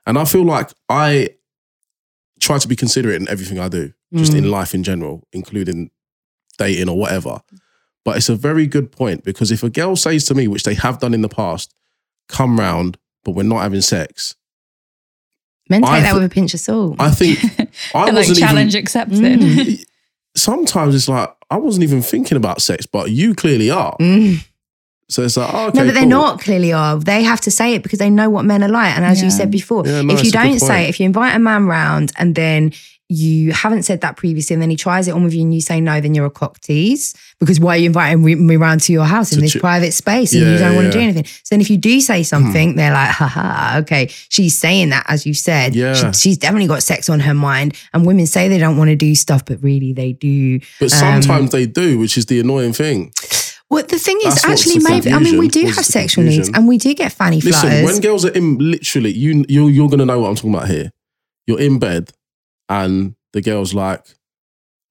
And 0.05 0.17
I 0.17 0.25
feel 0.25 0.43
like 0.45 0.71
I 0.89 1.29
try 2.39 2.57
to 2.57 2.67
be 2.67 2.75
considerate 2.75 3.21
in 3.21 3.27
everything 3.29 3.59
I 3.59 3.69
do, 3.69 3.93
just 4.13 4.33
Mm. 4.33 4.37
in 4.39 4.51
life 4.51 4.73
in 4.73 4.83
general, 4.83 5.27
including 5.31 5.91
dating 6.57 6.89
or 6.89 6.97
whatever. 6.97 7.41
But 8.03 8.17
it's 8.17 8.29
a 8.29 8.35
very 8.35 8.65
good 8.65 8.91
point 8.91 9.23
because 9.23 9.51
if 9.51 9.63
a 9.63 9.69
girl 9.69 9.95
says 9.95 10.25
to 10.25 10.33
me, 10.33 10.47
which 10.47 10.63
they 10.63 10.73
have 10.73 10.99
done 10.99 11.13
in 11.13 11.21
the 11.21 11.29
past, 11.29 11.73
come 12.31 12.59
round, 12.59 12.97
but 13.23 13.31
we're 13.31 13.43
not 13.43 13.61
having 13.61 13.81
sex, 13.81 14.35
Men 15.69 15.81
take 15.81 15.91
I 15.91 15.99
that 16.01 16.11
th- 16.11 16.15
with 16.15 16.31
a 16.31 16.33
pinch 16.33 16.53
of 16.53 16.59
salt. 16.59 16.95
I 16.99 17.11
think 17.11 17.39
I 17.95 18.07
and 18.07 18.15
like 18.15 18.27
wasn't 18.27 18.39
challenge 18.39 18.73
even. 18.75 18.83
accepted. 18.83 19.17
Mm. 19.19 19.85
Sometimes 20.35 20.95
it's 20.95 21.09
like 21.09 21.29
I 21.49 21.57
wasn't 21.57 21.83
even 21.83 22.01
thinking 22.01 22.37
about 22.37 22.61
sex, 22.61 22.85
but 22.85 23.11
you 23.11 23.35
clearly 23.35 23.69
are. 23.69 23.95
Mm. 23.99 24.45
So 25.09 25.23
it's 25.23 25.35
like, 25.35 25.53
oh, 25.53 25.67
okay, 25.67 25.79
no, 25.79 25.85
but 25.85 25.93
they're 25.93 26.03
cool. 26.03 26.09
not 26.09 26.39
clearly 26.39 26.71
are. 26.71 26.97
They 26.97 27.23
have 27.23 27.41
to 27.41 27.51
say 27.51 27.75
it 27.75 27.83
because 27.83 27.99
they 27.99 28.09
know 28.09 28.29
what 28.29 28.45
men 28.45 28.63
are 28.63 28.69
like. 28.69 28.95
And 28.95 29.03
as 29.03 29.21
you 29.21 29.29
said 29.29 29.51
before, 29.51 29.85
Yeah, 29.85 30.01
no, 30.03 30.13
if 30.13 30.23
you 30.23 30.29
it's 30.29 30.29
a 30.29 30.31
good 30.31 30.43
don't 30.49 30.59
say 30.59 30.85
it, 30.85 30.89
if 30.89 31.01
you 31.01 31.05
invite 31.05 31.35
a 31.35 31.39
man 31.39 31.65
round 31.65 32.13
and 32.17 32.33
then 32.33 32.71
you 33.13 33.51
haven't 33.51 33.83
said 33.83 33.99
that 34.01 34.15
previously 34.15 34.53
and 34.53 34.61
then 34.63 34.69
he 34.69 34.77
tries 34.77 35.07
it 35.09 35.11
on 35.11 35.23
with 35.25 35.33
you 35.33 35.41
and 35.41 35.53
you 35.53 35.59
say 35.59 35.81
no, 35.81 35.99
then 35.99 36.15
you're 36.15 36.25
a 36.25 36.29
cock 36.31 36.59
tease. 36.61 37.13
Because 37.41 37.59
why 37.59 37.75
are 37.75 37.77
you 37.77 37.87
inviting 37.87 38.23
me- 38.23 38.35
me 38.35 38.55
round 38.55 38.79
to 38.83 38.93
your 38.93 39.03
house 39.05 39.31
in 39.33 39.37
To 39.37 39.41
this 39.41 39.53
ch- 39.53 39.59
private 39.59 39.91
space 39.93 40.33
and 40.33 40.43
you 40.49 40.57
don't 40.57 40.75
want 40.75 40.85
to 40.87 40.91
do. 40.91 40.99
Hmm. 40.99 41.03
anything? 41.03 41.25
So 41.25 41.49
then 41.51 41.59
if 41.61 41.69
you 41.69 41.77
do 41.77 41.99
say 41.99 42.23
something, 42.23 42.75
they're 42.77 42.93
like, 42.93 43.09
haha, 43.09 43.79
okay, 43.79 44.07
she's 44.29 44.57
saying 44.57 44.89
that, 44.89 45.05
as 45.09 45.25
you 45.25 45.33
said. 45.33 45.75
Yeah. 45.75 45.93
She- 45.93 46.13
she's 46.29 46.37
definitely 46.37 46.67
got 46.67 46.83
sex 46.83 47.09
on 47.09 47.19
her 47.19 47.33
mind. 47.33 47.75
And 47.93 48.05
women 48.05 48.27
say 48.27 48.47
they 48.47 48.57
don't 48.59 48.77
want 48.77 48.89
to 48.91 48.95
do 48.95 49.13
stuff, 49.15 49.43
but 49.45 49.61
really 49.61 49.91
they 49.91 50.13
do. 50.13 50.59
But 50.79 50.93
Um, 50.93 51.21
sometimes 51.21 51.51
they 51.51 51.65
do, 51.65 51.97
which 51.99 52.17
is 52.17 52.27
the 52.27 52.39
annoying 52.39 52.71
thing. 52.73 53.11
Well, 53.69 53.83
the 53.83 53.99
thing 53.99 54.17
is, 54.25 54.35
That's 54.41 54.45
actually, 54.45 54.79
maybe 54.83 55.11
I 55.11 55.19
mean, 55.19 55.37
we 55.37 55.47
do 55.47 55.65
have 55.67 55.85
sexual 55.85 56.23
needs, 56.25 56.49
and 56.53 56.67
we 56.67 56.77
do 56.77 56.93
get 56.93 57.11
fanny 57.11 57.39
Listen, 57.41 57.69
flutters. 57.69 57.85
when 57.85 58.01
girls 58.01 58.25
are 58.25 58.29
in, 58.39 58.57
literally, 58.57 59.11
you 59.13 59.45
you 59.47 59.67
you're 59.69 59.87
gonna 59.89 60.05
know 60.05 60.19
what 60.19 60.29
I'm 60.29 60.35
talking 60.35 60.53
about 60.53 60.67
here. 60.69 60.91
You're 61.47 61.59
in 61.61 61.79
bed, 61.79 62.11
and 62.71 63.15
the 63.33 63.41
girl's 63.41 63.73
like, 63.73 64.05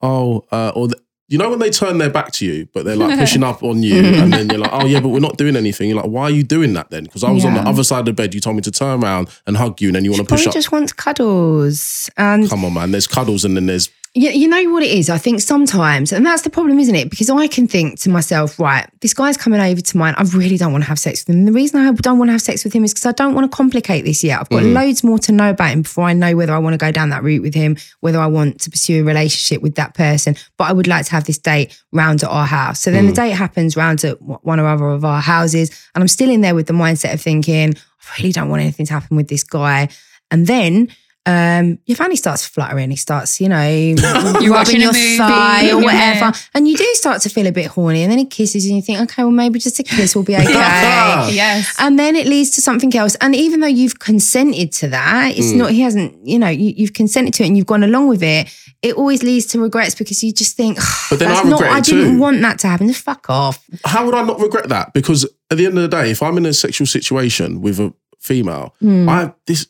"Oh," 0.03 0.45
uh, 0.53 0.73
or 0.75 0.89
the, 0.89 1.01
you 1.29 1.39
know 1.39 1.49
when 1.49 1.61
they 1.61 1.71
turn 1.71 1.99
their 1.99 2.11
back 2.11 2.33
to 2.33 2.45
you, 2.45 2.69
but 2.75 2.85
they're 2.85 2.97
like 2.97 3.19
pushing 3.19 3.43
up 3.43 3.63
on 3.63 3.83
you, 3.83 4.03
and 4.21 4.33
then 4.33 4.51
you're 4.51 4.59
like, 4.59 4.73
"Oh 4.73 4.85
yeah, 4.87 5.01
but 5.01 5.09
we're 5.09 5.21
not 5.21 5.39
doing 5.39 5.57
anything." 5.57 5.89
You're 5.89 6.01
like, 6.03 6.11
"Why 6.11 6.25
are 6.25 6.31
you 6.31 6.43
doing 6.43 6.75
that 6.75 6.91
then?" 6.91 7.05
Because 7.05 7.25
I 7.25 7.31
was 7.31 7.45
on 7.45 7.55
the 7.55 7.61
other 7.61 7.83
side 7.85 8.01
of 8.01 8.07
the 8.07 8.13
bed. 8.13 8.35
You 8.35 8.41
told 8.41 8.57
me 8.57 8.63
to 8.63 8.71
turn 8.71 9.03
around 9.03 9.31
and 9.47 9.57
hug 9.57 9.81
you, 9.81 9.89
and 9.89 9.97
then 9.97 10.05
you 10.05 10.11
want 10.11 10.29
to 10.29 10.29
push 10.29 10.47
up. 10.47 10.53
just 10.53 10.73
wants 10.73 10.93
cuddles, 10.93 12.11
and 12.17 12.49
Come 12.51 12.65
on, 12.65 12.75
man. 12.75 12.91
There's 12.91 13.07
cuddles, 13.07 13.45
and 13.45 13.57
then 13.57 13.67
there's 13.67 13.89
you, 14.13 14.29
you 14.31 14.49
know 14.49 14.73
what 14.73 14.83
it 14.83 14.91
is. 14.91 15.09
I 15.09 15.19
think 15.19 15.41
sometimes, 15.41 16.11
and 16.13 16.27
that's 16.27 16.43
the 16.43 16.51
problem, 16.51 16.81
isn't 16.81 16.95
it? 16.97 17.11
Because 17.11 17.31
I 17.31 17.47
can 17.47 17.69
think 17.69 18.01
to 18.01 18.11
myself, 18.11 18.59
right, 18.59 18.89
this 19.01 19.15
guy's 19.15 19.37
coming 19.37 19.61
over 19.61 19.81
to 19.81 19.97
mine. 19.97 20.15
I 20.19 20.25
really 20.35 20.57
don't 20.57 20.73
want 20.73 20.83
to 20.83 20.89
have 20.89 20.99
sex 20.99 21.21
with 21.21 21.33
him. 21.33 21.39
And 21.41 21.49
the 21.49 21.53
reason 21.53 21.79
I 21.81 21.93
don't 21.93 22.19
want 22.19 22.29
to 22.29 22.33
have 22.33 22.43
sex 22.43 22.65
with 22.65 22.73
him 22.73 22.83
is 22.83 22.93
because 22.93 23.07
I 23.07 23.13
don't 23.13 23.35
want 23.37 23.49
to 23.51 23.57
complicate 23.57 24.05
this 24.05 24.25
yet. 24.25 24.41
I've 24.41 24.49
got 24.49 24.63
Mm. 24.63 24.73
loads 24.75 25.05
more 25.05 25.21
to 25.21 25.31
know 25.33 25.51
about 25.51 25.71
him 25.71 25.83
before 25.83 26.05
I 26.05 26.13
know 26.13 26.35
whether 26.35 26.53
I 26.53 26.59
want 26.59 26.75
to 26.75 26.79
go 26.79 26.91
down 26.91 27.11
that 27.11 27.23
route 27.23 27.41
with 27.43 27.55
him, 27.55 27.77
whether 28.01 28.19
I 28.19 28.27
want 28.27 28.61
to 28.63 28.71
pursue 28.71 29.03
a 29.03 29.05
relationship 29.05 29.63
with 29.63 29.77
that 29.77 29.95
person. 29.95 30.35
But 30.57 30.65
I 30.65 30.73
would 30.73 30.89
like 30.89 31.07
to 31.07 31.13
have 31.13 31.25
this 31.25 31.39
date 31.39 31.81
round 31.93 32.25
at 32.25 32.31
our 32.31 32.47
house. 32.47 32.81
So 32.81 32.91
then 32.91 33.07
the 33.07 33.13
date 33.13 33.31
happens 33.31 33.77
round 33.77 34.05
at 34.05 34.21
one 34.21 34.59
or 34.59 34.67
other 34.67 34.89
of 34.89 35.05
our 35.05 35.21
houses, 35.21 35.71
and 35.95 36.03
I'm 36.03 36.09
still 36.09 36.31
in 36.31 36.41
there 36.41 36.57
with 36.57 36.67
the 36.67 36.73
mindset 36.73 37.15
of 37.15 37.21
thinking, 37.21 37.75
I 37.77 38.19
really 38.21 38.33
don't 38.33 38.49
want 38.49 38.63
anything 38.63 38.87
to 38.87 38.93
happen 38.93 39.17
with 39.17 39.29
this 39.29 39.45
guy. 39.45 39.89
And 40.33 40.49
then 40.49 40.89
um, 41.27 41.79
your 41.85 41.97
fanny 41.97 42.17
starts 42.17 42.47
fluttering. 42.47 42.91
He 42.91 42.97
starts, 42.97 43.41
you 43.41 43.49
know, 43.49 43.69
You're 43.69 43.95
rubbing 43.97 44.51
watching 44.51 44.81
your 44.81 44.93
movie, 44.93 45.17
thigh 45.19 45.65
or 45.71 45.81
yeah. 45.81 46.21
whatever, 46.23 46.39
and 46.55 46.67
you 46.67 46.77
do 46.77 46.85
start 46.95 47.21
to 47.23 47.29
feel 47.29 47.47
a 47.47 47.53
bit 47.53 47.67
horny. 47.67 48.03
And 48.03 48.11
then 48.11 48.19
he 48.19 48.25
kisses 48.25 48.65
you, 48.67 48.73
and 48.73 48.77
you 48.77 48.83
think, 48.83 49.01
okay, 49.11 49.23
well, 49.23 49.31
maybe 49.31 49.59
just 49.59 49.79
a 49.79 49.83
kiss 49.83 50.17
will 50.17 50.23
be 50.23 50.35
okay. 50.37 50.45
yes. 50.53 51.77
And 51.79 51.99
then 51.99 52.17
it 52.17 52.27
leads 52.27 52.51
to 52.53 52.61
something 52.63 52.95
else. 52.97 53.17
And 53.21 53.37
even 53.37 53.61
though 53.61 53.67
you've 53.67 53.99
consented 53.99 54.73
to 54.73 54.89
that, 54.89 55.37
it's 55.37 55.53
Mm. 55.53 55.57
not, 55.57 55.71
he 55.73 55.81
hasn't, 55.83 56.27
you 56.27 56.39
know, 56.39 56.49
you, 56.49 56.73
you've 56.77 56.95
consented 56.95 57.35
to 57.35 57.43
it 57.43 57.49
and 57.49 57.57
you've 57.57 57.67
gone 57.67 57.83
along 57.85 58.09
with 58.09 58.23
it. 58.23 58.49
It 58.83 58.95
always 58.95 59.23
leads 59.23 59.45
to 59.47 59.61
regrets 59.61 59.95
because 59.95 60.23
you 60.25 60.33
just 60.33 60.57
think, 60.57 60.79
But 61.11 61.19
then 61.19 61.29
that's 61.29 61.45
I 61.45 61.49
not, 61.51 61.61
regret 61.61 61.77
I 61.77 61.81
didn't 61.81 62.15
too. 62.15 62.19
want 62.19 62.41
that 62.41 62.59
to 62.61 62.69
happen. 62.69 62.89
Just 62.89 63.05
fuck 63.05 63.29
off. 63.29 63.63
how 63.85 64.07
would 64.07 64.15
I 64.15 64.23
not 64.23 64.41
regret 64.41 64.69
that? 64.71 64.95
Because 64.95 65.25
at 65.51 65.59
the 65.59 65.67
end 65.67 65.77
of 65.77 65.83
the 65.83 65.89
day, 65.89 66.11
if 66.11 66.23
I'm 66.23 66.39
in 66.39 66.47
a 66.47 66.55
sexual 66.55 66.87
situation 66.87 67.61
with 67.61 67.79
a 67.79 67.93
female, 68.21 68.75
Hmm. 68.81 69.07
I 69.09 69.35
this 69.47 69.67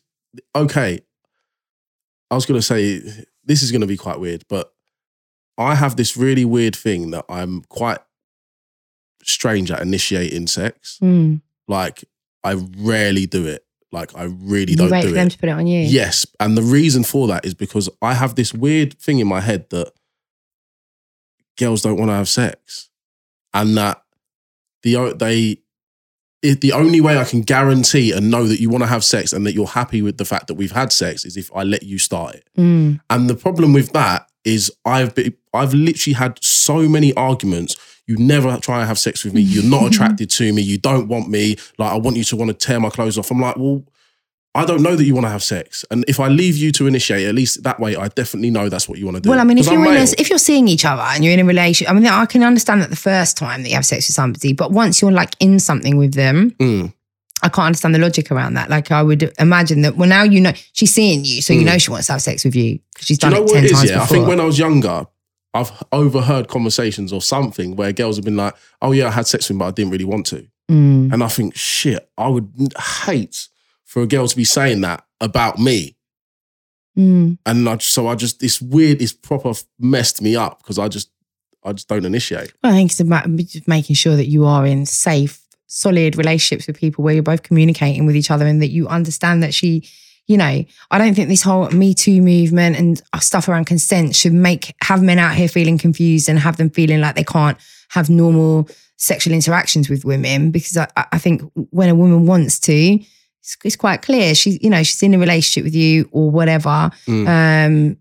okay. 0.55 1.01
I 2.31 2.35
was 2.35 2.47
gonna 2.47 2.63
say 2.63 3.01
this 3.45 3.63
is 3.63 3.73
gonna 3.73 3.87
be 3.87 3.97
quite 3.97 4.21
weird, 4.21 4.45
but 4.49 4.73
I 5.59 5.75
have 5.75 5.97
this 5.97 6.17
really 6.17 6.45
weird 6.45 6.77
thing 6.77 7.11
that 7.11 7.25
I'm 7.29 7.63
quite 7.69 7.99
strange 9.23 9.71
at 9.71 9.83
initiating 9.83 10.47
sex. 10.47 10.99
Mm. 11.03 11.43
Like 11.69 12.05
I 12.45 12.55
rarely 12.79 13.27
do 13.27 13.47
it. 13.47 13.65
Like 13.93 14.17
I 14.17 14.25
really 14.25 14.73
You 14.73 14.77
don't 14.79 14.91
wait 14.91 15.03
do 15.03 15.09
for 15.09 15.15
them 15.15 15.27
it. 15.27 15.31
to 15.31 15.39
put 15.39 15.49
it 15.49 15.53
on 15.53 15.67
you. 15.67 15.81
Yes, 15.81 16.25
and 16.39 16.57
the 16.57 16.63
reason 16.63 17.03
for 17.05 17.27
that 17.29 17.45
is 17.45 17.55
because 17.55 17.89
I 18.01 18.15
have 18.15 18.37
this 18.37 18.55
weird 18.55 18.99
thing 18.99 19.19
in 19.19 19.27
my 19.27 19.41
head 19.41 19.69
that 19.71 19.93
girls 21.59 21.83
don't 21.83 21.99
want 21.99 22.09
to 22.11 22.15
have 22.15 22.29
sex, 22.29 22.89
and 23.53 23.77
that 23.77 24.03
the 24.83 25.13
they 25.19 25.59
it, 26.43 26.61
the 26.61 26.73
only 26.73 27.01
way 27.01 27.19
I 27.19 27.25
can 27.25 27.43
guarantee 27.43 28.13
and 28.13 28.31
know 28.31 28.47
that 28.47 28.61
you 28.61 28.71
want 28.71 28.83
to 28.83 28.89
have 28.89 29.05
sex 29.05 29.33
and 29.33 29.45
that 29.47 29.53
you're 29.53 29.67
happy 29.67 30.01
with 30.01 30.19
the 30.19 30.25
fact 30.25 30.47
that 30.47 30.55
we've 30.55 30.73
had 30.73 30.93
sex 30.93 31.25
is 31.25 31.37
if 31.37 31.55
I 31.55 31.65
let 31.65 31.83
you 31.83 31.99
start 31.99 32.37
it. 32.37 32.49
Mm. 32.57 33.01
And 33.11 33.29
the 33.29 33.35
problem 33.35 33.73
with 33.73 33.93
that 33.93 34.27
is 34.45 34.73
I've 34.85 35.15
been, 35.15 35.35
I've 35.53 35.75
literally 35.75 36.15
had 36.15 36.43
so 36.43 36.89
many 36.89 37.13
arguments. 37.15 37.77
You 38.07 38.17
never 38.17 38.57
try 38.57 38.79
and 38.79 38.89
have 38.89 38.99
sex 38.99 39.23
with 39.23 39.35
me. 39.35 39.43
You're 39.43 39.65
not 39.65 39.87
attracted 39.93 40.31
to 40.31 40.53
me. 40.53 40.63
You 40.63 40.79
don't 40.79 41.09
want 41.09 41.29
me. 41.29 41.57
Like 41.79 41.93
I 41.93 41.97
want 41.97 42.17
you 42.17 42.25
to 42.25 42.37
want 42.37 42.51
to 42.51 42.67
tear 42.67 42.81
my 42.81 42.91
clothes 42.91 43.19
off. 43.19 43.31
I'm 43.31 43.41
like, 43.41 43.57
well, 43.57 43.85
I 44.55 44.65
don't 44.65 44.83
know 44.83 44.97
that 44.97 45.05
you 45.05 45.15
want 45.15 45.27
to 45.27 45.31
have 45.31 45.45
sex. 45.45 45.85
And 45.93 46.05
if 46.09 46.19
I 46.19 46.27
leave 46.27 46.57
you 46.57 46.73
to 46.73 46.89
initiate, 46.89 47.27
at 47.29 47.35
least 47.37 47.63
that 47.63 47.79
way, 47.79 47.95
I 47.95 48.09
definitely 48.09 48.51
know 48.51 48.69
that's 48.69 48.89
what 48.89 48.99
you 48.99 49.05
want 49.05 49.17
to 49.19 49.21
do. 49.21 49.31
Well, 49.31 49.39
I 49.39 49.45
mean, 49.45 49.59
if 49.59 49.67
you're 49.67 49.85
in 49.87 49.97
a, 49.97 50.03
if 50.19 50.29
you're 50.29 50.41
seeing 50.41 50.67
each 50.67 50.85
other 50.85 51.03
and 51.03 51.25
you're 51.25 51.33
in 51.35 51.39
a 51.41 51.45
relationship, 51.45 51.89
I 51.89 51.95
mean, 51.95 52.05
I 52.07 52.27
can 52.27 52.43
understand 52.43 52.83
that 52.83 52.91
the 52.91 52.97
first 52.97 53.37
time 53.37 53.63
that 53.63 53.69
you 53.69 53.77
have 53.77 53.87
sex 53.87 54.09
with 54.09 54.15
somebody, 54.17 54.53
but 54.53 54.73
once 54.73 55.01
you're 55.01 55.13
like 55.13 55.37
in 55.39 55.61
something 55.61 55.97
with 55.97 56.15
them, 56.15 56.51
Mm. 56.59 56.93
I 57.43 57.49
can't 57.49 57.67
understand 57.67 57.95
the 57.95 57.99
logic 58.01 58.31
around 58.31 58.53
that. 58.55 58.69
Like, 58.69 58.91
I 58.91 59.03
would 59.03 59.33
imagine 59.39 59.81
that. 59.83 59.97
Well, 59.97 60.09
now 60.09 60.25
you 60.25 60.41
know 60.43 60.53
she's 60.73 60.93
seeing 60.93 61.25
you, 61.25 61.41
so 61.41 61.53
you 61.55 61.63
Mm. 61.63 61.67
know 61.67 61.79
she 61.79 61.91
wants 61.91 62.09
to 62.09 62.13
have 62.15 62.21
sex 62.23 62.45
with 62.45 62.55
you 62.57 62.81
because 62.93 63.07
she's 63.07 63.17
Do 63.19 63.29
you 63.29 63.31
done 63.33 63.41
know 63.41 63.45
it 63.45 63.47
what 63.47 63.55
ten 63.55 63.65
it 63.65 63.71
is? 63.71 63.79
times 63.79 63.91
Yeah, 63.91 64.03
I 64.03 64.07
think 64.07 64.27
when 64.29 64.41
I 64.41 64.45
was 64.45 64.59
younger, 64.59 65.07
I've 65.55 65.73
overheard 65.93 66.49
conversations 66.49 67.13
or 67.15 67.23
something 67.23 67.77
where 67.77 67.93
girls 67.93 68.17
have 68.17 68.25
been 68.27 68.37
like, 68.37 68.55
"Oh 68.83 68.93
yeah, 68.93 69.07
I 69.07 69.11
had 69.13 69.27
sex 69.27 69.45
with 69.45 69.53
him, 69.55 69.59
but 69.59 69.67
I 69.67 69.71
didn't 69.71 69.91
really 69.93 70.05
want 70.05 70.27
to." 70.27 70.47
Mm. 70.71 71.13
And 71.15 71.23
I 71.25 71.29
think, 71.29 71.55
shit, 71.57 72.11
I 72.19 72.29
would 72.29 72.53
hate 73.07 73.49
for 73.91 74.03
a 74.03 74.07
girl 74.07 74.29
to 74.29 74.37
be 74.37 74.45
saying 74.45 74.83
that 74.83 75.05
about 75.21 75.59
me. 75.59 75.97
Mm. 76.97 77.39
And 77.45 77.69
I, 77.69 77.79
so 77.79 78.07
I 78.07 78.15
just 78.15 78.39
this 78.39 78.63
weird, 78.63 79.03
it's 79.03 79.13
proper 79.13 79.53
messed 79.81 80.23
me 80.23 80.37
up 80.37 80.63
because 80.63 80.79
I 80.79 80.87
just 80.87 81.11
I 81.65 81.73
just 81.73 81.89
don't 81.89 82.05
initiate. 82.05 82.53
Well, 82.63 82.73
I 82.73 82.77
think 82.77 82.93
it's 82.93 83.01
about 83.01 83.29
making 83.67 83.97
sure 83.97 84.15
that 84.15 84.29
you 84.29 84.45
are 84.45 84.65
in 84.65 84.87
safe, 84.87 85.45
solid 85.67 86.17
relationships 86.17 86.69
with 86.69 86.79
people 86.79 87.03
where 87.03 87.15
you're 87.15 87.23
both 87.25 87.43
communicating 87.43 88.07
with 88.07 88.15
each 88.15 88.31
other 88.31 88.47
and 88.47 88.63
that 88.63 88.69
you 88.69 88.87
understand 88.87 89.43
that 89.43 89.55
she, 89.55 89.89
you 90.29 90.37
know, 90.37 90.65
I 90.93 90.99
don't 90.99 91.15
think 91.15 91.29
this 91.29 91.43
whole 91.43 91.69
Me 91.71 91.93
Too 91.93 92.23
movement 92.23 92.79
and 92.79 93.03
stuff 93.21 93.49
around 93.49 93.65
consent 93.65 94.15
should 94.15 94.33
make 94.33 94.73
have 94.85 95.03
men 95.03 95.19
out 95.19 95.35
here 95.35 95.49
feeling 95.49 95.79
confused 95.79 96.29
and 96.29 96.39
have 96.39 96.59
them 96.59 96.71
feeling 96.71 97.01
like 97.01 97.17
they 97.17 97.25
can't 97.25 97.59
have 97.89 98.09
normal 98.09 98.69
sexual 98.99 99.35
interactions 99.35 99.91
with 99.91 100.05
women 100.05 100.53
because 100.53 100.77
I, 100.77 100.89
I 100.97 101.19
think 101.19 101.43
when 101.71 101.89
a 101.89 101.95
woman 101.97 102.27
wants 102.27 102.61
to, 102.61 103.01
it's, 103.41 103.57
it's 103.65 103.77
quite 103.77 104.03
clear 104.03 104.35
she's 104.35 104.63
you 104.63 104.71
know 104.71 104.83
she's 104.83 105.03
in 105.03 105.15
a 105.15 105.19
relationship 105.19 105.65
with 105.65 105.75
you 105.75 106.09
or 106.13 106.31
whatever. 106.31 106.91
Mm. 107.07 107.27
Um, 107.29 107.97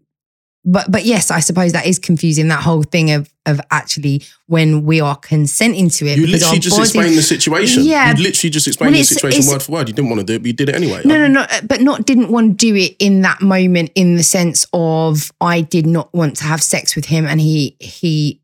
but 0.66 0.92
but 0.92 1.06
yes, 1.06 1.32
I 1.32 1.40
suppose 1.40 1.72
that 1.72 1.86
is 1.88 1.98
confusing. 1.98 2.50
That 2.50 2.62
whole 2.64 2.84
thing 2.84 3.12
of 3.12 3.30
of 3.46 3.62
actually 3.72 4.24
when 4.48 4.86
we 4.86 5.00
are 5.00 5.16
consenting 5.16 5.90
to 5.90 6.06
it. 6.06 6.18
You 6.20 6.28
literally 6.28 6.60
just 6.60 6.76
bodies- 6.76 6.90
explained 6.90 7.18
the 7.18 7.24
situation. 7.24 7.84
Yeah. 7.84 8.16
You 8.16 8.24
literally 8.24 8.52
just 8.52 8.68
explained 8.68 8.94
Well, 8.94 9.00
the 9.00 9.06
situation 9.06 9.48
word 9.48 9.64
for 9.64 9.72
word. 9.72 9.88
You 9.88 9.94
didn't 9.96 10.10
want 10.10 10.20
to 10.20 10.26
do 10.26 10.34
it, 10.34 10.40
but 10.40 10.48
you 10.48 10.54
did 10.54 10.70
it 10.70 10.76
anyway. 10.76 11.02
No, 11.06 11.18
no, 11.18 11.28
no. 11.28 11.46
But 11.64 11.82
not 11.82 12.06
didn't 12.06 12.30
want 12.30 12.60
to 12.60 12.66
do 12.68 12.76
it 12.76 12.96
in 13.00 13.22
that 13.22 13.42
moment. 13.42 13.92
In 13.96 14.18
the 14.18 14.24
sense 14.24 14.66
of 14.74 15.32
I 15.40 15.62
did 15.62 15.88
not 15.88 16.14
want 16.14 16.36
to 16.38 16.44
have 16.44 16.62
sex 16.62 16.96
with 16.96 17.06
him, 17.06 17.26
and 17.26 17.40
he 17.40 17.78
he 17.80 18.42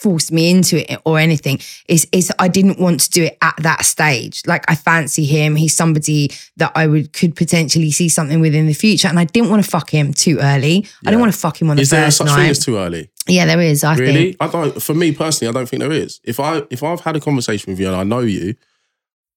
forced 0.00 0.32
me 0.32 0.50
into 0.50 0.76
it 0.90 0.98
or 1.04 1.18
anything. 1.18 1.60
Is 1.88 2.06
is 2.12 2.32
I 2.38 2.48
didn't 2.48 2.78
want 2.80 3.00
to 3.00 3.10
do 3.10 3.24
it 3.24 3.36
at 3.42 3.54
that 3.58 3.84
stage. 3.84 4.42
Like 4.46 4.64
I 4.70 4.74
fancy 4.74 5.24
him. 5.24 5.56
He's 5.56 5.76
somebody 5.76 6.30
that 6.56 6.72
I 6.74 6.86
would 6.86 7.12
could 7.12 7.36
potentially 7.36 7.90
see 7.90 8.08
something 8.08 8.40
with 8.40 8.54
in 8.54 8.66
the 8.66 8.72
future, 8.74 9.08
and 9.08 9.18
I 9.18 9.24
didn't 9.24 9.50
want 9.50 9.62
to 9.64 9.70
fuck 9.70 9.90
him 9.90 10.12
too 10.12 10.38
early. 10.40 10.76
I 10.76 10.88
Yeah. 11.02 11.10
didn't 11.10 11.20
want 11.20 11.32
to 11.34 11.38
fuck 11.38 11.60
him 11.60 11.68
on 11.70 11.76
the 11.76 11.82
Is 11.82 11.90
there 11.90 12.04
first 12.06 12.16
such 12.18 12.26
night. 12.28 12.36
thing 12.36 12.50
as 12.50 12.64
too 12.64 12.76
early? 12.78 13.10
yeah, 13.28 13.44
there 13.46 13.60
is. 13.60 13.84
I 13.84 13.94
Really? 13.96 14.12
think. 14.32 14.36
I 14.40 14.46
don't. 14.48 14.82
For 14.82 14.94
me 14.94 15.12
personally, 15.12 15.50
I 15.50 15.52
don't 15.52 15.68
think 15.68 15.80
there 15.80 15.92
is. 15.92 16.20
If 16.24 16.40
I 16.40 16.62
if 16.70 16.82
I've 16.82 17.00
had 17.00 17.16
a 17.16 17.20
conversation 17.20 17.72
with 17.72 17.78
you 17.80 17.86
and 17.88 17.96
I 17.96 18.04
know 18.04 18.20
you, 18.20 18.54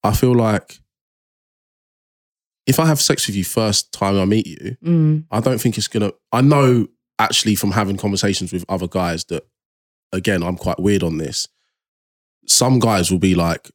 I 0.04 0.14
feel 0.14 0.34
like 0.36 0.80
if 2.66 2.80
I 2.80 2.86
have 2.86 3.02
sex 3.02 3.28
with 3.28 3.36
you 3.36 3.44
first 3.44 3.92
time 3.92 4.18
I 4.18 4.26
meet 4.26 4.48
you, 4.48 4.78
Mm. 4.84 5.26
I 5.32 5.40
don't 5.42 5.60
think 5.60 5.78
it's 5.78 5.88
gonna. 5.88 6.12
I 6.32 6.42
know 6.42 6.88
actually 7.20 7.56
from 7.56 7.72
having 7.72 7.98
conversations 7.98 8.52
with 8.54 8.66
other 8.70 8.88
guys 8.88 9.26
that, 9.26 9.46
again, 10.14 10.44
I'm 10.44 10.56
quite 10.56 10.80
weird 10.80 11.04
on 11.04 11.18
this. 11.18 11.48
Some 12.48 12.80
guys 12.80 13.12
will 13.12 13.20
be 13.20 13.36
like, 13.36 13.70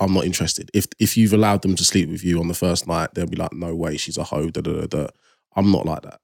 "I'm 0.00 0.14
not 0.14 0.24
interested." 0.24 0.70
If 0.72 0.86
if 0.98 1.16
you've 1.16 1.34
allowed 1.34 1.62
them 1.62 1.76
to 1.76 1.84
sleep 1.84 2.08
with 2.08 2.24
you 2.24 2.40
on 2.40 2.48
the 2.48 2.54
first 2.54 2.86
night, 2.86 3.10
they'll 3.14 3.26
be 3.26 3.36
like, 3.36 3.52
"No 3.52 3.74
way, 3.74 3.96
she's 3.96 4.16
a 4.16 4.24
hoe." 4.24 4.48
Da, 4.48 4.62
da, 4.62 4.72
da, 4.72 4.86
da. 4.86 5.06
I'm 5.56 5.70
not 5.70 5.84
like 5.84 6.02
that. 6.02 6.20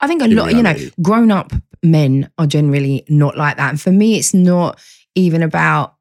I 0.00 0.06
think 0.06 0.20
a 0.20 0.26
in 0.26 0.34
lot, 0.34 0.52
you 0.52 0.62
know, 0.62 0.74
grown 1.00 1.30
up 1.30 1.52
men 1.82 2.30
are 2.36 2.46
generally 2.46 3.04
not 3.08 3.36
like 3.36 3.56
that. 3.56 3.70
And 3.70 3.80
for 3.80 3.92
me, 3.92 4.18
it's 4.18 4.34
not, 4.34 4.80
even 5.14 5.42
about 5.42 5.94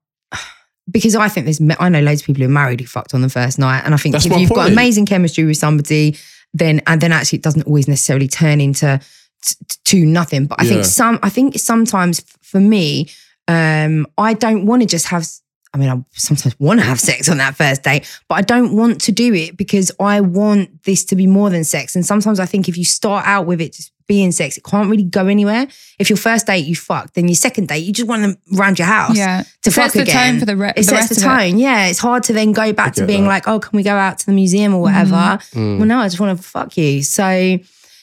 because 0.89 1.15
I 1.15 1.27
think 1.27 1.45
there's 1.45 1.61
I 1.79 1.89
know 1.89 2.01
loads 2.01 2.21
of 2.21 2.27
people 2.27 2.41
who 2.41 2.49
are 2.49 2.51
married 2.51 2.81
who 2.81 2.87
fucked 2.87 3.13
on 3.13 3.21
the 3.21 3.29
first 3.29 3.59
night, 3.59 3.83
and 3.85 3.93
I 3.93 3.97
think 3.97 4.13
That's 4.13 4.25
if 4.25 4.37
you've 4.37 4.49
got 4.49 4.69
amazing 4.71 5.05
chemistry 5.05 5.43
with 5.43 5.57
somebody, 5.57 6.17
then 6.53 6.81
and 6.87 6.99
then 7.01 7.11
actually 7.11 7.37
it 7.37 7.43
doesn't 7.43 7.63
always 7.63 7.87
necessarily 7.87 8.27
turn 8.27 8.59
into 8.59 8.99
t- 9.41 9.55
t- 9.67 9.77
to 9.85 10.05
nothing. 10.05 10.45
But 10.45 10.61
I 10.61 10.63
Yeah. 10.65 10.69
think 10.73 10.85
some 10.85 11.19
I 11.23 11.29
think 11.29 11.59
sometimes 11.59 12.21
for 12.41 12.59
me, 12.59 13.09
um, 13.47 14.07
I 14.17 14.33
don't 14.33 14.65
want 14.65 14.81
to 14.81 14.87
just 14.87 15.07
have. 15.07 15.27
I 15.73 15.77
mean, 15.77 15.87
I 15.89 15.97
sometimes 16.13 16.53
want 16.59 16.81
to 16.81 16.85
have 16.85 16.99
sex 16.99 17.29
on 17.29 17.37
that 17.37 17.55
first 17.55 17.83
date, 17.83 18.05
but 18.27 18.35
I 18.35 18.41
don't 18.41 18.75
want 18.75 18.99
to 19.01 19.13
do 19.13 19.33
it 19.33 19.55
because 19.55 19.89
I 20.01 20.19
want 20.19 20.83
this 20.83 21.05
to 21.05 21.15
be 21.15 21.27
more 21.27 21.49
than 21.49 21.63
sex. 21.63 21.95
And 21.95 22.05
sometimes 22.05 22.41
I 22.41 22.45
think 22.45 22.67
if 22.67 22.77
you 22.77 22.83
start 22.83 23.25
out 23.25 23.45
with 23.45 23.61
it 23.61 23.71
just 23.71 23.89
being 24.05 24.33
sex, 24.33 24.57
it 24.57 24.65
can't 24.65 24.89
really 24.89 25.03
go 25.05 25.27
anywhere. 25.27 25.67
If 25.97 26.09
your 26.09 26.17
first 26.17 26.45
date 26.45 26.65
you 26.65 26.75
fuck, 26.75 27.13
then 27.13 27.29
your 27.29 27.35
second 27.35 27.69
date 27.69 27.85
you 27.85 27.93
just 27.93 28.09
want 28.09 28.21
them 28.21 28.35
around 28.59 28.79
your 28.79 28.87
house 28.89 29.15
Yeah. 29.15 29.43
to 29.61 29.69
It 29.69 29.73
fuck 29.73 29.83
sets 29.83 29.93
the 29.93 30.01
again. 30.01 30.31
tone 30.31 30.39
for 30.41 30.45
the, 30.45 30.57
re- 30.57 30.69
it 30.71 30.75
the 30.75 30.83
sets 30.83 31.07
the 31.07 31.15
of 31.15 31.21
it. 31.21 31.25
tone. 31.51 31.57
Yeah, 31.57 31.85
it's 31.85 31.99
hard 31.99 32.23
to 32.23 32.33
then 32.33 32.51
go 32.51 32.73
back 32.73 32.95
to 32.95 33.05
being 33.05 33.23
that. 33.23 33.29
like, 33.29 33.47
oh, 33.47 33.59
can 33.59 33.77
we 33.77 33.83
go 33.83 33.95
out 33.95 34.19
to 34.19 34.25
the 34.25 34.33
museum 34.33 34.73
or 34.73 34.81
whatever? 34.81 35.39
Mm. 35.55 35.77
Well, 35.77 35.87
no, 35.87 35.99
I 35.99 36.07
just 36.09 36.19
want 36.19 36.37
to 36.37 36.43
fuck 36.43 36.75
you. 36.75 37.01
So, 37.01 37.57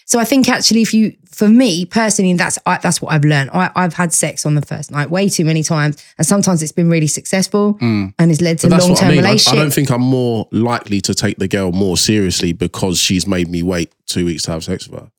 so 0.09 0.19
I 0.19 0.25
think 0.25 0.49
actually, 0.49 0.81
if 0.81 0.95
you, 0.95 1.15
for 1.31 1.49
me 1.49 1.85
personally, 1.85 2.33
that's 2.33 2.59
I, 2.65 2.79
that's 2.79 3.03
what 3.03 3.13
I've 3.13 3.25
learned. 3.25 3.51
I, 3.53 3.71
I've 3.77 3.93
had 3.93 4.13
sex 4.13 4.47
on 4.47 4.55
the 4.55 4.63
first 4.63 4.91
night 4.91 5.11
way 5.11 5.29
too 5.29 5.45
many 5.45 5.63
times, 5.63 6.03
and 6.17 6.27
sometimes 6.27 6.63
it's 6.63 6.73
been 6.73 6.89
really 6.89 7.07
successful 7.07 7.77
and 7.81 8.15
it's 8.19 8.41
led 8.41 8.59
to 8.61 8.67
Mm. 8.69 8.71
Long 8.79 8.91
what 8.91 8.99
I 8.99 9.01
term 9.03 9.11
relationship. 9.11 9.53
I, 9.53 9.57
I 9.57 9.63
don't 9.63 9.73
think 9.73 9.91
I'm 9.91 10.01
more 10.03 10.49
likely 10.51 11.01
to 11.03 11.15
take 11.15 11.37
the 11.37 11.47
girl 11.47 11.73
more 11.73 11.97
seriously 11.99 12.53
because 12.55 12.99
she's 12.99 13.27
made 13.27 13.49
me 13.49 13.63
wait 13.63 13.93
two 14.07 14.25
weeks 14.25 14.45
to 14.45 14.53
have 14.53 14.65
sex 14.65 14.89
with 14.89 15.01
her. 15.01 15.11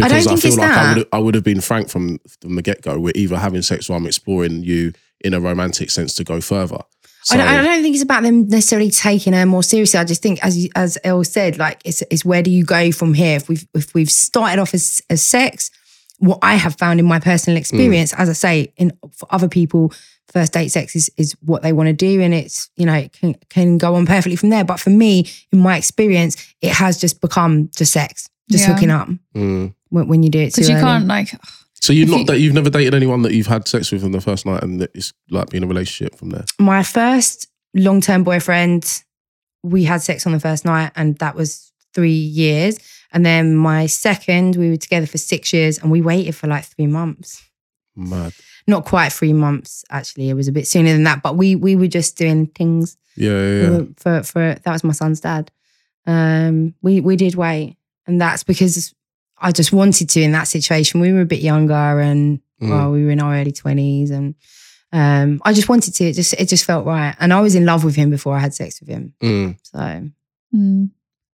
I 0.00 0.08
don't 0.08 0.18
Because 0.18 0.26
think 0.26 0.40
feel 0.40 0.48
it's 0.50 0.58
like 0.58 0.70
I 0.70 0.74
that. 0.74 0.96
would 0.96 1.08
I 1.12 1.18
would 1.18 1.34
have 1.36 1.44
been 1.44 1.60
frank 1.60 1.88
from 1.88 2.18
from 2.40 2.56
the 2.56 2.62
get 2.62 2.82
go. 2.82 2.98
We're 2.98 3.12
either 3.14 3.38
having 3.38 3.62
sex 3.62 3.88
or 3.88 3.96
I'm 3.96 4.06
exploring 4.06 4.62
you 4.64 4.92
in 5.20 5.34
a 5.34 5.40
romantic 5.40 5.90
sense 5.90 6.14
to 6.16 6.24
go 6.24 6.40
further. 6.40 6.82
So, 7.26 7.34
I, 7.34 7.38
don't, 7.38 7.48
I 7.48 7.62
don't 7.64 7.82
think 7.82 7.94
it's 7.96 8.04
about 8.04 8.22
them 8.22 8.46
necessarily 8.46 8.88
taking 8.90 9.32
her 9.32 9.44
more 9.46 9.64
seriously. 9.64 9.98
I 9.98 10.04
just 10.04 10.22
think, 10.22 10.38
as 10.44 10.56
you, 10.62 10.70
as 10.76 10.96
El 11.02 11.24
said, 11.24 11.58
like 11.58 11.82
it's, 11.84 12.00
it's 12.10 12.24
where 12.24 12.40
do 12.40 12.52
you 12.52 12.64
go 12.64 12.92
from 12.92 13.14
here? 13.14 13.36
If 13.36 13.48
we've 13.48 13.66
if 13.74 13.92
we've 13.94 14.10
started 14.10 14.60
off 14.60 14.72
as, 14.74 15.02
as 15.10 15.22
sex, 15.22 15.72
what 16.20 16.38
I 16.42 16.54
have 16.54 16.76
found 16.76 17.00
in 17.00 17.06
my 17.06 17.18
personal 17.18 17.56
experience, 17.58 18.12
as 18.14 18.28
I 18.28 18.32
say, 18.32 18.72
in 18.76 18.92
for 19.12 19.26
other 19.30 19.48
people, 19.48 19.92
first 20.28 20.52
date 20.52 20.68
sex 20.68 20.94
is 20.94 21.10
is 21.16 21.32
what 21.40 21.62
they 21.62 21.72
want 21.72 21.88
to 21.88 21.92
do, 21.92 22.20
and 22.20 22.32
it's 22.32 22.70
you 22.76 22.86
know 22.86 22.94
it 22.94 23.12
can 23.12 23.34
can 23.50 23.76
go 23.76 23.96
on 23.96 24.06
perfectly 24.06 24.36
from 24.36 24.50
there. 24.50 24.64
But 24.64 24.78
for 24.78 24.90
me, 24.90 25.26
in 25.50 25.58
my 25.58 25.76
experience, 25.76 26.36
it 26.62 26.70
has 26.70 26.96
just 27.00 27.20
become 27.20 27.70
just 27.76 27.92
sex, 27.92 28.28
just 28.52 28.68
Yeah. 28.68 28.72
hooking 28.74 28.90
up 28.90 29.08
Mm. 29.34 29.74
when, 29.88 30.06
when 30.06 30.22
you 30.22 30.30
do 30.30 30.38
it 30.38 30.54
too 30.54 30.60
Because 30.60 30.68
you 30.68 30.76
early. 30.76 30.84
can't 30.84 31.06
like 31.08 31.34
So 31.80 31.92
you've 31.92 32.08
not 32.08 32.26
that 32.26 32.40
you've 32.40 32.54
never 32.54 32.70
dated 32.70 32.94
anyone 32.94 33.22
that 33.22 33.32
you've 33.32 33.46
had 33.46 33.68
sex 33.68 33.92
with 33.92 34.02
on 34.04 34.12
the 34.12 34.20
first 34.20 34.44
night 34.46 34.62
and 34.62 34.80
that 34.80 34.90
it's 34.94 35.12
like 35.30 35.50
being 35.50 35.62
a 35.62 35.66
relationship 35.66 36.16
from 36.16 36.30
there. 36.30 36.44
my 36.58 36.82
first 36.82 37.46
long 37.74 38.00
term 38.00 38.24
boyfriend, 38.24 39.02
we 39.62 39.84
had 39.84 40.02
sex 40.02 40.26
on 40.26 40.32
the 40.32 40.40
first 40.40 40.64
night, 40.64 40.90
and 40.96 41.16
that 41.18 41.34
was 41.34 41.72
three 41.94 42.10
years. 42.10 42.78
And 43.12 43.24
then 43.24 43.54
my 43.56 43.86
second, 43.86 44.56
we 44.56 44.70
were 44.70 44.76
together 44.76 45.06
for 45.06 45.18
six 45.18 45.52
years, 45.52 45.78
and 45.78 45.90
we 45.90 46.00
waited 46.02 46.34
for 46.34 46.46
like 46.48 46.64
three 46.64 46.86
months. 46.86 47.42
Mad. 47.94 48.32
Not 48.66 48.84
quite 48.84 49.12
three 49.12 49.32
months, 49.32 49.84
actually. 49.90 50.28
It 50.28 50.34
was 50.34 50.48
a 50.48 50.52
bit 50.52 50.66
sooner 50.66 50.92
than 50.92 51.04
that, 51.04 51.22
but 51.22 51.36
we 51.36 51.54
we 51.56 51.76
were 51.76 51.86
just 51.86 52.18
doing 52.18 52.46
things 52.48 52.96
Yeah, 53.14 53.30
yeah, 53.30 53.70
yeah. 53.70 53.80
for 53.96 54.22
for 54.24 54.56
that 54.62 54.72
was 54.72 54.82
my 54.84 54.92
son's 54.92 55.20
dad. 55.20 55.50
Um, 56.06 56.74
we 56.82 57.00
we 57.00 57.16
did 57.16 57.34
wait, 57.36 57.76
and 58.06 58.20
that's 58.20 58.42
because 58.44 58.92
I 59.38 59.52
just 59.52 59.72
wanted 59.72 60.08
to 60.10 60.20
in 60.22 60.32
that 60.32 60.48
situation. 60.48 61.00
We 61.00 61.12
were 61.12 61.20
a 61.22 61.26
bit 61.26 61.40
younger, 61.40 62.00
and 62.00 62.40
Mm. 62.62 62.70
well, 62.70 62.90
we 62.90 63.04
were 63.04 63.10
in 63.10 63.20
our 63.20 63.34
early 63.36 63.52
twenties, 63.52 64.10
and 64.10 64.34
um, 64.92 65.42
I 65.44 65.52
just 65.52 65.68
wanted 65.68 65.94
to. 65.96 66.04
It 66.04 66.14
just 66.14 66.32
it 66.34 66.48
just 66.48 66.64
felt 66.64 66.86
right, 66.86 67.14
and 67.20 67.32
I 67.34 67.40
was 67.40 67.54
in 67.54 67.66
love 67.66 67.84
with 67.84 67.96
him 67.96 68.08
before 68.10 68.34
I 68.34 68.40
had 68.40 68.54
sex 68.54 68.80
with 68.80 68.88
him. 68.88 69.12
Mm. 69.22 69.56
So 69.62 70.08
Mm. 70.54 70.90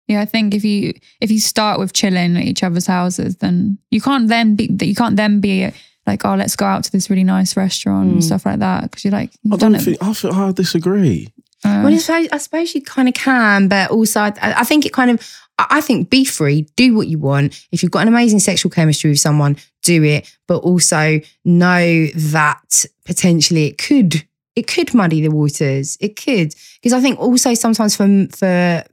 Yeah, 0.07 0.21
I 0.21 0.25
think 0.25 0.53
if 0.55 0.65
you 0.65 0.93
if 1.21 1.29
you 1.31 1.39
start 1.39 1.79
with 1.79 1.93
chilling 1.93 2.35
at 2.37 2.43
each 2.43 2.63
other's 2.63 2.87
houses, 2.87 3.35
then 3.37 3.77
you 3.91 4.01
can't 4.01 4.27
then 4.29 4.55
be 4.55 4.75
you 4.81 4.95
can't 4.95 5.15
then 5.15 5.39
be 5.41 5.71
like, 6.07 6.25
oh, 6.25 6.33
let's 6.35 6.55
go 6.55 6.65
out 6.65 6.83
to 6.85 6.91
this 6.91 7.09
really 7.09 7.23
nice 7.23 7.55
restaurant 7.55 8.09
and 8.11 8.19
Mm. 8.21 8.23
stuff 8.23 8.45
like 8.45 8.59
that 8.59 8.83
because 8.89 9.03
you're 9.05 9.11
like, 9.13 9.29
I 9.53 9.57
don't 9.57 9.75
it. 9.75 9.81
think 9.83 9.97
I, 10.03 10.13
feel, 10.13 10.33
I 10.33 10.51
disagree. 10.51 11.27
uh, 11.63 11.81
Well, 11.83 11.93
I 11.93 11.97
suppose, 11.97 12.27
I 12.31 12.37
suppose 12.39 12.73
you 12.73 12.81
kind 12.81 13.07
of 13.07 13.13
can, 13.13 13.67
but 13.67 13.91
also 13.91 14.21
I, 14.21 14.33
I 14.41 14.63
think 14.63 14.85
it 14.87 14.91
kind 14.93 15.11
of. 15.11 15.21
I 15.57 15.81
think 15.81 16.09
be 16.09 16.25
free, 16.25 16.67
do 16.75 16.95
what 16.95 17.07
you 17.07 17.19
want. 17.19 17.67
If 17.71 17.83
you've 17.83 17.91
got 17.91 18.01
an 18.01 18.07
amazing 18.07 18.39
sexual 18.39 18.71
chemistry 18.71 19.11
with 19.11 19.19
someone, 19.19 19.57
do 19.83 20.03
it. 20.03 20.35
But 20.47 20.57
also 20.59 21.19
know 21.45 22.07
that 22.07 22.85
potentially 23.05 23.67
it 23.67 23.77
could 23.77 24.25
it 24.55 24.67
could 24.67 24.93
muddy 24.93 25.21
the 25.21 25.31
waters. 25.31 25.97
It 26.01 26.15
could 26.15 26.53
because 26.81 26.93
I 26.93 26.99
think 26.99 27.19
also 27.19 27.53
sometimes 27.53 27.95
for 27.95 28.27
for 28.35 28.83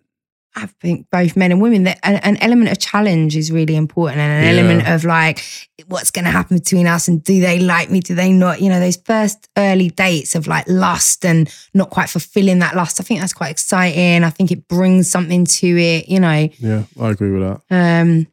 I 0.62 0.66
think 0.80 1.06
both 1.12 1.36
men 1.36 1.52
and 1.52 1.60
women 1.62 1.84
that 1.84 1.98
an, 2.02 2.16
an 2.16 2.36
element 2.38 2.70
of 2.70 2.78
challenge 2.78 3.36
is 3.36 3.50
really 3.52 3.76
important 3.76 4.20
and 4.20 4.32
an 4.32 4.44
Yeah. 4.54 4.60
element 4.60 4.88
of 4.88 5.04
like 5.04 5.42
what's 5.86 6.10
going 6.10 6.24
to 6.24 6.30
happen 6.30 6.58
between 6.58 6.86
us 6.86 7.06
and 7.08 7.22
do 7.22 7.40
they 7.40 7.58
like 7.60 7.90
me 7.90 8.00
do 8.00 8.14
they 8.14 8.32
not 8.32 8.60
you 8.60 8.68
know 8.68 8.80
those 8.80 8.96
first 8.96 9.48
early 9.56 9.90
dates 9.90 10.34
of 10.34 10.46
like 10.46 10.64
lust 10.68 11.24
and 11.24 11.48
not 11.74 11.90
quite 11.90 12.10
fulfilling 12.10 12.58
that 12.58 12.74
lust 12.74 13.00
i 13.00 13.04
think 13.04 13.20
that's 13.20 13.32
quite 13.32 13.50
exciting 13.50 14.24
i 14.24 14.30
think 14.30 14.50
it 14.50 14.66
brings 14.68 15.08
something 15.10 15.44
to 15.44 15.66
it 15.78 16.08
you 16.08 16.18
know 16.20 16.48
Yeah, 16.58 16.82
I 17.00 17.10
agree 17.10 17.30
with 17.30 17.42
that. 17.42 17.60
um 17.70 18.26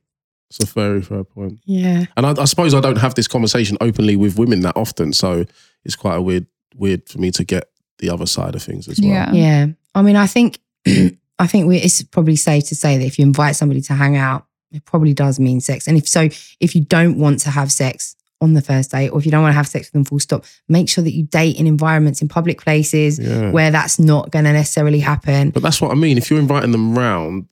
It's 0.49 0.59
a 0.59 0.65
very 0.65 1.01
fair 1.01 1.23
point. 1.23 1.59
yeah 1.65 2.05
And 2.17 2.26
I, 2.26 2.34
I 2.41 2.45
suppose 2.45 2.73
I 2.73 2.80
don't 2.82 2.97
have 2.97 3.13
this 3.15 3.28
conversation 3.28 3.78
openly 3.82 4.15
with 4.15 4.38
women 4.39 4.61
that 4.61 4.76
often, 4.76 5.13
so 5.13 5.45
it's 5.86 5.95
quite 5.95 6.15
a 6.15 6.21
weird, 6.21 6.47
weird 6.76 7.07
for 7.09 7.19
me 7.19 7.30
to 7.32 7.43
get 7.43 7.69
the 7.99 8.09
other 8.09 8.26
side 8.26 8.55
of 8.55 8.63
things 8.63 8.88
as 8.88 8.99
well. 8.99 9.09
yeah. 9.09 9.32
yeah 9.32 9.65
i 9.93 10.01
mean 10.01 10.15
i 10.17 10.28
think 10.28 10.59
i 11.39 11.47
think 11.47 11.67
we, 11.67 11.77
it's 11.77 12.01
probably 12.03 12.36
safe 12.36 12.63
to 12.65 12.75
say 12.75 12.97
that 12.97 13.05
if 13.05 13.17
you 13.19 13.25
invite 13.25 13.55
somebody 13.55 13.81
to 13.81 13.93
hang 13.93 14.15
out 14.17 14.45
it 14.71 14.83
probably 14.86 15.13
does 15.13 15.39
mean 15.39 15.61
sex 15.61 15.88
and 15.88 15.97
if 15.97 16.07
so 16.07 16.21
if 16.59 16.75
you 16.75 16.81
don't 16.81 17.17
want 17.17 17.39
to 17.39 17.49
have 17.49 17.71
sex 17.71 18.15
on 18.41 18.53
the 18.53 18.61
first 18.61 18.91
date 18.91 19.09
or 19.09 19.17
if 19.19 19.25
you 19.25 19.31
don't 19.31 19.41
want 19.43 19.53
to 19.53 19.57
have 19.57 19.67
sex 19.67 19.88
with 19.88 19.93
them 19.93 20.03
full 20.03 20.19
stop 20.19 20.43
make 20.67 20.89
sure 20.89 21.03
that 21.03 21.13
you 21.13 21.23
date 21.23 21.57
in 21.57 21.65
environments 21.67 22.21
in 22.21 22.27
public 22.27 22.59
places 22.61 23.17
Yeah. 23.17 23.51
where 23.51 23.71
that's 23.71 23.97
not 23.97 24.29
going 24.31 24.43
to 24.45 24.51
necessarily 24.53 24.99
happen 24.99 25.51
But 25.51 25.63
that's 25.63 25.81
what 25.81 25.91
I 25.91 25.95
mean. 25.95 26.17
If 26.17 26.29
you're 26.29 26.39
inviting 26.39 26.71
them 26.71 26.97
round, 26.97 27.47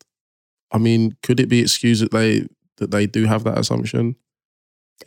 I 0.72 0.78
mean, 0.80 1.16
could 1.24 1.40
it 1.40 1.48
be 1.48 1.60
excused 1.62 2.04
that 2.04 2.12
they 2.12 2.48
that 2.78 2.92
they 2.92 3.06
do 3.06 3.26
have 3.26 3.44
that 3.46 3.58
assumption? 3.58 4.16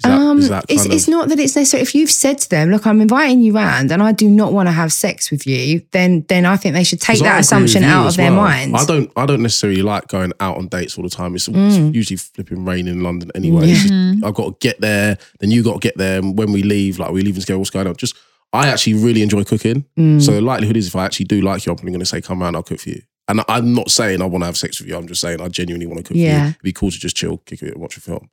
That, 0.02 0.12
um, 0.20 0.38
it's, 0.38 0.48
kind 0.48 0.92
it's 0.92 1.08
not 1.08 1.28
that 1.30 1.38
it's 1.38 1.56
necessary. 1.56 1.82
If 1.82 1.94
you've 1.94 2.10
said 2.10 2.38
to 2.40 2.50
them, 2.50 2.70
"Look, 2.70 2.86
I'm 2.86 3.00
inviting 3.00 3.40
you 3.40 3.54
round, 3.54 3.90
and 3.90 4.02
I 4.02 4.12
do 4.12 4.28
not 4.28 4.52
want 4.52 4.66
to 4.68 4.72
have 4.72 4.92
sex 4.92 5.30
with 5.30 5.46
you," 5.46 5.80
then 5.92 6.26
then 6.28 6.44
I 6.44 6.56
think 6.58 6.74
they 6.74 6.84
should 6.84 7.00
take 7.00 7.20
that 7.20 7.40
assumption 7.40 7.82
out 7.82 8.02
of 8.02 8.06
as 8.08 8.16
their 8.16 8.30
well. 8.30 8.42
minds. 8.42 8.82
I 8.82 8.84
don't. 8.84 9.10
I 9.16 9.24
don't 9.24 9.40
necessarily 9.42 9.80
like 9.80 10.08
going 10.08 10.32
out 10.38 10.58
on 10.58 10.68
dates 10.68 10.98
all 10.98 11.04
the 11.04 11.08
time. 11.08 11.34
It's, 11.34 11.48
Mm. 11.48 11.88
it's 11.88 11.96
usually 11.96 12.18
flipping 12.18 12.66
rain 12.66 12.88
in 12.88 13.02
London 13.02 13.30
anyway. 13.34 13.68
Just- 13.72 13.90
I've 14.22 14.34
got 14.34 14.46
to 14.48 14.56
get 14.60 14.80
there. 14.82 15.16
Then 15.40 15.50
you 15.50 15.62
got 15.62 15.74
to 15.74 15.80
get 15.80 15.96
there. 15.96 16.18
And 16.18 16.36
when 16.36 16.52
we 16.52 16.62
leave, 16.62 16.98
like 16.98 17.10
we 17.12 17.22
leave 17.22 17.36
and 17.36 17.46
go, 17.46 17.56
what's 17.58 17.70
going 17.70 17.86
on? 17.86 17.96
Just 17.96 18.14
I 18.52 18.68
actually 18.68 18.94
really 18.94 19.22
enjoy 19.22 19.44
cooking. 19.44 19.86
Mm. 19.98 20.20
So 20.20 20.32
the 20.32 20.40
likelihood 20.42 20.76
is, 20.76 20.88
if 20.88 20.96
I 20.96 21.06
actually 21.06 21.26
do 21.26 21.40
like 21.40 21.64
you, 21.64 21.72
I'm 21.72 21.76
probably 21.76 21.92
going 21.92 22.00
to 22.00 22.06
say, 22.06 22.20
"Come 22.20 22.42
around, 22.42 22.54
I'll 22.54 22.62
cook 22.62 22.80
for 22.80 22.90
you." 22.90 23.00
And 23.28 23.40
I'm 23.48 23.72
not 23.72 23.90
saying 23.90 24.20
I 24.20 24.26
want 24.26 24.42
to 24.42 24.46
have 24.46 24.56
sex 24.58 24.78
with 24.78 24.88
you. 24.90 24.96
I'm 24.96 25.08
just 25.08 25.20
saying 25.22 25.40
I 25.40 25.48
genuinely 25.48 25.86
want 25.86 25.98
to 25.98 26.02
cook 26.04 26.16
for 26.16 26.18
Yeah. 26.22 26.42
you. 26.44 26.48
It'd 26.50 26.62
be 26.62 26.72
cool 26.72 26.90
to 26.90 26.98
just 26.98 27.16
chill, 27.16 27.38
kick 27.38 27.62
it, 27.62 27.72
and 27.72 27.80
watch 27.80 27.96
a 27.96 28.00
film. 28.00 28.28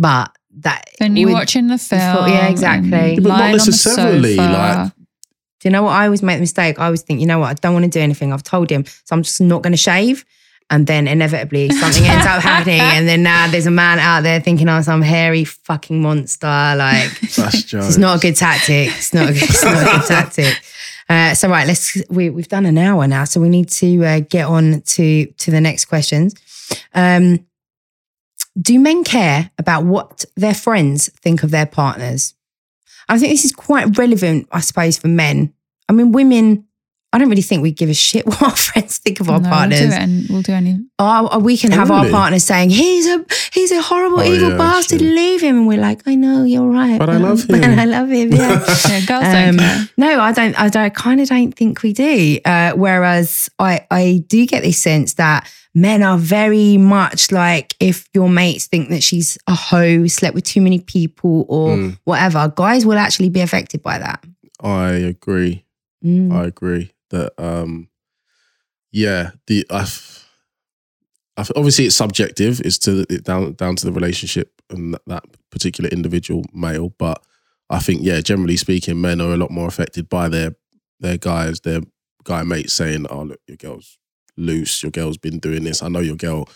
But 0.00 0.32
that 0.60 0.86
Then 0.98 1.16
you're 1.16 1.28
would- 1.28 1.34
watching 1.34 1.68
the 1.68 1.78
film. 1.78 2.00
yeah, 2.28 2.48
exactly. 2.48 2.90
Yeah, 2.90 3.14
but 3.16 3.28
not 3.28 3.38
lying 3.38 3.42
on 3.42 3.50
the 3.52 3.56
necessarily, 3.66 4.36
sofa. 4.36 4.52
like- 4.52 4.92
Do 5.60 5.68
you 5.68 5.70
know 5.70 5.82
what? 5.84 5.92
I 5.92 6.04
always 6.06 6.22
make 6.22 6.36
the 6.38 6.40
mistake. 6.48 6.78
I 6.80 6.86
always 6.86 7.02
think, 7.02 7.20
you 7.20 7.26
know 7.26 7.38
what? 7.38 7.50
I 7.50 7.54
don't 7.54 7.74
want 7.74 7.84
to 7.84 7.90
do 7.90 8.00
anything. 8.00 8.32
I've 8.32 8.42
told 8.42 8.70
him, 8.70 8.84
so 9.04 9.14
I'm 9.14 9.22
just 9.22 9.40
not 9.40 9.62
going 9.62 9.72
to 9.72 9.76
shave. 9.90 10.24
And 10.72 10.86
then 10.86 11.08
inevitably 11.08 11.68
something 11.70 12.04
ends 12.04 12.24
up 12.26 12.40
happening, 12.52 12.80
and 12.80 13.08
then 13.08 13.24
now 13.24 13.48
there's 13.48 13.66
a 13.66 13.72
man 13.72 13.98
out 13.98 14.22
there 14.22 14.38
thinking 14.40 14.68
I'm 14.68 14.84
some 14.84 15.02
hairy 15.02 15.42
fucking 15.44 16.00
monster. 16.00 16.46
Like 16.46 17.10
it's 17.22 17.98
not 17.98 18.18
a 18.18 18.20
good 18.20 18.36
tactic. 18.36 18.88
It's 18.96 19.12
not 19.12 19.30
a 19.30 19.32
good, 19.32 19.42
it's 19.42 19.64
not 19.64 19.82
a 19.82 19.98
good 19.98 20.06
tactic. 20.08 20.54
Uh, 21.10 21.34
so 21.34 21.48
right, 21.48 21.66
let's 21.66 22.00
we 22.08 22.30
we've 22.30 22.46
done 22.46 22.64
an 22.66 22.78
hour 22.78 23.04
now, 23.08 23.24
so 23.24 23.40
we 23.40 23.48
need 23.48 23.68
to 23.68 24.04
uh, 24.04 24.20
get 24.20 24.46
on 24.46 24.80
to 24.82 25.26
to 25.26 25.50
the 25.50 25.60
next 25.60 25.86
questions. 25.86 26.36
Um, 26.94 27.44
do 28.60 28.78
men 28.78 29.04
care 29.04 29.50
about 29.58 29.84
what 29.84 30.24
their 30.36 30.54
friends 30.54 31.08
think 31.20 31.42
of 31.42 31.50
their 31.50 31.66
partners? 31.66 32.34
I 33.08 33.18
think 33.18 33.32
this 33.32 33.44
is 33.44 33.52
quite 33.52 33.98
relevant, 33.98 34.48
I 34.52 34.60
suppose, 34.60 34.98
for 34.98 35.08
men. 35.08 35.52
I 35.88 35.92
mean, 35.92 36.12
women. 36.12 36.66
I 37.12 37.18
don't 37.18 37.28
really 37.28 37.42
think 37.42 37.62
we 37.62 37.72
give 37.72 37.88
a 37.88 37.94
shit 37.94 38.24
what 38.26 38.40
our 38.42 38.54
friends 38.56 38.98
think 38.98 39.18
of 39.20 39.28
our 39.28 39.40
No, 39.40 39.48
partners. 39.48 39.80
We'll 39.80 39.88
do, 39.90 39.94
it 39.96 40.00
and 40.02 40.28
we'll 40.30 40.42
do 40.42 40.52
any. 40.52 40.78
Oh, 40.98 41.38
we 41.40 41.56
can 41.56 41.72
Oh, 41.72 41.76
have 41.76 41.90
our 41.90 42.02
really? 42.02 42.12
partners 42.12 42.44
saying 42.44 42.70
he's 42.70 43.06
a 43.08 43.24
he's 43.52 43.72
a 43.72 43.82
horrible 43.82 44.20
Oh, 44.20 44.24
evil 44.32 44.50
yeah, 44.50 44.56
bastard. 44.58 45.00
Leave 45.00 45.40
him, 45.40 45.56
and 45.58 45.66
we're 45.66 45.80
like, 45.80 46.02
I 46.06 46.14
know 46.14 46.44
you're 46.44 46.68
right, 46.68 46.98
But 46.98 47.10
I 47.10 47.16
love 47.16 47.46
But 47.48 47.64
him. 47.64 47.78
I 47.78 47.84
love 47.84 48.08
him. 48.10 48.32
Yeah. 48.32 48.64
Yeah, 48.88 49.00
girls 49.06 49.24
don't 49.24 49.48
Um, 49.50 49.56
care. 49.58 49.88
no, 49.96 50.20
I 50.20 50.32
don't. 50.32 50.58
I 50.60 50.68
don't. 50.68 50.94
Kind 50.94 51.20
of 51.20 51.28
don't 51.28 51.52
think 51.52 51.82
we 51.82 51.92
do. 51.92 52.38
Uh, 52.44 52.72
whereas 52.72 53.48
I, 53.58 53.86
I 53.90 54.24
do 54.28 54.46
get 54.46 54.62
this 54.62 54.78
sense 54.78 55.14
that 55.14 55.50
men 55.74 56.02
are 56.02 56.18
very 56.18 56.76
much 56.76 57.30
like 57.32 57.74
if 57.80 58.08
your 58.14 58.28
mates 58.28 58.66
think 58.66 58.88
that 58.90 59.02
she's 59.02 59.36
a 59.46 59.54
hoe, 59.54 60.06
slept 60.06 60.34
with 60.34 60.44
too 60.44 60.60
many 60.60 60.78
people, 60.80 61.44
or 61.48 61.70
Mm. 61.76 61.98
whatever. 62.04 62.52
Guys 62.54 62.86
will 62.86 62.98
actually 62.98 63.28
be 63.30 63.40
affected 63.40 63.82
by 63.82 63.98
that. 63.98 64.24
I 64.62 64.90
agree. 64.92 65.64
Mm. 66.04 66.32
I 66.32 66.44
agree 66.46 66.90
that 67.10 67.32
um 67.38 67.88
yeah, 68.92 69.30
the 69.46 69.64
I've, 69.70 70.26
obviously 71.56 71.86
it's 71.86 71.96
subjective, 71.96 72.60
it's 72.64 72.78
to 72.78 73.06
it 73.08 73.24
down 73.24 73.54
down 73.54 73.76
to 73.76 73.86
the 73.86 73.92
relationship 73.92 74.60
and 74.68 74.94
that, 74.94 75.02
that 75.06 75.24
particular 75.50 75.88
individual 75.90 76.44
male, 76.52 76.90
but 76.98 77.22
I 77.70 77.78
think 77.78 78.00
yeah, 78.02 78.20
generally 78.20 78.56
speaking, 78.56 79.00
men 79.00 79.20
are 79.20 79.32
a 79.32 79.36
lot 79.36 79.50
more 79.50 79.68
affected 79.68 80.08
by 80.08 80.28
their 80.28 80.56
their 80.98 81.16
guys, 81.16 81.60
their 81.60 81.80
guy 82.24 82.42
mates 82.42 82.72
saying, 82.72 83.06
"Oh 83.08 83.22
look, 83.22 83.40
your 83.46 83.56
girl's 83.56 83.98
loose, 84.36 84.82
your 84.82 84.90
girl's 84.90 85.18
been 85.18 85.38
doing 85.38 85.64
this. 85.64 85.82
I 85.82 85.88
know 85.88 86.00
your 86.00 86.16
girl 86.16 86.48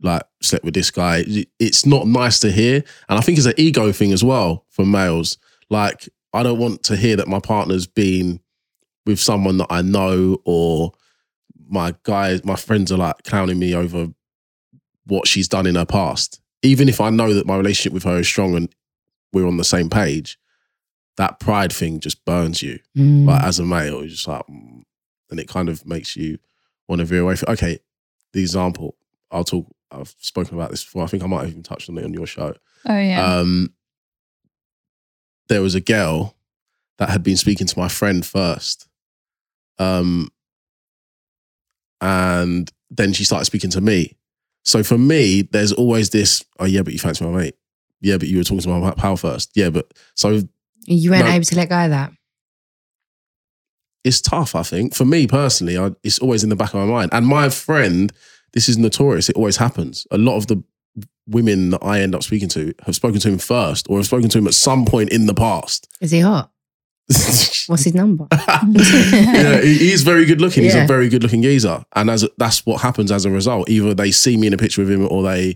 like 0.00 0.22
slept 0.40 0.64
with 0.64 0.74
this 0.74 0.90
guy." 0.90 1.24
It's 1.58 1.84
not 1.84 2.06
nice 2.06 2.38
to 2.40 2.50
hear, 2.50 2.82
and 3.08 3.18
I 3.18 3.20
think 3.20 3.38
it's 3.38 3.46
an 3.46 3.54
ego 3.58 3.92
thing 3.92 4.12
as 4.12 4.24
well 4.24 4.64
for 4.70 4.86
males. 4.86 5.36
Like 5.68 6.08
I 6.32 6.42
don't 6.42 6.58
want 6.58 6.82
to 6.84 6.96
hear 6.96 7.16
that 7.16 7.28
my 7.28 7.38
partner's 7.40 7.86
been 7.86 8.40
with 9.06 9.20
someone 9.20 9.58
that 9.58 9.68
I 9.70 9.82
know 9.82 10.38
or 10.44 10.92
my 11.68 11.94
guys, 12.02 12.44
my 12.44 12.56
friends 12.56 12.92
are 12.92 12.98
like 12.98 13.22
clowning 13.24 13.58
me 13.58 13.74
over 13.74 14.08
what 15.06 15.26
she's 15.26 15.48
done 15.48 15.66
in 15.66 15.74
her 15.74 15.86
past. 15.86 16.40
Even 16.62 16.88
if 16.88 17.00
I 17.00 17.10
know 17.10 17.34
that 17.34 17.46
my 17.46 17.56
relationship 17.56 17.92
with 17.92 18.04
her 18.04 18.18
is 18.18 18.28
strong 18.28 18.54
and 18.54 18.72
we're 19.32 19.46
on 19.46 19.56
the 19.56 19.64
same 19.64 19.90
page, 19.90 20.38
that 21.16 21.40
pride 21.40 21.72
thing 21.72 22.00
just 22.00 22.24
burns 22.24 22.62
you. 22.62 22.78
Mm. 22.96 23.26
Like 23.26 23.42
as 23.42 23.58
a 23.58 23.64
male, 23.64 24.00
it's 24.00 24.14
just 24.14 24.28
like, 24.28 24.46
mm, 24.46 24.82
and 25.30 25.40
it 25.40 25.48
kind 25.48 25.68
of 25.68 25.84
makes 25.86 26.16
you 26.16 26.38
want 26.88 27.00
to 27.00 27.04
veer 27.04 27.22
away 27.22 27.36
from. 27.36 27.52
Okay, 27.52 27.78
the 28.32 28.40
example 28.40 28.96
I'll 29.30 29.44
talk. 29.44 29.66
I've 29.90 30.14
spoken 30.18 30.54
about 30.56 30.70
this 30.70 30.84
before. 30.84 31.04
I 31.04 31.06
think 31.06 31.22
I 31.22 31.26
might 31.26 31.40
have 31.40 31.50
even 31.50 31.62
touched 31.62 31.88
on 31.90 31.98
it 31.98 32.04
on 32.04 32.14
your 32.14 32.26
show. 32.26 32.54
Oh 32.86 32.98
yeah. 32.98 33.36
Um, 33.36 33.74
there 35.48 35.62
was 35.62 35.74
a 35.74 35.80
girl 35.80 36.34
that 36.98 37.10
had 37.10 37.22
been 37.22 37.36
speaking 37.36 37.66
to 37.66 37.78
my 37.78 37.88
friend 37.88 38.24
first. 38.24 38.88
Um, 39.78 40.28
and 42.00 42.70
then 42.90 43.12
she 43.12 43.24
started 43.24 43.44
speaking 43.46 43.70
to 43.70 43.80
me. 43.80 44.16
So 44.64 44.82
for 44.82 44.98
me, 44.98 45.42
there's 45.42 45.72
always 45.72 46.10
this, 46.10 46.42
oh 46.58 46.64
yeah, 46.64 46.82
but 46.82 46.92
you 46.92 46.98
fancy 46.98 47.24
my 47.24 47.30
mate. 47.36 47.54
Yeah, 48.00 48.16
but 48.18 48.28
you 48.28 48.38
were 48.38 48.44
talking 48.44 48.60
to 48.60 48.68
my 48.68 48.90
pal 48.92 49.16
first. 49.16 49.50
Yeah, 49.54 49.70
but 49.70 49.92
so 50.14 50.40
you 50.86 51.10
weren't 51.10 51.26
No. 51.26 51.30
able 51.32 51.44
to 51.44 51.56
let 51.56 51.68
go 51.68 51.84
of 51.84 51.90
that. 51.90 52.12
it's 54.04 54.20
tough, 54.20 54.56
I 54.56 54.64
think. 54.64 54.94
For 54.96 55.04
me 55.04 55.26
personally, 55.28 55.78
I, 55.78 55.92
it's 56.02 56.18
always 56.18 56.42
in 56.42 56.50
the 56.50 56.56
back 56.56 56.74
of 56.74 56.80
my 56.80 56.86
mind. 56.86 57.10
And 57.12 57.24
my 57.26 57.48
friend, 57.48 58.12
this 58.52 58.68
is 58.68 58.76
notorious. 58.76 59.28
It 59.28 59.36
always 59.36 59.56
happens. 59.56 60.06
A 60.10 60.18
lot 60.18 60.36
of 60.36 60.48
the 60.48 60.62
women 61.28 61.70
that 61.70 61.84
I 61.84 62.00
end 62.00 62.14
up 62.16 62.24
speaking 62.24 62.48
to 62.50 62.74
have 62.84 62.96
spoken 62.96 63.20
to 63.20 63.28
him 63.28 63.38
first 63.38 63.86
or 63.88 63.98
have 63.98 64.06
spoken 64.06 64.28
to 64.30 64.38
him 64.38 64.48
at 64.48 64.54
some 64.54 64.84
point 64.84 65.10
in 65.10 65.26
the 65.26 65.34
past. 65.34 65.88
Is 66.00 66.10
he 66.10 66.18
hot? 66.18 66.50
What's 67.68 67.84
his 67.84 67.94
number? 67.94 68.26
yeah, 68.32 69.60
he's 69.60 70.02
very 70.02 70.24
good 70.24 70.40
looking. 70.40 70.64
He's 70.64 70.74
Yeah. 70.74 70.84
a 70.84 70.86
very 70.86 71.08
good 71.08 71.22
looking 71.22 71.42
geezer, 71.42 71.84
and 71.94 72.10
as 72.10 72.26
that's 72.38 72.64
what 72.66 72.80
happens 72.80 73.10
as 73.12 73.24
a 73.24 73.30
result. 73.30 73.68
Either 73.68 73.94
they 73.94 74.10
see 74.10 74.36
me 74.36 74.46
in 74.46 74.52
a 74.54 74.56
picture 74.58 74.82
of 74.82 74.90
him, 74.90 75.06
or 75.10 75.22
they 75.22 75.54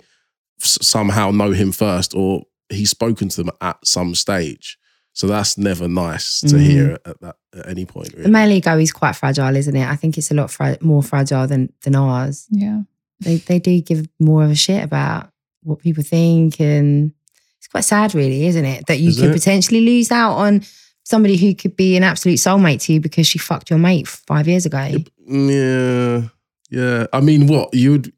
s- 0.62 0.78
somehow 0.82 1.30
know 1.30 1.52
him 1.52 1.72
first, 1.72 2.14
or 2.14 2.42
he's 2.68 2.90
spoken 2.90 3.28
to 3.30 3.36
them 3.42 3.50
at 3.60 3.76
some 3.84 4.14
stage. 4.14 4.78
So 5.12 5.26
that's 5.26 5.56
never 5.56 5.88
nice 5.88 6.40
to 6.42 6.56
Mm. 6.56 6.60
hear 6.66 6.98
at 7.06 7.20
that 7.22 7.36
at 7.56 7.68
any 7.68 7.86
point. 7.86 8.14
The 8.22 8.28
male 8.28 8.52
ego 8.52 8.78
is 8.78 8.92
quite 8.92 9.14
fragile, 9.16 9.56
isn't 9.56 9.74
it? 9.74 9.88
I 9.88 9.96
think 9.96 10.18
it's 10.18 10.30
a 10.30 10.34
lot 10.34 10.50
fra- 10.50 10.76
more 10.82 11.02
fragile 11.02 11.46
than 11.46 11.72
than 11.84 11.94
ours. 11.94 12.46
yeah. 12.50 12.82
They 13.20 13.36
they 13.38 13.58
do 13.58 13.80
give 13.80 14.06
more 14.20 14.44
of 14.44 14.50
a 14.50 14.54
shit 14.54 14.84
about 14.84 15.30
what 15.62 15.78
people 15.78 16.02
think, 16.04 16.60
and 16.60 17.12
it's 17.58 17.66
quite 17.66 17.84
sad, 17.84 18.14
really, 18.14 18.44
isn't 18.46 18.64
it? 18.66 18.86
That 18.88 19.00
you 19.00 19.08
Is 19.08 19.18
could 19.18 19.30
it? 19.30 19.32
potentially 19.32 19.80
lose 19.80 20.12
out 20.12 20.34
on 20.34 20.62
somebody 21.08 21.36
who 21.36 21.54
could 21.54 21.76
be 21.76 21.96
an 21.96 22.02
absolute 22.02 22.34
soulmate 22.38 22.80
to 22.82 22.92
you 22.92 23.00
because 23.00 23.28
she 23.28 23.38
fucked 23.38 23.70
your 23.70 23.78
mate 23.78 24.08
five 24.08 24.48
years 24.48 24.66
ago. 24.66 24.88
Yeah, 25.24 26.22
yeah. 26.70 27.06
I 27.12 27.20
mean, 27.20 27.46
what 27.46 27.72
you 27.72 27.92
would? 27.92 28.12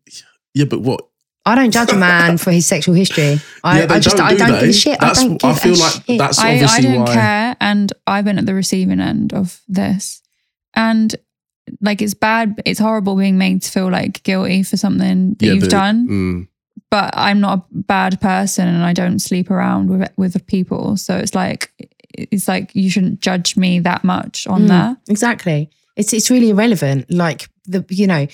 Yeah, 0.55 0.65
but 0.65 0.81
what? 0.81 1.05
I 1.45 1.55
don't 1.55 1.71
judge 1.71 1.93
a 1.93 1.97
man 1.97 2.37
for 2.39 2.51
his 2.51 2.67
sexual 2.67 2.95
history. 2.95 3.39
I, 3.65 3.81
yeah, 3.81 3.87
they 3.87 3.95
I 3.97 4.01
just 4.01 4.17
don't 4.17 4.27
I 4.27 4.31
do 4.33 4.39
don't 4.39 4.53
they? 4.53 4.61
give 4.61 4.69
a 4.71 4.73
shit. 4.73 5.01
That's, 5.01 5.19
I 5.21 5.27
don't 5.29 5.39
give 5.41 5.59
feel 5.61 5.75
a 5.75 5.77
like 5.77 5.93
shit. 6.07 6.19
that's 6.19 6.39
I, 6.39 6.51
I 6.51 6.81
don't 6.81 7.01
why. 7.01 7.15
care, 7.15 7.57
and 7.61 7.93
I've 8.07 8.25
been 8.25 8.39
at 8.39 8.47
the 8.47 8.55
receiving 8.55 9.01
end 9.01 9.33
of 9.35 9.61
this, 9.69 10.23
and 10.75 11.15
like 11.81 12.01
it's 12.03 12.15
bad. 12.15 12.61
It's 12.65 12.81
horrible 12.81 13.17
being 13.17 13.37
made 13.39 13.63
to 13.63 13.71
feel 13.71 13.91
like 13.91 14.23
guilty 14.23 14.63
for 14.63 14.77
something 14.77 15.35
that 15.39 15.47
Yeah, 15.47 15.53
you've 15.53 15.63
but- 15.65 15.71
done. 15.71 16.09
Mm, 16.09 16.49
But 16.91 17.11
I'm 17.17 17.41
not 17.41 17.59
a 17.59 17.65
bad 17.71 18.21
person, 18.21 18.67
and 18.69 18.83
I 18.85 18.93
don't 18.95 19.19
sleep 19.19 19.51
around 19.51 19.89
with 19.91 20.11
with 20.17 20.47
people. 20.47 20.97
So 20.97 21.17
it's 21.17 21.35
like 21.35 21.71
it's 22.15 22.49
like 22.49 22.71
you 22.75 22.91
shouldn't 22.91 23.21
judge 23.21 23.57
me 23.57 23.79
that 23.81 24.05
much 24.05 24.47
on 24.47 24.63
Mm, 24.63 24.69
that. 24.69 24.97
Exactly. 25.09 25.71
It's 25.97 26.13
it's 26.13 26.31
really 26.31 26.51
irrelevant. 26.51 27.11
Like 27.11 27.49
the 27.67 27.85
you 27.91 28.07
know, 28.07 28.27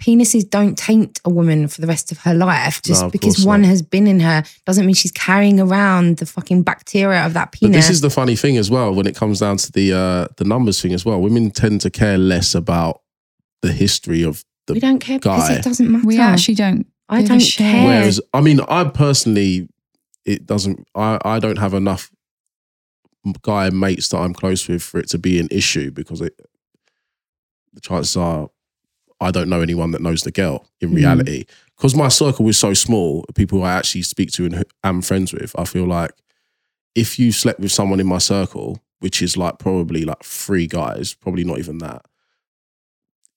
penises 0.00 0.48
don't 0.48 0.76
taint 0.78 1.20
a 1.24 1.30
woman 1.30 1.68
for 1.68 1.80
the 1.82 1.86
rest 1.86 2.10
of 2.10 2.18
her 2.18 2.34
life. 2.34 2.80
Just 2.82 3.02
No, 3.02 3.10
because 3.10 3.44
one 3.44 3.62
not. 3.62 3.68
has 3.68 3.82
been 3.82 4.06
in 4.06 4.20
her 4.20 4.42
doesn't 4.66 4.86
mean 4.86 4.94
she's 4.94 5.12
carrying 5.12 5.60
around 5.60 6.16
the 6.16 6.26
fucking 6.26 6.62
bacteria 6.62 7.24
of 7.26 7.34
that 7.34 7.50
But 7.52 7.60
penis. 7.60 7.76
this 7.76 7.90
is 7.90 8.00
the 8.00 8.10
funny 8.10 8.36
thing 8.36 8.56
as 8.56 8.70
well 8.70 8.94
when 8.94 9.06
it 9.06 9.14
comes 9.14 9.40
down 9.40 9.58
to 9.58 9.72
the 9.72 9.92
uh, 9.92 10.28
the 10.38 10.44
numbers 10.44 10.80
thing 10.80 10.92
as 10.94 11.04
well. 11.04 11.20
Women 11.20 11.50
tend 11.50 11.80
to 11.82 11.90
care 11.90 12.16
less 12.18 12.54
about 12.54 13.02
the 13.62 13.72
history 13.72 14.22
of 14.24 14.42
the. 14.66 14.72
we 14.74 14.80
don't 14.80 14.98
care 15.00 15.18
because 15.18 15.50
it 15.50 15.62
doesn't 15.62 15.90
matter. 15.90 16.06
We 16.06 16.18
actually 16.18 16.54
don't. 16.54 16.86
I 17.10 17.22
don't 17.22 17.40
shit. 17.40 17.58
care. 17.58 17.84
Whereas, 17.84 18.20
I 18.32 18.40
mean, 18.40 18.60
I 18.68 18.84
personally, 18.84 19.68
it 20.24 20.46
doesn't. 20.46 20.86
I 20.94 21.18
I 21.24 21.38
don't 21.40 21.58
have 21.58 21.74
enough 21.74 22.10
guy 23.42 23.70
mates 23.70 24.08
that 24.08 24.18
I'm 24.18 24.34
close 24.34 24.66
with 24.68 24.82
for 24.82 24.98
it 25.00 25.08
to 25.10 25.18
be 25.18 25.38
an 25.38 25.48
issue 25.50 25.90
because 25.90 26.20
it. 26.20 26.34
The 27.72 27.80
chances 27.80 28.16
are, 28.16 28.50
I 29.20 29.30
don't 29.30 29.48
know 29.48 29.60
anyone 29.60 29.92
that 29.92 30.00
knows 30.02 30.22
the 30.22 30.32
girl 30.32 30.66
in 30.80 30.90
Mm. 30.90 30.96
reality 30.96 31.44
because 31.76 31.94
my 31.94 32.08
circle 32.08 32.48
is 32.48 32.58
so 32.58 32.74
small. 32.74 33.24
People 33.36 33.62
I 33.62 33.74
actually 33.74 34.02
speak 34.02 34.32
to 34.32 34.44
and 34.46 34.64
am 34.82 35.02
friends 35.02 35.32
with, 35.32 35.54
I 35.58 35.64
feel 35.64 35.84
like 35.86 36.10
if 36.96 37.18
you 37.18 37.30
slept 37.30 37.60
with 37.60 37.70
someone 37.70 38.00
in 38.00 38.06
my 38.08 38.18
circle, 38.18 38.82
which 38.98 39.22
is 39.22 39.36
like 39.36 39.58
probably 39.60 40.04
like 40.04 40.24
three 40.24 40.66
guys, 40.66 41.14
probably 41.14 41.44
not 41.44 41.58
even 41.60 41.78
that, 41.78 42.04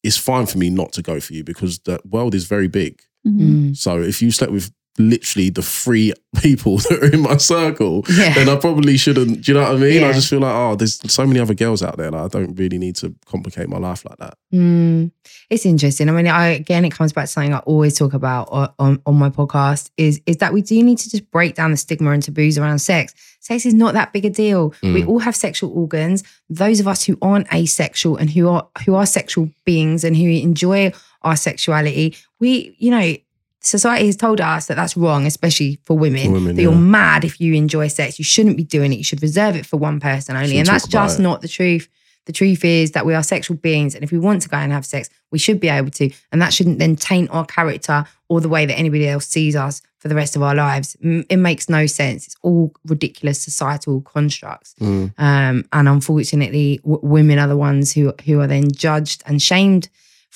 it's 0.04 0.18
fine 0.18 0.46
for 0.48 0.58
me 0.58 0.70
not 0.70 0.92
to 0.94 1.02
go 1.02 1.20
for 1.20 1.34
you 1.34 1.44
because 1.44 1.80
the 1.80 2.00
world 2.10 2.34
is 2.34 2.46
very 2.46 2.68
big. 2.68 3.02
Mhm. 3.26 3.40
Mm. 3.40 3.78
So 3.78 4.02
if 4.02 4.22
you 4.22 4.32
slept 4.32 4.52
with 4.52 4.72
literally 5.00 5.50
the 5.50 5.62
three 5.62 6.14
people 6.42 6.78
that 6.78 7.00
are 7.04 7.12
in 7.14 7.22
my 7.22 7.38
circle, 7.38 8.04
Yeah. 8.10 8.34
then 8.34 8.50
I 8.50 8.56
probably 8.56 8.98
shouldn't. 8.98 9.44
Do 9.44 9.52
you 9.52 9.58
know 9.58 9.64
what 9.64 9.74
I 9.74 9.78
mean? 9.80 10.04
I 10.04 10.14
just 10.14 10.30
feel 10.30 10.40
like, 10.40 10.54
oh, 10.54 10.76
there's 10.76 11.00
so 11.12 11.26
many 11.26 11.40
other 11.40 11.54
girls 11.54 11.82
out 11.82 11.98
there. 11.98 12.12
Like, 12.12 12.24
I 12.24 12.28
don't 12.28 12.56
really 12.56 12.78
need 12.78 12.96
to 12.98 13.14
complicate 13.26 13.70
my 13.70 13.78
life 13.78 14.04
like 14.06 14.18
that. 14.20 14.38
Mm, 14.54 15.12
it's 15.50 15.66
interesting. 15.66 16.10
I 16.10 16.12
mean, 16.12 16.28
I 16.28 16.48
again, 16.50 16.86
it 16.86 16.92
comes 16.92 17.14
back 17.14 17.26
to 17.26 17.32
something 17.32 17.54
I 17.54 17.60
always 17.60 17.98
talk 17.98 18.14
about 18.14 18.50
on, 18.52 18.70
on, 18.80 19.02
on 19.06 19.16
my 19.16 19.30
podcast 19.30 19.90
is 19.98 20.22
is 20.26 20.38
that 20.38 20.54
we 20.54 20.62
do 20.62 20.82
need 20.84 20.98
to 21.00 21.10
just 21.10 21.30
break 21.32 21.56
down 21.56 21.72
the 21.72 21.78
stigma 21.78 22.12
and 22.12 22.22
taboos 22.24 22.58
around 22.58 22.80
sex. 22.80 23.14
Sex 23.40 23.66
is 23.66 23.74
not 23.74 23.94
that 23.94 24.14
big 24.14 24.26
a 24.26 24.30
deal. 24.30 24.74
We 24.84 25.02
Mm. 25.04 25.08
all 25.08 25.20
have 25.20 25.36
sexual 25.36 25.72
organs. 25.78 26.24
Those 26.50 26.80
of 26.80 26.88
us 26.88 27.04
who 27.04 27.18
aren't 27.22 27.52
asexual 27.54 28.18
and 28.18 28.30
who 28.30 28.48
are 28.48 28.68
who 28.86 28.96
are 28.96 29.06
sexual 29.06 29.50
beings 29.66 30.04
and 30.04 30.16
who 30.16 30.28
enjoy 30.30 30.94
our 31.24 31.36
sexuality, 31.36 32.16
we, 32.40 32.76
you 32.80 32.92
know. 32.92 33.16
Society 33.64 34.08
has 34.08 34.18
told 34.18 34.42
us 34.42 34.68
that 34.68 34.76
that's 34.76 34.98
wrong, 34.98 35.26
especially 35.26 35.80
for 35.84 35.98
women. 35.98 36.26
For 36.26 36.32
women, 36.32 36.56
that 36.56 36.62
you're 36.62 36.76
mad 36.76 37.24
if 37.24 37.40
you 37.40 37.54
enjoy 37.54 37.88
sex. 37.88 38.20
You 38.20 38.26
shouldn't 38.26 38.58
be 38.58 38.64
doing 38.64 38.92
it. 38.92 38.98
You 38.98 39.04
should 39.04 39.22
reserve 39.22 39.56
it 39.56 39.66
for 39.66 39.78
one 39.78 40.00
person 40.00 40.36
only. 40.36 40.50
Shouldn't 40.50 40.68
and 40.68 40.76
that's 40.76 40.88
just 40.88 41.20
it. 41.20 41.24
not 41.24 41.42
the 41.42 41.48
truth. 41.48 41.88
The 42.26 42.34
truth 42.34 42.64
is 42.64 42.92
that 42.92 43.06
we 43.06 43.14
are 43.14 43.24
sexual 43.24 43.58
beings, 43.58 43.96
and 43.96 44.04
if 44.04 44.12
we 44.12 44.18
want 44.18 44.42
to 44.44 44.50
go 44.50 44.56
and 44.56 44.72
have 44.72 44.86
sex, 44.86 45.10
we 45.32 45.40
should 45.40 45.60
be 45.60 45.68
able 45.68 45.92
to. 45.92 46.10
And 46.32 46.42
that 46.42 46.54
shouldn't 46.54 46.80
then 46.80 46.96
taint 46.96 47.30
our 47.32 47.46
character 47.46 48.06
or 48.30 48.40
the 48.40 48.50
way 48.50 48.66
that 48.66 48.78
anybody 48.78 49.08
else 49.08 49.28
sees 49.28 49.56
us 49.56 49.82
for 50.00 50.08
the 50.08 50.16
rest 50.16 50.36
of 50.36 50.42
our 50.42 50.56
lives. 50.56 50.96
It 51.02 51.38
makes 51.38 51.70
no 51.70 51.86
sense. 51.86 52.26
It's 52.26 52.36
all 52.42 52.74
ridiculous 52.86 53.42
societal 53.42 54.02
constructs. 54.02 54.74
Mm. 54.80 55.14
Um, 55.18 55.66
and 55.72 55.90
unfortunately, 55.90 56.80
w- 56.84 57.00
women 57.02 57.40
are 57.40 57.48
the 57.48 57.58
ones 57.58 57.94
who 57.94 58.14
who 58.26 58.40
are 58.40 58.48
then 58.48 58.72
judged 58.72 59.24
and 59.26 59.42
shamed 59.42 59.90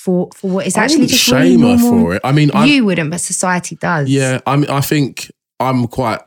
for 0.07 0.29
for 0.33 0.49
what 0.49 0.65
is 0.67 0.77
I 0.77 0.83
actually 0.85 0.99
wouldn't 1.01 1.11
just 1.11 1.23
shame 1.25 1.61
really 1.61 1.77
her 1.77 1.89
for 1.89 2.15
it. 2.15 2.21
I 2.23 2.31
mean, 2.31 2.49
I 2.53 2.65
You 2.65 2.85
wouldn't, 2.85 3.11
but 3.11 3.19
society 3.19 3.75
does. 3.75 4.09
yeah, 4.09 4.39
I 4.45 4.55
mean, 4.55 4.69
I 4.69 4.79
think 4.81 5.29
I'm 5.59 5.87
quite. 5.87 6.21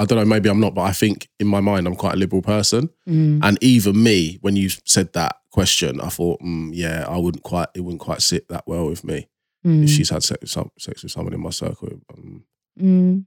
I 0.00 0.04
don't 0.04 0.18
know. 0.18 0.24
Maybe 0.24 0.48
I'm 0.48 0.58
not, 0.58 0.74
but 0.74 0.82
I 0.82 0.92
think 0.92 1.28
in 1.38 1.46
my 1.46 1.60
mind 1.60 1.86
I'm 1.86 1.94
quite 1.94 2.14
a 2.14 2.16
liberal 2.16 2.42
person. 2.42 2.90
Mm. 3.08 3.38
And 3.44 3.58
even 3.62 4.02
me, 4.02 4.38
when 4.40 4.56
you 4.56 4.68
said 4.84 5.12
that 5.12 5.36
question, 5.52 6.00
I 6.00 6.08
thought, 6.08 6.40
mm, 6.40 6.70
yeah, 6.72 7.04
I 7.08 7.16
wouldn't 7.18 7.44
quite. 7.44 7.68
It 7.76 7.82
wouldn't 7.82 8.00
quite 8.00 8.20
sit 8.22 8.48
that 8.48 8.64
well 8.66 8.86
with 8.86 9.04
me 9.04 9.28
Mm. 9.64 9.84
if 9.84 9.90
she's 9.90 10.10
had 10.10 10.24
sex 10.24 10.40
with, 10.40 10.50
some, 10.50 10.70
sex 10.76 11.04
with 11.04 11.12
someone 11.12 11.32
in 11.34 11.40
my 11.40 11.50
circle. 11.50 11.88
Um, 12.12 12.44
Mm. 12.80 13.24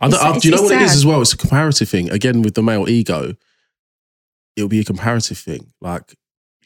I 0.00 0.08
don't, 0.08 0.22
I- 0.22 0.38
do 0.38 0.48
you 0.48 0.54
know 0.54 0.62
what 0.62 0.72
it 0.72 0.82
is 0.82 0.92
as 0.94 1.06
well? 1.06 1.22
It's 1.22 1.32
a 1.32 1.36
comparative 1.38 1.88
thing. 1.88 2.10
Again, 2.10 2.42
with 2.42 2.54
the 2.54 2.62
male 2.62 2.86
ego, 2.88 3.34
it'll 4.56 4.68
be 4.68 4.80
a 4.80 4.84
comparative 4.84 5.38
thing. 5.38 5.72
Like 5.80 6.14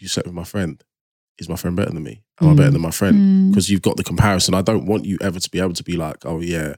you 0.01 0.09
slept 0.09 0.27
with 0.27 0.35
my 0.35 0.45
friend. 0.45 0.83
Is 1.39 1.49
my 1.49 1.57
friend 1.57 1.77
better 1.77 1.93
than 1.93 2.03
me? 2.03 2.23
Am 2.41 2.49
I 2.49 2.53
Mm. 2.53 2.57
better 2.57 2.71
than 2.71 2.81
my 2.83 2.91
friend? 2.91 3.17
Mm. 3.17 3.51
Because 3.51 3.71
you've 3.71 3.83
got 3.83 3.97
the 3.97 4.05
comparison. 4.05 4.55
I 4.55 4.63
don't 4.63 4.87
want 4.87 5.05
you 5.07 5.17
ever 5.21 5.41
to 5.41 5.51
be 5.51 5.59
able 5.61 5.73
to 5.75 5.85
be 5.85 5.97
like, 5.97 6.27
oh 6.27 6.41
yeah, 6.41 6.75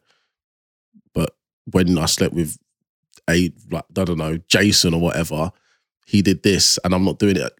but 1.14 1.36
when 1.70 1.98
I 1.98 2.06
slept 2.06 2.34
with 2.34 2.56
a 3.28 3.52
like 3.70 3.84
I 3.96 4.04
don't 4.04 4.18
know 4.18 4.38
Jason 4.48 4.94
or 4.94 5.00
whatever, 5.00 5.50
he 6.06 6.22
did 6.22 6.42
this 6.42 6.78
and 6.84 6.94
I'm 6.94 7.04
not 7.04 7.18
doing 7.18 7.36
it. 7.36 7.52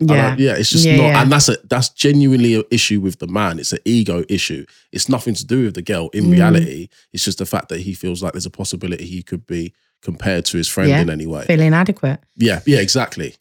Yeah. 0.00 0.34
yeah, 0.36 0.56
it's 0.56 0.70
just 0.70 0.84
Yeah, 0.84 0.96
not, 0.96 1.02
yeah. 1.04 1.22
and 1.22 1.32
that's 1.32 1.48
a 1.48 1.56
that's 1.70 1.88
genuinely 1.90 2.56
an 2.56 2.64
issue 2.70 3.00
with 3.00 3.20
the 3.20 3.28
man. 3.28 3.58
It's 3.60 3.72
an 3.72 3.78
ego 3.84 4.24
issue. 4.28 4.66
It's 4.92 5.08
nothing 5.08 5.34
to 5.34 5.46
do 5.46 5.64
with 5.66 5.74
the 5.74 5.82
girl. 5.82 6.08
In 6.12 6.24
Mm. 6.24 6.32
reality, 6.32 6.88
it's 7.12 7.24
just 7.24 7.38
the 7.38 7.46
fact 7.46 7.68
that 7.68 7.80
he 7.80 7.94
feels 7.94 8.22
like 8.22 8.32
there's 8.32 8.44
a 8.46 8.50
possibility 8.50 9.06
he 9.06 9.22
could 9.22 9.46
be 9.46 9.72
compared 10.02 10.44
to 10.46 10.56
his 10.58 10.68
friend 10.68 10.90
Yeah. 10.90 11.00
in 11.00 11.08
any 11.10 11.26
way. 11.26 11.44
Feel 11.46 11.60
inadequate. 11.60 12.20
Yeah, 12.36 12.60
yeah, 12.66 12.80
exactly. 12.80 13.36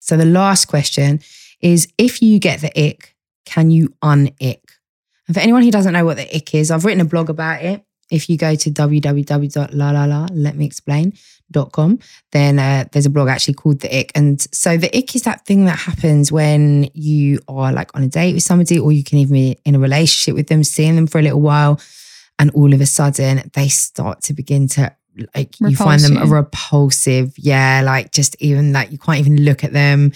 So 0.00 0.16
the 0.16 0.24
last 0.24 0.66
question 0.66 1.20
is 1.60 1.88
if 1.98 2.22
you 2.22 2.38
get 2.38 2.60
the 2.60 2.70
ick, 2.88 3.13
can 3.44 3.70
you 3.70 3.94
un-ick? 4.02 4.62
And 5.26 5.34
for 5.34 5.40
anyone 5.40 5.62
who 5.62 5.70
doesn't 5.70 5.92
know 5.92 6.04
what 6.04 6.16
the 6.16 6.36
ick 6.36 6.54
is, 6.54 6.70
I've 6.70 6.84
written 6.84 7.00
a 7.00 7.04
blog 7.04 7.30
about 7.30 7.62
it. 7.62 7.84
If 8.10 8.28
you 8.28 8.36
go 8.36 8.54
to 8.54 8.70
www.la 8.70 10.26
let 10.32 10.56
me 10.56 10.66
explain.com, 10.66 11.98
then 12.32 12.58
uh, 12.58 12.84
there's 12.92 13.06
a 13.06 13.10
blog 13.10 13.28
actually 13.28 13.54
called 13.54 13.80
The 13.80 13.98
Ick. 13.98 14.12
And 14.14 14.40
so 14.52 14.76
the 14.76 14.94
ick 14.96 15.16
is 15.16 15.22
that 15.22 15.46
thing 15.46 15.64
that 15.64 15.78
happens 15.78 16.30
when 16.30 16.90
you 16.92 17.40
are 17.48 17.72
like 17.72 17.94
on 17.96 18.02
a 18.02 18.08
date 18.08 18.34
with 18.34 18.42
somebody, 18.42 18.78
or 18.78 18.92
you 18.92 19.02
can 19.02 19.18
even 19.18 19.32
be 19.32 19.58
in 19.64 19.74
a 19.74 19.78
relationship 19.78 20.34
with 20.34 20.48
them, 20.48 20.62
seeing 20.64 20.96
them 20.96 21.06
for 21.06 21.18
a 21.18 21.22
little 21.22 21.40
while, 21.40 21.80
and 22.38 22.50
all 22.50 22.74
of 22.74 22.80
a 22.80 22.86
sudden 22.86 23.50
they 23.54 23.68
start 23.68 24.22
to 24.22 24.34
begin 24.34 24.68
to 24.68 24.94
like 25.34 25.58
you 25.60 25.76
find 25.76 26.02
them 26.02 26.14
you. 26.14 26.24
repulsive. 26.24 27.32
Yeah, 27.38 27.82
like 27.84 28.12
just 28.12 28.36
even 28.40 28.72
like 28.72 28.92
you 28.92 28.98
can't 28.98 29.18
even 29.18 29.44
look 29.44 29.64
at 29.64 29.72
them. 29.72 30.12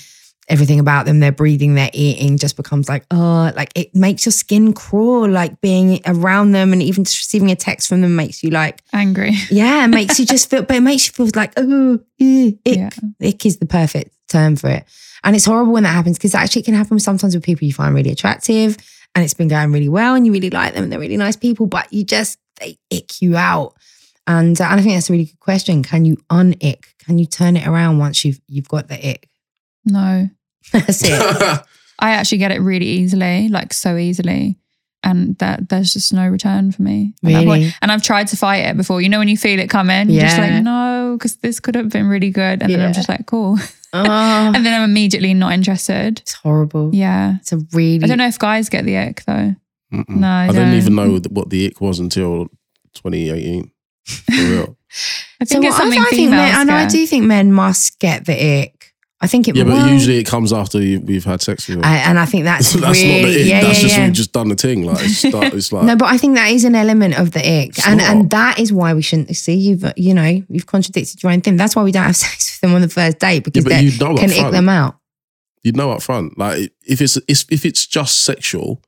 Everything 0.49 0.81
about 0.81 1.05
them, 1.05 1.21
their 1.21 1.33
breathing, 1.33 1.75
their 1.75 1.91
eating 1.93 2.39
just 2.39 2.57
becomes 2.57 2.89
like, 2.89 3.05
oh, 3.11 3.53
like 3.55 3.71
it 3.75 3.95
makes 3.95 4.25
your 4.25 4.33
skin 4.33 4.73
crawl, 4.73 5.29
like 5.29 5.61
being 5.61 6.01
around 6.07 6.53
them 6.53 6.73
and 6.73 6.83
even 6.83 7.05
just 7.05 7.19
receiving 7.19 7.51
a 7.51 7.57
text 7.57 7.89
from 7.89 8.01
them 8.01 8.17
makes 8.17 8.43
you 8.43 8.51
like, 8.51 8.83
Angry. 8.93 9.33
yeah, 9.51 9.85
it 9.85 9.89
makes 9.89 10.19
you 10.19 10.25
just 10.25 10.49
feel, 10.49 10.63
but 10.63 10.77
it 10.77 10.81
makes 10.81 11.07
you 11.07 11.13
feel 11.13 11.31
like, 11.35 11.53
oh, 11.57 12.01
ick. 12.21 12.59
Yeah. 12.65 12.91
Ick 13.23 13.47
is 13.47 13.59
the 13.59 13.67
perfect 13.67 14.15
term 14.29 14.57
for 14.57 14.71
it. 14.71 14.85
And 15.25 15.37
it's 15.37 15.45
horrible 15.45 15.73
when 15.73 15.83
that 15.83 15.91
happens 15.91 16.17
because 16.17 16.35
actually 16.35 16.63
it 16.63 16.67
can 16.67 16.75
happen 16.75 16.99
sometimes 16.99 17.35
with 17.35 17.45
people 17.45 17.67
you 17.67 17.75
find 17.75 17.95
really 17.95 18.11
attractive 18.11 18.77
and 19.15 19.25
it's 19.25 19.35
been 19.35 19.49
going 19.49 19.73
really 19.73 19.89
well 19.89 20.15
and 20.15 20.27
you 20.27 20.33
really 20.33 20.51
like 20.51 20.75
them 20.75 20.85
and 20.85 20.93
they're 20.93 21.01
really 21.01 21.17
nice 21.17 21.37
people, 21.37 21.67
but 21.67 21.93
you 21.93 22.05
just, 22.05 22.39
they 22.61 22.79
ick 22.93 23.21
you 23.21 23.37
out. 23.37 23.75
And, 24.27 24.61
uh, 24.61 24.65
and 24.65 24.81
I 24.81 24.83
think 24.83 24.95
that's 24.95 25.09
a 25.09 25.13
really 25.13 25.25
good 25.25 25.41
question. 25.41 25.83
Can 25.83 26.05
you 26.05 26.19
un-ick? 26.31 26.95
Can 27.05 27.19
you 27.19 27.27
turn 27.27 27.57
it 27.57 27.67
around 27.67 27.99
once 27.99 28.25
you've 28.25 28.41
you've 28.47 28.69
got 28.69 28.89
the 28.89 29.11
ick? 29.11 29.29
No. 29.87 30.29
That's 30.73 31.03
it. 31.05 31.13
I 32.01 32.11
actually 32.11 32.39
get 32.39 32.53
it 32.53 32.61
really 32.61 32.87
easily, 32.87 33.49
like 33.49 33.73
so 33.75 33.97
easily. 33.97 34.57
And 35.05 35.37
that 35.39 35.69
there's 35.69 35.93
just 35.93 36.13
no 36.13 36.27
return 36.29 36.73
for 36.73 36.83
me. 36.83 37.15
at 37.25 37.33
that 37.33 37.45
point. 37.45 37.61
Really? 37.63 37.75
And 37.83 37.93
I've 37.93 38.03
tried 38.03 38.27
to 38.29 38.37
fight 38.37 38.65
it 38.67 38.77
before. 38.77 39.01
You 39.01 39.09
know, 39.09 39.19
when 39.21 39.29
you 39.29 39.37
feel 39.37 39.59
it 39.61 39.71
coming, 39.71 40.11
you're 40.11 40.23
just 40.23 40.37
Yeah. 40.37 40.55
like, 40.57 40.63
no, 40.65 41.15
because 41.17 41.37
this 41.37 41.61
could 41.61 41.77
have 41.77 41.89
been 41.91 42.07
really 42.09 42.31
good. 42.31 42.63
And 42.63 42.73
then 42.73 42.81
I'm 42.81 42.93
just 42.93 43.09
like, 43.09 43.25
cool. 43.27 43.59
Oh, 43.93 44.53
And 44.55 44.67
then 44.67 44.75
I'm 44.75 44.89
immediately 44.91 45.35
not 45.35 45.53
interested. 45.53 46.19
it's 46.21 46.35
horrible. 46.35 46.91
Yeah. 46.93 47.37
It's 47.41 47.53
a 47.53 47.59
really 47.73 48.03
I 48.05 48.07
don't 48.09 48.19
know 48.19 48.27
if 48.27 48.39
guys 48.41 48.69
get 48.69 48.85
the 48.85 48.97
ick 48.99 49.25
though. 49.25 49.55
Mm-mm. 49.95 50.09
No, 50.09 50.27
I 50.29 50.45
I 50.45 50.47
didn't 50.49 50.63
don't. 50.71 50.75
even 50.77 50.95
know 50.97 51.21
what 51.31 51.49
the 51.51 51.67
ick 51.67 51.81
was 51.81 52.01
until 52.01 52.49
2018. 52.95 53.71
For 54.05 54.21
real. 54.37 54.77
I 55.41 55.45
think 55.45 55.65
it's 55.65 55.77
something 55.77 56.01
I, 56.01 56.05
think 56.07 56.09
females 56.17 56.31
men, 56.33 56.55
and 56.61 56.71
I 56.71 56.87
do 56.89 57.07
think 57.07 57.25
men 57.25 57.53
must 57.53 57.99
get 58.01 58.25
the 58.27 58.63
ick. 58.63 58.78
I 59.21 59.27
think 59.27 59.49
it 59.49 59.57
yeah, 59.57 59.65
but 59.65 59.73
well, 59.73 59.89
usually 59.89 60.19
it 60.19 60.27
comes 60.27 60.53
after 60.53 60.81
you, 60.81 61.01
we've 61.01 61.25
had 61.25 61.43
sex 61.43 61.67
with 61.67 61.79
them. 61.79 61.85
I, 61.85 61.97
and 61.99 62.21
I 62.21 62.25
think 62.25 62.45
that's, 62.45 62.73
that's 62.75 63.03
really 63.03 63.23
not 63.23 63.29
the 63.29 63.41
ick. 63.41 63.47
yeah, 63.49 63.61
that's 63.63 63.79
yeah, 63.79 63.83
just 63.83 63.97
yeah. 63.97 64.05
we've 64.05 64.13
just 64.13 64.33
done 64.33 64.49
the 64.49 64.55
thing. 64.55 64.85
Like 64.85 64.99
it's, 65.01 65.25
it's 65.25 65.73
like 65.73 65.85
No, 65.85 65.97
but 65.97 66.07
I 66.07 66.19
think 66.19 66.37
that 66.37 66.53
is 66.53 66.65
an 66.65 66.77
element 66.77 67.19
of 67.19 67.33
the 67.33 67.41
ick, 67.41 67.87
and 67.87 67.99
not. 67.99 68.11
and 68.11 68.31
that 68.31 68.61
is 68.61 68.73
why 68.73 68.95
we 68.95 69.03
shouldn't 69.03 69.35
see 69.37 69.55
you've 69.55 69.85
you 69.97 70.15
know 70.15 70.43
you've 70.49 70.67
contradicted 70.67 71.21
your 71.23 71.33
own 71.33 71.41
thing. 71.41 71.57
That's 71.57 71.75
why 71.75 71.83
we 71.83 71.91
don't 71.91 72.05
have 72.05 72.17
sex 72.17 72.55
with 72.55 72.61
them 72.61 72.75
on 72.75 72.83
the 72.83 72.89
first 72.89 73.19
date 73.19 73.43
because 73.43 73.65
that 73.65 73.83
you 73.83 73.99
know 73.99 74.15
can 74.17 74.31
ick 74.31 74.53
them 74.53 74.69
out. 74.69 74.97
You 75.65 75.73
know 75.73 75.91
up 75.91 76.03
front. 76.03 76.39
Like 76.39 76.73
if 76.87 77.01
it's, 77.01 77.17
it's 77.27 77.45
if 77.51 77.65
it's 77.67 77.87
just 77.87 78.25
sexual, 78.25 78.81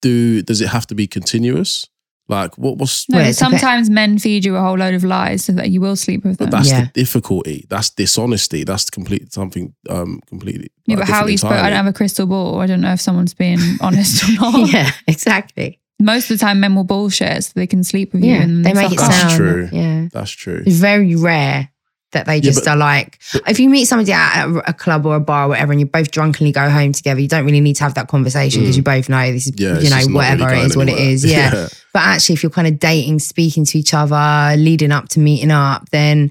do 0.00 0.42
does 0.42 0.60
it 0.60 0.68
have 0.68 0.86
to 0.86 0.94
be 0.94 1.08
continuous? 1.08 1.88
Like 2.30 2.56
what 2.56 2.78
was? 2.78 3.04
No, 3.08 3.16
Well, 3.16 3.24
but 3.24 3.28
it's 3.30 3.38
bit- 3.40 3.50
sometimes 3.50 3.90
men 3.90 4.18
feed 4.18 4.44
you 4.44 4.56
a 4.56 4.60
whole 4.60 4.78
load 4.78 4.94
of 4.94 5.04
lies 5.04 5.44
so 5.44 5.52
that 5.52 5.70
you 5.70 5.80
will 5.80 5.96
sleep 5.96 6.24
with 6.24 6.38
them. 6.38 6.48
But 6.50 6.56
that's 6.58 6.70
Yeah. 6.70 6.82
the 6.84 6.90
difficulty. 7.02 7.66
That's 7.68 7.90
dishonesty. 7.90 8.64
That's 8.64 8.88
complete 8.88 9.32
something 9.32 9.74
um 9.88 10.20
completely. 10.28 10.70
yeah, 10.86 10.96
like, 10.96 11.06
but 11.06 11.12
how 11.12 11.22
are 11.24 11.30
you 11.30 11.36
supposed? 11.38 11.56
I 11.64 11.68
don't 11.70 11.76
have 11.76 11.86
a 11.86 11.92
crystal 11.92 12.26
ball. 12.26 12.60
I 12.60 12.66
don't 12.66 12.80
know 12.80 12.92
if 12.92 13.00
someone's 13.00 13.34
being 13.34 13.58
honest 13.80 14.22
or 14.28 14.32
not. 14.40 14.72
yeah, 14.72 14.90
exactly. 15.06 15.78
Most 16.02 16.30
of 16.30 16.38
the 16.38 16.44
time, 16.46 16.60
men 16.60 16.74
will 16.74 16.84
bullshit 16.84 17.44
so 17.44 17.52
they 17.56 17.66
can 17.66 17.84
sleep 17.84 18.14
with 18.14 18.24
you. 18.24 18.32
Yeah, 18.32 18.42
and 18.42 18.64
they 18.64 18.72
make 18.72 18.90
it 18.92 18.98
fuck 18.98 19.08
off. 19.10 19.22
That's 19.22 19.36
true. 19.36 19.68
Yeah, 19.72 20.08
That's 20.12 20.30
true. 20.30 20.62
it's 20.66 20.76
very 20.78 21.14
rare 21.14 21.68
that 22.12 22.26
they 22.26 22.40
just 22.40 22.64
but- 22.64 22.70
are 22.72 22.76
like. 22.76 23.18
if 23.46 23.60
you 23.60 23.68
meet 23.70 23.84
somebody 23.86 24.12
at 24.12 24.44
a, 24.46 24.70
a 24.70 24.72
club 24.72 25.06
or 25.06 25.14
a 25.16 25.20
bar 25.20 25.44
or 25.46 25.48
whatever, 25.50 25.72
and 25.72 25.80
you 25.80 25.86
both 25.86 26.10
drunkenly 26.10 26.52
go 26.52 26.68
home 26.68 26.92
together, 26.92 27.20
you 27.20 27.28
don't 27.28 27.44
really 27.44 27.60
need 27.60 27.76
to 27.76 27.84
have 27.84 27.94
that 27.94 28.08
conversation 28.08 28.62
because 28.62 28.74
Mm. 28.74 28.78
you 28.78 28.82
both 28.82 29.08
know 29.08 29.30
this 29.32 29.46
is 29.46 29.52
Yeah, 29.56 29.78
you 29.78 29.90
know 29.90 30.14
whatever 30.14 30.46
really 30.46 30.60
it 30.62 30.66
is, 30.66 30.74
going 30.74 30.88
what 30.88 30.98
it 30.98 31.00
is 31.00 31.24
anywhere. 31.24 31.46
is. 31.46 31.52
Yeah. 31.54 31.68
But 31.92 32.02
actually, 32.02 32.34
if 32.34 32.42
you're 32.42 32.50
kind 32.50 32.68
of 32.68 32.78
dating, 32.78 33.18
speaking 33.20 33.64
to 33.66 33.78
each 33.78 33.94
other, 33.94 34.56
leading 34.56 34.92
up 34.92 35.08
to 35.10 35.20
meeting 35.20 35.50
up, 35.50 35.88
then 35.90 36.30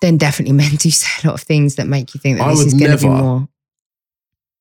then 0.00 0.16
definitely 0.18 0.52
men 0.56 0.74
do 0.76 0.90
say 0.90 1.08
a 1.24 1.26
lot 1.28 1.34
of 1.34 1.42
things 1.42 1.76
that 1.76 1.86
make 1.86 2.14
you 2.14 2.20
think 2.20 2.38
that 2.38 2.46
I 2.46 2.50
this 2.50 2.60
is 2.66 2.74
going 2.74 2.90
to 2.90 2.96
be 2.98 3.08
never- 3.08 3.22
more. 3.22 3.48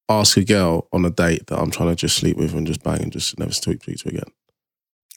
Ask 0.10 0.36
a 0.38 0.44
girl 0.44 0.88
on 0.92 1.06
a 1.06 1.10
date 1.10 1.48
that 1.48 1.58
I'm 1.58 1.72
trying 1.72 1.90
to 1.90 1.96
just 1.96 2.18
sleep 2.18 2.36
with 2.36 2.54
and 2.54 2.68
just 2.68 2.84
bang 2.84 3.02
and 3.02 3.12
just 3.14 3.40
never 3.40 3.54
speak 3.54 3.80
to 3.82 4.10
again. 4.10 4.24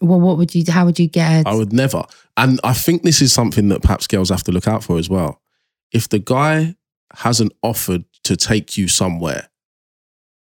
Well, 0.01 0.21
what 0.21 0.37
would 0.39 0.55
you? 0.55 0.65
How 0.69 0.85
would 0.85 0.99
you 0.99 1.09
get? 1.09 1.47
I 1.47 1.55
would 1.55 1.73
never. 1.73 2.05
And 2.37 2.61
I 2.65 2.73
think 2.73 3.03
this 3.03 3.23
is 3.23 3.33
something 3.33 3.69
that 3.69 3.83
perhaps 3.83 4.07
girls 4.07 4.31
have 4.31 4.43
to 4.45 4.53
look 4.53 4.67
out 4.67 4.83
for 4.83 4.99
as 4.99 5.09
well. 5.09 5.41
If 5.93 6.09
the 6.09 6.19
guy 6.19 6.75
hasn't 7.15 7.53
offered 7.63 8.05
to 8.25 8.37
take 8.37 8.77
you 8.77 8.89
somewhere, 8.89 9.49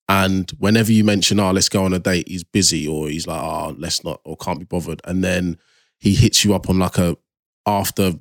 and 0.08 0.50
whenever 0.58 0.92
you 0.92 1.04
mention, 1.04 1.38
oh, 1.38 1.52
let's 1.52 1.68
go 1.68 1.84
on 1.84 1.92
a 1.92 1.98
date, 1.98 2.28
he's 2.28 2.44
busy, 2.44 2.88
or 2.88 3.08
he's 3.08 3.26
like, 3.26 3.40
oh, 3.40 3.74
let's 3.78 4.04
not, 4.04 4.20
or 4.24 4.36
can't 4.36 4.58
be 4.58 4.64
bothered, 4.64 5.00
and 5.04 5.22
then 5.22 5.58
he 5.98 6.14
hits 6.14 6.44
you 6.44 6.54
up 6.54 6.68
on 6.68 6.78
like 6.78 6.98
a 6.98 7.16
after 7.66 8.14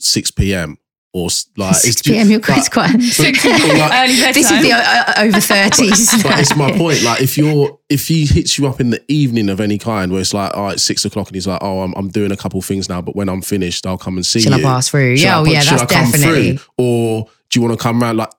6 0.00 0.30
p.m. 0.32 0.78
or 1.14 1.26
s- 1.26 1.46
like 1.56 1.74
Six 1.74 1.96
it's 1.96 2.02
p.m. 2.02 2.28
You're 2.30 2.40
like- 2.40 2.70
quite 2.70 2.70
quite. 2.92 3.00
Six- 3.02 3.44
Like- 3.44 3.54
early 3.92 4.14
this 4.32 4.50
is 4.50 4.62
the 4.62 4.72
uh, 4.72 5.04
uh, 5.08 5.14
over 5.24 5.40
thirties. 5.40 6.22
but 6.22 6.38
it's 6.38 6.54
my 6.56 6.70
point. 6.76 7.02
Like 7.02 7.20
if 7.22 7.38
you're 7.38 7.78
if 7.88 8.08
he 8.08 8.26
hits 8.26 8.58
you 8.58 8.66
up 8.66 8.80
in 8.80 8.90
the 8.90 9.02
evening 9.08 9.48
of 9.48 9.60
any 9.60 9.78
kind, 9.78 10.12
where 10.12 10.20
it's 10.20 10.34
like, 10.34 10.52
oh, 10.54 10.68
it's 10.68 10.82
six 10.82 11.04
o'clock, 11.04 11.28
and 11.28 11.34
he's 11.34 11.46
like, 11.46 11.60
oh, 11.62 11.80
I'm, 11.80 11.94
I'm 11.96 12.08
doing 12.08 12.30
a 12.32 12.36
couple 12.36 12.60
things 12.62 12.88
now, 12.88 13.00
but 13.00 13.16
when 13.16 13.28
I'm 13.28 13.40
finished, 13.42 13.86
I'll 13.86 13.96
come 13.98 14.16
and 14.16 14.26
see 14.26 14.40
Shall 14.40 14.54
I 14.54 14.58
you. 14.58 14.62
pass 14.64 14.90
through? 14.90 15.16
Shall 15.16 15.26
Yeah, 15.26 15.36
I 15.38 15.40
oh 15.40 15.44
yeah, 15.44 15.64
that's 15.64 15.82
I 15.82 15.86
come 15.86 16.10
definitely. 16.10 16.56
through? 16.58 16.66
Or 16.76 17.24
do 17.50 17.58
you 17.60 17.66
want 17.66 17.78
to 17.78 17.82
come 17.82 18.02
around? 18.02 18.18
Like, 18.18 18.30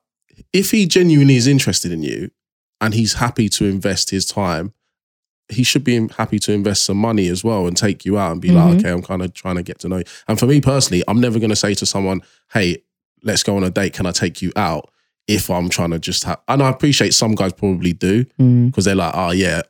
if 0.54 0.72
he 0.72 0.86
genuinely 0.86 1.36
is 1.36 1.48
interested 1.48 1.92
in 1.92 2.04
you 2.04 2.30
and 2.82 2.94
he's 2.94 3.14
happy 3.14 3.50
to 3.50 3.66
invest 3.66 4.12
his 4.12 4.26
time, 4.26 4.74
he 5.50 5.64
should 5.64 5.84
be 5.84 6.08
happy 6.18 6.38
to 6.40 6.52
invest 6.54 6.84
some 6.86 6.98
money 6.98 7.28
as 7.28 7.44
well 7.44 7.66
and 7.68 7.76
take 7.76 8.06
you 8.06 8.18
out 8.20 8.32
and 8.32 8.40
be 8.42 8.50
Mhm. 8.50 8.56
like, 8.56 8.80
okay, 8.80 8.90
I'm 8.92 9.02
kind 9.02 9.22
of 9.24 9.34
trying 9.34 9.56
to 9.56 9.64
get 9.64 9.80
to 9.80 9.90
know 9.90 9.98
you. 9.98 10.04
And 10.28 10.38
for 10.40 10.46
me 10.46 10.62
personally, 10.62 11.04
I'm 11.08 11.20
never 11.20 11.40
going 11.40 11.50
to 11.50 11.56
say 11.56 11.74
to 11.74 11.86
someone, 11.86 12.22
hey, 12.54 12.78
let's 13.24 13.42
go 13.44 13.58
on 13.58 13.64
a 13.64 13.70
date. 13.72 13.94
Can 13.94 14.06
I 14.06 14.12
take 14.12 14.42
you 14.42 14.52
out? 14.56 14.90
If 15.28 15.50
I'm 15.50 15.70
trying 15.70 15.92
to 15.92 16.00
just 16.00 16.24
have, 16.24 16.40
and 16.48 16.62
I 16.64 16.70
appreciate 16.70 17.14
some 17.14 17.36
guys 17.36 17.54
probably 17.54 17.94
do 17.94 18.26
Mm. 18.40 18.68
because 18.68 18.86
they're 18.86 18.96
like, 18.96 19.14
oh 19.16 19.32
yeah. 19.32 19.62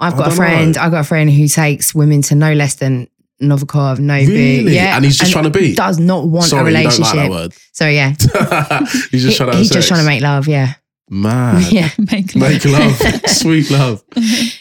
I've 0.00 0.16
got 0.16 0.32
a 0.32 0.34
friend. 0.34 0.74
know. 0.74 0.82
I've 0.82 0.90
got 0.90 1.00
a 1.00 1.04
friend 1.04 1.30
who 1.30 1.46
takes 1.46 1.94
women 1.94 2.22
to 2.22 2.34
no 2.34 2.52
less 2.52 2.74
than 2.76 3.08
Novikov, 3.42 3.98
Nobu. 3.98 4.28
Really? 4.28 4.74
Yeah, 4.74 4.96
And 4.96 5.04
he's 5.04 5.18
just 5.18 5.32
trying 5.32 5.44
to 5.44 5.50
be? 5.50 5.74
Does 5.74 5.98
not 5.98 6.28
want 6.28 6.46
Sorry, 6.46 6.70
a 6.70 6.74
like 6.74 6.84
relationship. 6.84 7.14
that 7.14 7.30
word. 7.30 7.54
so 7.72 7.86
yeah, 7.88 8.10
he's 9.10 9.22
just 9.22 9.26
He- 9.28 9.34
trying 9.36 9.50
to 9.52 9.56
he's 9.58 9.68
sex. 9.68 9.74
just 9.76 9.88
trying 9.88 10.00
to 10.00 10.06
make 10.06 10.20
love. 10.22 10.46
Yeah, 10.48 10.74
Mad. 11.12 11.72
yeah, 11.72 11.90
Make 11.98 12.34
love. 12.36 12.50
Make 12.50 12.64
love, 12.64 12.96
sweet 13.26 13.68
love. 13.70 14.02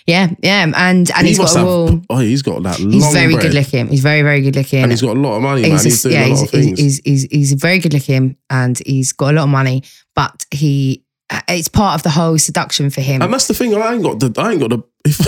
yeah, 0.08 0.30
yeah. 0.42 0.64
And 0.64 0.76
and 0.76 1.08
He 1.22 1.28
he's 1.28 1.38
got 1.38 1.54
a 1.56 1.58
have- 1.60 1.68
wall. 1.68 2.02
Oh, 2.10 2.18
he's 2.18 2.42
got 2.42 2.64
that 2.64 2.80
long. 2.80 2.92
He's 2.92 3.14
very 3.14 3.34
bread. 3.34 3.44
good 3.44 3.54
looking. 3.54 3.88
He's 3.88 4.02
very 4.02 4.24
very 4.24 4.42
good 4.42 4.56
looking. 4.56 4.82
and 4.84 4.92
he's 4.92 5.02
got 5.02 5.16
a 5.16 5.20
lot 5.20 5.36
of 5.36 5.44
money, 5.44 5.62
man. 5.62 5.72
He's 5.72 5.84
He's, 5.84 6.06
a- 6.06 6.10
doing 6.10 6.22
yeah, 6.22 6.28
a 6.28 6.30
lot 6.30 6.40
he's, 6.40 6.42
of 6.44 6.50
things. 6.50 6.80
he's, 6.80 7.02
he's, 7.06 7.24
he's 7.32 7.54
very 7.54 7.78
good 7.80 7.94
looking 7.94 8.36
and 8.50 8.82
he's 8.86 9.12
got 9.14 9.34
a 9.34 9.36
lot 9.38 9.44
of 9.44 9.50
money, 9.50 9.84
but 10.16 10.46
he 10.52 11.04
uh, 11.30 11.42
it's 11.48 11.68
part 11.68 11.94
of 11.94 12.02
the 12.02 12.10
whole 12.10 12.40
seduction 12.40 12.90
for 12.90 13.02
him. 13.02 13.22
and 13.22 13.32
that's 13.32 13.46
the 13.48 13.54
thing. 13.54 13.76
I 13.76 13.94
ain't 13.94 14.02
got 14.04 14.20
the. 14.20 14.34
I 14.42 14.52
ain't 14.52 14.60
got 14.60 14.72
the. 14.72 14.80
If, 15.06 15.20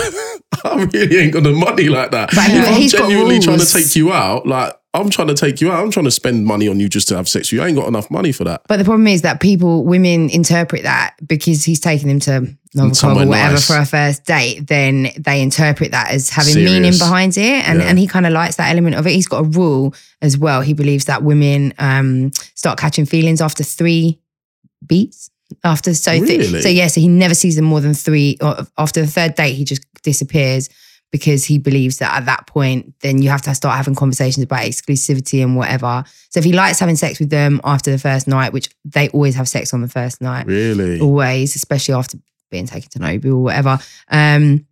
I 0.64 0.84
really 0.92 1.18
ain't 1.18 1.32
got 1.32 1.42
the 1.44 1.52
money 1.52 1.88
like 1.88 2.10
that. 2.10 2.30
But 2.34 2.50
if 2.50 2.68
I'm 2.68 2.88
genuinely 2.88 3.40
trying 3.40 3.58
to 3.58 3.66
take 3.66 3.96
you 3.96 4.12
out, 4.12 4.46
like 4.46 4.74
I'm 4.94 5.08
trying 5.08 5.28
to 5.28 5.34
take 5.34 5.62
you 5.62 5.72
out. 5.72 5.82
I'm 5.82 5.90
trying 5.90 6.04
to 6.04 6.10
spend 6.10 6.44
money 6.44 6.68
on 6.68 6.78
you 6.78 6.86
just 6.88 7.08
to 7.08 7.16
have 7.16 7.26
sex 7.26 7.50
with 7.50 7.58
you. 7.58 7.62
I 7.64 7.68
ain't 7.68 7.76
got 7.78 7.88
enough 7.88 8.10
money 8.10 8.30
for 8.30 8.44
that. 8.44 8.60
But 8.68 8.76
the 8.76 8.84
problem 8.84 9.06
is 9.06 9.22
that 9.22 9.40
people, 9.40 9.84
women 9.86 10.28
interpret 10.28 10.82
that 10.82 11.16
because 11.26 11.64
he's 11.64 11.80
taking 11.80 12.08
them 12.08 12.20
to 12.20 12.54
Novikov 12.76 12.96
Somewhere 12.96 13.24
or 13.24 13.28
whatever 13.28 13.54
nice. 13.54 13.66
for 13.66 13.76
a 13.78 13.86
first 13.86 14.26
date, 14.26 14.66
then 14.66 15.08
they 15.18 15.40
interpret 15.40 15.92
that 15.92 16.10
as 16.10 16.28
having 16.28 16.52
Serious. 16.52 16.70
meaning 16.70 16.98
behind 16.98 17.38
it. 17.38 17.66
And, 17.66 17.80
Yeah. 17.80 17.86
and 17.86 17.98
he 17.98 18.06
kind 18.06 18.26
of 18.26 18.32
likes 18.34 18.56
that 18.56 18.70
element 18.70 18.96
of 18.96 19.06
it. 19.06 19.12
He's 19.12 19.26
got 19.26 19.40
a 19.40 19.48
rule 19.48 19.94
as 20.20 20.36
well. 20.36 20.60
He 20.60 20.74
believes 20.74 21.06
that 21.06 21.22
women 21.22 21.72
um, 21.78 22.30
start 22.54 22.78
catching 22.78 23.06
feelings 23.06 23.40
after 23.40 23.64
three 23.64 24.20
beats. 24.86 25.30
After 25.64 25.94
so, 25.94 26.12
th- 26.12 26.28
Really? 26.46 26.60
so 26.62 26.68
yeah, 26.68 26.86
so 26.88 27.00
he 27.00 27.08
never 27.08 27.34
sees 27.34 27.56
them 27.56 27.64
more 27.64 27.80
than 27.80 27.94
three. 27.94 28.36
Or 28.40 28.66
after 28.78 29.00
the 29.00 29.06
third 29.06 29.34
date, 29.34 29.54
he 29.54 29.64
just 29.64 29.84
disappears. 30.02 30.68
because 31.10 31.44
he 31.44 31.58
believes 31.58 31.98
that 31.98 32.10
at 32.16 32.24
that 32.24 32.46
point, 32.46 32.94
then 33.02 33.20
you 33.20 33.28
have 33.28 33.42
to 33.42 33.54
start 33.54 33.76
having 33.76 33.94
conversations 33.94 34.42
about 34.42 34.62
exclusivity 34.62 35.42
and 35.42 35.54
whatever. 35.58 36.02
So 36.30 36.38
if 36.38 36.44
he 36.44 36.54
likes 36.54 36.78
having 36.80 36.96
sex 36.96 37.20
with 37.20 37.28
them 37.28 37.60
after 37.64 37.90
the 37.90 37.98
first 37.98 38.26
night, 38.26 38.54
which 38.54 38.70
they 38.86 39.10
always 39.10 39.34
have 39.34 39.46
sex 39.46 39.74
on 39.74 39.82
the 39.82 39.88
first 39.90 40.22
night, 40.22 40.46
Really? 40.46 41.00
always, 41.00 41.54
especially 41.54 41.92
after 41.92 42.16
being 42.50 42.66
taken 42.66 42.88
to 42.92 42.98
Nobu 42.98 43.26
or 43.34 43.42
whatever. 43.42 43.78
Um, 44.10 44.64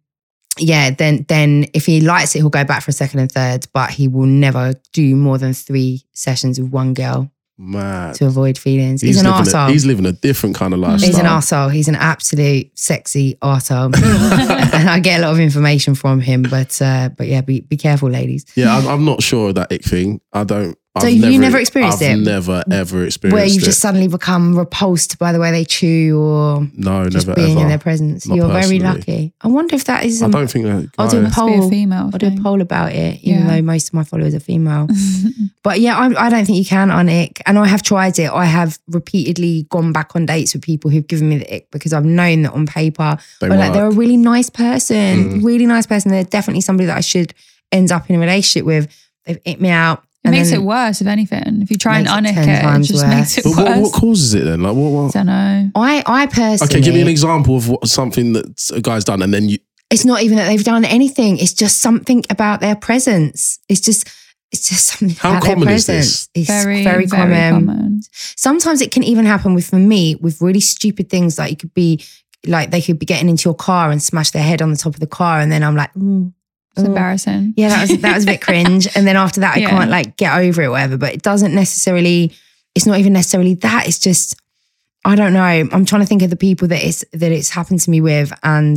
yeah, 0.58 0.90
then 0.90 1.26
then 1.28 1.66
if 1.74 1.84
he 1.84 2.00
likes 2.00 2.34
it, 2.34 2.38
he'll 2.38 2.48
go 2.48 2.64
back 2.64 2.82
for 2.84 2.90
a 2.90 2.94
second 2.94 3.20
and 3.20 3.30
third, 3.30 3.66
but 3.74 3.90
he 3.90 4.08
will 4.08 4.24
never 4.26 4.72
do 4.94 5.14
more 5.16 5.36
than 5.36 5.52
three 5.52 6.04
sessions 6.14 6.58
with 6.58 6.70
one 6.70 6.94
girl 6.94 7.30
Mad. 7.62 8.14
to 8.14 8.26
avoid 8.26 8.56
feelings. 8.56 9.02
He's, 9.02 9.20
an 9.20 9.26
living 9.26 9.38
a, 9.38 9.42
arsehole. 9.42 9.70
he's 9.70 9.84
living 9.84 10.06
a 10.06 10.12
different 10.12 10.56
kind 10.56 10.72
of 10.72 10.80
lifestyle. 10.80 11.08
He's 11.08 11.18
an 11.18 11.26
arsehole. 11.26 11.70
He's 11.70 11.88
an 11.88 11.94
absolute 11.94 12.70
sexy 12.78 13.34
arsehole. 13.42 13.94
and 14.74 14.88
I 14.88 14.98
get 14.98 15.20
a 15.20 15.22
lot 15.22 15.32
of 15.32 15.40
information 15.40 15.94
from 15.94 16.20
him, 16.20 16.42
but 16.42 16.80
uh, 16.80 17.10
but 17.10 17.26
yeah, 17.26 17.42
be 17.42 17.60
be 17.60 17.76
careful, 17.76 18.08
ladies. 18.08 18.46
Yeah, 18.56 18.76
I'm, 18.76 18.88
I'm 18.88 19.04
not 19.04 19.22
sure 19.22 19.50
of 19.50 19.56
that 19.56 19.70
ick 19.70 19.84
thing. 19.84 20.22
I 20.32 20.44
don't. 20.44 20.78
So 20.98 21.06
I've 21.06 21.14
you 21.14 21.38
never 21.38 21.56
experienced 21.58 22.02
I've 22.02 22.18
it? 22.18 22.24
never 22.24 22.64
ever 22.68 23.04
experienced 23.04 23.32
Where 23.36 23.46
you 23.46 23.58
it. 23.60 23.64
just 23.64 23.78
suddenly 23.78 24.08
become 24.08 24.58
repulsed 24.58 25.20
by 25.20 25.30
the 25.30 25.38
way 25.38 25.52
they 25.52 25.64
chew 25.64 26.18
or 26.20 26.66
no, 26.76 27.08
just 27.08 27.28
never 27.28 27.36
being 27.36 27.52
ever. 27.52 27.60
in 27.60 27.68
their 27.68 27.78
presence. 27.78 28.26
Not 28.26 28.34
You're 28.34 28.48
very 28.48 28.80
lucky. 28.80 29.32
I 29.40 29.46
wonder 29.46 29.76
if 29.76 29.84
that 29.84 30.04
is. 30.04 30.20
I 30.20 30.28
don't 30.28 30.50
think 30.50 30.64
that. 30.64 30.90
I'll 30.98 31.08
do 31.08 31.18
a 31.18 31.22
guy- 31.22 31.26
Must 31.28 31.36
be 31.46 31.54
a 31.54 31.58
poll. 31.58 31.70
female. 31.70 32.10
I'll 32.12 32.18
do 32.18 32.26
a 32.26 32.42
poll 32.42 32.60
about 32.60 32.90
it, 32.92 33.20
even 33.22 33.42
Yeah. 33.42 33.50
though 33.56 33.62
most 33.62 33.86
of 33.88 33.94
my 33.94 34.02
followers 34.02 34.34
are 34.34 34.40
female. 34.40 34.88
But 35.62 35.80
yeah, 35.80 35.96
I, 35.98 36.26
I 36.26 36.30
don't 36.30 36.46
think 36.46 36.56
you 36.56 36.64
can 36.64 36.90
on 36.90 37.08
ick. 37.10 37.42
And 37.44 37.58
I 37.58 37.66
have 37.66 37.82
tried 37.82 38.18
it. 38.18 38.30
I 38.32 38.46
have 38.46 38.78
repeatedly 38.88 39.66
gone 39.68 39.92
back 39.92 40.16
on 40.16 40.24
dates 40.24 40.54
with 40.54 40.62
people 40.62 40.90
who've 40.90 41.06
given 41.06 41.28
me 41.28 41.36
the 41.38 41.54
ick 41.54 41.70
because 41.70 41.92
I've 41.92 42.06
known 42.06 42.42
that 42.42 42.52
on 42.54 42.66
paper, 42.66 43.18
They 43.42 43.46
or 43.48 43.56
like 43.56 43.74
they're 43.74 43.86
a 43.86 43.90
really 43.90 44.16
nice 44.16 44.48
person, 44.48 45.40
Mm. 45.40 45.44
really 45.44 45.66
nice 45.66 45.84
person. 45.86 46.10
They're 46.10 46.24
definitely 46.24 46.62
somebody 46.62 46.86
that 46.86 46.96
I 46.96 47.02
should 47.02 47.34
end 47.70 47.92
up 47.92 48.08
in 48.08 48.16
a 48.16 48.18
relationship 48.18 48.64
with. 48.64 48.88
They've 49.26 49.38
icked 49.44 49.60
me 49.60 49.68
out. 49.68 50.02
It 50.22 50.28
and 50.28 50.36
makes 50.36 50.50
then- 50.50 50.60
it 50.60 50.64
worse, 50.64 51.00
if 51.00 51.06
anything. 51.06 51.60
If 51.62 51.70
you 51.70 51.76
try 51.78 51.98
and 51.98 52.04
Makes 52.04 52.36
it 52.36 52.40
unick 52.40 52.44
10 52.44 52.48
it, 52.48 52.80
it 52.80 52.82
just 52.84 53.04
worse. 53.04 53.14
makes 53.14 53.38
it 53.38 53.44
But 53.44 53.50
what, 53.56 53.66
worse. 53.68 53.78
what 53.80 53.92
causes 53.94 54.34
it 54.34 54.44
then? 54.44 54.62
Like 54.62 54.74
what? 54.74 54.90
what? 54.90 55.16
I 55.16 55.18
don't 55.18 55.26
know. 55.26 55.70
I, 55.74 56.02
I 56.06 56.26
personally. 56.26 56.72
Okay, 56.74 56.80
give 56.82 56.94
me 56.94 57.00
an 57.00 57.08
example 57.08 57.56
of 57.56 57.68
what 57.68 57.88
something 57.88 58.34
that 58.34 58.70
a 58.74 58.80
guy's 58.82 59.04
done, 59.04 59.22
and 59.22 59.32
then 59.32 59.48
you. 59.48 59.58
It's 59.90 60.04
not 60.04 60.22
even 60.22 60.36
that 60.36 60.46
they've 60.46 60.62
done 60.62 60.84
anything. 60.84 61.38
It's 61.38 61.52
just 61.54 61.78
something 61.80 62.22
about 62.30 62.60
their 62.60 62.76
presence. 62.76 63.58
It's 63.68 63.80
just. 63.80 64.08
It's 64.52 64.68
just 64.68 64.86
something 64.86 65.16
How 65.16 65.30
about 65.30 65.44
common 65.44 65.66
their 65.68 65.76
is 65.76 65.86
this? 65.86 66.28
It's 66.34 66.48
Very, 66.48 66.82
very, 66.82 67.06
very, 67.06 67.06
common. 67.06 67.66
common. 67.66 68.00
sometimes 68.12 68.80
it 68.80 68.90
can 68.90 69.04
even 69.04 69.24
happen 69.24 69.54
with 69.54 69.68
for 69.70 69.76
me 69.76 70.16
with 70.16 70.40
really 70.42 70.58
stupid 70.58 71.08
things 71.08 71.38
like 71.38 71.50
you 71.52 71.56
could 71.56 71.72
be 71.72 72.02
like 72.48 72.72
they 72.72 72.82
could 72.82 72.98
be 72.98 73.06
getting 73.06 73.28
into 73.28 73.48
your 73.48 73.54
car 73.54 73.92
and 73.92 74.02
smash 74.02 74.32
their 74.32 74.42
head 74.42 74.60
on 74.60 74.72
the 74.72 74.76
top 74.76 74.94
of 74.94 74.98
the 75.00 75.06
car 75.06 75.38
and 75.38 75.52
then 75.52 75.62
I'm 75.62 75.76
like 75.76 75.92
mm, 75.94 76.32
It's 76.76 76.86
embarrassing. 76.86 77.54
yeah 77.56 77.68
that 77.70 77.88
was 77.90 78.00
that 78.00 78.14
was 78.14 78.24
a 78.24 78.26
bit 78.26 78.40
cringe. 78.40 78.88
And 78.94 79.06
then 79.06 79.16
after 79.16 79.40
that 79.40 79.56
I 79.56 79.60
Yeah. 79.62 79.70
can't 79.70 79.90
like 79.90 80.16
get 80.16 80.36
over 80.38 80.62
it 80.62 80.66
or 80.66 80.70
whatever. 80.72 80.96
But 80.96 81.14
it 81.14 81.22
doesn't 81.22 81.54
necessarily 81.54 82.32
it's 82.74 82.86
not 82.86 82.98
even 82.98 83.12
necessarily 83.12 83.54
that. 83.54 83.86
It's 83.88 83.98
just 83.98 84.36
I 85.04 85.14
don't 85.16 85.32
know. 85.32 85.40
I'm 85.40 85.84
trying 85.84 86.02
to 86.02 86.06
think 86.06 86.22
of 86.22 86.30
the 86.30 86.36
people 86.36 86.68
that 86.68 86.82
it's 86.84 87.04
that 87.12 87.32
it's 87.32 87.50
happened 87.50 87.80
to 87.80 87.90
me 87.90 88.00
with 88.00 88.32
and 88.42 88.76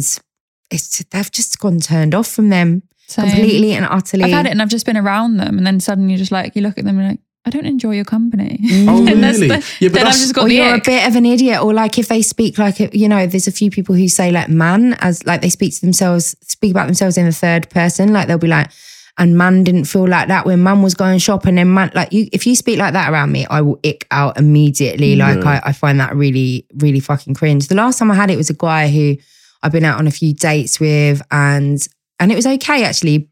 it's 0.71 1.03
they've 1.11 1.31
just 1.31 1.59
gone 1.59 1.79
turned 1.79 2.15
off 2.15 2.27
from 2.27 2.49
them 2.49 2.81
Same. 3.07 3.29
completely 3.29 3.73
and 3.73 3.85
utterly. 3.85 4.23
I've 4.23 4.31
had 4.31 4.45
it 4.47 4.51
and 4.51 4.61
I've 4.61 4.69
just 4.69 4.85
been 4.85 4.97
around 4.97 5.37
them, 5.37 5.57
and 5.57 5.67
then 5.67 5.79
suddenly 5.79 6.11
you're 6.13 6.17
just 6.17 6.31
like, 6.31 6.55
you 6.55 6.61
look 6.63 6.77
at 6.77 6.85
them 6.85 6.97
and 6.97 7.03
you're 7.05 7.11
like, 7.11 7.19
I 7.45 7.49
don't 7.49 7.65
enjoy 7.65 7.95
your 7.95 8.05
company. 8.05 8.57
Oh, 8.87 9.05
And 9.07 9.21
that's 9.23 9.39
really? 9.39 9.47
the- 9.49 9.73
yeah, 9.79 9.89
but 9.89 9.93
then 9.95 10.07
I've 10.07 10.13
that's, 10.13 10.19
just 10.21 10.33
got 10.33 10.45
or 10.45 10.49
the 10.49 10.55
you're 10.55 10.75
ick. 10.75 10.83
a 10.87 10.91
bit 10.91 11.07
of 11.07 11.15
an 11.15 11.25
idiot, 11.25 11.61
or 11.61 11.73
like 11.73 11.97
if 11.99 12.07
they 12.07 12.21
speak 12.21 12.57
like 12.57 12.79
you 12.93 13.09
know, 13.09 13.27
there's 13.27 13.47
a 13.47 13.51
few 13.51 13.69
people 13.69 13.95
who 13.95 14.07
say 14.07 14.31
like 14.31 14.47
man 14.49 14.93
as 14.99 15.25
like 15.25 15.41
they 15.41 15.49
speak 15.49 15.73
to 15.75 15.81
themselves, 15.81 16.35
speak 16.41 16.71
about 16.71 16.85
themselves 16.85 17.17
in 17.17 17.25
the 17.25 17.31
third 17.33 17.69
person, 17.69 18.13
like 18.13 18.27
they'll 18.27 18.37
be 18.37 18.47
like, 18.47 18.69
and 19.17 19.37
man 19.37 19.63
didn't 19.63 19.83
feel 19.85 20.07
like 20.07 20.27
that 20.29 20.45
when 20.45 20.63
man 20.63 20.81
was 20.81 20.93
going 20.95 21.19
shopping 21.19 21.57
and 21.59 21.73
man 21.73 21.91
like 21.93 22.11
you, 22.13 22.27
if 22.31 22.47
you 22.47 22.55
speak 22.55 22.79
like 22.79 22.93
that 22.93 23.11
around 23.11 23.31
me, 23.31 23.45
I 23.47 23.59
will 23.61 23.79
ick 23.85 24.07
out 24.09 24.37
immediately. 24.39 25.15
Like 25.17 25.43
Yeah. 25.43 25.61
I, 25.63 25.69
I 25.69 25.71
find 25.73 25.99
that 25.99 26.15
really, 26.15 26.65
really 26.75 26.99
fucking 27.01 27.33
cringe. 27.33 27.67
The 27.67 27.75
last 27.75 27.99
time 27.99 28.09
I 28.09 28.15
had 28.15 28.31
it 28.31 28.37
was 28.37 28.49
a 28.49 28.55
guy 28.55 28.87
who 28.89 29.17
I've 29.61 29.71
been 29.71 29.85
out 29.85 29.99
on 29.99 30.07
a 30.07 30.11
few 30.11 30.33
dates 30.33 30.79
with, 30.79 31.21
and 31.29 31.85
and 32.19 32.31
it 32.31 32.35
was 32.35 32.47
okay 32.47 32.85
actually. 32.85 33.29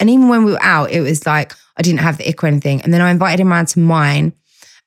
And 0.00 0.08
even 0.08 0.28
when 0.30 0.44
we 0.44 0.52
were 0.52 0.62
out, 0.62 0.90
it 0.92 1.02
was 1.02 1.26
like 1.26 1.52
I 1.80 1.82
didn't 1.82 2.00
have 2.00 2.18
the 2.18 2.28
ick 2.28 2.44
or 2.44 2.46
anything. 2.46 2.82
And 2.82 2.92
then 2.92 3.00
I 3.00 3.10
invited 3.10 3.40
him 3.40 3.52
around 3.52 3.68
to 3.68 3.80
mine, 3.80 4.34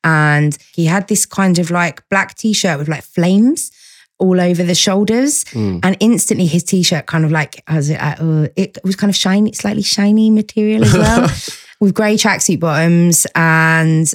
and 0.03 0.55
he 0.75 0.85
had 0.85 1.07
this 1.07 1.25
kind 1.25 1.57
of 1.57 1.71
like 1.71 2.07
black 2.09 2.35
t-shirt 2.35 2.77
with 2.77 2.87
like 2.87 3.03
flames 3.03 3.71
all 4.19 4.39
over 4.39 4.61
the 4.63 4.75
shoulders. 4.75 5.43
Mm. 5.45 5.79
and 5.81 5.97
instantly 5.99 6.45
his 6.45 6.63
t-shirt 6.63 7.07
kind 7.07 7.25
of 7.25 7.31
like 7.31 7.63
as 7.67 7.89
it, 7.89 7.99
uh, 7.99 8.47
it 8.55 8.77
was 8.83 8.95
kind 8.95 9.09
of 9.09 9.15
shiny 9.15 9.51
slightly 9.53 9.81
shiny 9.81 10.29
material 10.29 10.83
as 10.83 10.93
well 10.93 11.21
with 11.79 11.95
grey 11.95 12.15
tracksuit 12.15 12.59
bottoms. 12.59 13.25
And 13.33 14.13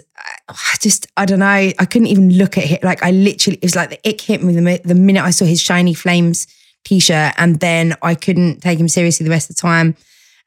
I 0.49 0.75
just 0.79 1.09
I 1.17 1.25
don't 1.25 1.41
know 1.41 1.47
I 1.47 1.85
couldn't 1.91 2.07
even 2.07 2.31
look 2.35 2.57
at 2.57 2.71
it. 2.71 2.85
Like 2.85 3.03
I 3.03 3.11
literally 3.11 3.57
it 3.57 3.65
was 3.65 3.75
like 3.75 3.91
the 3.91 4.09
ick 4.09 4.21
hit 4.21 4.41
me 4.41 4.55
the, 4.55 4.81
the 4.85 4.95
minute 4.95 5.25
I 5.25 5.31
saw 5.31 5.47
his 5.47 5.61
shiny 5.61 5.95
flames 5.95 6.47
t-shirt. 6.85 7.35
And 7.39 7.59
then 7.59 7.97
I 8.03 8.15
couldn't 8.15 8.61
take 8.61 8.79
him 8.79 8.89
seriously 8.89 9.25
the 9.25 9.31
rest 9.31 9.51
of 9.51 9.57
the 9.57 9.63
time 9.63 9.97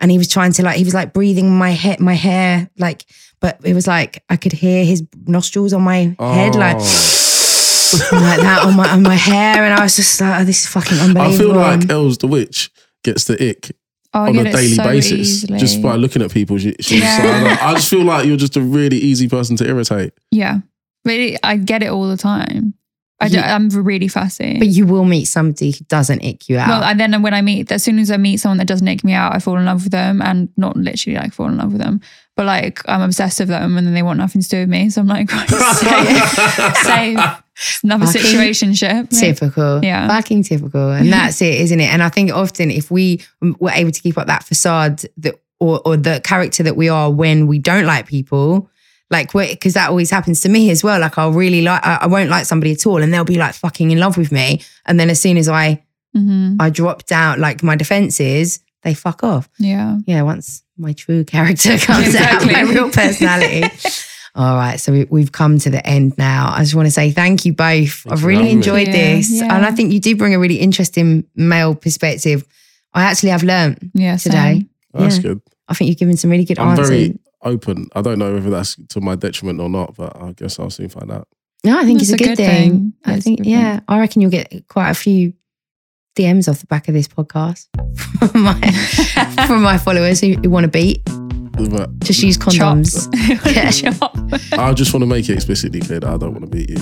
and 0.02 0.11
he 0.11 0.18
was 0.18 0.28
trying 0.28 0.52
to 0.53 0.64
like 0.64 0.76
he 0.78 0.84
was 0.84 0.94
like 0.94 1.14
breathing 1.14 1.57
my 1.57 1.69
head 1.72 1.99
my 1.99 2.14
hair 2.15 2.69
like 2.78 3.06
but 3.40 3.60
it 3.64 3.73
was 3.73 3.88
like 3.88 4.23
I 4.30 4.36
could 4.36 4.52
hear 4.52 4.84
his 4.84 5.03
nostrils 5.26 5.72
on 5.73 5.82
my 5.84 6.15
head 6.19 6.56
like 6.56 6.78
Oh. 6.80 7.18
like 8.14 8.40
that 8.41 8.64
on 8.65 8.76
my 8.78 8.90
on 8.90 9.03
my 9.03 9.15
hair 9.15 9.64
and 9.65 9.73
I 9.73 9.84
was 9.84 9.95
just 9.98 10.19
like 10.22 10.41
oh, 10.41 10.45
this 10.45 10.61
is 10.61 10.68
fucking 10.68 10.98
unbelievable 10.98 11.61
I 11.61 11.78
feel 11.78 11.80
like 11.82 11.90
Els 11.90 12.18
the 12.19 12.28
witch 12.28 12.72
gets 13.03 13.26
the 13.26 13.49
ick 13.49 13.72
Oh, 14.14 14.23
on 14.23 14.38
a 14.40 14.44
daily 14.44 14.68
so 14.76 14.84
basis 14.84 15.11
easily. 15.19 15.57
just 15.60 15.82
by 15.82 15.95
looking 15.95 16.22
at 16.22 16.32
people. 16.32 16.57
She, 16.57 16.76
she's 16.82 16.99
Yeah. 17.02 17.41
like, 17.45 17.61
I, 17.64 17.72
I 17.72 17.73
just 17.76 17.90
feel 17.90 18.03
like 18.03 18.26
you're 18.26 18.36
just 18.36 18.57
a 18.57 18.61
really 18.61 18.98
easy 18.98 19.30
person 19.30 19.56
to 19.56 19.65
irritate. 19.65 20.11
Yeah. 20.32 20.57
Really, 21.06 21.38
I 21.44 21.56
get 21.56 21.82
it 21.82 21.88
all 21.91 22.10
the 22.10 22.18
time. 22.18 22.73
I 23.22 23.27
Yeah. 23.27 23.56
I'm 23.56 23.69
really 23.69 24.07
fussy. 24.07 24.57
but 24.60 24.68
you 24.68 24.85
will 24.85 25.06
meet 25.06 25.26
somebody 25.26 25.72
who 25.72 25.85
doesn't 25.88 26.23
ick 26.26 26.49
you 26.49 26.57
out 26.57 26.69
well, 26.69 26.84
and 26.84 26.99
then 26.99 27.22
when 27.22 27.34
I 27.34 27.41
meet, 27.41 27.72
as 27.72 27.84
soon 27.84 27.99
as 27.99 28.10
I 28.11 28.18
meet 28.18 28.38
someone 28.38 28.57
that 28.57 28.68
doesn't 28.68 28.85
make 28.85 29.03
me 29.03 29.14
out, 29.14 29.35
I 29.35 29.39
fall 29.39 29.57
in 29.57 29.65
love 29.65 29.84
with 29.84 29.91
them, 29.91 30.22
and 30.22 30.49
not 30.57 30.76
literally 30.76 31.18
like 31.18 31.34
fall 31.34 31.48
in 31.48 31.57
love 31.57 31.72
with 31.72 31.81
them, 31.81 32.02
but 32.35 32.45
like 32.45 32.81
I'm 32.89 33.02
obsessed 33.02 33.39
with 33.39 33.49
them, 33.49 33.77
and 33.77 33.85
then 33.85 33.93
they 33.93 34.03
want 34.03 34.18
nothing 34.18 34.41
to 34.41 34.49
do 34.49 34.60
with 34.61 34.69
me. 34.69 34.89
So 34.89 35.02
I'm 35.02 35.07
like, 35.07 35.31
right, 35.31 35.48
save, 35.48 36.76
save. 36.77 37.19
Another 37.84 38.07
Fucking 38.07 38.22
situationship. 38.22 39.10
Typical. 39.10 39.84
Yeah. 39.84 40.07
Fucking 40.07 40.43
typical. 40.43 40.89
And 40.91 41.14
that's 41.14 41.41
it, 41.43 41.61
isn't 41.61 41.80
it? 41.80 41.93
And 41.93 42.02
I 42.02 42.10
think 42.10 42.31
often 42.31 42.72
if 42.72 42.89
we 42.89 43.22
were 43.60 43.69
able 43.72 43.91
to 43.91 44.02
keep 44.02 44.18
up 44.18 44.26
that 44.27 44.43
facade 44.43 45.03
that 45.18 45.35
or, 45.60 45.80
or 45.85 45.95
the 45.95 46.22
character 46.23 46.64
that 46.64 46.76
we 46.76 46.89
are 46.89 47.11
when 47.11 47.45
we 47.45 47.60
don't 47.60 47.85
like 47.85 48.07
people, 48.07 48.68
like 49.12 49.32
because 49.34 49.74
that 49.76 49.90
always 49.90 50.10
happens 50.10 50.42
to 50.42 50.50
me 50.50 50.70
as 50.72 50.84
well. 50.84 51.00
Like 51.00 51.18
I'll 51.18 51.32
really 51.34 51.62
like 51.62 51.86
I, 51.86 52.00
I 52.02 52.08
won't 52.08 52.30
like 52.30 52.46
somebody 52.46 52.72
at 52.72 52.86
all 52.88 53.02
and 53.04 53.14
they'll 53.14 53.24
be 53.26 53.38
like 53.38 53.54
fucking 53.54 53.92
in 53.92 54.00
love 54.00 54.18
with 54.18 54.32
me. 54.32 54.62
And 54.86 55.00
then 55.00 55.10
as 55.10 55.22
soon 55.22 55.38
as 55.38 55.48
I 55.50 55.84
hmm 56.16 56.56
I 56.60 56.70
drop 56.70 57.06
down 57.06 57.40
like 57.40 57.62
my 57.64 57.76
defenses, 57.76 58.60
they 58.84 58.94
fuck 58.94 59.24
off. 59.24 59.50
Yeah. 59.60 59.98
Yeah, 60.06 60.22
once 60.24 60.64
my 60.78 60.94
true 60.94 61.24
character 61.24 61.78
comes 61.80 62.08
Exactly. 62.08 62.56
out, 62.56 62.66
my 62.66 62.72
real 62.74 62.90
personality. 62.90 63.64
All 64.36 64.56
right, 64.56 64.80
so 64.80 64.94
we, 64.94 65.04
we've 65.10 65.32
come 65.34 65.60
to 65.60 65.70
the 65.70 65.86
end 65.86 66.18
now. 66.18 66.54
I 66.56 66.60
just 66.62 66.74
want 66.74 66.88
to 66.88 66.92
say 66.92 67.12
thank 67.12 67.44
you 67.46 67.52
both. 67.54 67.90
Thanks 67.92 68.06
I've 68.08 68.24
really 68.24 68.44
having 68.44 68.60
me. 68.60 68.60
enjoyed 68.60 68.88
Yeah, 68.88 68.94
this, 69.16 69.30
yeah. 69.32 69.54
and 69.56 69.66
I 69.66 69.72
think 69.72 69.92
you 69.92 70.00
do 70.00 70.16
bring 70.16 70.34
a 70.34 70.40
really 70.40 70.56
interesting 70.56 71.26
male 71.36 71.76
perspective. 71.76 72.46
I 72.94 73.04
actually 73.04 73.30
have 73.32 73.44
learned 73.44 73.92
Yeah. 73.94 74.16
today. 74.16 74.38
same. 74.60 74.70
That's 74.94 75.18
Yeah. 75.18 75.22
good. 75.22 75.42
I 75.68 75.74
think 75.74 75.90
you've 75.90 75.98
given 75.98 76.16
some 76.18 76.30
really 76.32 76.46
good 76.46 76.60
I'm 76.60 76.70
answers. 76.70 76.88
very 76.90 77.20
open. 77.44 77.88
I 77.96 78.02
don't 78.02 78.20
know 78.20 78.34
whether 78.34 78.50
that's 78.50 78.76
to 78.90 79.02
my 79.02 79.16
detriment 79.16 79.60
or 79.60 79.70
not, 79.70 79.96
but 79.96 80.16
I 80.22 80.32
guess 80.34 80.60
I'll 80.60 80.70
soon 80.70 80.90
find 80.90 81.12
out. 81.12 81.28
no, 81.64 81.78
I 81.80 81.84
think 81.84 82.00
That's 82.00 82.12
it's 82.12 82.22
a 82.22 82.24
a 82.24 82.28
good, 82.28 82.38
good 82.38 82.46
thing. 82.46 82.70
thing. 82.72 82.94
I 83.06 83.14
It's 83.16 83.24
think, 83.26 83.38
good 83.40 83.48
yeah, 83.48 83.80
I 83.88 84.00
reckon 84.00 84.22
you'll 84.22 84.32
get 84.32 84.68
quite 84.68 84.90
a 84.90 84.94
few 84.96 85.34
DMs 86.18 86.50
off 86.50 86.60
the 86.60 86.66
back 86.68 86.88
of 86.88 86.94
this 86.94 87.08
podcast 87.08 87.68
from 88.32 88.42
my, 88.42 89.46
from 89.48 89.62
my 89.62 89.78
followers 89.78 90.20
who, 90.22 90.34
who 90.34 90.50
want 90.50 90.66
to 90.66 90.70
beat. 90.70 91.02
But 91.54 92.00
Just 92.00 92.24
use 92.24 92.38
condoms. 92.38 93.08
Yeah. 93.56 93.70
Chop. 93.72 94.16
I 94.60 94.74
just 94.74 94.94
want 94.94 95.02
to 95.04 95.08
make 95.08 95.30
it 95.30 95.34
explicitly 95.34 95.80
clear 95.82 96.00
that 96.00 96.10
I 96.10 96.18
don't 96.18 96.32
want 96.34 96.42
to 96.46 96.48
beat 96.50 96.70
you. 96.70 96.78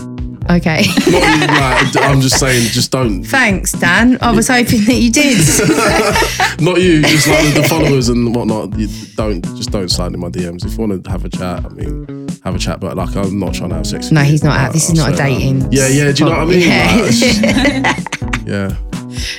Okay. 0.50 0.82
Not 0.82 1.08
you, 1.08 1.48
like, 1.48 1.98
I'm 2.10 2.22
just 2.22 2.40
saying, 2.40 2.70
just 2.70 2.92
don't. 2.92 3.24
Thanks, 3.38 3.72
Dan. 3.74 4.18
I 4.22 4.32
was 4.32 4.48
hoping 4.48 4.84
that 4.86 4.96
you 4.96 5.12
did. 5.12 5.38
Not 6.60 6.82
you, 6.82 7.02
just 7.04 7.28
like 7.28 7.54
the 7.54 7.64
followers 7.70 8.10
and 8.10 8.34
whatnot. 8.36 8.78
You 8.78 8.88
don't 9.16 9.44
just 9.56 9.72
don't 9.72 9.90
slide 9.90 10.14
in 10.14 10.20
my 10.20 10.30
DMs. 10.30 10.66
If 10.66 10.72
you 10.78 10.86
want 10.88 11.04
to 11.04 11.10
have 11.12 11.24
a 11.26 11.30
chat, 11.30 11.66
I 11.66 11.70
mean, 11.70 12.28
have 12.44 12.56
a 12.56 12.60
chat. 12.60 12.80
But 12.80 12.98
like, 12.98 13.16
I'm 13.16 13.38
not 13.40 13.54
trying 13.54 13.70
to 13.70 13.76
have 13.76 13.86
sex. 13.88 14.06
with 14.08 14.14
No, 14.14 14.22
he's 14.22 14.44
not 14.44 14.52
Like, 14.56 14.60
out. 14.68 14.74
This 14.74 14.90
is 14.90 15.00
I'll 15.00 15.06
not 15.12 15.14
a 15.14 15.18
that. 15.18 15.30
dating. 15.30 15.72
Yeah, 15.72 15.88
yeah. 15.88 16.12
Do 16.12 16.24
you 16.24 16.30
know 16.30 16.38
what 16.38 16.42
I 16.42 16.46
mean? 16.46 16.62
Yeah. 16.68 17.84
Like, 17.84 18.46
yeah. 18.48 18.76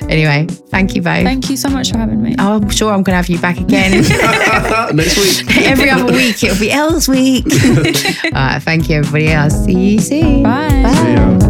Anyway, 0.09 0.47
thank 0.69 0.94
you 0.94 1.02
both. 1.02 1.24
Thank 1.24 1.51
you 1.51 1.57
so 1.57 1.69
much 1.69 1.90
for 1.90 1.98
having 1.98 2.23
me. 2.23 2.35
Oh, 2.39 2.57
I'm 2.57 2.70
sure 2.70 2.93
I'm 2.93 3.02
going 3.02 3.12
to 3.12 3.16
have 3.16 3.28
you 3.28 3.39
back 3.39 3.59
again. 3.59 3.93
Next 4.97 5.16
week. 5.16 5.57
Every 5.66 5.90
other 5.90 6.12
week, 6.12 6.43
it'll 6.43 6.59
be 6.59 6.70
else 6.70 7.09
week. 7.09 7.47
All 7.47 8.31
right, 8.32 8.62
thank 8.62 8.89
you, 8.89 8.97
everybody 8.97 9.32
I'll 9.32 9.51
See 9.51 9.73
you 9.73 10.01
soon. 10.01 10.43
Bye. 10.43 10.69
Bye. 10.82 10.93
See 10.93 11.12
ya. 11.12 11.49